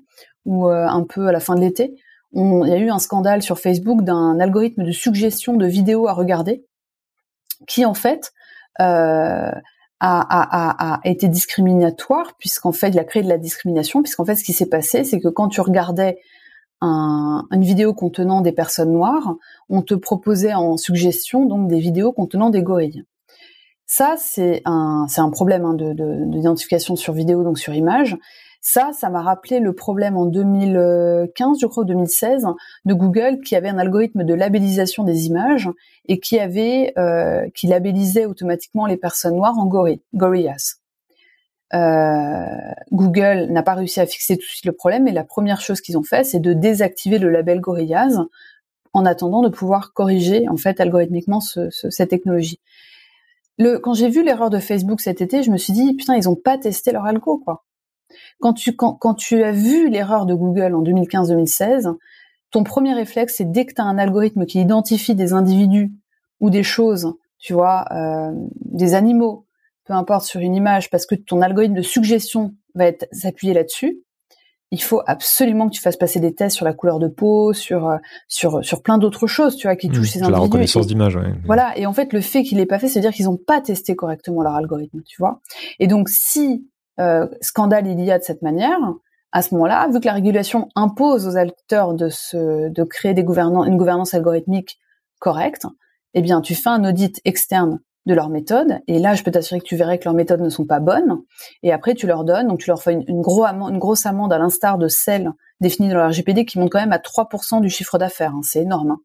ou 0.47 0.67
un 0.67 1.05
peu 1.05 1.27
à 1.27 1.33
la 1.33 1.39
fin 1.39 1.55
de 1.55 1.61
l'été, 1.61 1.95
il 2.33 2.69
y 2.69 2.73
a 2.73 2.79
eu 2.79 2.91
un 2.91 2.99
scandale 2.99 3.43
sur 3.43 3.59
Facebook 3.59 4.03
d'un 4.03 4.39
algorithme 4.39 4.85
de 4.85 4.93
suggestion 4.93 5.57
de 5.57 5.67
vidéos 5.67 6.09
à 6.09 6.13
regarder 6.13 6.65
qui 7.67 7.85
en 7.85 7.95
fait 7.95 8.33
euh, 8.81 9.51
a, 9.53 9.61
a, 10.01 10.95
a, 10.95 11.01
été 11.05 11.29
discriminatoire 11.29 12.35
puisqu'en 12.39 12.73
fait 12.73 12.89
il 12.89 12.99
a 12.99 13.05
créé 13.05 13.23
de 13.23 13.29
la 13.29 13.39
discrimination 13.39 14.03
puisqu'en 14.03 14.25
fait 14.25 14.37
ce 14.37 14.45
qui 14.45 14.53
s'est 14.53 14.69
passé 14.69 15.05
c'est 15.05 15.21
que 15.21 15.29
quand 15.29 15.49
tu 15.49 15.61
regardais 15.61 16.19
un, 16.81 17.47
une 17.51 17.63
vidéo 17.63 17.93
contenant 17.93 18.41
des 18.41 18.53
personnes 18.53 18.93
noires, 18.93 19.35
on 19.69 19.83
te 19.83 19.95
proposait 19.95 20.55
en 20.55 20.79
suggestion 20.79 21.45
donc 21.45 21.69
des 21.69 21.79
vidéos 21.79 22.13
contenant 22.13 22.49
des 22.49 22.63
gorilles. 22.63 23.05
Ça 23.87 24.15
c'est 24.17 24.63
un 24.65 25.07
c'est 25.09 25.21
un 25.21 25.31
problème 25.31 25.65
hein, 25.65 25.75
de 25.75 25.93
d'identification 26.27 26.97
sur 26.97 27.13
vidéo 27.13 27.43
donc 27.43 27.59
sur 27.59 27.75
image 27.75 28.17
ça, 28.61 28.91
ça 28.93 29.09
m'a 29.09 29.23
rappelé 29.23 29.59
le 29.59 29.73
problème 29.73 30.17
en 30.17 30.27
2015, 30.27 31.59
je 31.61 31.67
crois, 31.67 31.83
ou 31.83 31.87
2016, 31.87 32.47
de 32.85 32.95
Google 32.95 33.41
qui 33.41 33.57
avait 33.57 33.71
un 33.71 33.79
algorithme 33.79 34.23
de 34.23 34.35
labellisation 34.35 35.03
des 35.03 35.27
images 35.27 35.71
et 36.07 36.21
qui 36.21 36.39
avait, 36.39 36.93
euh, 36.99 37.49
qui 37.55 37.67
labellisait 37.67 38.27
automatiquement 38.27 38.85
les 38.85 38.99
personnes 38.99 39.37
noires 39.37 39.59
en 39.59 39.67
gorilles, 39.67 40.03
gorillas. 40.15 40.77
Euh, 41.73 42.45
Google 42.93 43.47
n'a 43.51 43.63
pas 43.63 43.75
réussi 43.75 44.01
à 44.01 44.07
fixer 44.07 44.37
tout 44.37 44.43
de 44.43 44.51
suite 44.51 44.67
le 44.67 44.73
problème, 44.73 45.09
et 45.09 45.13
la 45.13 45.25
première 45.25 45.61
chose 45.61 45.81
qu'ils 45.81 45.97
ont 45.97 46.03
fait, 46.03 46.25
c'est 46.25 46.41
de 46.41 46.53
désactiver 46.53 47.19
le 47.19 47.31
label 47.31 47.61
Gorillaz 47.61 48.27
en 48.93 49.07
attendant 49.07 49.41
de 49.43 49.49
pouvoir 49.49 49.93
corriger 49.93 50.49
en 50.49 50.57
fait 50.57 50.81
algorithmiquement 50.81 51.41
ce, 51.41 51.71
cette 51.71 52.11
technologie. 52.11 52.61
Le, 53.57 53.79
quand 53.79 53.95
j'ai 53.95 54.09
vu 54.09 54.25
l'erreur 54.25 54.51
de 54.51 54.59
Facebook 54.59 55.01
cet 55.01 55.21
été, 55.21 55.43
je 55.43 55.51
me 55.51 55.57
suis 55.59 55.73
dit 55.73 55.95
putain 55.95 56.17
ils 56.17 56.29
ont 56.29 56.35
pas 56.35 56.59
testé 56.59 56.93
leur 56.93 57.05
algo 57.05 57.39
quoi. 57.39 57.65
Quand 58.41 58.53
tu, 58.53 58.77
quand, 58.77 58.95
quand 58.95 59.15
tu 59.15 59.43
as 59.43 59.53
vu 59.53 59.89
l'erreur 59.89 60.27
de 60.27 60.35
Google 60.35 60.75
en 60.75 60.83
2015-2016, 60.83 61.95
ton 62.51 62.65
premier 62.65 62.95
réflexe, 62.95 63.37
c'est 63.37 63.51
dès 63.51 63.65
que 63.67 63.75
tu 63.75 63.81
as 63.81 63.85
un 63.85 63.99
algorithme 63.99 64.45
qui 64.47 64.61
identifie 64.61 65.15
des 65.15 65.33
individus 65.33 65.93
ou 66.41 66.51
des 66.51 66.63
choses, 66.63 67.15
tu 67.39 67.53
vois, 67.53 67.85
euh, 67.93 68.33
des 68.65 68.95
animaux, 68.95 69.47
peu 69.85 69.93
importe 69.93 70.25
sur 70.25 70.41
une 70.41 70.55
image, 70.55 70.91
parce 70.91 71.07
que 71.07 71.15
ton 71.15 71.41
algorithme 71.43 71.75
de 71.75 71.83
suggestion 71.83 72.55
va 72.75 72.91
s'appuyer 73.13 73.55
là-dessus, 73.55 74.03
il 74.73 74.83
faut 74.83 75.03
absolument 75.07 75.69
que 75.69 75.75
tu 75.75 75.81
fasses 75.81 75.97
passer 75.97 76.21
des 76.21 76.35
tests 76.35 76.57
sur 76.57 76.65
la 76.65 76.73
couleur 76.73 77.01
de 77.01 77.09
peau, 77.09 77.53
sur 77.53 77.89
euh, 77.89 77.97
sur 78.29 78.65
sur 78.65 78.83
plein 78.83 78.99
d'autres 78.99 79.27
choses, 79.27 79.57
tu 79.57 79.67
vois, 79.67 79.75
qui 79.75 79.89
mmh, 79.89 79.93
touchent 79.93 80.11
ces 80.11 80.19
individus. 80.21 80.39
La 80.39 80.45
reconnaissance 80.45 80.87
d'image, 80.87 81.17
ouais. 81.17 81.35
Voilà. 81.45 81.77
Et 81.77 81.87
en 81.87 81.93
fait, 81.93 82.13
le 82.13 82.21
fait 82.21 82.45
qu'il 82.45 82.59
l'ait 82.59 82.67
pas 82.67 82.79
fait, 82.79 82.89
c'est 82.89 83.01
dire 83.01 83.13
qu'ils 83.13 83.27
n'ont 83.27 83.37
pas 83.37 83.61
testé 83.61 83.97
correctement 83.97 84.43
leur 84.43 84.55
algorithme, 84.55 85.03
tu 85.05 85.17
vois. 85.19 85.41
Et 85.81 85.89
donc, 85.89 86.09
si 86.09 86.69
scandale 87.41 87.87
il 87.87 88.01
y 88.01 88.11
a 88.11 88.19
de 88.19 88.25
cette 88.25 88.43
manière, 88.43 88.79
à 89.33 89.43
ce 89.43 89.55
moment-là, 89.55 89.89
vu 89.89 90.01
que 90.01 90.07
la 90.07 90.13
régulation 90.13 90.69
impose 90.75 91.27
aux 91.27 91.37
acteurs 91.37 91.95
de, 91.95 92.85
créer 92.85 93.13
une 93.13 93.23
gouvernance 93.77 94.15
algorithmique 94.15 94.79
correcte, 95.21 95.67
eh 96.15 96.23
bien, 96.23 96.41
tu 96.41 96.55
fais 96.55 96.71
un 96.71 96.85
audit 96.85 97.21
externe 97.25 97.81
de 98.07 98.15
leur 98.15 98.29
méthode, 98.29 98.81
et 98.89 98.99
là, 98.99 99.15
je 99.15 99.23
peux 99.23 99.31
t'assurer 99.31 99.61
que 99.61 99.67
tu 99.67 99.77
verrais 99.77 99.99
que 99.99 100.05
leurs 100.05 100.15
méthodes 100.15 100.41
ne 100.41 100.49
sont 100.49 100.65
pas 100.65 100.81
bonnes, 100.81 101.21
et 101.63 101.71
après, 101.71 101.95
tu 101.95 102.07
leur 102.07 102.25
donnes, 102.25 102.49
donc 102.49 102.59
tu 102.59 102.71
leur 102.71 102.83
fais 102.83 102.95
une, 102.95 103.21
grosse 103.21 104.07
amende 104.07 104.33
à 104.33 104.39
l'instar 104.39 104.79
de 104.79 104.89
celle 104.89 105.33
définie 105.61 105.91
dans 105.91 105.97
leur 105.97 106.09
RGPD 106.09 106.47
qui 106.47 106.59
monte 106.59 106.71
quand 106.71 106.81
même 106.81 106.93
à 106.93 106.99
3% 106.99 107.61
du 107.61 107.69
chiffre 107.69 107.99
d'affaires, 107.99 108.35
hein, 108.35 108.41
c'est 108.43 108.63
énorme. 108.63 108.93
Hein. 108.93 109.01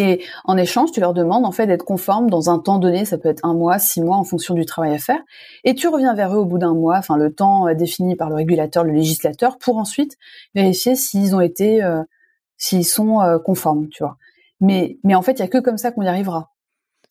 Et 0.00 0.24
en 0.44 0.56
échange, 0.56 0.92
tu 0.92 1.00
leur 1.00 1.12
demandes 1.12 1.44
en 1.44 1.52
fait 1.52 1.66
d'être 1.66 1.84
conformes 1.84 2.30
dans 2.30 2.48
un 2.48 2.58
temps 2.58 2.78
donné, 2.78 3.04
ça 3.04 3.18
peut 3.18 3.28
être 3.28 3.44
un 3.44 3.52
mois, 3.52 3.78
six 3.78 4.00
mois 4.00 4.16
en 4.16 4.24
fonction 4.24 4.54
du 4.54 4.64
travail 4.64 4.94
à 4.94 4.98
faire, 4.98 5.20
et 5.62 5.74
tu 5.74 5.88
reviens 5.88 6.14
vers 6.14 6.34
eux 6.34 6.38
au 6.38 6.46
bout 6.46 6.56
d'un 6.56 6.72
mois, 6.72 6.96
enfin 6.96 7.18
le 7.18 7.30
temps 7.30 7.68
euh, 7.68 7.74
défini 7.74 8.16
par 8.16 8.30
le 8.30 8.36
régulateur, 8.36 8.82
le 8.82 8.92
législateur, 8.92 9.58
pour 9.58 9.76
ensuite 9.76 10.16
vérifier 10.54 10.96
s'ils 10.96 11.36
ont 11.36 11.40
été, 11.42 11.84
euh, 11.84 12.02
s'ils 12.56 12.86
sont 12.86 13.20
euh, 13.20 13.38
conformes, 13.38 13.88
tu 13.90 14.02
vois. 14.02 14.16
Mais 14.62 14.96
mais 15.04 15.14
en 15.14 15.20
fait, 15.20 15.32
il 15.32 15.40
y 15.40 15.42
a 15.42 15.48
que 15.48 15.58
comme 15.58 15.76
ça 15.76 15.92
qu'on 15.92 16.02
y 16.02 16.08
arrivera. 16.08 16.48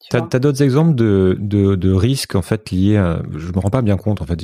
Tu 0.09 0.15
as, 0.15 0.21
d'autres 0.39 0.63
exemples 0.63 0.95
de, 0.95 1.37
de, 1.39 1.75
de, 1.75 1.91
risques 1.91 2.33
en 2.33 2.41
fait 2.41 2.71
liés 2.71 2.97
à, 2.97 3.21
je 3.35 3.51
me 3.51 3.59
rends 3.59 3.69
pas 3.69 3.81
bien 3.81 3.97
compte 3.97 4.21
en 4.21 4.25
fait 4.25 4.41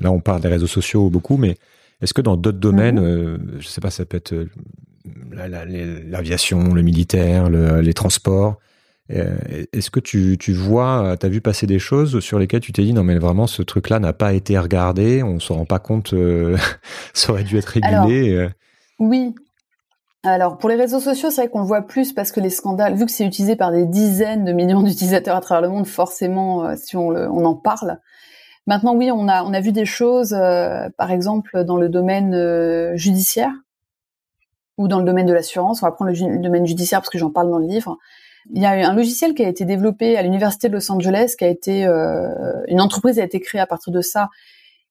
là 0.00 0.10
on 0.10 0.18
parle 0.18 0.40
des 0.40 0.48
réseaux 0.48 0.66
sociaux 0.66 1.10
beaucoup 1.10 1.36
mais 1.36 1.54
est-ce 2.00 2.12
que 2.12 2.22
dans 2.22 2.36
d'autres 2.36 2.58
domaines 2.58 2.98
mm-hmm. 2.98 3.60
je 3.60 3.68
sais 3.68 3.80
pas 3.80 3.90
ça 3.90 4.04
peut 4.04 4.16
être 4.16 4.34
l'aviation, 5.32 6.74
le 6.74 6.82
militaire, 6.82 7.50
les 7.50 7.94
transports. 7.94 8.58
Euh, 9.12 9.36
est-ce 9.72 9.90
que 9.90 10.00
tu, 10.00 10.36
tu 10.38 10.52
vois, 10.52 11.16
tu 11.18 11.26
as 11.26 11.28
vu 11.28 11.40
passer 11.40 11.66
des 11.66 11.78
choses 11.78 12.18
sur 12.20 12.38
lesquelles 12.38 12.60
tu 12.60 12.72
t'es 12.72 12.82
dit 12.82 12.92
non 12.92 13.04
mais 13.04 13.18
vraiment 13.18 13.46
ce 13.46 13.62
truc-là 13.62 14.00
n'a 14.00 14.12
pas 14.12 14.32
été 14.32 14.58
regardé, 14.58 15.22
on 15.22 15.38
s'en 15.38 15.56
rend 15.56 15.64
pas 15.64 15.78
compte, 15.78 16.12
euh, 16.12 16.56
ça 17.14 17.32
aurait 17.32 17.44
dû 17.44 17.56
être 17.56 17.66
régulé 17.66 18.32
euh? 18.32 18.50
Oui. 18.98 19.34
Alors 20.24 20.58
pour 20.58 20.68
les 20.68 20.74
réseaux 20.74 20.98
sociaux, 20.98 21.30
c'est 21.30 21.42
vrai 21.42 21.50
qu'on 21.50 21.60
le 21.60 21.66
voit 21.66 21.82
plus 21.82 22.12
parce 22.12 22.32
que 22.32 22.40
les 22.40 22.50
scandales, 22.50 22.96
vu 22.96 23.06
que 23.06 23.12
c'est 23.12 23.24
utilisé 23.24 23.54
par 23.54 23.70
des 23.70 23.86
dizaines 23.86 24.44
de 24.44 24.52
millions 24.52 24.82
d'utilisateurs 24.82 25.36
à 25.36 25.40
travers 25.40 25.62
le 25.62 25.68
monde, 25.68 25.86
forcément, 25.86 26.74
si 26.76 26.96
on, 26.96 27.10
le, 27.10 27.30
on 27.30 27.44
en 27.44 27.54
parle. 27.54 28.00
Maintenant, 28.66 28.96
oui, 28.96 29.12
on 29.12 29.28
a, 29.28 29.44
on 29.44 29.54
a 29.54 29.60
vu 29.60 29.70
des 29.70 29.84
choses, 29.84 30.36
par 30.98 31.12
exemple 31.12 31.62
dans 31.62 31.76
le 31.76 31.88
domaine 31.88 32.96
judiciaire 32.96 33.52
ou 34.78 34.88
dans 34.88 34.98
le 34.98 35.04
domaine 35.04 35.26
de 35.26 35.32
l'assurance. 35.32 35.82
On 35.82 35.86
va 35.86 35.92
prendre 35.92 36.10
le, 36.10 36.38
domaine 36.38 36.66
judiciaire 36.66 37.00
parce 37.00 37.10
que 37.10 37.18
j'en 37.18 37.30
parle 37.30 37.50
dans 37.50 37.58
le 37.58 37.66
livre. 37.66 37.98
Il 38.54 38.62
y 38.62 38.66
a 38.66 38.70
un 38.70 38.94
logiciel 38.94 39.34
qui 39.34 39.44
a 39.44 39.48
été 39.48 39.64
développé 39.64 40.16
à 40.16 40.22
l'université 40.22 40.68
de 40.68 40.74
Los 40.74 40.90
Angeles, 40.92 41.34
qui 41.36 41.44
a 41.44 41.48
été 41.48 41.84
euh, 41.84 42.28
une 42.68 42.80
entreprise 42.80 43.18
a 43.18 43.24
été 43.24 43.40
créée 43.40 43.60
à 43.60 43.66
partir 43.66 43.92
de 43.92 44.00
ça, 44.00 44.28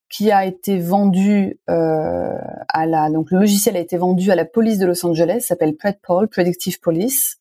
qui 0.09 0.31
a 0.31 0.45
été 0.45 0.77
vendu 0.77 1.59
euh, 1.69 2.37
à 2.67 2.85
la 2.85 3.09
donc 3.09 3.31
le 3.31 3.39
logiciel 3.39 3.77
a 3.77 3.79
été 3.79 3.97
vendu 3.97 4.29
à 4.31 4.35
la 4.35 4.45
police 4.45 4.77
de 4.77 4.85
Los 4.85 5.05
Angeles, 5.05 5.45
s'appelle 5.47 5.75
PredPol, 5.75 6.27
Predictive 6.27 6.79
Police, 6.81 7.37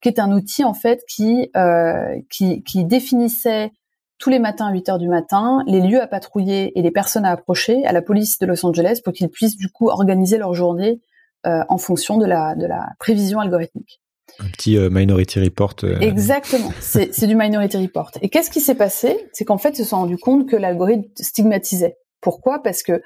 qui 0.00 0.08
est 0.08 0.20
un 0.20 0.30
outil 0.30 0.64
en 0.64 0.74
fait 0.74 1.02
qui 1.08 1.50
euh, 1.56 2.16
qui, 2.30 2.62
qui 2.62 2.84
définissait 2.84 3.72
tous 4.18 4.30
les 4.30 4.38
matins 4.38 4.68
à 4.68 4.72
8 4.72 4.88
heures 4.88 4.98
du 4.98 5.08
matin 5.08 5.62
les 5.66 5.80
lieux 5.80 6.00
à 6.00 6.06
patrouiller 6.06 6.78
et 6.78 6.82
les 6.82 6.90
personnes 6.90 7.24
à 7.24 7.32
approcher 7.32 7.84
à 7.86 7.92
la 7.92 8.02
police 8.02 8.38
de 8.38 8.46
Los 8.46 8.64
Angeles 8.64 9.00
pour 9.04 9.12
qu'ils 9.12 9.28
puissent 9.28 9.56
du 9.56 9.68
coup 9.68 9.88
organiser 9.88 10.38
leur 10.38 10.54
journée 10.54 11.00
en 11.46 11.78
fonction 11.78 12.18
de 12.18 12.26
la, 12.26 12.54
de 12.54 12.66
la 12.66 12.88
prévision 12.98 13.40
algorithmique. 13.40 14.00
Un 14.38 14.48
petit 14.48 14.76
euh, 14.76 14.90
Minority 14.90 15.40
Report. 15.40 15.76
Euh, 15.84 15.98
Exactement, 16.00 16.70
c'est 16.80 17.26
du 17.26 17.34
Minority 17.34 17.78
Report. 17.78 18.10
Et 18.20 18.28
qu'est-ce 18.28 18.50
qui 18.50 18.60
s'est 18.60 18.74
passé? 18.74 19.28
C'est 19.32 19.44
qu'en 19.44 19.58
fait, 19.58 19.78
ils 19.78 19.84
se 19.84 19.90
sont 19.90 19.96
rendus 19.96 20.18
compte 20.18 20.48
que 20.48 20.56
l'algorithme 20.56 21.08
stigmatisait. 21.16 21.96
Pourquoi? 22.20 22.62
Parce 22.62 22.82
que 22.82 23.02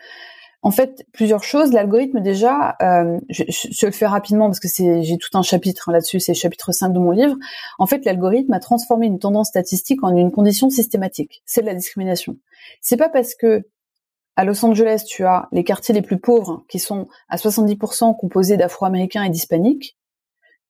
en 0.63 0.71
fait, 0.71 1.07
plusieurs 1.13 1.43
choses. 1.43 1.73
L'algorithme 1.73 2.21
déjà, 2.21 2.77
je, 3.31 3.45
je, 3.49 3.87
le 3.87 3.93
fais 3.93 4.07
rapidement 4.07 4.47
parce 4.47 4.61
que 4.61 4.69
j'ai 4.69 5.17
tout 5.17 5.39
un 5.39 5.43
chapitre 5.43 5.89
hein, 5.89 5.93
là-dessus, 5.93 6.21
c'est 6.21 6.33
le 6.33 6.37
chapitre 6.37 6.71
5 6.71 6.91
de 6.91 6.99
mon 6.99 7.13
livre. 7.13 7.35
En 7.79 7.87
fait, 7.87 8.05
l'algorithme 8.05 8.53
a 8.53 8.61
transformé 8.61 9.07
une 9.07 9.19
tendance 9.19 9.49
statistique 9.49 10.05
en 10.05 10.15
une 10.15 10.31
condition 10.31 10.69
systématique. 10.69 11.43
C'est 11.47 11.63
de 11.63 11.67
la 11.67 11.75
discrimination. 11.75 12.37
C'est 12.83 12.99
pas 12.99 13.09
parce 13.09 13.35
que 13.35 13.63
à 14.37 14.45
Los 14.45 14.65
Angeles, 14.65 15.05
tu 15.07 15.25
as 15.25 15.49
les 15.53 15.65
quartiers 15.65 15.95
les 15.95 16.03
plus 16.03 16.19
pauvres 16.19 16.65
qui 16.69 16.79
sont 16.79 17.09
à 17.29 17.37
70% 17.37 18.17
composés 18.17 18.57
d'Afro-Américains 18.57 19.25
et 19.25 19.31
d'Hispaniques, 19.31 19.99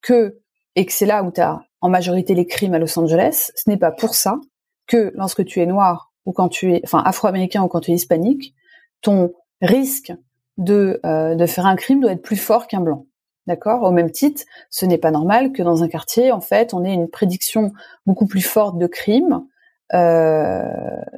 que 0.01 0.39
et 0.75 0.85
que 0.85 0.93
c'est 0.93 1.05
là 1.05 1.23
où 1.23 1.31
tu 1.31 1.41
as 1.41 1.61
en 1.81 1.89
majorité 1.89 2.33
les 2.33 2.45
crimes 2.45 2.73
à 2.73 2.79
Los 2.79 2.97
Angeles. 2.97 3.51
Ce 3.55 3.69
n'est 3.69 3.77
pas 3.77 3.91
pour 3.91 4.15
ça 4.15 4.39
que 4.87 5.11
lorsque 5.15 5.45
tu 5.45 5.59
es 5.59 5.65
noir 5.65 6.11
ou 6.25 6.31
quand 6.31 6.49
tu 6.49 6.73
es, 6.73 6.81
enfin 6.83 7.01
Afro-Américain 7.05 7.63
ou 7.63 7.67
quand 7.67 7.81
tu 7.81 7.91
es 7.91 7.95
hispanique, 7.95 8.55
ton 9.01 9.33
risque 9.61 10.13
de 10.57 10.99
euh, 11.05 11.35
de 11.35 11.45
faire 11.45 11.65
un 11.65 11.75
crime 11.75 12.01
doit 12.01 12.11
être 12.11 12.21
plus 12.21 12.37
fort 12.37 12.67
qu'un 12.67 12.81
blanc. 12.81 13.05
D'accord? 13.47 13.83
Au 13.83 13.91
même 13.91 14.11
titre, 14.11 14.43
ce 14.69 14.85
n'est 14.85 14.99
pas 14.99 15.11
normal 15.11 15.51
que 15.51 15.63
dans 15.63 15.83
un 15.83 15.87
quartier, 15.87 16.31
en 16.31 16.41
fait, 16.41 16.73
on 16.73 16.85
ait 16.85 16.93
une 16.93 17.09
prédiction 17.09 17.73
beaucoup 18.05 18.27
plus 18.27 18.41
forte 18.41 18.77
de 18.77 18.85
crimes 18.85 19.43
euh, 19.93 20.63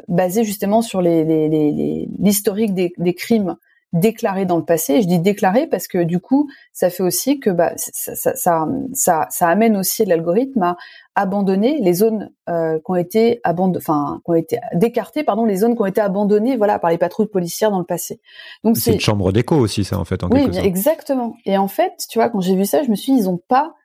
basé 0.07 0.43
justement 0.43 0.81
sur 0.81 1.01
l'historique 1.01 2.71
les, 2.75 2.89
des, 2.89 2.93
des, 2.97 3.13
crimes 3.13 3.55
déclarés 3.93 4.45
dans 4.45 4.57
le 4.57 4.65
passé. 4.65 5.01
je 5.01 5.07
dis 5.07 5.19
déclarés 5.19 5.67
parce 5.67 5.87
que 5.87 6.03
du 6.03 6.19
coup, 6.19 6.49
ça 6.71 6.89
fait 6.89 7.03
aussi 7.03 7.39
que 7.39 7.51
bah, 7.51 7.73
ça, 7.75 8.15
ça, 8.15 8.65
ça, 8.93 9.27
ça, 9.29 9.47
amène 9.47 9.77
aussi 9.77 10.03
l'algorithme 10.05 10.63
à 10.63 10.77
abandonner 11.15 11.77
les 11.79 11.93
zones 11.93 12.31
euh, 12.49 12.77
qui 12.77 12.91
ont 12.91 12.95
été 12.95 13.39
abandonnées, 13.43 13.77
enfin, 13.77 14.19
qui 14.25 14.31
ont 14.31 14.35
été 14.35 14.59
décartées, 14.73 15.23
pardon, 15.23 15.45
les 15.45 15.57
zones 15.57 15.75
qui 15.75 15.81
ont 15.83 15.85
été 15.85 16.01
abandonnées, 16.01 16.57
voilà, 16.57 16.79
par 16.79 16.89
les 16.89 16.97
patrouilles 16.97 17.27
policières 17.27 17.69
dans 17.69 17.79
le 17.79 17.85
passé. 17.85 18.19
Donc 18.63 18.77
c'est 18.77 18.93
une 18.93 18.99
chambre 18.99 19.31
d'écho 19.31 19.55
aussi, 19.55 19.83
ça 19.83 19.99
en 19.99 20.05
fait. 20.05 20.23
En 20.23 20.29
oui, 20.29 20.49
exactement. 20.63 21.35
Et 21.45 21.57
en 21.59 21.67
fait, 21.67 21.93
tu 22.09 22.17
vois, 22.17 22.29
quand 22.29 22.41
j'ai 22.41 22.55
vu 22.55 22.65
ça, 22.65 22.81
je 22.81 22.89
me 22.89 22.95
suis 22.95 23.13
dit, 23.13 23.19
ils 23.19 23.29
ont 23.29 23.39
pas 23.47 23.75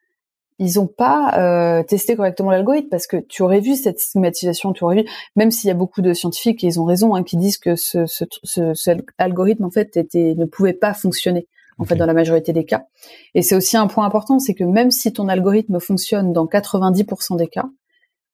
ils 0.59 0.81
ont 0.81 0.87
pas 0.87 1.35
euh, 1.39 1.83
testé 1.85 2.17
correctement 2.17 2.51
l'algorithme 2.51 2.89
parce 2.89 3.07
que 3.07 3.17
tu 3.17 3.43
aurais 3.43 3.61
vu 3.61 3.77
cette 3.77 4.01
stigmatisation, 4.01 4.73
tu 4.73 4.85
aurais 4.85 5.03
vu, 5.03 5.09
même 5.37 5.51
s'il 5.51 5.69
y 5.69 5.71
a 5.71 5.75
beaucoup 5.75 6.03
de 6.03 6.13
scientifiques 6.13 6.65
et 6.65 6.67
ils 6.67 6.81
ont 6.81 6.85
raison, 6.85 7.15
hein, 7.15 7.23
qui 7.23 7.37
disent 7.37 7.59
que 7.59 7.77
ce, 7.77 8.07
ce, 8.07 8.25
ce, 8.43 8.75
ce, 8.75 8.91
algorithme 9.19 9.65
en 9.65 9.71
fait 9.71 9.97
était 9.97 10.35
ne 10.37 10.45
pouvait 10.45 10.73
pas 10.73 10.95
fonctionner 10.95 11.47
en 11.79 11.85
fait 11.85 11.95
dans 11.95 12.07
la 12.07 12.15
majorité 12.15 12.53
des 12.53 12.65
cas. 12.65 12.87
Et 13.35 13.43
c'est 13.43 13.55
aussi 13.55 13.77
un 13.77 13.87
point 13.87 14.05
important, 14.05 14.39
c'est 14.41 14.55
que 14.55 14.65
même 14.65 14.91
si 14.91 15.13
ton 15.13 15.29
algorithme 15.29 15.79
fonctionne 15.79 16.33
dans 16.33 16.47
90% 16.47 17.37
des 17.37 17.47
cas, 17.47 17.67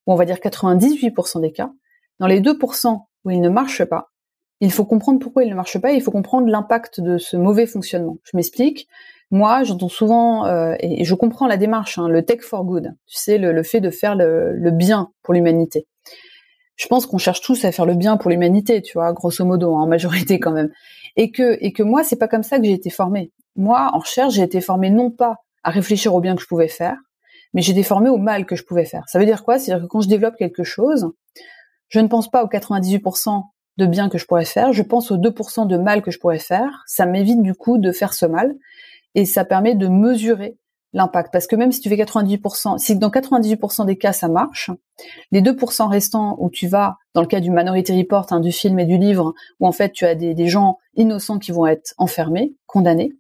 ou 0.06 0.12
on 0.12 0.16
va 0.16 0.24
dire 0.24 0.36
98% 0.36 1.40
des 1.42 1.52
cas, 1.52 1.70
dans 2.20 2.26
les 2.26 2.40
2% 2.40 3.00
où 3.24 3.30
il 3.30 3.40
ne 3.40 3.48
marche 3.48 3.84
pas, 3.84 4.10
il 4.60 4.72
faut 4.72 4.84
comprendre 4.84 5.18
pourquoi 5.18 5.44
il 5.44 5.50
ne 5.50 5.54
marche 5.54 5.78
pas 5.78 5.92
et 5.92 5.96
il 5.96 6.02
faut 6.02 6.10
comprendre 6.10 6.48
l'impact 6.48 7.00
de 7.00 7.18
ce 7.18 7.36
mauvais 7.36 7.66
fonctionnement. 7.66 8.18
Je 8.24 8.36
m'explique. 8.36 8.88
Moi, 9.30 9.64
j'entends 9.64 9.88
souvent, 9.88 10.46
euh, 10.46 10.74
et 10.80 11.04
je 11.04 11.14
comprends 11.14 11.46
la 11.46 11.56
démarche, 11.56 11.98
hein, 11.98 12.08
le 12.08 12.24
tech 12.24 12.40
for 12.40 12.64
good, 12.64 12.94
tu 13.06 13.16
sais, 13.16 13.38
le, 13.38 13.62
fait 13.62 13.80
de 13.80 13.90
faire 13.90 14.14
le, 14.14 14.70
bien 14.70 15.10
pour 15.22 15.34
l'humanité. 15.34 15.86
Je 16.76 16.86
pense 16.88 17.06
qu'on 17.06 17.18
cherche 17.18 17.40
tous 17.40 17.64
à 17.64 17.72
faire 17.72 17.86
le 17.86 17.94
bien 17.94 18.16
pour 18.16 18.30
l'humanité, 18.30 18.82
tu 18.82 18.94
vois, 18.94 19.12
grosso 19.12 19.44
modo, 19.44 19.74
hein, 19.76 19.82
en 19.82 19.86
majorité 19.86 20.38
quand 20.40 20.52
même. 20.52 20.70
Et 21.16 21.30
que, 21.30 21.56
et 21.60 21.72
que 21.72 21.82
moi, 21.82 22.02
c'est 22.04 22.16
pas 22.16 22.28
comme 22.28 22.42
ça 22.42 22.58
que 22.58 22.64
j'ai 22.64 22.72
été 22.72 22.90
formée. 22.90 23.32
Moi, 23.56 23.90
en 23.92 23.98
recherche, 23.98 24.34
j'ai 24.34 24.42
été 24.42 24.60
formée 24.60 24.90
non 24.90 25.10
pas 25.10 25.36
à 25.62 25.70
réfléchir 25.70 26.14
au 26.14 26.20
bien 26.20 26.34
que 26.34 26.42
je 26.42 26.48
pouvais 26.48 26.68
faire, 26.68 26.96
mais 27.54 27.62
j'ai 27.62 27.72
été 27.72 27.84
formée 27.84 28.10
au 28.10 28.18
mal 28.18 28.46
que 28.46 28.56
je 28.56 28.64
pouvais 28.64 28.84
faire. 28.84 29.04
Ça 29.08 29.18
veut 29.18 29.26
dire 29.26 29.44
quoi? 29.44 29.58
C'est-à-dire 29.58 29.84
que 29.84 29.88
quand 29.88 30.00
je 30.00 30.08
développe 30.08 30.36
quelque 30.36 30.64
chose, 30.64 31.12
je 31.88 32.00
ne 32.00 32.08
pense 32.08 32.30
pas 32.30 32.44
aux 32.44 32.48
98% 32.48 33.42
de 33.76 33.86
bien 33.86 34.08
que 34.08 34.18
je 34.18 34.26
pourrais 34.26 34.44
faire, 34.44 34.72
je 34.72 34.82
pense 34.82 35.10
aux 35.10 35.16
2% 35.16 35.66
de 35.66 35.76
mal 35.76 36.02
que 36.02 36.10
je 36.10 36.18
pourrais 36.18 36.38
faire. 36.38 36.82
Ça 36.86 37.06
m'évite 37.06 37.42
du 37.42 37.54
coup 37.54 37.78
de 37.78 37.92
faire 37.92 38.12
ce 38.12 38.26
mal 38.26 38.54
et 39.14 39.24
ça 39.24 39.44
permet 39.44 39.74
de 39.74 39.88
mesurer 39.88 40.58
l'impact. 40.94 41.32
Parce 41.32 41.46
que 41.46 41.56
même 41.56 41.72
si 41.72 41.80
tu 41.80 41.88
fais 41.88 41.96
98%, 41.96 42.78
si 42.78 42.96
dans 42.96 43.10
98% 43.10 43.84
des 43.84 43.98
cas 43.98 44.12
ça 44.12 44.28
marche, 44.28 44.70
les 45.32 45.42
2% 45.42 45.88
restants 45.88 46.36
où 46.38 46.48
tu 46.48 46.66
vas, 46.66 46.96
dans 47.14 47.20
le 47.20 47.26
cas 47.26 47.40
du 47.40 47.50
Minority 47.50 47.98
Report, 47.98 48.26
hein, 48.30 48.40
du 48.40 48.52
film 48.52 48.78
et 48.78 48.86
du 48.86 48.96
livre, 48.96 49.34
où 49.60 49.66
en 49.66 49.72
fait 49.72 49.92
tu 49.92 50.06
as 50.06 50.14
des, 50.14 50.48
gens 50.48 50.78
innocents 50.94 51.38
qui 51.38 51.52
vont 51.52 51.66
être 51.66 51.92
enfermés, 51.98 52.54
condamnés, 52.66 53.12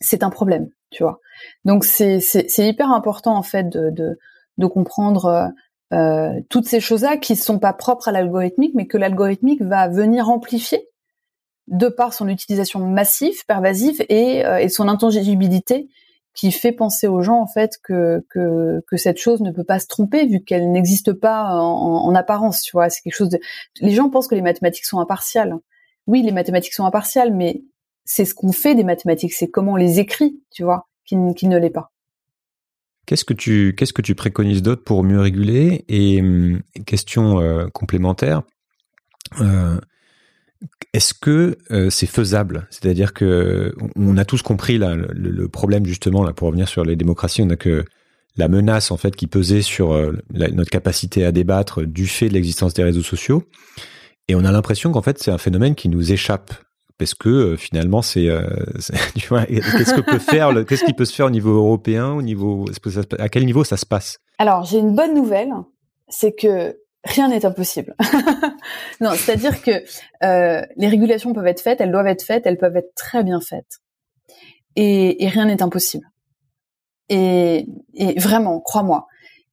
c'est 0.00 0.22
un 0.22 0.30
problème, 0.30 0.70
tu 0.90 1.02
vois. 1.02 1.20
Donc 1.64 1.84
c'est 1.84 2.20
hyper 2.58 2.90
important 2.90 3.36
en 3.36 3.42
fait 3.42 3.68
de, 3.68 4.16
comprendre 4.68 5.50
euh, 5.92 6.40
toutes 6.48 6.66
ces 6.66 6.80
choses-là 6.80 7.16
qui 7.16 7.34
sont 7.34 7.58
pas 7.58 7.72
propres 7.72 8.08
à 8.08 8.12
l'algorithmique, 8.12 8.74
mais 8.74 8.86
que 8.86 8.96
l'algorithmique 8.96 9.60
va 9.60 9.88
venir 9.88 10.30
amplifier 10.30 10.88
de 11.68 11.88
par 11.88 12.12
son 12.12 12.28
utilisation 12.28 12.80
massive, 12.80 13.44
pervasive 13.46 14.04
et, 14.08 14.44
euh, 14.44 14.58
et 14.58 14.68
son 14.68 14.88
intangibilité 14.88 15.88
qui 16.34 16.50
fait 16.50 16.72
penser 16.72 17.06
aux 17.06 17.22
gens 17.22 17.40
en 17.40 17.46
fait 17.46 17.78
que, 17.82 18.24
que, 18.30 18.96
cette 18.96 19.18
chose 19.18 19.42
ne 19.42 19.50
peut 19.50 19.64
pas 19.64 19.78
se 19.78 19.86
tromper 19.86 20.26
vu 20.26 20.42
qu'elle 20.42 20.70
n'existe 20.70 21.12
pas 21.12 21.50
en, 21.54 22.06
en, 22.06 22.14
apparence, 22.14 22.62
tu 22.62 22.72
vois. 22.72 22.88
C'est 22.88 23.02
quelque 23.02 23.14
chose. 23.14 23.36
Les 23.80 23.90
gens 23.90 24.08
pensent 24.08 24.28
que 24.28 24.34
les 24.34 24.42
mathématiques 24.42 24.86
sont 24.86 24.98
impartiales. 24.98 25.54
Oui, 26.06 26.22
les 26.22 26.32
mathématiques 26.32 26.72
sont 26.72 26.86
impartiales, 26.86 27.34
mais 27.34 27.62
c'est 28.04 28.24
ce 28.24 28.34
qu'on 28.34 28.52
fait 28.52 28.74
des 28.74 28.84
mathématiques, 28.84 29.34
c'est 29.34 29.48
comment 29.48 29.72
on 29.72 29.76
les 29.76 30.00
écrit, 30.00 30.40
tu 30.50 30.64
vois, 30.64 30.88
qui, 31.04 31.16
qui 31.36 31.48
ne 31.48 31.58
l'est 31.58 31.70
pas. 31.70 31.92
Qu'est-ce 33.06 33.24
que 33.24 33.34
tu 33.34 33.74
qu'est-ce 33.76 33.92
que 33.92 34.02
tu 34.02 34.14
préconises 34.14 34.62
d'autre 34.62 34.84
pour 34.84 35.02
mieux 35.02 35.20
réguler? 35.20 35.84
Et 35.88 36.20
hum, 36.20 36.62
question 36.86 37.40
euh, 37.40 37.66
complémentaire, 37.68 38.42
euh, 39.40 39.80
est-ce 40.92 41.14
que 41.14 41.58
euh, 41.70 41.90
c'est 41.90 42.06
faisable? 42.06 42.66
C'est-à-dire 42.70 43.14
que 43.14 43.74
on 43.96 44.16
a 44.16 44.24
tous 44.24 44.42
compris 44.42 44.78
là 44.78 44.94
le, 44.94 45.48
problème 45.48 45.86
justement 45.86 46.22
là 46.22 46.32
pour 46.32 46.48
revenir 46.48 46.68
sur 46.68 46.84
les 46.84 46.96
démocraties, 46.96 47.42
on 47.42 47.50
a 47.50 47.56
que 47.56 47.84
la 48.36 48.48
menace 48.48 48.90
en 48.90 48.96
fait 48.96 49.14
qui 49.16 49.26
pesait 49.26 49.62
sur 49.62 49.92
euh, 49.92 50.12
notre 50.30 50.70
capacité 50.70 51.24
à 51.24 51.32
débattre 51.32 51.82
du 51.82 52.06
fait 52.06 52.28
de 52.28 52.34
l'existence 52.34 52.74
des 52.74 52.82
réseaux 52.82 53.02
sociaux, 53.02 53.44
et 54.28 54.34
on 54.34 54.44
a 54.44 54.52
l'impression 54.52 54.92
qu'en 54.92 55.02
fait 55.02 55.18
c'est 55.18 55.30
un 55.30 55.38
phénomène 55.38 55.74
qui 55.74 55.88
nous 55.88 56.12
échappe. 56.12 56.52
Parce 56.98 57.14
que 57.14 57.28
euh, 57.28 57.56
finalement 57.56 58.00
c'est 58.00 58.28
euh, 58.28 58.42
qu'est-ce 59.14 59.94
que 59.94 60.02
peut 60.02 60.18
faire 60.18 60.52
qu'est-ce 60.66 60.84
qui 60.84 60.92
peut 60.92 61.06
se 61.06 61.14
faire 61.14 61.26
au 61.26 61.30
niveau 61.30 61.52
européen 61.56 62.12
au 62.12 62.22
niveau 62.22 62.66
à 63.18 63.28
quel 63.28 63.44
niveau 63.44 63.64
ça 63.64 63.76
se 63.76 63.86
passe? 63.86 64.18
Alors 64.38 64.64
j'ai 64.64 64.78
une 64.78 64.94
bonne 64.94 65.14
nouvelle, 65.14 65.50
c'est 66.08 66.32
que 66.32 66.76
rien 67.04 67.28
n'est 67.28 67.44
impossible. 67.44 67.94
non, 69.00 69.12
c'est-à-dire 69.12 69.62
que 69.62 69.82
euh, 70.24 70.64
les 70.76 70.88
régulations 70.88 71.32
peuvent 71.32 71.46
être 71.46 71.60
faites, 71.60 71.80
elles 71.80 71.92
doivent 71.92 72.06
être 72.06 72.22
faites, 72.22 72.46
elles 72.46 72.58
peuvent 72.58 72.76
être 72.76 72.94
très 72.94 73.24
bien 73.24 73.40
faites, 73.40 73.80
et, 74.76 75.16
rien 75.28 75.46
n'est 75.46 75.62
impossible. 75.62 76.06
Et, 77.08 77.66
et 77.94 78.18
vraiment, 78.18 78.60
crois-moi. 78.60 79.06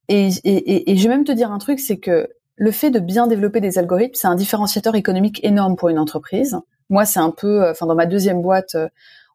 Et, 0.08 0.28
et, 0.44 0.96
je 0.96 1.02
vais 1.04 1.08
même 1.10 1.24
te 1.24 1.32
dire 1.32 1.52
un 1.52 1.58
truc, 1.58 1.78
c'est 1.78 1.98
que 1.98 2.28
le 2.56 2.72
fait 2.72 2.90
de 2.90 2.98
bien 2.98 3.26
développer 3.26 3.60
des 3.60 3.78
algorithmes, 3.78 4.14
c'est 4.14 4.26
un 4.26 4.34
différenciateur 4.34 4.94
économique 4.94 5.40
énorme 5.44 5.76
pour 5.76 5.88
une 5.88 5.98
entreprise. 5.98 6.56
Moi, 6.88 7.04
c'est 7.04 7.20
un 7.20 7.30
peu, 7.30 7.68
enfin, 7.70 7.86
dans 7.86 7.94
ma 7.94 8.06
deuxième 8.06 8.42
boîte, 8.42 8.76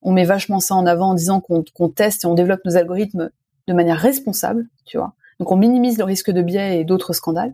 on 0.02 0.12
met 0.12 0.26
vachement 0.26 0.60
ça 0.60 0.76
en 0.76 0.86
avant 0.86 1.12
en 1.12 1.14
disant 1.14 1.40
qu'on 1.40 1.90
teste 1.90 2.26
et 2.26 2.28
on 2.28 2.34
développe 2.34 2.64
nos 2.66 2.76
algorithmes 2.76 3.30
de 3.68 3.74
manière 3.74 3.98
responsable, 3.98 4.68
tu 4.86 4.98
vois. 4.98 5.14
Donc, 5.40 5.52
on 5.52 5.58
minimise 5.58 5.98
le 5.98 6.04
risque 6.04 6.32
de 6.32 6.42
biais 6.42 6.80
et 6.80 6.84
d'autres 6.84 7.14
scandales. 7.14 7.54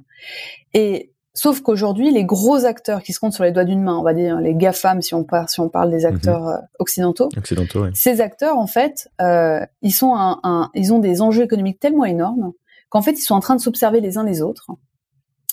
Et 0.73 1.11
sauf 1.33 1.61
qu'aujourd'hui, 1.61 2.11
les 2.11 2.25
gros 2.25 2.65
acteurs 2.65 3.03
qui 3.03 3.13
se 3.13 3.19
comptent 3.19 3.33
sur 3.33 3.43
les 3.43 3.51
doigts 3.51 3.63
d'une 3.63 3.81
main, 3.81 3.97
on 3.97 4.03
va 4.03 4.13
dire 4.13 4.39
les 4.39 4.53
GAFAM 4.53 5.01
si 5.01 5.13
on 5.13 5.23
parle, 5.23 5.47
si 5.49 5.59
on 5.59 5.69
parle 5.69 5.89
des 5.91 6.05
mhm. 6.05 6.15
acteurs 6.15 6.47
euh, 6.47 6.57
occidentaux, 6.79 7.29
occidentaux 7.37 7.87
ces 7.93 8.21
acteurs, 8.21 8.57
en 8.57 8.67
fait, 8.67 9.09
euh, 9.21 9.65
ils 9.81 9.93
sont 9.93 10.13
un, 10.15 10.39
un, 10.43 10.69
ils 10.75 10.93
ont 10.93 10.99
des 10.99 11.21
enjeux 11.21 11.43
économiques 11.43 11.79
tellement 11.79 12.05
énormes 12.05 12.51
qu'en 12.89 13.01
fait, 13.01 13.13
ils 13.13 13.23
sont 13.23 13.35
en 13.35 13.39
train 13.39 13.55
de 13.55 13.61
s'observer 13.61 14.01
les 14.01 14.17
uns 14.17 14.23
les 14.23 14.41
autres 14.41 14.67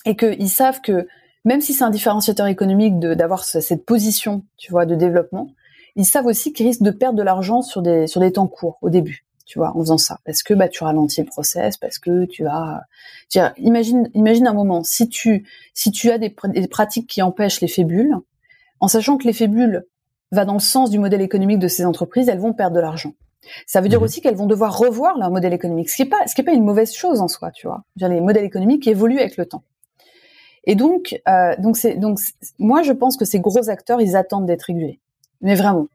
et 0.05 0.17
qu'ils 0.17 0.51
savent 0.51 0.81
que 0.81 1.07
même 1.45 1.61
si 1.61 1.73
c'est 1.73 1.85
un 1.85 1.91
différenciateur 1.91 2.47
économique 2.47 2.99
d'avoir 2.99 3.45
cette 3.45 3.87
position, 3.87 4.45
tu 4.57 4.73
vois, 4.73 4.87
de 4.87 4.95
développement, 4.95 5.49
ils 5.97 6.05
savent 6.05 6.27
aussi 6.27 6.53
qu'ils 6.53 6.67
risquent 6.67 6.83
de 6.83 6.91
perdre 6.91 7.17
de 7.17 7.23
l'argent 7.23 7.63
sur 7.63 7.81
des 7.81 8.07
sur 8.07 8.21
des 8.21 8.33
temps 8.33 8.49
courts 8.49 8.79
au 8.83 8.91
début, 8.91 9.25
tu 9.49 9.59
vois, 9.59 9.75
en 9.75 9.81
faisant 9.81 9.97
ça, 9.97 10.21
parce 10.27 10.43
que 10.43 10.53
bah 10.53 10.69
tu 10.69 10.85
ralentis 10.85 11.23
le 11.23 11.27
process, 11.27 11.79
parce 11.79 11.99
que 11.99 12.27
tu 12.27 12.47
as, 12.47 12.85
imagine 13.57 14.11
imagine 14.13 14.47
un 14.47 14.53
moment 14.53 14.85
si 14.85 15.09
tu 15.09 15.49
si 15.73 15.91
tu 15.91 16.11
as 16.11 16.19
des, 16.19 16.37
des 16.55 16.69
pratiques 16.69 17.09
qui 17.09 17.23
empêchent 17.23 17.63
l'effet 17.63 17.85
bulle, 17.85 18.15
en 18.81 18.89
sachant 18.89 19.17
que 19.17 19.27
l'effet 19.27 19.49
bulle 19.49 19.87
va 20.33 20.45
dans 20.45 20.53
le 20.53 20.59
sens 20.61 20.91
du 20.91 20.99
modèle 20.99 21.23
économique 21.23 21.61
de 21.61 21.69
ces 21.69 21.87
entreprises, 21.87 22.29
elles 22.29 22.39
vont 22.39 22.53
perdre 22.53 22.77
de 22.77 22.81
l'argent. 22.81 23.15
Ça 23.67 23.81
veut 23.81 23.89
dire 23.89 24.01
mmh. 24.01 24.05
aussi 24.05 24.21
qu'elles 24.21 24.37
vont 24.37 24.47
devoir 24.47 24.77
revoir 24.77 25.17
leur 25.17 25.31
modèle 25.31 25.55
économique, 25.55 25.89
ce 25.89 25.97
qui 25.97 26.03
est 26.03 26.11
pas 26.11 26.27
ce 26.27 26.35
qui 26.35 26.43
est 26.43 26.45
pas 26.45 26.53
une 26.53 26.65
mauvaise 26.65 26.93
chose 26.93 27.23
en 27.23 27.29
soi, 27.29 27.51
tu 27.51 27.67
vois. 27.67 27.85
les 27.97 28.21
modèles 28.21 28.45
économiques 28.45 28.87
évoluent 28.87 29.21
avec 29.21 29.39
le 29.39 29.47
temps. 29.47 29.63
Et 30.65 30.75
donc, 30.75 31.19
euh, 31.27 31.55
donc 31.59 31.79
c'est 31.79 31.95
donc 31.95 32.19
moi 32.59 32.83
je 32.83 32.93
pense 32.93 33.17
que 33.17 33.25
ces 33.25 33.41
gros 33.41 33.71
acteurs 33.71 34.03
ils 34.03 34.15
attendent 34.15 34.45
d'être 34.45 34.65
régulés, 34.65 35.01
mais 35.41 35.55
vraiment. 35.55 35.89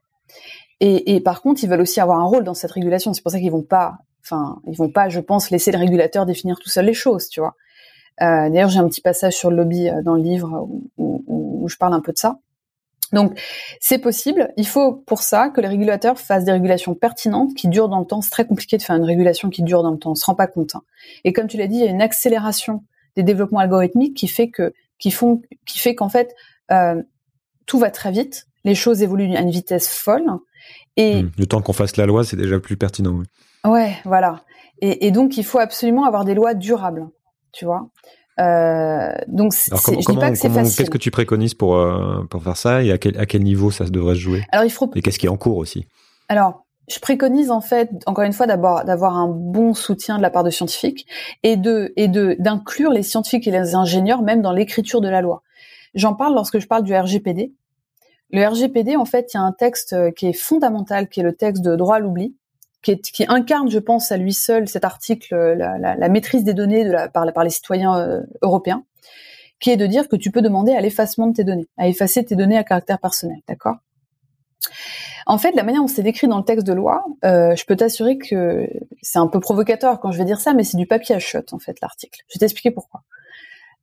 Et, 0.86 1.20
par 1.20 1.40
contre 1.40 1.64
ils 1.64 1.70
veulent 1.70 1.80
aussi 1.80 2.00
avoir 2.00 2.18
un 2.20 2.24
rôle 2.24 2.44
dans 2.44 2.54
cette 2.54 2.72
régulation. 2.72 3.14
C'est 3.14 3.22
pour 3.22 3.32
ça 3.32 3.38
qu'ils 3.38 3.50
vont 3.50 3.62
pas, 3.62 3.98
enfin 4.22 4.60
ils 4.66 4.76
vont 4.76 4.90
pas, 4.90 5.08
je 5.08 5.20
pense, 5.20 5.50
laisser 5.50 5.72
le 5.72 5.78
régulateur 5.78 6.26
définir 6.26 6.58
tout 6.58 6.68
seul 6.68 6.84
les 6.84 6.94
choses, 6.94 7.28
tu 7.28 7.40
vois. 7.40 7.54
Euh, 8.20 8.50
D'ailleurs 8.50 8.68
j'ai 8.68 8.80
un 8.80 8.88
petit 8.88 9.00
passage 9.00 9.34
sur 9.34 9.50
le 9.50 9.56
lobby 9.56 9.88
euh, 9.88 10.02
dans 10.02 10.14
le 10.14 10.22
livre 10.22 10.68
où, 10.98 11.66
je 11.66 11.76
parle 11.78 11.94
un 11.94 12.00
peu 12.00 12.12
de 12.12 12.18
ça. 12.18 12.38
Donc, 13.14 13.40
c'est 13.80 13.96
possible. 13.96 14.52
Il 14.58 14.66
faut 14.66 14.92
pour 14.92 15.22
ça 15.22 15.48
que 15.48 15.62
les 15.62 15.68
régulateurs 15.68 16.18
fassent 16.18 16.44
des 16.44 16.52
régulations 16.52 16.94
pertinentes 16.94 17.54
qui 17.54 17.68
durent 17.68 17.88
dans 17.88 18.00
le 18.00 18.04
temps. 18.04 18.20
C'est 18.20 18.28
très 18.28 18.46
compliqué 18.46 18.76
de 18.76 18.82
faire 18.82 18.96
une 18.96 19.04
régulation 19.04 19.48
qui 19.48 19.62
dure 19.62 19.82
dans 19.82 19.92
le 19.92 19.98
temps. 19.98 20.10
On 20.10 20.14
se 20.14 20.26
rend 20.26 20.34
pas 20.34 20.46
compte. 20.46 20.74
Hein. 20.74 20.82
Et 21.24 21.32
comme 21.32 21.46
tu 21.46 21.56
l'as 21.56 21.66
dit, 21.66 21.76
il 21.76 21.84
y 21.84 21.88
a 21.88 21.90
une 21.90 22.02
accélération 22.02 22.84
des 23.16 23.22
développements 23.22 23.60
algorithmiques 23.60 24.14
qui 24.14 24.28
fait 24.28 24.48
que 24.48 24.74
qui 24.98 25.10
font 25.10 25.40
qui 25.64 25.78
fait 25.78 25.94
qu'en 25.94 26.10
fait 26.10 26.34
euh, 26.70 27.02
tout 27.64 27.78
va 27.78 27.90
très 27.90 28.10
vite, 28.10 28.46
les 28.64 28.74
choses 28.74 29.02
évoluent 29.02 29.34
à 29.36 29.40
une 29.40 29.50
vitesse 29.50 29.88
folle 29.88 30.26
et 30.96 31.22
hmm. 31.22 31.30
le 31.38 31.46
temps 31.46 31.60
qu'on 31.60 31.72
fasse 31.72 31.96
la 31.96 32.06
loi, 32.06 32.24
c'est 32.24 32.36
déjà 32.36 32.60
plus 32.60 32.76
pertinent. 32.76 33.14
Oui. 33.18 33.24
Ouais, 33.70 33.96
voilà. 34.04 34.42
Et, 34.80 35.06
et, 35.06 35.10
donc 35.10 35.36
il 35.36 35.44
faut 35.44 35.58
absolument 35.58 36.04
avoir 36.04 36.24
des 36.24 36.34
lois 36.34 36.54
durables, 36.54 37.08
tu 37.52 37.64
vois. 37.64 37.88
Euh, 38.40 39.12
donc 39.28 39.54
Alors, 39.70 39.82
comment, 39.82 40.00
je 40.00 40.10
dis 40.10 40.18
pas 40.18 40.30
que 40.30 40.36
c'est 40.36 40.50
facile. 40.50 40.76
Qu'est-ce 40.76 40.90
que 40.90 40.98
tu 40.98 41.10
préconises 41.10 41.54
pour 41.54 41.76
euh, 41.76 42.24
pour 42.28 42.42
faire 42.42 42.56
ça 42.56 42.82
et 42.82 42.90
à 42.90 42.98
quel 42.98 43.18
à 43.18 43.26
quel 43.26 43.42
niveau 43.42 43.70
ça 43.70 43.84
devrait 43.84 44.14
se 44.14 44.20
jouer? 44.20 44.42
Alors 44.50 44.64
il 44.64 44.70
faut 44.70 44.90
et 44.94 45.02
qu'est-ce 45.02 45.18
qui 45.18 45.26
est 45.26 45.30
en 45.30 45.36
cours 45.36 45.56
aussi? 45.56 45.86
Alors 46.28 46.64
je 46.88 46.98
préconise 46.98 47.50
en 47.50 47.60
fait, 47.60 47.90
encore 48.06 48.24
une 48.24 48.32
fois, 48.32 48.46
d'abord 48.46 48.84
d'avoir 48.84 49.16
un 49.16 49.28
bon 49.28 49.72
soutien 49.72 50.16
de 50.16 50.22
la 50.22 50.30
part 50.30 50.42
de 50.44 50.50
scientifiques 50.50 51.06
et 51.42 51.56
de 51.56 51.92
et 51.96 52.08
de 52.08 52.36
d'inclure 52.40 52.90
les 52.90 53.04
scientifiques 53.04 53.46
et 53.46 53.52
les 53.52 53.74
ingénieurs 53.74 54.22
même 54.22 54.42
dans 54.42 54.52
l'écriture 54.52 55.00
de 55.00 55.08
la 55.08 55.22
loi. 55.22 55.42
J'en 55.94 56.14
parle 56.14 56.34
lorsque 56.34 56.58
je 56.58 56.66
parle 56.66 56.82
du 56.82 56.94
RGPD. 56.94 57.52
Le 58.34 58.44
RGPD, 58.44 58.96
en 58.96 59.04
fait, 59.04 59.32
il 59.32 59.36
y 59.36 59.40
a 59.40 59.44
un 59.44 59.52
texte 59.52 59.92
euh, 59.92 60.10
qui 60.10 60.26
est 60.26 60.32
fondamental, 60.32 61.08
qui 61.08 61.20
est 61.20 61.22
le 61.22 61.36
texte 61.36 61.62
de 61.62 61.76
droit 61.76 61.96
à 61.96 61.98
l'oubli, 62.00 62.34
qui, 62.82 62.98
incarne, 63.28 63.70
je 63.70 63.78
pense, 63.78 64.10
à 64.10 64.16
lui 64.16 64.34
seul 64.34 64.66
cet 64.66 64.84
article, 64.84 65.32
euh, 65.32 65.54
la, 65.54 66.08
maîtrise 66.08 66.42
des 66.42 66.52
données 66.52 66.84
par, 67.14 67.44
les 67.44 67.50
citoyens 67.50 67.96
euh, 67.96 68.22
européens, 68.42 68.82
qui 69.60 69.70
est 69.70 69.76
de 69.76 69.86
dire 69.86 70.08
que 70.08 70.16
tu 70.16 70.32
peux 70.32 70.42
demander 70.42 70.72
à 70.72 70.80
l'effacement 70.80 71.28
de 71.28 71.34
tes 71.34 71.44
données, 71.44 71.68
à 71.78 71.86
effacer 71.86 72.24
tes 72.24 72.34
données 72.34 72.58
à 72.58 72.64
caractère 72.64 72.98
personnel, 72.98 73.38
d'accord? 73.46 73.76
En 75.26 75.38
fait, 75.38 75.52
la 75.52 75.62
manière 75.62 75.82
dont 75.82 75.86
c'est 75.86 76.02
décrit 76.02 76.26
dans 76.26 76.38
le 76.38 76.44
texte 76.44 76.66
de 76.66 76.72
loi, 76.72 77.04
je 77.22 77.64
peux 77.64 77.76
t'assurer 77.76 78.18
que 78.18 78.68
c'est 79.00 79.20
un 79.20 79.28
peu 79.28 79.38
provocateur 79.38 80.00
quand 80.00 80.10
je 80.10 80.18
vais 80.18 80.24
dire 80.24 80.40
ça, 80.40 80.54
mais 80.54 80.64
c'est 80.64 80.76
du 80.76 80.86
papier 80.86 81.14
à 81.14 81.20
chiottes, 81.20 81.52
en 81.52 81.60
fait, 81.60 81.80
l'article. 81.80 82.24
Je 82.28 82.34
vais 82.34 82.40
t'expliquer 82.40 82.72
pourquoi. 82.72 83.04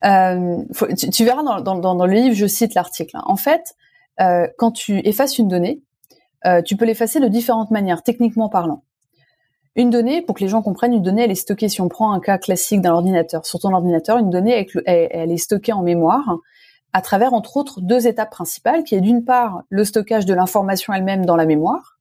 Tu, 0.04 1.24
verras 1.24 1.62
dans, 1.62 2.06
le 2.06 2.14
livre, 2.14 2.36
je 2.36 2.46
cite 2.46 2.76
l'article. 2.76 3.18
Hein. 3.18 3.24
En 3.26 3.38
fait, 3.38 3.76
euh, 4.22 4.48
quand 4.58 4.72
tu 4.72 5.00
effaces 5.08 5.38
une 5.38 5.48
donnée, 5.48 5.82
tu 6.66 6.76
peux 6.76 6.86
l'effacer 6.86 7.20
de 7.20 7.28
différentes 7.28 7.70
manières, 7.70 8.02
techniquement 8.02 8.50
parlant. 8.50 8.84
Une 9.76 9.92
donnée, 9.92 10.24
pour 10.24 10.36
que 10.36 10.42
les 10.42 10.48
gens 10.48 10.64
comprennent, 10.64 10.94
une 10.94 11.04
donnée, 11.04 11.24
elle 11.24 11.32
est 11.32 11.36
stockée, 11.36 11.70
si 11.70 11.82
on 11.82 11.88
prend 11.88 12.12
un 12.12 12.20
cas 12.20 12.40
classique 12.40 12.82
d'un 12.82 12.94
ordinateur, 12.94 13.46
sur 13.46 13.60
ton 13.60 13.72
ordinateur, 13.74 14.18
une 14.18 14.32
donnée, 14.32 14.68
elle 14.88 15.32
est 15.32 15.38
stockée 15.38 15.72
en 15.72 15.84
mémoire 15.84 16.40
à 16.94 17.02
travers, 17.02 17.34
entre 17.34 17.58
autres, 17.58 17.80
deux 17.82 18.08
étapes 18.08 18.32
principales, 18.32 18.84
qui 18.84 18.96
est 18.96 19.02
d'une 19.02 19.24
part 19.24 19.64
le 19.70 19.86
stockage 19.86 20.26
de 20.26 20.34
l'information 20.34 20.94
elle-même 20.94 21.26
dans 21.26 21.36
la 21.36 21.46
mémoire, 21.46 22.00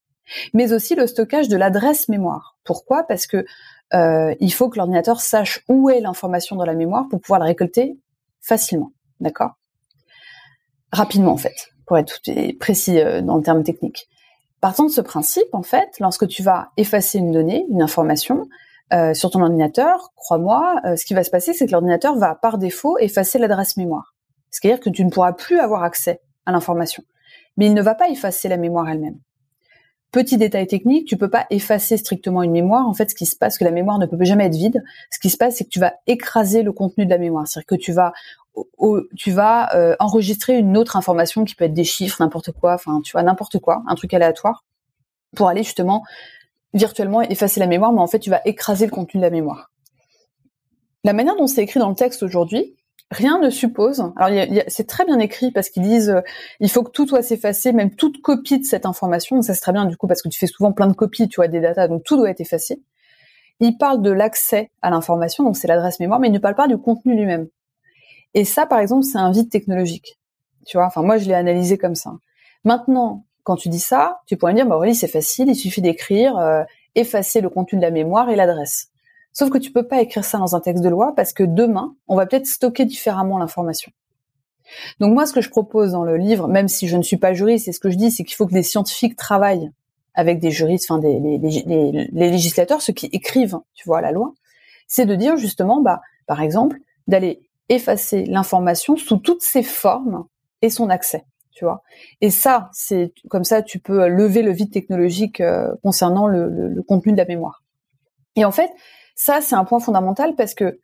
mais 0.53 0.73
aussi 0.73 0.95
le 0.95 1.07
stockage 1.07 1.49
de 1.49 1.57
l'adresse 1.57 2.09
mémoire. 2.09 2.57
Pourquoi? 2.65 3.05
Parce 3.05 3.27
que 3.27 3.45
euh, 3.95 4.35
il 4.41 4.53
faut 4.53 4.69
que 4.69 4.77
l'ordinateur 4.77 5.21
sache 5.21 5.65
où 5.69 5.91
est 5.91 6.01
l'information 6.01 6.57
dans 6.57 6.65
la 6.65 6.75
mémoire 6.75 7.09
pour 7.09 7.21
pouvoir 7.21 7.41
la 7.41 7.47
récolter 7.47 7.99
facilement, 8.41 8.93
d'accord? 9.21 9.53
Rapidement, 10.93 11.33
en 11.33 11.37
fait, 11.37 11.69
pour 11.91 11.99
être 11.99 12.21
précis 12.61 13.01
euh, 13.01 13.21
dans 13.21 13.37
le 13.37 13.43
terme 13.43 13.65
technique. 13.65 14.09
Partant 14.61 14.85
de 14.85 14.91
ce 14.91 15.01
principe, 15.01 15.53
en 15.53 15.65
fait, 15.65 15.99
lorsque 15.99 16.29
tu 16.29 16.41
vas 16.45 16.71
effacer 16.77 17.19
une 17.19 17.33
donnée, 17.33 17.67
une 17.69 17.83
information, 17.83 18.47
euh, 18.93 19.13
sur 19.13 19.33
ton 19.33 19.43
ordinateur, 19.43 20.13
crois-moi, 20.15 20.81
ce 20.97 21.05
qui 21.05 21.15
va 21.15 21.25
se 21.25 21.31
passer, 21.31 21.53
c'est 21.53 21.67
que 21.67 21.73
l'ordinateur 21.73 22.15
va 22.15 22.37
par 22.37 22.59
défaut 22.59 22.97
effacer 22.99 23.41
l'adresse 23.41 23.77
mémoire. 23.77 24.15
C'est-à-dire 24.53 24.79
que 24.79 24.89
tu 24.89 25.05
ne 25.05 25.11
pourras 25.11 25.33
plus 25.33 25.59
avoir 25.59 25.83
accès 25.83 26.21
à 26.47 26.53
l'information. 26.53 27.03
Mais 27.57 27.67
il 27.67 27.75
ne 27.75 27.83
va 27.83 27.97
pas 27.97 28.09
effacer 28.09 28.49
la 28.49 28.57
mémoire 28.57 28.89
elle-même. 28.89 29.19
Petit 30.13 30.37
détail 30.37 30.69
technique, 30.69 31.09
tu 31.09 31.17
peux 31.17 31.31
pas 31.31 31.47
effacer 31.51 31.97
strictement 31.97 32.45
une 32.45 32.53
mémoire. 32.53 32.87
En 32.87 32.95
fait, 32.95 33.11
ce 33.11 33.17
qui 33.17 33.27
se 33.27 33.35
passe, 33.35 33.59
que 33.59 33.65
la 33.65 33.73
mémoire 33.73 33.99
ne 33.99 34.07
peut 34.07 34.17
jamais 34.23 34.47
être 34.47 34.55
vide. 34.55 34.85
Ce 35.11 35.19
qui 35.19 35.31
se 35.31 35.37
passe, 35.37 35.57
c'est 35.57 35.65
que 35.65 35.71
tu 35.71 35.81
vas 35.81 35.95
écraser 36.07 36.63
le 36.63 36.73
contenu 36.73 37.05
de 37.05 37.11
la 37.11 37.19
mémoire. 37.19 37.49
C'est-à-dire 37.49 37.67
que 37.67 37.75
tu 37.75 37.93
vas, 37.93 38.13
tu 39.17 39.31
vas 39.31 39.75
euh, 39.75 39.97
enregistrer 40.01 40.59
une 40.59 40.77
autre 40.77 40.97
information 40.97 41.45
qui 41.45 41.55
peut 41.55 41.65
être 41.65 41.75
des 41.75 41.85
chiffres, 41.85 42.17
n'importe 42.21 42.53
quoi, 42.53 42.75
enfin, 42.75 43.01
tu 43.03 43.13
vois, 43.13 43.23
n'importe 43.23 43.59
quoi, 43.59 43.83
un 43.87 43.95
truc 43.95 44.13
aléatoire, 44.15 44.65
pour 45.37 45.49
aller 45.49 45.63
justement 45.63 46.03
virtuellement 46.75 47.23
effacer 47.23 47.61
la 47.61 47.67
mémoire, 47.67 47.93
mais 47.93 48.01
en 48.01 48.07
fait, 48.07 48.19
tu 48.19 48.31
vas 48.31 48.41
écraser 48.45 48.87
le 48.87 48.93
contenu 48.93 49.19
de 49.19 49.25
la 49.25 49.31
mémoire. 49.31 49.71
La 51.05 51.13
manière 51.13 51.37
dont 51.37 51.47
c'est 51.47 51.63
écrit 51.63 51.81
dans 51.81 51.89
le 51.89 51.95
texte 51.95 52.23
aujourd'hui, 52.23 52.77
rien 53.11 53.39
ne 53.39 53.51
suppose. 53.51 54.05
Alors 54.17 54.47
c'est 54.69 54.87
très 54.87 55.05
bien 55.05 55.19
écrit 55.19 55.51
parce 55.51 55.71
qu'ils 55.71 55.83
disent 55.83 56.11
euh, 56.11 56.21
il 56.61 56.71
faut 56.71 56.83
que 56.83 56.91
tout 56.91 57.07
doit 57.07 57.23
s'effacer, 57.23 57.73
même 57.73 57.95
toute 57.95 58.21
copie 58.21 58.59
de 58.59 58.65
cette 58.65 58.87
information. 58.87 59.43
ça 59.43 59.55
c'est 59.55 59.61
très 59.61 59.73
bien 59.73 59.87
du 59.87 59.97
coup 59.97 60.07
parce 60.07 60.23
que 60.23 60.29
tu 60.29 60.39
fais 60.39 60.47
souvent 60.47 60.73
plein 60.73 60.87
de 60.87 60.93
copies, 60.93 61.29
tu 61.29 61.37
vois, 61.37 61.49
des 61.49 61.61
datas, 61.61 61.89
donc 61.89 62.05
tout 62.05 62.17
doit 62.17 62.31
être 62.31 62.41
effacé. 62.41 62.83
Ils 63.61 63.77
parlent 63.77 64.03
de 64.03 64.11
l'accès 64.11 64.71
à 64.81 64.91
l'information, 64.91 65.45
donc 65.45 65.57
c'est 65.57 65.69
l'adresse 65.69 66.01
mémoire, 66.01 66.21
mais 66.21 66.29
ils 66.29 66.33
ne 66.33 66.39
parlent 66.39 66.55
pas 66.55 66.69
du 66.69 66.79
contenu 66.79 67.15
lui-même. 67.15 67.49
Et 68.35 68.45
ça, 68.45 68.67
par 68.67 68.79
exemple, 68.79 69.05
c'est 69.05 69.19
un 69.19 69.31
vide 69.31 69.51
technologique. 69.51 70.19
Tu 70.67 70.77
vois, 70.77 70.87
enfin 70.87 71.03
moi 71.03 71.19
je 71.19 71.27
l'ai 71.27 71.35
analysé 71.35 71.79
comme 71.79 71.95
ça. 71.95 72.13
Maintenant, 72.65 73.25
quand 73.43 73.57
tu 73.57 73.69
dis 73.69 73.81
ça, 73.81 74.21
tu 74.27 74.37
pourrais 74.37 74.53
me 74.53 74.59
dire 74.59 74.67
bah 74.67 74.79
oui 74.79 74.95
c'est 74.95 75.09
facile, 75.09 75.49
il 75.49 75.57
suffit 75.57 75.81
d'écrire 75.81 76.37
euh, 76.37 76.63
effacer 76.95 77.41
le 77.41 77.49
contenu 77.49 77.79
de 77.79 77.83
la 77.83 77.91
mémoire 77.91 78.29
et 78.31 78.37
l'adresse. 78.37 78.91
Sauf 79.33 79.51
que 79.51 79.59
tu 79.59 79.71
peux 79.73 79.87
pas 79.87 80.01
écrire 80.01 80.25
ça 80.25 80.39
dans 80.39 80.57
un 80.57 80.61
texte 80.61 80.83
de 80.83 80.89
loi 80.89 81.15
parce 81.15 81.33
que 81.33 81.43
demain, 81.43 81.95
on 82.09 82.17
va 82.17 82.27
peut-être 82.27 82.47
stocker 82.47 82.85
différemment 82.85 83.39
l'information. 83.39 83.93
Donc 84.99 85.13
moi, 85.15 85.27
ce 85.27 85.33
que 85.33 85.41
je 85.41 85.51
propose 85.51 85.93
dans 85.93 86.05
le 86.05 86.17
livre, 86.17 86.49
même 86.49 86.69
si 86.69 86.89
je 86.89 86.97
ne 86.97 87.03
suis 87.03 87.17
pas 87.17 87.33
juriste, 87.33 87.65
c'est 87.65 87.73
ce 87.73 87.81
que 87.81 87.91
je 87.91 87.97
dis, 87.97 88.11
c'est 88.11 88.25
qu'il 88.25 88.37
faut 88.37 88.47
que 88.47 88.53
des 88.53 88.63
scientifiques 88.63 89.17
travaillent 89.17 89.71
avec 90.15 90.41
des 90.41 90.51
juristes, 90.51 90.91
enfin 90.91 91.01
des, 91.01 91.19
les, 91.19 92.11
législateurs, 92.13 92.83
ceux 92.83 92.93
qui 92.93 93.07
écrivent, 93.07 93.59
tu 93.75 93.85
vois, 93.87 94.01
la 94.01 94.11
loi, 94.11 94.35
c'est 94.87 95.07
de 95.07 95.15
dire 95.15 95.37
justement, 95.37 95.81
bah, 95.81 96.01
par 96.27 96.43
exemple, 96.43 96.79
d'aller 97.07 97.41
effacer 97.71 98.25
l'information 98.27 98.97
sous 98.97 99.17
toutes 99.17 99.43
ses 99.43 99.63
formes 99.63 100.27
et 100.61 100.69
son 100.69 100.91
accès 100.91 101.25
tu 101.61 101.67
vois. 101.67 101.83
Et 102.23 102.31
ça, 102.31 102.71
c'est 102.73 103.13
comme 103.29 103.45
ça, 103.45 103.61
tu 103.61 103.81
peux 103.81 104.09
lever 104.09 104.41
le 104.41 104.51
vide 104.51 104.73
technologique 104.73 105.43
euh, 105.43 105.75
concernant 105.83 106.27
le, 106.27 106.83
contenu 106.89 107.13
de 107.13 107.19
la 107.19 107.27
mémoire. 107.27 107.63
Et 108.35 108.47
en 108.47 108.51
fait, 108.51 108.71
ça, 109.15 109.43
c'est 109.43 109.57
un 109.57 109.65
point 109.67 109.79
fondamental 109.79 110.35
parce 110.37 110.55
que 110.55 110.81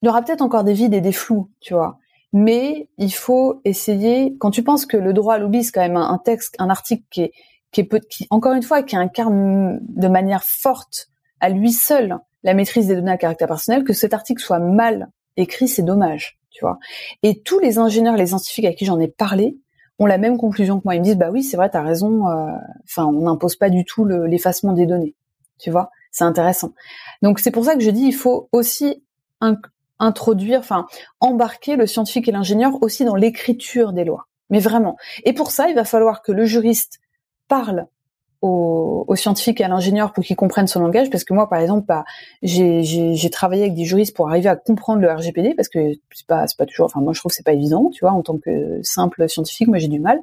il 0.00 0.06
y 0.06 0.08
aura 0.08 0.22
peut-être 0.22 0.40
encore 0.40 0.64
des 0.64 0.72
vides 0.72 0.94
et 0.94 1.02
des 1.02 1.12
flous, 1.12 1.50
tu 1.60 1.74
vois. 1.74 1.98
Mais 2.32 2.88
il 2.96 3.12
faut 3.12 3.60
essayer, 3.66 4.34
quand 4.38 4.50
tu 4.50 4.62
penses 4.62 4.86
que 4.86 4.96
le 4.96 5.12
droit 5.12 5.34
à 5.34 5.38
l'oubli, 5.38 5.64
c'est 5.64 5.72
quand 5.72 5.82
même 5.82 5.98
un, 5.98 6.18
texte, 6.18 6.54
un 6.58 6.70
article 6.70 7.04
qui 7.10 7.22
est, 7.22 7.32
qui 7.70 7.82
est 7.82 8.08
qui, 8.08 8.26
encore 8.30 8.54
une 8.54 8.62
fois, 8.62 8.82
qui 8.82 8.96
incarne 8.96 9.80
de 9.82 10.08
manière 10.08 10.44
forte 10.44 11.08
à 11.40 11.50
lui 11.50 11.72
seul 11.72 12.18
la 12.42 12.54
maîtrise 12.54 12.86
des 12.86 12.94
données 12.94 13.12
à 13.12 13.18
caractère 13.18 13.48
personnel, 13.48 13.84
que 13.84 13.92
cet 13.92 14.14
article 14.14 14.42
soit 14.42 14.60
mal 14.60 15.10
écrit, 15.36 15.68
c'est 15.68 15.82
dommage, 15.82 16.38
tu 16.50 16.64
vois. 16.64 16.78
Et 17.22 17.40
tous 17.42 17.58
les 17.58 17.78
ingénieurs, 17.78 18.16
les 18.16 18.28
scientifiques 18.28 18.64
à 18.64 18.72
qui 18.72 18.84
j'en 18.84 19.00
ai 19.00 19.08
parlé, 19.08 19.58
ont 19.98 20.06
la 20.06 20.18
même 20.18 20.38
conclusion 20.38 20.78
que 20.78 20.84
moi. 20.84 20.94
Ils 20.94 21.00
me 21.00 21.04
disent, 21.04 21.16
bah 21.16 21.30
oui, 21.30 21.42
c'est 21.42 21.56
vrai, 21.56 21.70
t'as 21.70 21.82
raison. 21.82 22.28
Euh, 22.28 22.50
enfin, 22.84 23.06
on 23.06 23.22
n'impose 23.22 23.56
pas 23.56 23.70
du 23.70 23.84
tout 23.84 24.04
l'effacement 24.04 24.72
des 24.72 24.86
données, 24.86 25.14
tu 25.58 25.70
vois. 25.70 25.90
C'est 26.10 26.24
intéressant. 26.24 26.72
Donc 27.22 27.40
c'est 27.40 27.50
pour 27.50 27.64
ça 27.64 27.74
que 27.74 27.80
je 27.80 27.90
dis, 27.90 28.06
il 28.06 28.14
faut 28.14 28.48
aussi 28.52 29.02
introduire, 29.98 30.60
enfin, 30.60 30.86
embarquer 31.20 31.76
le 31.76 31.86
scientifique 31.86 32.28
et 32.28 32.32
l'ingénieur 32.32 32.82
aussi 32.82 33.04
dans 33.04 33.16
l'écriture 33.16 33.92
des 33.92 34.04
lois. 34.04 34.28
Mais 34.50 34.60
vraiment. 34.60 34.96
Et 35.24 35.32
pour 35.32 35.50
ça, 35.50 35.68
il 35.68 35.74
va 35.74 35.84
falloir 35.84 36.22
que 36.22 36.32
le 36.32 36.44
juriste 36.44 37.00
parle 37.48 37.86
aux, 38.44 39.16
scientifiques 39.16 39.60
et 39.60 39.64
à 39.64 39.68
l'ingénieur 39.68 40.12
pour 40.12 40.24
qu'ils 40.24 40.36
comprennent 40.36 40.66
son 40.66 40.80
langage 40.80 41.08
parce 41.08 41.24
que 41.24 41.32
moi 41.32 41.48
par 41.48 41.60
exemple 41.60 41.86
bah, 41.86 42.04
j'ai 42.42 43.30
travaillé 43.30 43.62
avec 43.62 43.74
des 43.74 43.84
juristes 43.84 44.14
pour 44.14 44.28
arriver 44.28 44.48
à 44.48 44.56
comprendre 44.56 45.00
le 45.00 45.10
RGPD 45.10 45.54
parce 45.54 45.68
que 45.68 45.92
c'est 46.12 46.26
pas 46.26 46.46
c'est 46.46 46.56
pas 46.56 46.66
toujours 46.66 46.86
enfin 46.86 47.00
moi 47.00 47.12
je 47.12 47.20
trouve 47.20 47.30
que 47.30 47.36
c'est 47.36 47.44
pas 47.44 47.52
évident 47.52 47.90
tu 47.92 48.04
vois 48.04 48.12
en 48.12 48.22
tant 48.22 48.38
que 48.38 48.80
simple 48.82 49.28
scientifique 49.28 49.68
moi 49.68 49.78
j'ai 49.78 49.88
du 49.88 50.00
mal 50.00 50.18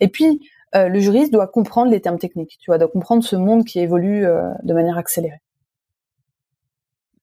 et 0.00 0.08
puis 0.08 0.40
euh, 0.76 0.88
le 0.88 1.00
juriste 1.00 1.32
doit 1.32 1.46
comprendre 1.46 1.90
les 1.90 2.00
termes 2.00 2.18
techniques 2.18 2.58
tu 2.60 2.70
vois 2.70 2.78
doit 2.78 2.88
comprendre 2.88 3.24
ce 3.24 3.34
monde 3.34 3.64
qui 3.64 3.80
évolue 3.80 4.26
euh, 4.26 4.50
de 4.62 4.74
manière 4.74 4.98
accélérée 4.98 5.40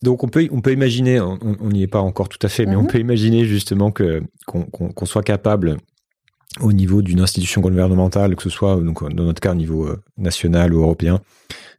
donc 0.01 0.23
on 0.23 0.27
peut 0.27 0.47
on 0.51 0.61
peut 0.61 0.73
imaginer, 0.73 1.21
on 1.21 1.69
n'y 1.69 1.83
est 1.83 1.87
pas 1.87 2.01
encore 2.01 2.27
tout 2.27 2.39
à 2.41 2.49
fait, 2.49 2.65
mais 2.65 2.75
on 2.75 2.81
mhm. 2.81 2.87
peut 2.87 2.97
imaginer 2.97 3.45
justement 3.45 3.91
que 3.91 4.23
qu'on 4.47 5.05
soit 5.05 5.21
capable 5.21 5.77
au 6.59 6.73
niveau 6.73 7.01
d'une 7.01 7.21
institution 7.21 7.61
gouvernementale, 7.61 8.35
que 8.35 8.43
ce 8.43 8.49
soit 8.49 8.75
donc 8.75 9.09
dans 9.13 9.23
notre 9.23 9.39
cas 9.39 9.51
au 9.51 9.55
niveau 9.55 9.87
euh, 9.87 10.01
national 10.17 10.73
ou 10.73 10.81
européen, 10.81 11.21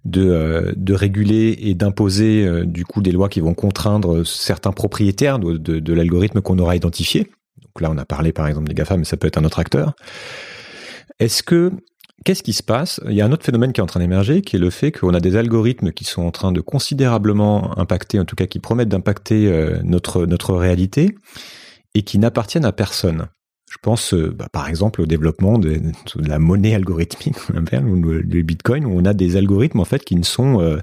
de, 0.05 0.23
euh, 0.23 0.73
de 0.77 0.95
réguler 0.95 1.57
et 1.61 1.75
d'imposer 1.75 2.47
euh, 2.47 2.64
du 2.64 2.85
coup 2.87 3.03
des 3.03 3.12
lois 3.12 3.29
qui 3.29 3.41
vont 3.41 3.55
contraindre 3.55 4.27
certains 4.27 4.73
propriétaires 4.73 5.39
de, 5.39 5.59
de, 5.59 5.79
de 5.79 5.93
l'algorithme 5.93 6.41
qu'on 6.41 6.59
aura 6.59 6.75
identifié. 6.75 7.31
Donc 7.61 7.81
là, 7.81 7.91
on 7.91 7.99
a 7.99 8.07
parlé 8.07 8.33
par 8.33 8.47
exemple 8.49 8.68
des 8.68 8.75
GAFA, 8.75 8.97
mais 8.97 9.05
ça 9.05 9.16
peut 9.16 9.27
être 9.27 9.39
un 9.39 9.45
autre 9.45 9.59
acteur. 9.59 9.95
Est-ce 11.18 11.43
que 11.43 11.70
qu'est-ce 12.25 12.43
qui 12.43 12.55
se 12.55 12.62
passe? 12.62 12.99
Il 13.09 13.14
y 13.14 13.20
a 13.20 13.27
un 13.27 13.33
autre 13.33 13.45
phénomène 13.45 13.75
qui 13.75 13.81
est 13.81 13.85
en 13.85 13.87
train 13.87 14.01
d'émerger, 14.01 14.41
qui 14.41 14.57
est 14.57 14.59
le 14.59 14.70
fait 14.70 14.91
qu'on 14.91 15.12
a 15.12 15.20
des 15.20 15.37
algorithmes 15.37 15.93
qui 15.93 16.05
sont 16.05 16.23
en 16.23 16.31
train 16.31 16.51
de 16.51 16.62
considérablement 16.62 17.79
impacter, 17.79 18.18
en 18.18 18.25
tout 18.25 18.37
cas 18.37 18.47
qui 18.47 18.59
promettent 18.59 18.89
d'impacter 18.89 19.53
notre 19.85 20.27
notre 20.27 20.55
réalité 20.55 21.14
et 21.95 22.03
qui 22.03 22.18
n'appartiennent 22.18 22.64
à 22.64 22.73
personne. 22.73 23.29
Je 23.73 23.79
pense, 23.81 24.12
euh, 24.12 24.31
bah, 24.31 24.49
par 24.53 24.68
exemple, 24.68 25.01
au 25.01 25.07
développement 25.07 25.57
de, 25.57 25.81
la 26.16 26.39
monnaie 26.39 26.75
algorithmique, 26.75 27.39
ou 27.49 28.03
le 28.03 28.43
Bitcoin, 28.43 28.85
où 28.85 28.91
on 28.91 29.05
a 29.07 29.14
des 29.14 29.37
algorithmes 29.37 29.81
en 29.81 29.87
fait 29.87 30.05
qui 30.05 30.14
ne 30.14 30.25
sont 30.25 30.61
euh, 30.61 30.79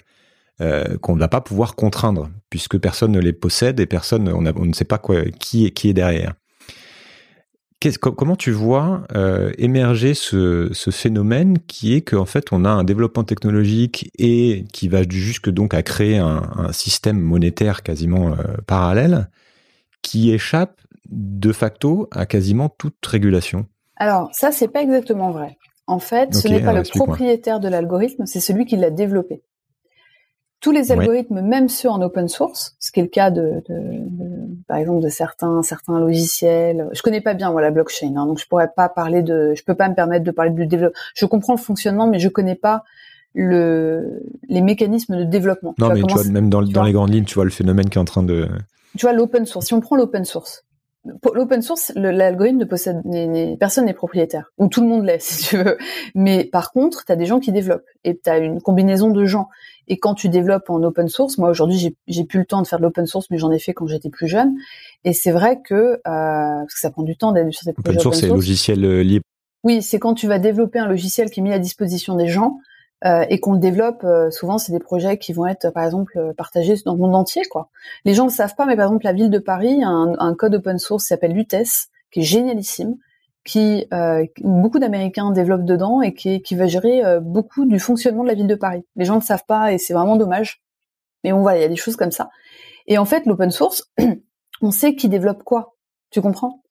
euh, 0.60 0.98
qu'on 0.98 1.14
ne 1.14 1.20
va 1.20 1.28
pas 1.28 1.40
pouvoir 1.40 1.76
contraindre, 1.76 2.32
puisque 2.50 2.80
personne 2.80 3.12
ne 3.12 3.20
les 3.20 3.32
possède 3.32 3.80
et 3.80 3.86
personne, 3.86 4.28
on, 4.28 4.42
ne 4.42 4.74
sait 4.74 4.86
pas 4.86 5.00
qui 5.40 5.68
est 5.68 5.94
derrière. 5.94 6.34
comment 8.02 8.36
tu 8.36 8.52
vois 8.52 9.04
émerger 9.60 10.16
ce, 10.16 10.72
phénomène 10.90 11.60
qui 11.68 11.94
est 11.94 12.02
qu'en 12.02 12.26
fait 12.26 12.48
on 12.52 12.66
a 12.66 12.70
un 12.70 12.84
développement 12.84 13.24
technologique 13.24 14.12
et 14.18 14.66
qui 14.74 14.88
va 14.88 15.04
jusque 15.08 15.52
donc 15.52 15.76
à 15.76 15.84
créer 15.84 16.18
un 16.18 16.74
système 16.74 17.20
monétaire 17.20 17.84
quasiment 17.84 18.36
parallèle 18.66 19.30
qui 20.02 20.32
échappe 20.32 20.82
de 21.12 21.52
facto 21.52 22.08
à 22.12 22.26
quasiment 22.26 22.70
toute 22.70 23.06
régulation 23.06 23.66
Alors 23.96 24.30
ça, 24.34 24.52
c'est 24.52 24.68
pas 24.68 24.82
exactement 24.82 25.32
vrai. 25.32 25.58
En 25.88 26.00
fait, 26.00 26.36
ce 26.36 26.48
n'est 26.48 26.62
pas 26.62 26.74
le 26.74 26.84
propriétaire 26.84 27.60
de 27.60 27.68
l'algorithme, 27.68 28.26
c'est 28.26 28.40
celui 28.40 28.66
qui 28.66 28.76
l'a 28.76 28.92
développé. 28.92 29.42
Tous 30.62 30.72
les 30.72 30.92
algorithmes, 30.92 31.42
même 31.42 31.70
ceux 31.70 31.90
en 31.90 32.02
open 32.02 32.28
source, 32.28 32.76
ce 32.80 32.92
qui 32.92 33.00
est 33.00 33.04
le 33.04 33.10
cas 33.10 33.32
de, 33.32 33.64
par 34.68 34.78
exemple, 34.78 35.02
de 35.02 35.10
certains 35.10 35.64
certains 35.64 36.00
logiciels. 36.00 36.90
Je 36.92 37.02
connais 37.02 37.22
pas 37.22 37.34
bien 37.34 37.52
moi 37.52 37.62
la 37.62 37.72
blockchain, 37.72 38.14
hein, 38.18 38.26
donc 38.28 38.40
je 38.40 38.46
pourrais 38.46 38.70
pas 38.76 38.90
parler 38.90 39.24
de, 39.24 39.54
je 39.56 39.64
peux 39.64 39.74
pas 39.74 39.88
me 39.88 39.96
permettre 39.96 40.26
de 40.26 40.32
parler 40.32 40.52
du 40.52 40.68
développement. 40.68 41.00
Je 41.16 41.26
comprends 41.26 41.54
le 41.54 41.60
fonctionnement, 41.60 42.08
mais 42.08 42.20
je 42.20 42.28
connais 42.28 42.56
pas 42.56 42.84
le 43.34 44.22
les 44.48 44.62
mécanismes 44.62 45.18
de 45.18 45.24
développement. 45.24 45.74
Non, 45.80 45.90
mais 45.90 46.02
tu 46.02 46.14
vois, 46.14 46.24
même 46.26 46.50
dans, 46.50 46.62
dans 46.62 46.84
les 46.84 46.92
grandes 46.92 47.14
lignes, 47.14 47.26
tu 47.26 47.36
vois 47.36 47.46
le 47.46 47.52
phénomène 47.52 47.90
qui 47.90 47.98
est 47.98 48.02
en 48.02 48.06
train 48.06 48.24
de. 48.24 48.48
Tu 48.98 49.06
vois 49.06 49.14
l'open 49.14 49.46
source. 49.46 49.68
Si 49.68 49.74
on 49.74 49.80
prend 49.80 49.96
l'open 49.96 50.26
source, 50.26 50.66
L'open 51.06 51.62
source, 51.62 51.94
l'algorithme 51.96 52.58
ne 52.58 52.66
possède, 52.66 53.02
personne 53.58 53.86
n'est 53.86 53.94
propriétaire, 53.94 54.52
ou 54.58 54.68
tout 54.68 54.82
le 54.82 54.88
monde 54.88 55.06
l'est, 55.06 55.22
si 55.22 55.44
tu 55.44 55.58
veux. 55.58 55.78
Mais 56.14 56.44
par 56.44 56.72
contre, 56.72 57.06
tu 57.06 57.12
as 57.12 57.16
des 57.16 57.26
gens 57.26 57.40
qui 57.40 57.52
développent, 57.52 57.86
et 58.04 58.18
tu 58.18 58.30
as 58.30 58.38
une 58.38 58.62
combinaison 58.62 59.10
de 59.10 59.26
gens. 59.26 59.48
Et 59.88 59.98
quand 59.98 60.14
tu 60.14 60.30
développes 60.30 60.70
en 60.70 60.84
open 60.84 61.08
source, 61.08 61.38
moi 61.38 61.50
aujourd'hui, 61.50 61.96
j'ai 62.08 62.24
plus 62.26 62.40
le 62.40 62.46
temps 62.46 62.62
de 62.62 62.68
faire 62.68 62.80
de 62.80 62.84
l'open 62.84 63.08
source, 63.08 63.28
mais 63.32 63.38
j'en 63.38 63.52
ai 63.52 63.60
fait 63.60 63.74
quand 63.74 63.88
j'étais 63.88 64.10
plus 64.10 64.28
jeune. 64.28 64.54
Et 65.04 65.14
c'est 65.14 65.32
vrai 65.32 65.62
que, 65.64 65.74
euh, 65.74 66.00
parce 66.06 66.74
que 66.74 66.80
ça 66.80 66.92
prend 66.92 67.04
du 67.04 67.16
temps 67.18 67.32
d'être 67.32 67.52
sur 67.52 67.64
ces 67.64 67.74
projets 67.74 67.98
open 67.98 68.02
source. 68.02 68.18
Open 68.18 68.30
source, 68.30 68.32
c'est 68.32 68.36
logiciel 68.36 68.86
euh, 68.86 69.02
libre. 69.02 69.24
Oui, 69.64 69.82
c'est 69.82 70.00
quand 70.00 70.14
tu 70.14 70.28
vas 70.28 70.40
développer 70.40 70.80
un 70.80 70.88
logiciel 70.88 71.30
qui 71.30 71.40
est 71.40 71.44
mis 71.44 71.54
à 71.54 71.60
disposition 71.60 72.16
des 72.16 72.28
gens 72.28 72.58
euh, 73.06 73.26
et 73.30 73.40
qu'on 73.40 73.54
le 73.54 73.60
développe. 73.60 74.04
Euh, 74.04 74.30
souvent, 74.30 74.58
c'est 74.58 74.74
des 74.74 74.80
projets 74.80 75.18
qui 75.18 75.32
vont 75.32 75.48
être, 75.48 75.70
par 75.70 75.86
exemple, 75.86 76.18
euh, 76.18 76.34
partagés 76.34 76.76
dans 76.86 76.94
le 76.94 77.00
monde 77.00 77.16
entier. 77.16 77.44
Quoi. 77.50 77.70
Les 78.04 78.14
gens 78.14 78.26
ne 78.26 78.30
savent 78.30 78.56
pas, 78.56 78.66
mais 78.66 78.76
par 78.76 78.88
exemple, 78.88 79.06
la 79.06 79.14
ville 79.14 79.30
de 79.30 79.40
Paris 79.40 79.82
a 79.84 79.88
un, 79.88 80.36
code 80.36 80.56
open 80.56 80.80
source 80.80 81.04
qui 81.04 81.08
s'appelle 81.08 81.32
Lutes, 81.32 81.56
qui 82.12 82.20
est 82.20 82.24
génialissime, 82.24 82.98
qui 83.46 83.88
beaucoup 84.44 84.80
d'Américains 84.80 85.32
développent 85.32 85.64
dedans 85.64 86.02
et 86.02 86.14
qui, 86.14 86.42
qui 86.42 86.56
va 86.56 86.68
gérer 86.68 87.02
beaucoup 87.22 87.66
du 87.66 87.80
fonctionnement 87.80 88.24
de 88.24 88.28
la 88.28 88.36
ville 88.36 88.48
de 88.48 88.56
Paris. 88.56 88.86
Les 88.96 89.06
gens 89.06 89.16
ne 89.16 89.22
savent 89.22 89.46
pas 89.48 89.72
et 89.72 89.78
c'est 89.78 89.94
vraiment 89.94 90.18
dommage. 90.18 90.62
Mais 91.24 91.32
on 91.32 91.42
voit, 91.42 91.56
il 91.56 91.62
y 91.62 91.64
a 91.64 91.68
des 91.68 91.76
choses 91.76 91.96
comme 91.96 92.12
ça. 92.12 92.30
Et 92.86 92.98
en 92.98 93.06
fait, 93.06 93.26
l'open 93.26 93.50
source, 93.50 93.92
on 94.62 94.72
sait 94.72 94.96
qui 94.96 95.10
développe 95.10 95.44
quoi? 95.44 95.76
Tu 96.12 96.22
comprends? 96.22 96.62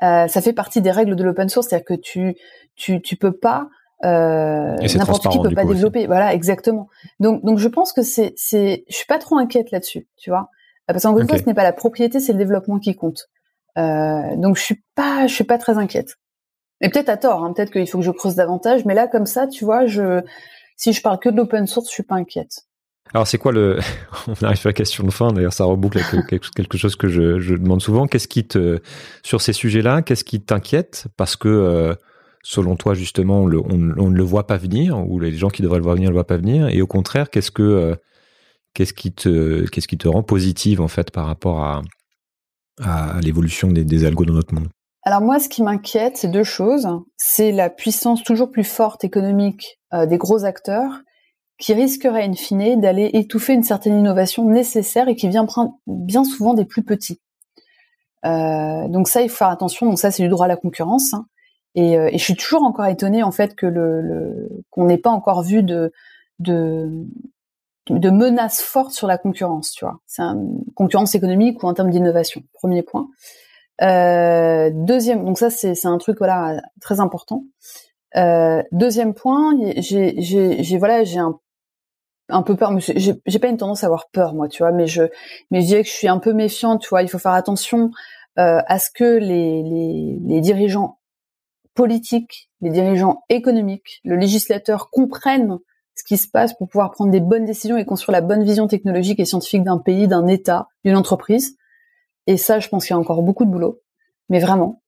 Ça 0.00 0.40
fait 0.40 0.52
partie 0.52 0.80
des 0.80 0.90
règles 0.90 1.16
de 1.16 1.24
l'open 1.24 1.48
source, 1.48 1.68
c'est-à-dire 1.68 1.86
que 1.86 1.94
tu 1.94 2.36
tu 2.76 3.02
tu 3.02 3.16
peux 3.16 3.32
pas 3.32 3.68
euh, 4.04 4.76
n'importe 4.96 5.28
qui 5.28 5.40
peut 5.40 5.54
pas 5.54 5.64
développer. 5.64 6.06
Voilà, 6.06 6.34
exactement. 6.34 6.88
Donc, 7.20 7.44
donc 7.44 7.58
je 7.58 7.68
pense 7.68 7.92
que 7.92 8.02
c'est, 8.02 8.34
c'est, 8.36 8.84
je 8.88 8.94
suis 8.94 9.06
pas 9.06 9.18
trop 9.18 9.38
inquiète 9.38 9.70
là-dessus, 9.70 10.08
tu 10.16 10.30
vois, 10.30 10.50
parce 10.86 11.02
qu'en 11.02 11.12
gros, 11.12 11.24
ce 11.26 11.44
n'est 11.44 11.54
pas 11.54 11.64
la 11.64 11.72
propriété, 11.72 12.20
c'est 12.20 12.32
le 12.32 12.38
développement 12.38 12.78
qui 12.78 12.94
compte. 12.94 13.28
Euh, 13.78 14.36
donc, 14.36 14.56
je 14.56 14.62
suis 14.62 14.82
pas, 14.94 15.26
je 15.26 15.34
suis 15.34 15.44
pas 15.44 15.58
très 15.58 15.78
inquiète. 15.78 16.16
Mais 16.80 16.88
peut-être 16.88 17.08
à 17.08 17.16
tort, 17.16 17.42
hein, 17.42 17.52
peut-être 17.54 17.72
qu'il 17.72 17.86
faut 17.88 17.98
que 17.98 18.04
je 18.04 18.10
creuse 18.10 18.34
davantage. 18.34 18.84
Mais 18.84 18.94
là, 18.94 19.06
comme 19.06 19.26
ça, 19.26 19.46
tu 19.46 19.64
vois, 19.64 19.86
je, 19.86 20.22
si 20.76 20.92
je 20.92 21.02
parle 21.02 21.18
que 21.18 21.28
de 21.28 21.36
l'open 21.36 21.66
source, 21.66 21.88
je 21.88 21.94
suis 21.94 22.02
pas 22.02 22.16
inquiète. 22.16 22.66
Alors, 23.14 23.26
c'est 23.26 23.38
quoi 23.38 23.52
le 23.52 23.78
On 24.28 24.44
arrive 24.44 24.58
sur 24.58 24.68
la 24.68 24.74
question 24.74 25.04
de 25.04 25.10
fin. 25.10 25.32
D'ailleurs, 25.32 25.52
ça 25.52 25.64
reboucle 25.64 25.98
avec 25.98 26.26
quelque 26.26 26.76
chose 26.76 26.96
que 26.96 27.08
je, 27.08 27.40
je 27.40 27.54
demande 27.54 27.80
souvent. 27.80 28.06
Qu'est-ce 28.06 28.28
qui 28.28 28.46
te, 28.46 28.80
sur 29.22 29.40
ces 29.40 29.52
sujets-là, 29.52 30.02
qu'est-ce 30.02 30.24
qui 30.24 30.40
t'inquiète? 30.42 31.06
Parce 31.16 31.36
que 31.36 31.48
euh, 31.48 31.94
selon 32.48 32.76
toi 32.76 32.94
justement 32.94 33.40
on, 33.40 33.48
ne 33.48 34.16
le 34.16 34.22
voit 34.22 34.46
pas 34.46 34.56
venir 34.56 34.96
ou 35.08 35.18
les 35.18 35.32
gens 35.32 35.48
qui 35.48 35.62
devraient 35.62 35.78
le 35.78 35.82
voir 35.82 35.96
venir 35.96 36.10
ne 36.10 36.12
le 36.12 36.16
voient 36.16 36.26
pas 36.26 36.36
venir 36.36 36.68
et 36.68 36.80
au 36.80 36.86
contraire 36.86 37.26
euh, 37.58 37.96
qu'est-ce 38.72 38.92
qui 38.92 39.12
te 39.12 40.08
rend 40.08 40.22
positive 40.22 40.80
en 40.80 40.86
fait 40.86 41.10
par 41.10 41.26
rapport 41.26 41.64
à, 41.64 41.82
à 42.80 43.20
l'évolution 43.20 43.72
des, 43.72 43.84
des 43.84 44.04
algos 44.04 44.24
dans 44.24 44.34
notre 44.34 44.54
monde? 44.54 44.68
Alors 45.02 45.20
moi, 45.20 45.38
ce 45.38 45.48
qui 45.48 45.62
m'inquiète, 45.62 46.16
c'est 46.16 46.28
deux 46.28 46.42
choses. 46.42 46.88
C'est 47.16 47.52
la 47.52 47.70
puissance 47.70 48.24
toujours 48.24 48.50
plus 48.50 48.64
forte 48.64 49.04
économique 49.04 49.78
euh, 49.94 50.04
des 50.04 50.18
gros 50.18 50.44
acteurs 50.44 51.02
qui 51.58 51.74
risquerait 51.74 52.24
in 52.24 52.34
fine 52.34 52.80
d'aller 52.80 53.10
étouffer 53.14 53.54
une 53.54 53.62
certaine 53.62 53.98
innovation 53.98 54.44
nécessaire 54.48 55.08
et 55.08 55.14
qui 55.14 55.28
vient 55.28 55.46
prendre 55.46 55.74
bien 55.86 56.24
souvent 56.24 56.54
des 56.54 56.64
plus 56.64 56.82
petits. 56.82 57.20
Euh, 58.24 58.88
donc 58.88 59.08
ça, 59.08 59.22
il 59.22 59.30
faut 59.30 59.36
faire 59.36 59.48
attention. 59.48 59.86
Donc 59.86 59.98
ça, 59.98 60.10
c'est 60.10 60.24
du 60.24 60.28
droit 60.28 60.46
à 60.46 60.48
la 60.48 60.56
concurrence. 60.56 61.14
Hein. 61.14 61.26
Euh, 61.76 62.08
et, 62.10 62.18
je 62.18 62.24
suis 62.24 62.36
toujours 62.36 62.62
encore 62.62 62.86
étonnée 62.86 63.22
en 63.22 63.32
fait 63.32 63.54
que 63.54 63.66
qu'on 64.70 64.86
n'ait 64.86 64.98
pas 64.98 65.10
encore 65.10 65.42
vu 65.42 65.62
de, 65.62 65.92
de 66.38 68.10
menaces 68.10 68.62
fortes 68.62 68.92
sur 68.92 69.06
la 69.06 69.18
concurrence, 69.18 69.72
tu 69.72 69.84
vois. 69.84 70.00
C'est 70.06 70.22
une 70.22 70.64
concurrence 70.74 71.14
économique 71.14 71.62
ou 71.62 71.66
en 71.66 71.74
termes 71.74 71.90
d'innovation. 71.90 72.42
Premier 72.54 72.82
point. 72.82 73.08
Euh, 73.82 74.70
deuxième, 74.72 75.24
donc 75.24 75.38
ça 75.38 75.50
c'est 75.50 75.86
un 75.86 75.98
truc 75.98 76.18
voilà 76.18 76.62
très 76.80 77.00
important. 77.00 77.44
Euh, 78.16 78.62
deuxième 78.72 79.12
point, 79.12 79.52
j'ai 79.76 80.78
voilà 80.78 81.04
j'ai 81.04 81.18
un 81.18 81.38
un 82.28 82.42
peu 82.42 82.56
peur, 82.56 82.72
j'ai 82.80 83.38
pas 83.38 83.46
une 83.48 83.56
tendance 83.56 83.84
à 83.84 83.86
avoir 83.86 84.08
peur 84.10 84.34
moi, 84.34 84.48
tu 84.48 84.62
vois, 84.62 84.72
mais 84.72 84.86
je 84.86 85.02
mais 85.50 85.60
je 85.60 85.66
dirais 85.66 85.82
que 85.82 85.88
je 85.88 85.94
suis 85.94 86.08
un 86.08 86.18
peu 86.18 86.32
méfiante, 86.32 86.80
tu 86.80 86.88
vois. 86.88 87.02
Il 87.02 87.08
faut 87.08 87.18
faire 87.18 87.32
attention 87.32 87.90
à 88.36 88.78
ce 88.78 88.90
que 88.90 89.16
les, 89.18 89.62
les 90.26 90.40
dirigeants 90.40 90.98
politiques, 91.76 92.50
les 92.60 92.70
dirigeants 92.70 93.22
économiques, 93.28 94.00
le 94.04 94.16
législateur 94.16 94.90
comprennent 94.90 95.58
ce 95.94 96.02
qui 96.02 96.16
se 96.16 96.28
passe 96.28 96.52
pour 96.54 96.68
pouvoir 96.68 96.90
prendre 96.90 97.12
des 97.12 97.20
bonnes 97.20 97.44
décisions 97.44 97.76
et 97.76 97.84
construire 97.84 98.12
la 98.12 98.20
bonne 98.20 98.42
vision 98.42 98.66
technologique 98.66 99.20
et 99.20 99.24
scientifique 99.24 99.62
d'un 99.62 99.78
pays, 99.78 100.08
d'un 100.08 100.26
État, 100.26 100.68
d'une 100.84 100.96
entreprise. 100.96 101.56
Et 102.26 102.36
ça, 102.36 102.58
je 102.58 102.68
pense 102.68 102.84
qu'il 102.84 102.94
y 102.94 102.96
a 102.96 102.98
encore 102.98 103.22
beaucoup 103.22 103.44
de 103.44 103.50
boulot, 103.50 103.80
mais 104.28 104.40
vraiment. 104.40 104.82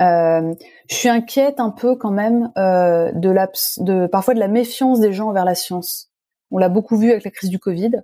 Euh, 0.00 0.54
je 0.88 0.94
suis 0.94 1.08
inquiète 1.08 1.60
un 1.60 1.70
peu 1.70 1.96
quand 1.96 2.12
même 2.12 2.52
euh, 2.56 3.10
de, 3.12 3.34
de 3.82 4.06
parfois 4.06 4.34
de 4.34 4.38
la 4.38 4.48
méfiance 4.48 5.00
des 5.00 5.12
gens 5.12 5.28
envers 5.28 5.44
la 5.44 5.54
science. 5.54 6.10
On 6.50 6.58
l'a 6.58 6.68
beaucoup 6.68 6.96
vu 6.96 7.10
avec 7.10 7.24
la 7.24 7.30
crise 7.30 7.50
du 7.50 7.58
Covid. 7.58 8.02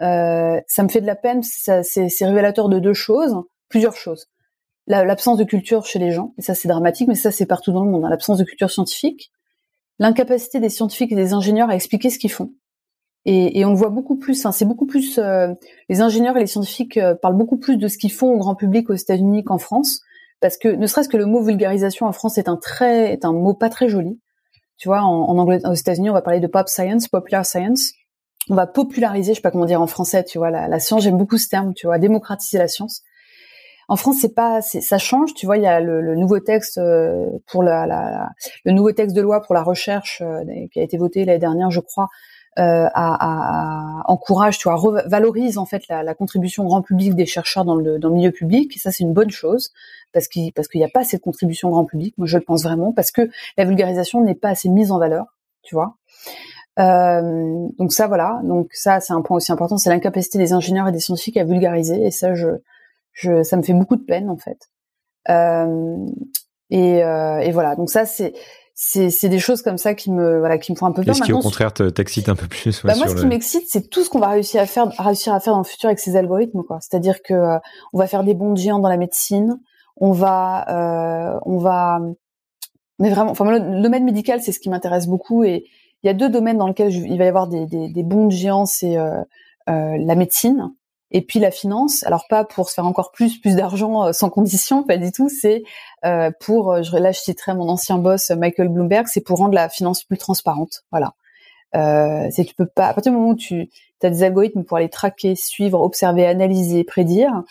Euh, 0.00 0.60
ça 0.66 0.82
me 0.82 0.88
fait 0.88 1.00
de 1.00 1.06
la 1.06 1.16
peine. 1.16 1.42
C'est 1.42 2.24
révélateur 2.24 2.68
de 2.68 2.78
deux 2.78 2.94
choses, 2.94 3.36
plusieurs 3.68 3.96
choses. 3.96 4.26
L'absence 4.88 5.36
de 5.36 5.44
culture 5.44 5.84
chez 5.84 5.98
les 5.98 6.12
gens, 6.12 6.32
et 6.38 6.42
ça 6.42 6.54
c'est 6.54 6.66
dramatique, 6.66 7.08
mais 7.08 7.14
ça 7.14 7.30
c'est 7.30 7.46
partout 7.46 7.72
dans 7.72 7.84
le 7.84 7.90
monde. 7.90 8.04
Hein. 8.04 8.10
L'absence 8.10 8.38
de 8.38 8.44
culture 8.44 8.70
scientifique, 8.70 9.30
l'incapacité 9.98 10.60
des 10.60 10.70
scientifiques 10.70 11.12
et 11.12 11.14
des 11.14 11.34
ingénieurs 11.34 11.68
à 11.68 11.74
expliquer 11.74 12.08
ce 12.10 12.18
qu'ils 12.18 12.32
font. 12.32 12.52
Et, 13.26 13.62
on 13.66 13.70
le 13.70 13.76
voit 13.76 13.90
beaucoup 13.90 14.16
plus. 14.16 14.46
Hein, 14.46 14.52
c'est 14.52 14.64
beaucoup 14.64 14.86
plus. 14.86 15.18
Euh, 15.18 15.52
les 15.90 16.00
ingénieurs 16.00 16.36
et 16.38 16.40
les 16.40 16.46
scientifiques 16.46 16.96
euh, 16.96 17.14
parlent 17.14 17.36
beaucoup 17.36 17.58
plus 17.58 17.76
de 17.76 17.86
ce 17.86 17.98
qu'ils 17.98 18.12
font 18.12 18.32
au 18.32 18.38
grand 18.38 18.54
public 18.54 18.88
aux 18.88 18.94
États-Unis 18.94 19.44
qu'en 19.44 19.58
France, 19.58 20.00
parce 20.40 20.56
que 20.56 20.68
ne 20.68 20.86
serait-ce 20.86 21.10
que 21.10 21.18
le 21.18 21.26
mot 21.26 21.42
vulgarisation 21.42 22.06
en 22.06 22.12
France 22.12 22.38
est 22.38 22.48
un 22.48 22.56
très 22.56 23.12
est 23.12 23.26
un 23.26 23.32
mot 23.32 23.52
pas 23.52 23.68
très 23.68 23.88
joli. 23.88 24.18
Tu 24.78 24.88
vois, 24.88 25.02
en, 25.02 25.36
anglais, 25.36 25.60
aux 25.66 25.74
États-Unis, 25.74 26.08
on 26.08 26.14
va 26.14 26.22
parler 26.22 26.40
de 26.40 26.46
pop 26.46 26.68
science, 26.68 27.08
popular 27.08 27.44
science 27.44 27.92
on 28.50 28.54
va 28.54 28.66
populariser, 28.66 29.32
je 29.32 29.36
sais 29.36 29.42
pas 29.42 29.50
comment 29.50 29.66
dire 29.66 29.82
en 29.82 29.86
français, 29.86 30.24
tu 30.24 30.38
vois, 30.38 30.50
la, 30.50 30.80
science, 30.80 31.02
j'aime 31.02 31.18
beaucoup 31.18 31.38
ce 31.38 31.48
terme, 31.48 31.74
tu 31.74 31.86
vois, 31.86 31.98
démocratiser 31.98 32.58
la 32.58 32.68
science. 32.68 33.02
En 33.88 33.96
France, 33.96 34.18
c'est 34.20 34.34
pas, 34.34 34.60
ça 34.60 34.98
change, 34.98 35.32
tu 35.32 35.46
vois, 35.46 35.56
il 35.56 35.62
y 35.62 35.66
a 35.66 35.80
le, 35.80 36.14
nouveau 36.14 36.40
texte 36.40 36.76
euh, 36.76 37.26
pour 37.46 37.62
la, 37.62 38.28
le 38.64 38.72
nouveau 38.72 38.92
texte 38.92 39.16
de 39.16 39.22
loi 39.22 39.40
pour 39.40 39.54
la 39.54 39.62
recherche 39.62 40.20
euh, 40.22 40.44
qui 40.70 40.78
a 40.78 40.82
été 40.82 40.98
voté 40.98 41.24
l'année 41.24 41.38
dernière, 41.38 41.70
je 41.70 41.80
crois, 41.80 42.08
euh, 42.58 42.86
encourage, 42.94 44.58
tu 44.58 44.68
vois, 44.68 45.02
valorise 45.06 45.56
en 45.56 45.64
fait 45.64 45.88
la, 45.88 46.14
contribution 46.14 46.64
grand 46.64 46.82
public 46.82 47.14
des 47.14 47.24
chercheurs 47.24 47.64
dans 47.64 47.76
le, 47.76 47.98
dans 47.98 48.10
le 48.10 48.16
milieu 48.16 48.30
public. 48.30 48.76
Et 48.76 48.78
ça, 48.78 48.92
c'est 48.92 49.04
une 49.04 49.14
bonne 49.14 49.30
chose 49.30 49.72
parce 50.12 50.28
qu'il 50.28 50.52
parce 50.52 50.68
qu'il 50.68 50.80
n'y 50.80 50.86
a 50.86 50.90
pas 50.90 51.04
cette 51.04 51.22
contribution 51.22 51.70
grand 51.70 51.86
public. 51.86 52.14
Moi, 52.18 52.26
je 52.26 52.36
le 52.36 52.44
pense 52.44 52.64
vraiment 52.64 52.92
parce 52.92 53.10
que 53.10 53.30
la 53.56 53.64
vulgarisation 53.64 54.22
n'est 54.22 54.34
pas 54.34 54.50
assez 54.50 54.68
mise 54.68 54.92
en 54.92 54.98
valeur, 54.98 55.24
tu 55.62 55.74
vois. 55.74 55.96
Donc 56.76 57.92
ça, 57.92 58.06
voilà. 58.06 58.40
Donc 58.44 58.68
ça, 58.72 59.00
c'est 59.00 59.14
un 59.14 59.22
point 59.22 59.38
aussi 59.38 59.50
important, 59.50 59.78
c'est 59.78 59.90
l'incapacité 59.90 60.36
des 60.36 60.52
ingénieurs 60.52 60.88
et 60.88 60.92
des 60.92 61.00
scientifiques 61.00 61.38
à 61.38 61.44
vulgariser. 61.44 62.04
Et 62.04 62.10
ça, 62.10 62.34
je, 62.34 62.48
je, 63.18 63.42
ça 63.42 63.56
me 63.56 63.62
fait 63.62 63.72
beaucoup 63.72 63.96
de 63.96 64.04
peine 64.04 64.30
en 64.30 64.36
fait. 64.36 64.70
Euh, 65.28 66.06
et, 66.70 67.02
euh, 67.02 67.38
et, 67.40 67.50
voilà. 67.50 67.76
Donc 67.76 67.90
ça, 67.90 68.06
c'est 68.06 68.32
c'est 68.74 69.28
des 69.28 69.40
choses 69.40 69.62
comme 69.62 69.76
ça 69.76 69.94
qui 69.94 70.12
me 70.12 70.38
voilà 70.38 70.56
qui 70.56 70.70
me 70.70 70.76
font 70.76 70.86
un 70.86 70.92
peu 70.92 71.02
peur. 71.02 71.12
Qu'est-ce 71.12 71.24
qui 71.24 71.32
au 71.32 71.40
contraire 71.40 71.72
t'excite 71.72 72.28
un 72.28 72.36
peu 72.36 72.46
plus 72.46 72.84
bah 72.84 72.94
Moi, 72.96 73.08
ce 73.08 73.16
qui 73.16 73.26
m'excite, 73.26 73.64
c'est 73.66 73.90
tout 73.90 74.04
ce 74.04 74.08
qu'on 74.08 74.20
va 74.20 74.28
réussir 74.28 74.60
à 74.62 74.66
faire, 74.66 74.86
réussir 74.98 75.34
à 75.34 75.40
faire 75.40 75.52
dans 75.52 75.60
le 75.60 75.64
futur 75.64 75.88
avec 75.88 75.98
ces 75.98 76.14
algorithmes. 76.14 76.62
quoi. 76.62 76.78
C'est-à-dire 76.80 77.20
que 77.22 77.34
euh, 77.34 77.58
on 77.92 77.98
va 77.98 78.06
faire 78.06 78.22
des 78.22 78.34
bons 78.34 78.54
géants 78.54 78.78
dans 78.78 78.88
la 78.88 78.96
médecine. 78.96 79.58
On 79.96 80.12
va 80.12 81.34
euh, 81.34 81.40
on 81.44 81.58
va 81.58 81.98
mais 83.00 83.10
vraiment, 83.10 83.32
enfin 83.32 83.50
le 83.50 83.82
domaine 83.82 84.04
médical, 84.04 84.40
c'est 84.40 84.52
ce 84.52 84.60
qui 84.60 84.70
m'intéresse 84.70 85.08
beaucoup 85.08 85.42
et 85.42 85.64
il 86.04 86.06
y 86.06 86.10
a 86.10 86.14
deux 86.14 86.28
domaines 86.28 86.58
dans 86.58 86.68
lesquels 86.68 86.92
il 86.92 87.18
va 87.18 87.24
y 87.24 87.28
avoir 87.28 87.48
des, 87.48 87.66
des, 87.66 87.88
des 87.88 88.02
bons 88.04 88.30
géants, 88.30 88.66
c'est 88.66 88.96
euh, 88.96 89.24
la 89.66 90.14
médecine 90.14 90.70
et 91.10 91.22
puis 91.22 91.38
la 91.38 91.50
finance. 91.50 92.02
Alors 92.04 92.26
pas 92.28 92.44
pour 92.44 92.68
se 92.68 92.74
faire 92.74 92.86
encore 92.86 93.12
plus 93.12 93.38
plus 93.40 93.56
d'argent 93.56 94.06
euh, 94.06 94.12
sans 94.12 94.30
condition, 94.30 94.82
pas 94.82 94.96
du 94.96 95.12
tout. 95.12 95.28
C'est 95.28 95.62
euh, 96.04 96.30
pour, 96.40 96.82
je, 96.82 96.96
là 96.96 97.12
je 97.12 97.20
citerai 97.20 97.54
mon 97.54 97.68
ancien 97.68 97.98
boss 97.98 98.30
Michael 98.30 98.68
Bloomberg, 98.68 99.06
c'est 99.08 99.20
pour 99.20 99.38
rendre 99.38 99.54
la 99.54 99.68
finance 99.68 100.04
plus 100.04 100.18
transparente. 100.18 100.84
Voilà. 100.90 101.14
Euh, 101.76 102.28
c'est 102.30 102.44
tu 102.44 102.54
peux 102.54 102.66
pas 102.66 102.88
à 102.88 102.94
partir 102.94 103.12
du 103.12 103.18
moment 103.18 103.30
où 103.30 103.36
tu 103.36 103.70
as 104.02 104.10
des 104.10 104.22
algorithmes 104.22 104.64
pour 104.64 104.76
aller 104.76 104.88
traquer, 104.88 105.34
suivre, 105.36 105.80
observer, 105.80 106.26
analyser, 106.26 106.84
prédire, 106.84 107.42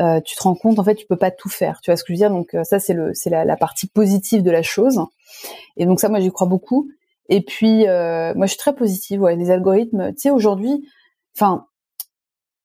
euh, 0.00 0.20
tu 0.20 0.36
te 0.36 0.42
rends 0.42 0.54
compte 0.54 0.78
en 0.78 0.84
fait 0.84 0.94
tu 0.94 1.06
peux 1.06 1.16
pas 1.16 1.30
tout 1.30 1.48
faire. 1.48 1.80
Tu 1.82 1.90
vois 1.90 1.96
ce 1.96 2.04
que 2.04 2.08
je 2.08 2.14
veux 2.14 2.18
dire? 2.18 2.30
Donc 2.30 2.56
ça 2.64 2.78
c'est 2.78 2.94
le 2.94 3.12
c'est 3.14 3.30
la, 3.30 3.44
la, 3.44 3.56
partie 3.56 3.86
positive 3.86 4.42
de 4.42 4.50
la 4.50 4.62
chose. 4.62 5.00
Et 5.76 5.86
donc 5.86 6.00
ça 6.00 6.08
moi 6.08 6.20
j'y 6.20 6.30
crois 6.30 6.46
beaucoup. 6.46 6.88
Et 7.28 7.40
puis, 7.40 7.86
euh, 7.86 8.34
moi, 8.34 8.46
je 8.46 8.50
suis 8.52 8.58
très 8.58 8.74
positive. 8.74 9.20
Ouais, 9.20 9.36
les 9.36 9.50
algorithmes. 9.50 10.12
Tu 10.12 10.22
sais, 10.22 10.30
aujourd'hui, 10.30 10.88
enfin, 11.36 11.66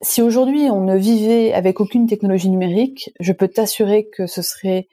si 0.02 0.22
aujourd'hui 0.22 0.70
on 0.70 0.82
ne 0.82 0.98
vivait 0.98 1.54
avec 1.54 1.80
aucune 1.80 2.08
technologie 2.08 2.50
numérique, 2.50 3.12
je 3.20 3.34
peux 3.34 3.48
t'assurer 3.48 4.08
que 4.10 4.26
ce 4.28 4.42
serait, 4.42 4.88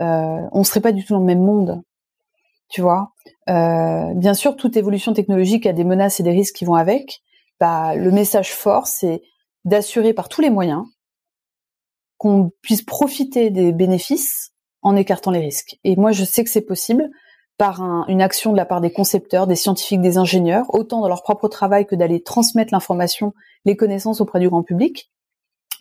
euh, 0.00 0.40
on 0.52 0.64
serait 0.64 0.80
pas 0.80 0.92
du 0.92 1.04
tout 1.04 1.12
dans 1.12 1.20
le 1.20 1.26
même 1.26 1.44
monde. 1.44 1.82
Tu 2.68 2.80
vois? 2.80 3.12
Euh, 3.48 4.14
bien 4.14 4.34
sûr, 4.34 4.56
toute 4.56 4.76
évolution 4.76 5.12
technologique 5.12 5.66
a 5.66 5.72
des 5.72 5.84
menaces 5.84 6.20
et 6.20 6.22
des 6.22 6.30
risques 6.30 6.56
qui 6.56 6.64
vont 6.64 6.74
avec. 6.74 7.22
Bah, 7.58 7.94
le 7.94 8.10
message 8.10 8.52
fort, 8.52 8.86
c'est 8.86 9.22
d'assurer 9.64 10.14
par 10.14 10.28
tous 10.28 10.40
les 10.40 10.50
moyens 10.50 10.84
qu'on 12.16 12.50
puisse 12.62 12.82
profiter 12.82 13.50
des 13.50 13.72
bénéfices 13.72 14.52
en 14.82 14.96
écartant 14.96 15.30
les 15.30 15.40
risques. 15.40 15.78
Et 15.84 15.96
moi, 15.96 16.12
je 16.12 16.24
sais 16.24 16.44
que 16.44 16.50
c'est 16.50 16.60
possible 16.60 17.10
par 17.60 17.82
une 18.08 18.22
action 18.22 18.52
de 18.52 18.56
la 18.56 18.64
part 18.64 18.80
des 18.80 18.90
concepteurs, 18.90 19.46
des 19.46 19.54
scientifiques, 19.54 20.00
des 20.00 20.16
ingénieurs, 20.16 20.64
autant 20.72 21.02
dans 21.02 21.08
leur 21.08 21.22
propre 21.22 21.46
travail 21.46 21.84
que 21.84 21.94
d'aller 21.94 22.22
transmettre 22.22 22.72
l'information, 22.72 23.34
les 23.66 23.76
connaissances 23.76 24.22
auprès 24.22 24.40
du 24.40 24.48
grand 24.48 24.62
public. 24.62 25.12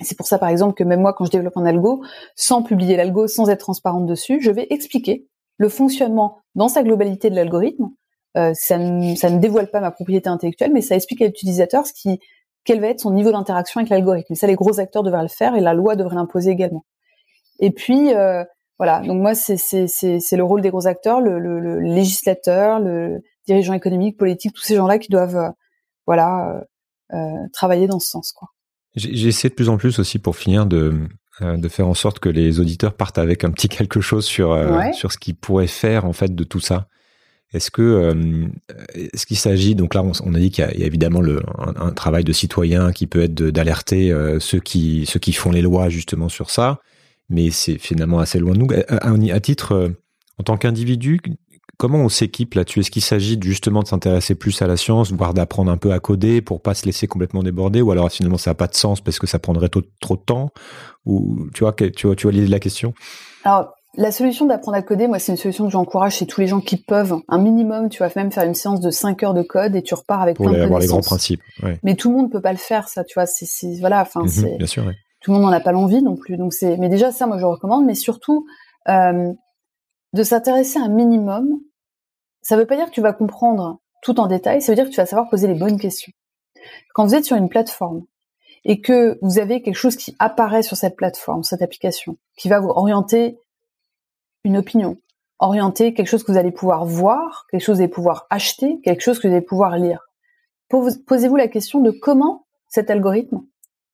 C'est 0.01 0.17
pour 0.17 0.27
ça, 0.27 0.37
par 0.37 0.49
exemple, 0.49 0.73
que 0.73 0.83
même 0.83 0.99
moi, 0.99 1.13
quand 1.13 1.23
je 1.23 1.31
développe 1.31 1.55
un 1.55 1.65
algo, 1.65 2.03
sans 2.35 2.63
publier 2.63 2.97
l'algo, 2.97 3.27
sans 3.27 3.49
être 3.49 3.61
transparente 3.61 4.05
dessus, 4.07 4.41
je 4.41 4.51
vais 4.51 4.67
expliquer 4.71 5.25
le 5.55 5.69
fonctionnement 5.69 6.39
dans 6.53 6.67
sa 6.67 6.83
globalité 6.83 7.29
de 7.29 7.35
l'algorithme. 7.35 7.91
Euh, 8.35 8.51
ça, 8.55 8.77
ne, 8.77 9.39
dévoile 9.39 9.71
pas 9.71 9.79
ma 9.79 9.91
propriété 9.91 10.27
intellectuelle, 10.27 10.73
mais 10.73 10.81
ça 10.81 10.95
explique 10.95 11.21
à 11.21 11.27
l'utilisateur 11.27 11.85
quel 12.65 12.81
va 12.81 12.87
être 12.87 12.99
son 12.99 13.11
niveau 13.11 13.31
d'interaction 13.31 13.79
avec 13.79 13.89
l'algorithme. 13.89 14.33
Et 14.33 14.35
ça, 14.35 14.47
les 14.47 14.55
gros 14.55 14.81
acteurs 14.81 15.03
devraient 15.03 15.21
le 15.21 15.29
faire 15.29 15.55
et 15.55 15.61
la 15.61 15.73
loi 15.73 15.95
devrait 15.95 16.15
l'imposer 16.15 16.51
également. 16.51 16.83
Et 17.61 17.71
puis, 17.71 18.13
euh, 18.13 18.43
voilà, 18.79 19.01
donc 19.01 19.21
moi 19.21 19.35
c'est 19.35 19.57
le 19.57 20.41
rôle 20.41 20.61
des 20.61 20.69
gros 20.69 20.87
acteurs, 20.87 21.19
le, 21.19 21.37
le, 21.37 21.59
le, 21.59 21.79
législateur, 21.81 22.79
le 22.79 23.19
dirigeant 23.45 23.73
économique, 23.73 24.17
politique, 24.17 24.53
tous 24.53 24.63
ces 24.63 24.77
gens-là 24.77 24.99
qui 24.99 25.09
doivent 25.09 25.35
euh, 25.35 25.49
voilà 26.07 26.63
euh, 27.11 27.17
euh, 27.17 27.47
travailler 27.51 27.87
dans 27.87 27.99
ce 27.99 28.07
sens 28.07 28.31
quoi. 28.31 28.47
J'essaie 28.95 29.49
de 29.49 29.53
plus 29.53 29.69
en 29.69 29.77
plus 29.77 29.99
aussi 29.99 30.17
pour 30.17 30.35
finir 30.35 30.65
de 30.65 31.07
de 31.41 31.69
faire 31.69 31.87
en 31.87 31.93
sorte 31.93 32.19
que 32.19 32.27
les 32.27 32.59
auditeurs 32.59 32.93
partent 32.95 33.17
avec 33.17 33.45
un 33.45 33.51
petit 33.51 33.69
quelque 33.69 34.01
chose 34.01 34.25
sur 34.25 34.57
sur 34.93 35.11
ce 35.11 35.17
qu'ils 35.17 35.35
pourraient 35.35 35.67
faire 35.67 36.05
en 36.05 36.11
fait 36.11 36.33
de 36.33 36.43
tout 36.43 36.59
ça. 36.59 36.87
Est-ce 37.53 37.71
que 37.71 38.49
est-ce 38.93 39.25
qu'il 39.25 39.37
s'agit 39.37 39.75
donc 39.75 39.93
là 39.93 40.03
on, 40.03 40.33
a 40.33 40.39
dit 40.39 40.49
qu'il 40.49 40.65
y, 40.65 40.83
a 40.83 40.85
évidemment 40.85 41.21
le, 41.21 41.41
un, 41.57 41.91
travail 41.91 42.23
de 42.23 42.33
citoyen 42.33 42.91
qui 42.91 43.07
peut 43.07 43.21
être 43.21 43.35
d'alerter 43.35 44.11
ceux 44.39 44.59
qui 44.59 45.05
ceux 45.05 45.19
qui 45.19 45.31
font 45.31 45.51
les 45.51 45.61
lois 45.61 45.87
justement 45.87 46.29
sur 46.29 46.49
ça 46.49 46.81
mais 47.29 47.51
c'est 47.51 47.77
finalement 47.77 48.19
assez 48.19 48.39
loin 48.39 48.53
de 48.53 48.59
nous. 48.59 48.67
À, 49.31 49.39
titre, 49.39 49.73
euh, 49.73 49.89
en 50.39 50.43
tant 50.43 50.57
qu'individu, 50.57 51.19
comment 51.77 51.99
on 51.99 52.09
s'équipe 52.09 52.55
là-dessus? 52.55 52.81
Est-ce 52.81 52.91
qu'il 52.91 53.03
s'agit 53.03 53.39
justement 53.41 53.81
de 53.81 53.87
s'intéresser 53.87 54.35
plus 54.35 54.61
à 54.61 54.67
la 54.67 54.77
science, 54.77 55.11
voire 55.11 55.33
d'apprendre 55.33 55.71
un 55.71 55.77
peu 55.77 55.93
à 55.93 55.99
coder 55.99 56.41
pour 56.41 56.61
pas 56.61 56.73
se 56.73 56.85
laisser 56.85 57.07
complètement 57.07 57.43
déborder, 57.43 57.81
ou 57.81 57.91
alors 57.91 58.11
finalement 58.11 58.37
ça 58.37 58.51
n'a 58.51 58.55
pas 58.55 58.67
de 58.67 58.75
sens 58.75 59.01
parce 59.01 59.19
que 59.19 59.27
ça 59.27 59.39
prendrait 59.39 59.69
trop, 59.69 59.81
trop 60.01 60.15
de 60.15 60.21
temps? 60.21 60.49
Ou 61.05 61.47
tu 61.53 61.63
vois, 61.63 61.73
tu 61.73 62.07
vois, 62.07 62.15
tu 62.15 62.23
vois 62.23 62.31
l'idée 62.31 62.47
de 62.47 62.51
la 62.51 62.59
question? 62.59 62.93
Alors 63.43 63.73
la 63.97 64.11
solution 64.11 64.45
d'apprendre 64.45 64.77
à 64.77 64.83
coder, 64.83 65.07
moi, 65.07 65.17
c'est 65.17 65.31
une 65.31 65.37
solution 65.37 65.65
que 65.65 65.71
j'encourage 65.71 66.17
chez 66.17 66.27
tous 66.27 66.39
les 66.39 66.47
gens 66.47 66.61
qui 66.61 66.77
peuvent. 66.77 67.15
Un 67.27 67.39
minimum, 67.39 67.89
tu 67.89 67.99
vas 67.99 68.09
même 68.15 68.31
faire 68.31 68.43
une 68.43 68.53
séance 68.53 68.81
de 68.81 68.91
5 68.91 69.23
heures 69.23 69.33
de 69.33 69.41
code 69.41 69.75
et 69.75 69.81
tu 69.81 69.95
repars 69.95 70.21
avec 70.21 70.37
plein 70.37 70.51
de 70.51 70.61
avoir 70.61 70.79
les 70.79 70.85
grands 70.85 71.01
principes. 71.01 71.41
Mais 71.83 71.95
tout 71.95 72.11
le 72.11 72.17
monde 72.17 72.31
peut 72.31 72.41
pas 72.41 72.51
le 72.51 72.59
faire, 72.59 72.87
ça, 72.87 73.03
tu 73.03 73.15
vois. 73.15 73.25
C'est, 73.25 73.79
voilà, 73.79 74.01
enfin, 74.01 74.27
c'est. 74.27 74.57
Bien 74.57 74.67
sûr. 74.67 74.85
Ouais 74.85 74.95
tout 75.21 75.31
le 75.31 75.37
monde 75.37 75.49
n'en 75.49 75.55
a 75.55 75.59
pas 75.59 75.71
l'envie 75.71 76.01
non 76.01 76.15
plus. 76.15 76.37
Donc 76.37 76.53
c'est, 76.53 76.77
mais 76.77 76.89
déjà 76.89 77.11
ça, 77.11 77.27
moi 77.27 77.37
je 77.37 77.45
recommande, 77.45 77.85
mais 77.85 77.95
surtout 77.95 78.45
euh, 78.87 79.33
de 80.13 80.23
s'intéresser 80.23 80.79
un 80.79 80.89
minimum. 80.89 81.59
Ça 82.41 82.55
ne 82.55 82.61
veut 82.61 82.67
pas 82.67 82.75
dire 82.75 82.85
que 82.85 82.91
tu 82.91 83.01
vas 83.01 83.13
comprendre 83.13 83.79
tout 84.01 84.19
en 84.19 84.27
détail, 84.27 84.61
ça 84.61 84.71
veut 84.71 84.75
dire 84.75 84.85
que 84.85 84.91
tu 84.91 84.97
vas 84.97 85.05
savoir 85.05 85.29
poser 85.29 85.47
les 85.47 85.59
bonnes 85.59 85.79
questions. 85.79 86.13
Quand 86.93 87.05
vous 87.05 87.15
êtes 87.15 87.25
sur 87.25 87.35
une 87.35 87.49
plateforme 87.49 88.05
et 88.63 88.81
que 88.81 89.19
vous 89.21 89.39
avez 89.39 89.61
quelque 89.61 89.75
chose 89.75 89.95
qui 89.95 90.15
apparaît 90.19 90.63
sur 90.63 90.77
cette 90.77 90.95
plateforme, 90.95 91.43
cette 91.43 91.61
application, 91.61 92.17
qui 92.37 92.49
va 92.49 92.59
vous 92.59 92.69
orienter 92.69 93.37
une 94.45 94.57
opinion, 94.57 94.97
orienter 95.39 95.93
quelque 95.93 96.07
chose 96.07 96.23
que 96.23 96.31
vous 96.31 96.37
allez 96.37 96.51
pouvoir 96.51 96.85
voir, 96.85 97.45
quelque 97.51 97.61
chose 97.61 97.73
que 97.73 97.77
vous 97.77 97.83
allez 97.83 97.91
pouvoir 97.91 98.27
acheter, 98.29 98.79
quelque 98.81 99.01
chose 99.01 99.19
que 99.19 99.27
vous 99.27 99.33
allez 99.33 99.45
pouvoir 99.45 99.77
lire. 99.77 100.07
Posez-vous 100.69 101.35
la 101.35 101.47
question 101.47 101.81
de 101.81 101.91
comment 101.91 102.45
cet 102.67 102.89
algorithme 102.89 103.41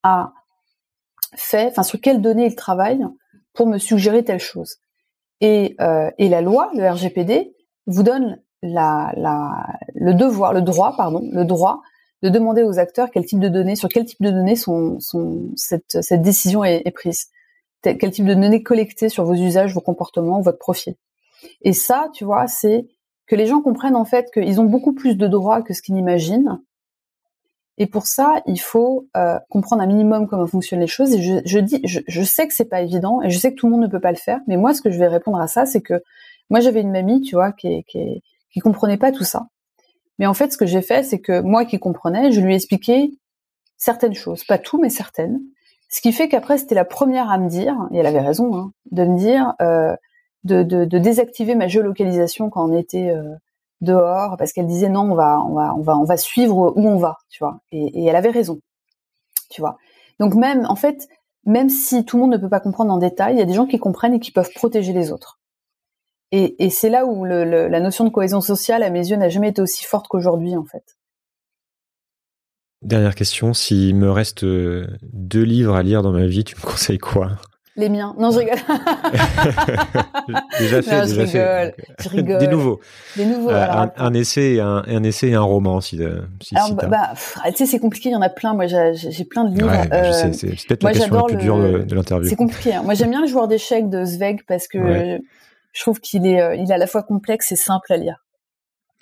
a 0.04 0.34
fait, 1.36 1.68
enfin 1.68 1.84
sur 1.84 2.00
quelles 2.00 2.22
données 2.22 2.48
il 2.48 2.56
travaille 2.56 3.06
pour 3.54 3.68
me 3.68 3.78
suggérer 3.78 4.24
telle 4.24 4.40
chose. 4.40 4.78
Et, 5.42 5.76
euh, 5.82 6.10
et 6.18 6.30
la 6.30 6.42
loi, 6.42 6.72
le 6.76 6.90
RGPD, 6.90 7.54
vous 7.88 8.04
donne 8.04 8.42
la, 8.62 9.12
la, 9.16 9.78
le 9.94 10.14
devoir, 10.14 10.54
le 10.54 10.62
droit, 10.62 10.96
pardon, 10.96 11.28
le 11.32 11.46
droit 11.46 11.82
de 12.22 12.30
demander 12.30 12.64
aux 12.64 12.80
acteurs 12.80 13.10
quel 13.12 13.26
type 13.26 13.40
de 13.40 13.50
données, 13.50 13.76
sur 13.76 13.90
quel 13.90 14.06
type 14.06 14.22
de 14.22 14.32
données 14.32 14.56
sont, 14.56 15.00
sont 15.00 15.52
cette, 15.56 16.02
cette 16.02 16.22
décision 16.22 16.64
est, 16.64 16.90
prise, 16.92 17.28
quel 17.82 18.12
type 18.12 18.26
de 18.26 18.34
données 18.34 18.64
collectées 18.64 19.10
sur 19.10 19.26
vos 19.26 19.36
usages, 19.36 19.74
vos 19.74 19.82
comportements, 19.82 20.42
votre 20.42 20.58
profil. 20.58 20.96
Et 21.62 21.74
ça, 21.74 22.10
tu 22.14 22.24
vois, 22.24 22.48
c'est 22.48 22.88
que 23.28 23.36
les 23.36 23.46
gens 23.46 23.62
comprennent 23.62 23.96
en 23.96 24.06
fait 24.06 24.32
qu'ils 24.32 24.60
ont 24.60 24.66
beaucoup 24.66 24.94
plus 24.94 25.16
de 25.16 25.28
droits 25.28 25.62
que 25.62 25.74
ce 25.74 25.82
qu'ils 25.82 25.96
n'imaginent. 25.96 26.62
Et 27.78 27.88
pour 27.88 28.08
ça, 28.08 28.42
il 28.46 28.60
faut 28.60 29.08
euh, 29.18 29.38
comprendre 29.50 29.82
un 29.82 29.88
minimum 29.88 30.28
comment 30.28 30.48
fonctionnent 30.48 30.80
les 30.80 30.88
choses. 30.88 31.14
Et 31.14 31.22
je, 31.22 31.42
je 31.46 31.60
dis, 31.60 31.82
je, 31.84 32.00
je, 32.08 32.22
sais 32.22 32.48
que 32.48 32.54
c'est 32.54 32.70
pas 32.70 32.82
évident, 32.82 33.22
et 33.22 33.30
je 33.30 33.38
sais 33.38 33.52
que 33.52 33.56
tout 33.56 33.68
le 33.68 33.74
monde 33.74 33.82
ne 33.82 33.88
peut 33.88 34.00
pas 34.00 34.12
le 34.12 34.18
faire. 34.18 34.40
Mais 34.48 34.56
moi, 34.56 34.74
ce 34.74 34.82
que 34.82 34.92
je 34.92 34.98
vais 34.98 35.08
répondre 35.08 35.40
à 35.40 35.48
ça, 35.48 35.66
c'est 35.66 35.82
que 35.82 36.02
moi, 36.50 36.62
j'avais 36.62 36.82
une 36.82 36.92
mamie, 36.92 37.22
tu 37.22 37.36
vois, 37.36 37.52
qui, 37.52 37.84
qui, 37.86 38.24
qui 38.52 38.60
comprenait 38.60 38.98
pas 38.98 39.12
tout 39.12 39.26
ça. 39.26 39.48
Mais 40.20 40.26
en 40.26 40.34
fait, 40.34 40.54
ce 40.54 40.58
que 40.58 40.66
j'ai 40.66 40.82
fait, 40.82 41.04
c'est 41.04 41.20
que 41.20 41.42
moi 41.42 41.66
qui 41.66 41.80
comprenais, 41.80 42.32
je 42.32 42.40
lui 42.40 42.54
ai 42.54 42.56
expliqué 42.56 43.12
certaines 43.78 44.14
choses, 44.14 44.46
pas 44.46 44.58
tout, 44.58 44.80
mais 44.80 44.90
certaines. 44.90 45.42
Ce 45.90 46.02
qui 46.02 46.14
fait 46.14 46.30
qu'après, 46.30 46.58
c'était 46.58 46.76
la 46.76 46.86
première 46.86 47.30
à 47.30 47.38
me 47.38 47.50
dire, 47.50 47.76
et 47.92 47.98
elle 47.98 48.06
avait 48.06 48.22
raison, 48.22 48.56
hein, 48.56 48.72
de 48.92 49.04
me 49.04 49.18
dire 49.18 49.54
euh, 49.62 49.96
de, 50.44 50.64
de, 50.64 50.86
de, 50.86 50.98
désactiver 50.98 51.56
ma 51.56 51.68
géolocalisation 51.68 52.50
quand 52.50 52.70
on 52.70 52.78
était 52.78 53.10
euh, 53.10 53.36
dehors, 53.82 54.38
parce 54.38 54.54
qu'elle 54.54 54.68
disait 54.68 54.90
non, 54.90 55.12
on 55.12 55.16
va, 55.16 55.40
on 55.42 55.82
va, 55.82 55.98
on 55.98 56.04
va, 56.04 56.18
suivre 56.18 56.74
où 56.76 56.88
on 56.88 56.98
va, 56.98 57.18
tu 57.30 57.44
vois. 57.44 57.60
Et, 57.72 58.06
elle 58.06 58.16
avait 58.16 58.30
raison, 58.30 58.60
tu 59.50 59.62
vois. 59.62 59.78
Donc 60.20 60.36
même, 60.36 60.66
en 60.68 60.76
fait, 60.76 61.08
même 61.46 61.70
si 61.70 62.06
tout 62.06 62.18
le 62.18 62.24
monde 62.24 62.34
ne 62.34 62.38
peut 62.38 62.50
pas 62.50 62.60
comprendre 62.60 62.94
en 62.94 62.98
détail, 62.98 63.36
il 63.36 63.40
y 63.40 63.42
a 63.42 63.46
des 63.46 63.54
gens 63.54 63.68
qui 63.68 63.80
comprennent 63.80 64.14
et 64.14 64.20
qui 64.20 64.32
peuvent 64.32 64.52
protéger 64.56 64.94
les 64.94 65.12
autres. 65.12 65.40
Et, 66.32 66.70
c'est 66.70 66.90
là 66.90 67.06
où 67.06 67.24
la 67.24 67.80
notion 67.80 68.04
de 68.04 68.10
cohésion 68.10 68.42
sociale, 68.42 68.84
à 68.84 68.90
mes 68.90 69.08
yeux, 69.08 69.16
n'a 69.16 69.30
jamais 69.30 69.50
été 69.50 69.62
aussi 69.62 69.86
forte 69.86 70.08
qu'aujourd'hui, 70.10 70.58
en 70.58 70.66
fait. 70.66 70.98
Dernière 72.82 73.16
question, 73.16 73.54
s'il 73.54 73.96
me 73.96 74.12
reste 74.12 74.44
euh, 74.44 74.86
deux 75.02 75.44
livres 75.44 75.76
à 75.76 75.82
lire 75.82 76.04
dans 76.04 76.12
ma 76.12 76.26
vie, 76.26 76.44
tu 76.44 76.56
me 76.56 76.62
conseilles 76.62 76.98
quoi? 76.98 77.38
Les 77.78 77.90
miens. 77.90 78.16
Non, 78.18 78.32
je 78.32 78.40
rigole. 78.40 78.56
déjà 80.60 80.82
fait, 80.82 80.98
non, 80.98 81.06
je 81.08 81.22
déjà 81.22 81.22
rigole. 81.24 81.74
fait. 81.76 81.76
Je 82.00 82.10
rigole. 82.10 82.38
Des 82.38 82.48
nouveaux. 82.48 82.80
Des 83.18 83.26
nouveaux. 83.26 83.50
Euh, 83.50 83.64
alors, 83.64 83.76
un, 83.76 83.92
un, 83.98 84.14
essai 84.14 84.54
et 84.54 84.62
un, 84.62 84.84
un, 84.88 85.04
essai 85.04 85.28
et 85.30 85.36
un 85.36 85.42
roman, 85.42 85.82
si, 85.82 85.98
si, 86.42 86.56
alors, 86.56 86.68
si 86.68 86.74
bah, 86.76 86.88
bah, 86.88 87.14
tu 87.48 87.56
sais, 87.58 87.66
c'est 87.66 87.80
compliqué. 87.80 88.10
Il 88.10 88.14
y 88.14 88.16
en 88.16 88.22
a 88.22 88.30
plein. 88.30 88.54
Moi, 88.54 88.68
j'ai 88.68 89.26
plein 89.26 89.44
de 89.44 89.54
livres. 89.54 89.70
Ouais, 89.70 89.88
bah, 89.90 90.04
je 90.06 90.12
sais, 90.14 90.32
c'est 90.32 90.48
peut-être 90.68 90.84
la 90.84 90.94
question 90.94 91.16
la 91.16 91.24
plus 91.24 91.36
le... 91.36 91.42
dure 91.42 91.58
de, 91.58 91.80
de 91.80 91.96
l'interview. 91.96 92.30
C'est 92.30 92.38
compliqué. 92.38 92.76
Hein. 92.76 92.84
Moi, 92.84 92.94
j'aime 92.94 93.10
bien 93.10 93.22
le 93.22 93.28
joueur 93.28 93.50
d'échecs 93.50 93.90
de 93.90 94.06
Zweig 94.06 94.44
parce 94.48 94.70
que 94.70 94.78
ouais. 94.78 95.22
je 95.74 95.82
trouve 95.82 96.00
qu'il 96.00 96.26
est, 96.26 96.42
euh, 96.42 96.56
il 96.56 96.72
est 96.72 96.74
à 96.74 96.78
la 96.78 96.88
fois 96.88 97.04
complexe 97.04 97.52
et 97.52 97.58
simple 97.58 97.92
à 97.92 97.98
lire. 97.98 98.26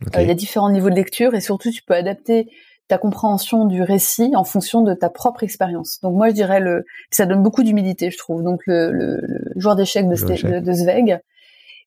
Okay. 0.08 0.18
Euh, 0.18 0.22
il 0.24 0.28
y 0.28 0.32
a 0.32 0.36
différents 0.36 0.72
niveaux 0.72 0.90
de 0.90 0.96
lecture 0.96 1.36
et 1.36 1.42
surtout, 1.42 1.70
tu 1.70 1.84
peux 1.84 1.94
adapter 1.94 2.48
ta 2.94 3.00
compréhension 3.00 3.66
du 3.66 3.82
récit 3.82 4.36
en 4.36 4.44
fonction 4.44 4.84
de 4.84 4.94
ta 4.94 5.10
propre 5.10 5.42
expérience. 5.42 6.00
Donc 6.04 6.14
moi 6.14 6.30
je 6.30 6.34
dirais 6.34 6.60
le 6.60 6.86
ça 7.10 7.26
donne 7.26 7.42
beaucoup 7.42 7.64
d'humilité 7.64 8.12
je 8.12 8.18
trouve. 8.20 8.44
Donc 8.44 8.62
le, 8.68 8.92
le, 8.92 9.20
le 9.20 9.60
joueur 9.60 9.76
d'échecs 9.76 10.08
de, 10.08 10.14
de, 10.16 10.60
de, 10.60 10.74
Zweig. 10.74 11.20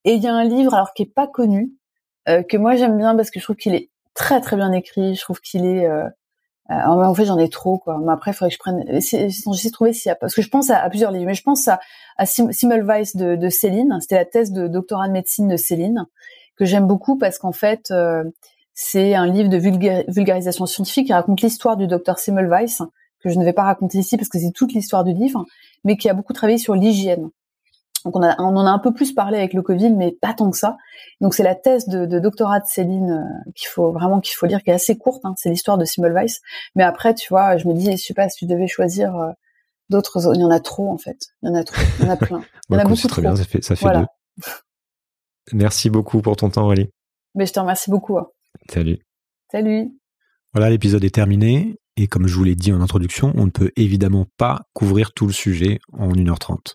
Et 0.05 0.15
il 0.15 0.23
y 0.23 0.27
a 0.27 0.35
un 0.35 0.43
livre 0.43 0.75
alors 0.75 0.95
qui 0.95 1.05
est 1.05 1.15
pas 1.15 1.29
connu 1.29 1.71
euh, 2.29 2.43
que 2.43 2.57
moi 2.57 2.75
j'aime 2.75 2.97
bien 2.97 3.15
parce 3.15 3.31
que 3.31 3.39
je 3.39 3.45
trouve 3.45 3.55
qu'il 3.55 3.77
est 3.77 3.89
très 4.15 4.41
très 4.41 4.57
bien 4.57 4.73
écrit. 4.73 5.15
Je 5.15 5.21
trouve 5.21 5.41
qu'il 5.41 5.65
est 5.65 5.87
euh, 5.87 6.09
euh, 6.71 6.75
en 6.75 7.15
fait 7.15 7.25
j'en 7.25 7.39
ai 7.39 7.51
trop 7.51 7.79
quoi. 7.79 8.01
Mais 8.05 8.13
après 8.13 8.33
il 8.33 8.35
faudrait 8.35 8.51
que 8.51 8.55
je 8.55 8.59
prenne 8.59 8.85
j'essaie 8.89 9.29
de 9.29 9.73
trouver 9.73 9.93
s'il 9.93 10.09
y 10.09 10.13
a 10.13 10.17
parce 10.17 10.35
que 10.35 10.43
je 10.43 10.49
pense 10.49 10.71
à, 10.71 10.79
à, 10.83 10.91
plusieurs 10.91 11.13
livres 11.13 11.27
mais 11.27 11.35
je 11.35 11.45
pense 11.45 11.69
à, 11.69 11.79
à 12.17 12.27
Simmelweis 12.27 13.13
de, 13.15 13.37
de 13.37 13.49
Céline. 13.49 13.97
C'était 14.01 14.17
la 14.17 14.25
thèse 14.25 14.51
de 14.51 14.67
doctorat 14.67 15.07
de 15.07 15.13
médecine 15.13 15.47
de 15.47 15.57
Céline 15.57 16.05
que 16.57 16.65
j'aime 16.65 16.89
beaucoup 16.89 17.17
parce 17.17 17.39
qu'en 17.39 17.53
fait 17.53 17.93
euh, 17.93 18.25
c'est 18.79 19.15
un 19.15 19.27
livre 19.27 19.49
de 19.49 19.57
vulgarisation 19.57 20.67
scientifique 20.67 21.07
qui 21.07 21.13
raconte 21.15 21.41
l'histoire 21.41 21.79
du 21.79 21.87
docteur 21.87 22.19
Semmelweis, 22.19 22.77
que 23.25 23.31
je 23.31 23.39
ne 23.39 23.45
vais 23.45 23.55
pas 23.55 23.63
raconter 23.63 23.97
ici 23.99 24.19
parce 24.19 24.29
que 24.29 24.39
c'est 24.39 24.53
toute 24.55 24.75
l'histoire 24.75 25.03
du 25.03 25.15
livre, 25.15 25.47
mais 25.83 25.97
qui 25.97 26.11
a 26.11 26.15
beaucoup 26.15 26.35
travaillé 26.35 26.59
sur 26.59 26.75
l'hygiène. 26.75 27.31
Donc 28.05 28.17
on, 28.17 28.23
a, 28.23 28.37
on, 28.39 28.55
en 28.55 28.67
a 28.67 28.71
un 28.71 28.79
peu 28.79 28.93
plus 28.93 29.15
parlé 29.15 29.39
avec 29.39 29.55
le 29.55 29.63
Covid, 29.63 29.91
mais 29.93 30.13
pas 30.13 30.35
tant 30.35 30.51
que 30.51 30.59
ça. 30.59 30.77
Donc 31.23 31.35
c'est 31.35 31.43
la 31.43 31.55
thèse 31.55 31.89
de, 31.89 32.05
de, 32.05 32.19
doctorat 32.19 32.61
de 32.61 32.67
Céline 32.67 33.13
euh, 33.13 33.51
qu'il 33.55 33.69
faut 33.69 33.93
vraiment 33.93 34.21
qu'il 34.21 34.37
faut 34.37 34.45
lire, 34.45 34.63
qui 34.63 34.69
est 34.69 34.75
assez 34.75 34.99
courte. 34.99 35.25
Hein, 35.25 35.33
c'est 35.39 35.49
l'histoire 35.49 35.79
de 35.79 35.87
Semmelweis. 35.87 36.35
Mais 36.75 36.85
après, 36.85 37.15
tu 37.15 37.29
vois, 37.31 37.57
je 37.57 37.67
me 37.67 37.73
dis, 37.73 37.91
je 37.91 37.97
sais 37.97 38.15
pas 38.15 38.29
si 38.29 38.41
tu 38.41 38.47
devais 38.47 38.69
choisir 38.69 39.17
euh, 39.17 39.33
d'autres. 39.89 40.35
Il 40.35 40.41
y 40.43 40.45
en 40.45 40.51
a 40.51 40.61
trop 40.61 40.91
en 40.91 40.99
fait. 40.99 41.17
Il 41.43 41.49
y 41.49 41.51
en 41.51 41.55
a 41.55 41.65
trop. 41.65 41.81
Il 41.99 42.05
y 42.05 42.09
en 42.09 42.13
a 42.13 42.17
plein. 42.17 42.43
Il 42.69 42.75
y 42.75 42.77
en 42.77 42.81
a 42.81 42.85
beaucoup 42.85 42.97
très 42.97 43.09
trop. 43.09 43.23
bien. 43.23 43.37
Ça 43.37 43.45
fait, 43.45 43.65
ça 43.65 43.75
fait 43.75 43.87
voilà. 43.87 44.01
deux. 44.01 44.45
Merci 45.55 45.89
beaucoup 45.89 46.21
pour 46.21 46.37
ton 46.37 46.51
temps, 46.51 46.69
Ali. 46.69 46.91
Mais 47.35 47.47
je 47.47 47.55
te 47.55 47.61
remercie 47.61 47.91
beaucoup. 47.91 48.19
Hein. 48.19 48.29
Salut. 48.69 48.99
Salut. 49.51 49.91
Voilà, 50.53 50.71
l'épisode 50.71 51.05
est 51.05 51.15
terminé. 51.15 51.77
Et 51.99 52.09
comme 52.09 52.27
je 52.27 52.35
vous 52.35 52.45
l'ai 52.45 52.57
dit 52.57 52.73
en 52.73 52.81
introduction, 52.83 53.33
on 53.37 53.47
ne 53.47 53.51
peut 53.51 53.73
évidemment 53.77 54.27
pas 54.37 54.63
couvrir 54.75 55.13
tout 55.13 55.27
le 55.27 55.33
sujet 55.33 55.79
en 55.93 56.13
1h30. 56.13 56.75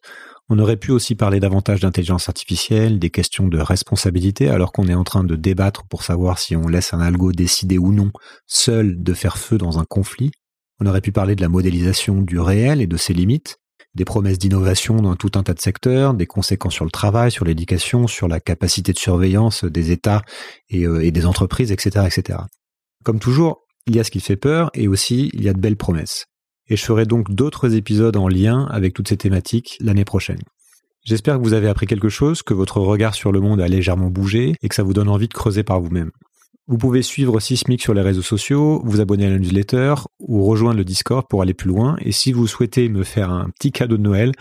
On 0.49 0.57
aurait 0.57 0.77
pu 0.77 0.91
aussi 0.91 1.15
parler 1.15 1.39
davantage 1.39 1.79
d'intelligence 1.79 2.27
artificielle, 2.27 2.97
des 2.97 3.11
questions 3.11 3.47
de 3.47 3.59
responsabilité, 3.59 4.49
alors 4.49 4.71
qu'on 4.71 4.87
est 4.87 4.95
en 4.95 5.03
train 5.03 5.23
de 5.23 5.35
débattre 5.35 5.87
pour 5.87 6.03
savoir 6.03 6.39
si 6.39 6.55
on 6.55 6.67
laisse 6.67 6.93
un 6.93 6.99
algo 6.99 7.31
décider 7.31 7.77
ou 7.77 7.93
non, 7.93 8.11
seul, 8.47 9.01
de 9.01 9.13
faire 9.13 9.37
feu 9.37 9.57
dans 9.57 9.79
un 9.79 9.85
conflit. 9.85 10.31
On 10.79 10.87
aurait 10.87 11.01
pu 11.01 11.11
parler 11.11 11.35
de 11.35 11.41
la 11.41 11.49
modélisation 11.49 12.21
du 12.21 12.39
réel 12.39 12.81
et 12.81 12.87
de 12.87 12.97
ses 12.97 13.13
limites, 13.13 13.60
des 13.95 14.05
promesses 14.05 14.39
d'innovation 14.39 15.01
dans 15.01 15.15
tout 15.15 15.31
un 15.35 15.43
tas 15.43 15.53
de 15.53 15.59
secteurs, 15.59 16.13
des 16.13 16.25
conséquences 16.25 16.73
sur 16.73 16.85
le 16.85 16.91
travail, 16.91 17.31
sur 17.31 17.45
l'éducation, 17.45 18.07
sur 18.07 18.27
la 18.27 18.39
capacité 18.39 18.93
de 18.93 18.97
surveillance 18.97 19.65
des 19.65 19.91
États 19.91 20.21
et, 20.69 20.85
euh, 20.85 21.11
des 21.11 21.25
entreprises, 21.25 21.71
etc., 21.71 22.05
etc. 22.05 22.39
Comme 23.03 23.19
toujours, 23.19 23.65
il 23.87 23.95
y 23.95 23.99
a 23.99 24.03
ce 24.03 24.11
qui 24.11 24.21
fait 24.21 24.37
peur 24.37 24.69
et 24.73 24.87
aussi 24.87 25.29
il 25.33 25.43
y 25.43 25.49
a 25.49 25.53
de 25.53 25.59
belles 25.59 25.77
promesses. 25.77 26.25
Et 26.69 26.77
je 26.77 26.85
ferai 26.85 27.05
donc 27.05 27.31
d'autres 27.31 27.75
épisodes 27.75 28.15
en 28.15 28.27
lien 28.27 28.65
avec 28.71 28.93
toutes 28.93 29.09
ces 29.09 29.17
thématiques 29.17 29.77
l'année 29.81 30.05
prochaine. 30.05 30.39
J'espère 31.03 31.37
que 31.37 31.43
vous 31.43 31.53
avez 31.53 31.67
appris 31.67 31.87
quelque 31.87 32.09
chose, 32.09 32.43
que 32.43 32.53
votre 32.53 32.79
regard 32.79 33.15
sur 33.15 33.31
le 33.31 33.39
monde 33.39 33.59
a 33.59 33.67
légèrement 33.67 34.09
bougé 34.09 34.55
et 34.61 34.69
que 34.69 34.75
ça 34.75 34.83
vous 34.83 34.93
donne 34.93 35.09
envie 35.09 35.27
de 35.27 35.33
creuser 35.33 35.63
par 35.63 35.81
vous-même. 35.81 36.11
Vous 36.71 36.77
pouvez 36.77 37.01
suivre 37.01 37.41
Sismic 37.41 37.81
sur 37.81 37.93
les 37.93 38.01
réseaux 38.01 38.21
sociaux, 38.21 38.81
vous 38.85 39.01
abonner 39.01 39.25
à 39.25 39.29
la 39.29 39.39
newsletter 39.39 39.93
ou 40.19 40.45
rejoindre 40.45 40.77
le 40.77 40.85
Discord 40.85 41.27
pour 41.29 41.41
aller 41.41 41.53
plus 41.53 41.67
loin. 41.67 41.97
Et 41.99 42.13
si 42.13 42.31
vous 42.31 42.47
souhaitez 42.47 42.87
me 42.87 43.03
faire 43.03 43.29
un 43.29 43.49
petit 43.49 43.73
cadeau 43.73 43.97
de 43.97 44.01
Noël, 44.01 44.31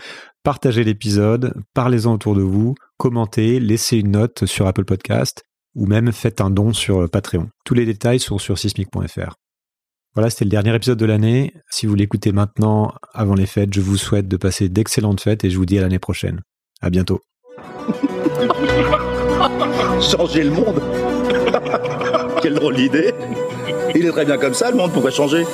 partagez 0.41 0.85
l'épisode, 0.85 1.53
parlez-en 1.73 2.13
autour 2.13 2.33
de 2.33 2.41
vous, 2.41 2.73
commentez, 2.95 3.59
laissez 3.59 3.97
une 3.97 4.11
note 4.11 4.45
sur 4.45 4.65
Apple 4.65 4.85
Podcast 4.85 5.43
ou 5.75 5.87
même 5.87 6.13
faites 6.13 6.39
un 6.39 6.49
don 6.49 6.71
sur 6.71 7.09
Patreon. 7.09 7.49
Tous 7.65 7.73
les 7.73 7.85
détails 7.85 8.21
sont 8.21 8.37
sur 8.37 8.57
sismic.fr. 8.57 9.35
Voilà, 10.13 10.29
c'était 10.29 10.45
le 10.45 10.51
dernier 10.51 10.73
épisode 10.73 10.99
de 10.99 11.05
l'année. 11.05 11.53
Si 11.69 11.85
vous 11.85 11.95
l'écoutez 11.95 12.31
maintenant, 12.31 12.93
avant 13.13 13.35
les 13.35 13.45
fêtes, 13.45 13.73
je 13.73 13.81
vous 13.81 13.97
souhaite 13.97 14.29
de 14.29 14.37
passer 14.37 14.69
d'excellentes 14.69 15.19
fêtes 15.19 15.43
et 15.43 15.49
je 15.49 15.57
vous 15.57 15.65
dis 15.65 15.77
à 15.77 15.81
l'année 15.81 15.99
prochaine. 15.99 16.39
À 16.79 16.89
bientôt. 16.89 17.19
Changer 19.99 20.45
le 20.45 20.51
monde 20.51 20.81
Quelle 22.41 22.55
drôle 22.55 22.75
d'idée. 22.75 23.13
Il 23.93 24.05
est 24.05 24.11
très 24.11 24.25
bien 24.25 24.37
comme 24.37 24.53
ça, 24.53 24.71
le 24.71 24.77
monde, 24.77 24.91
pourquoi 24.91 25.11
changer 25.11 25.45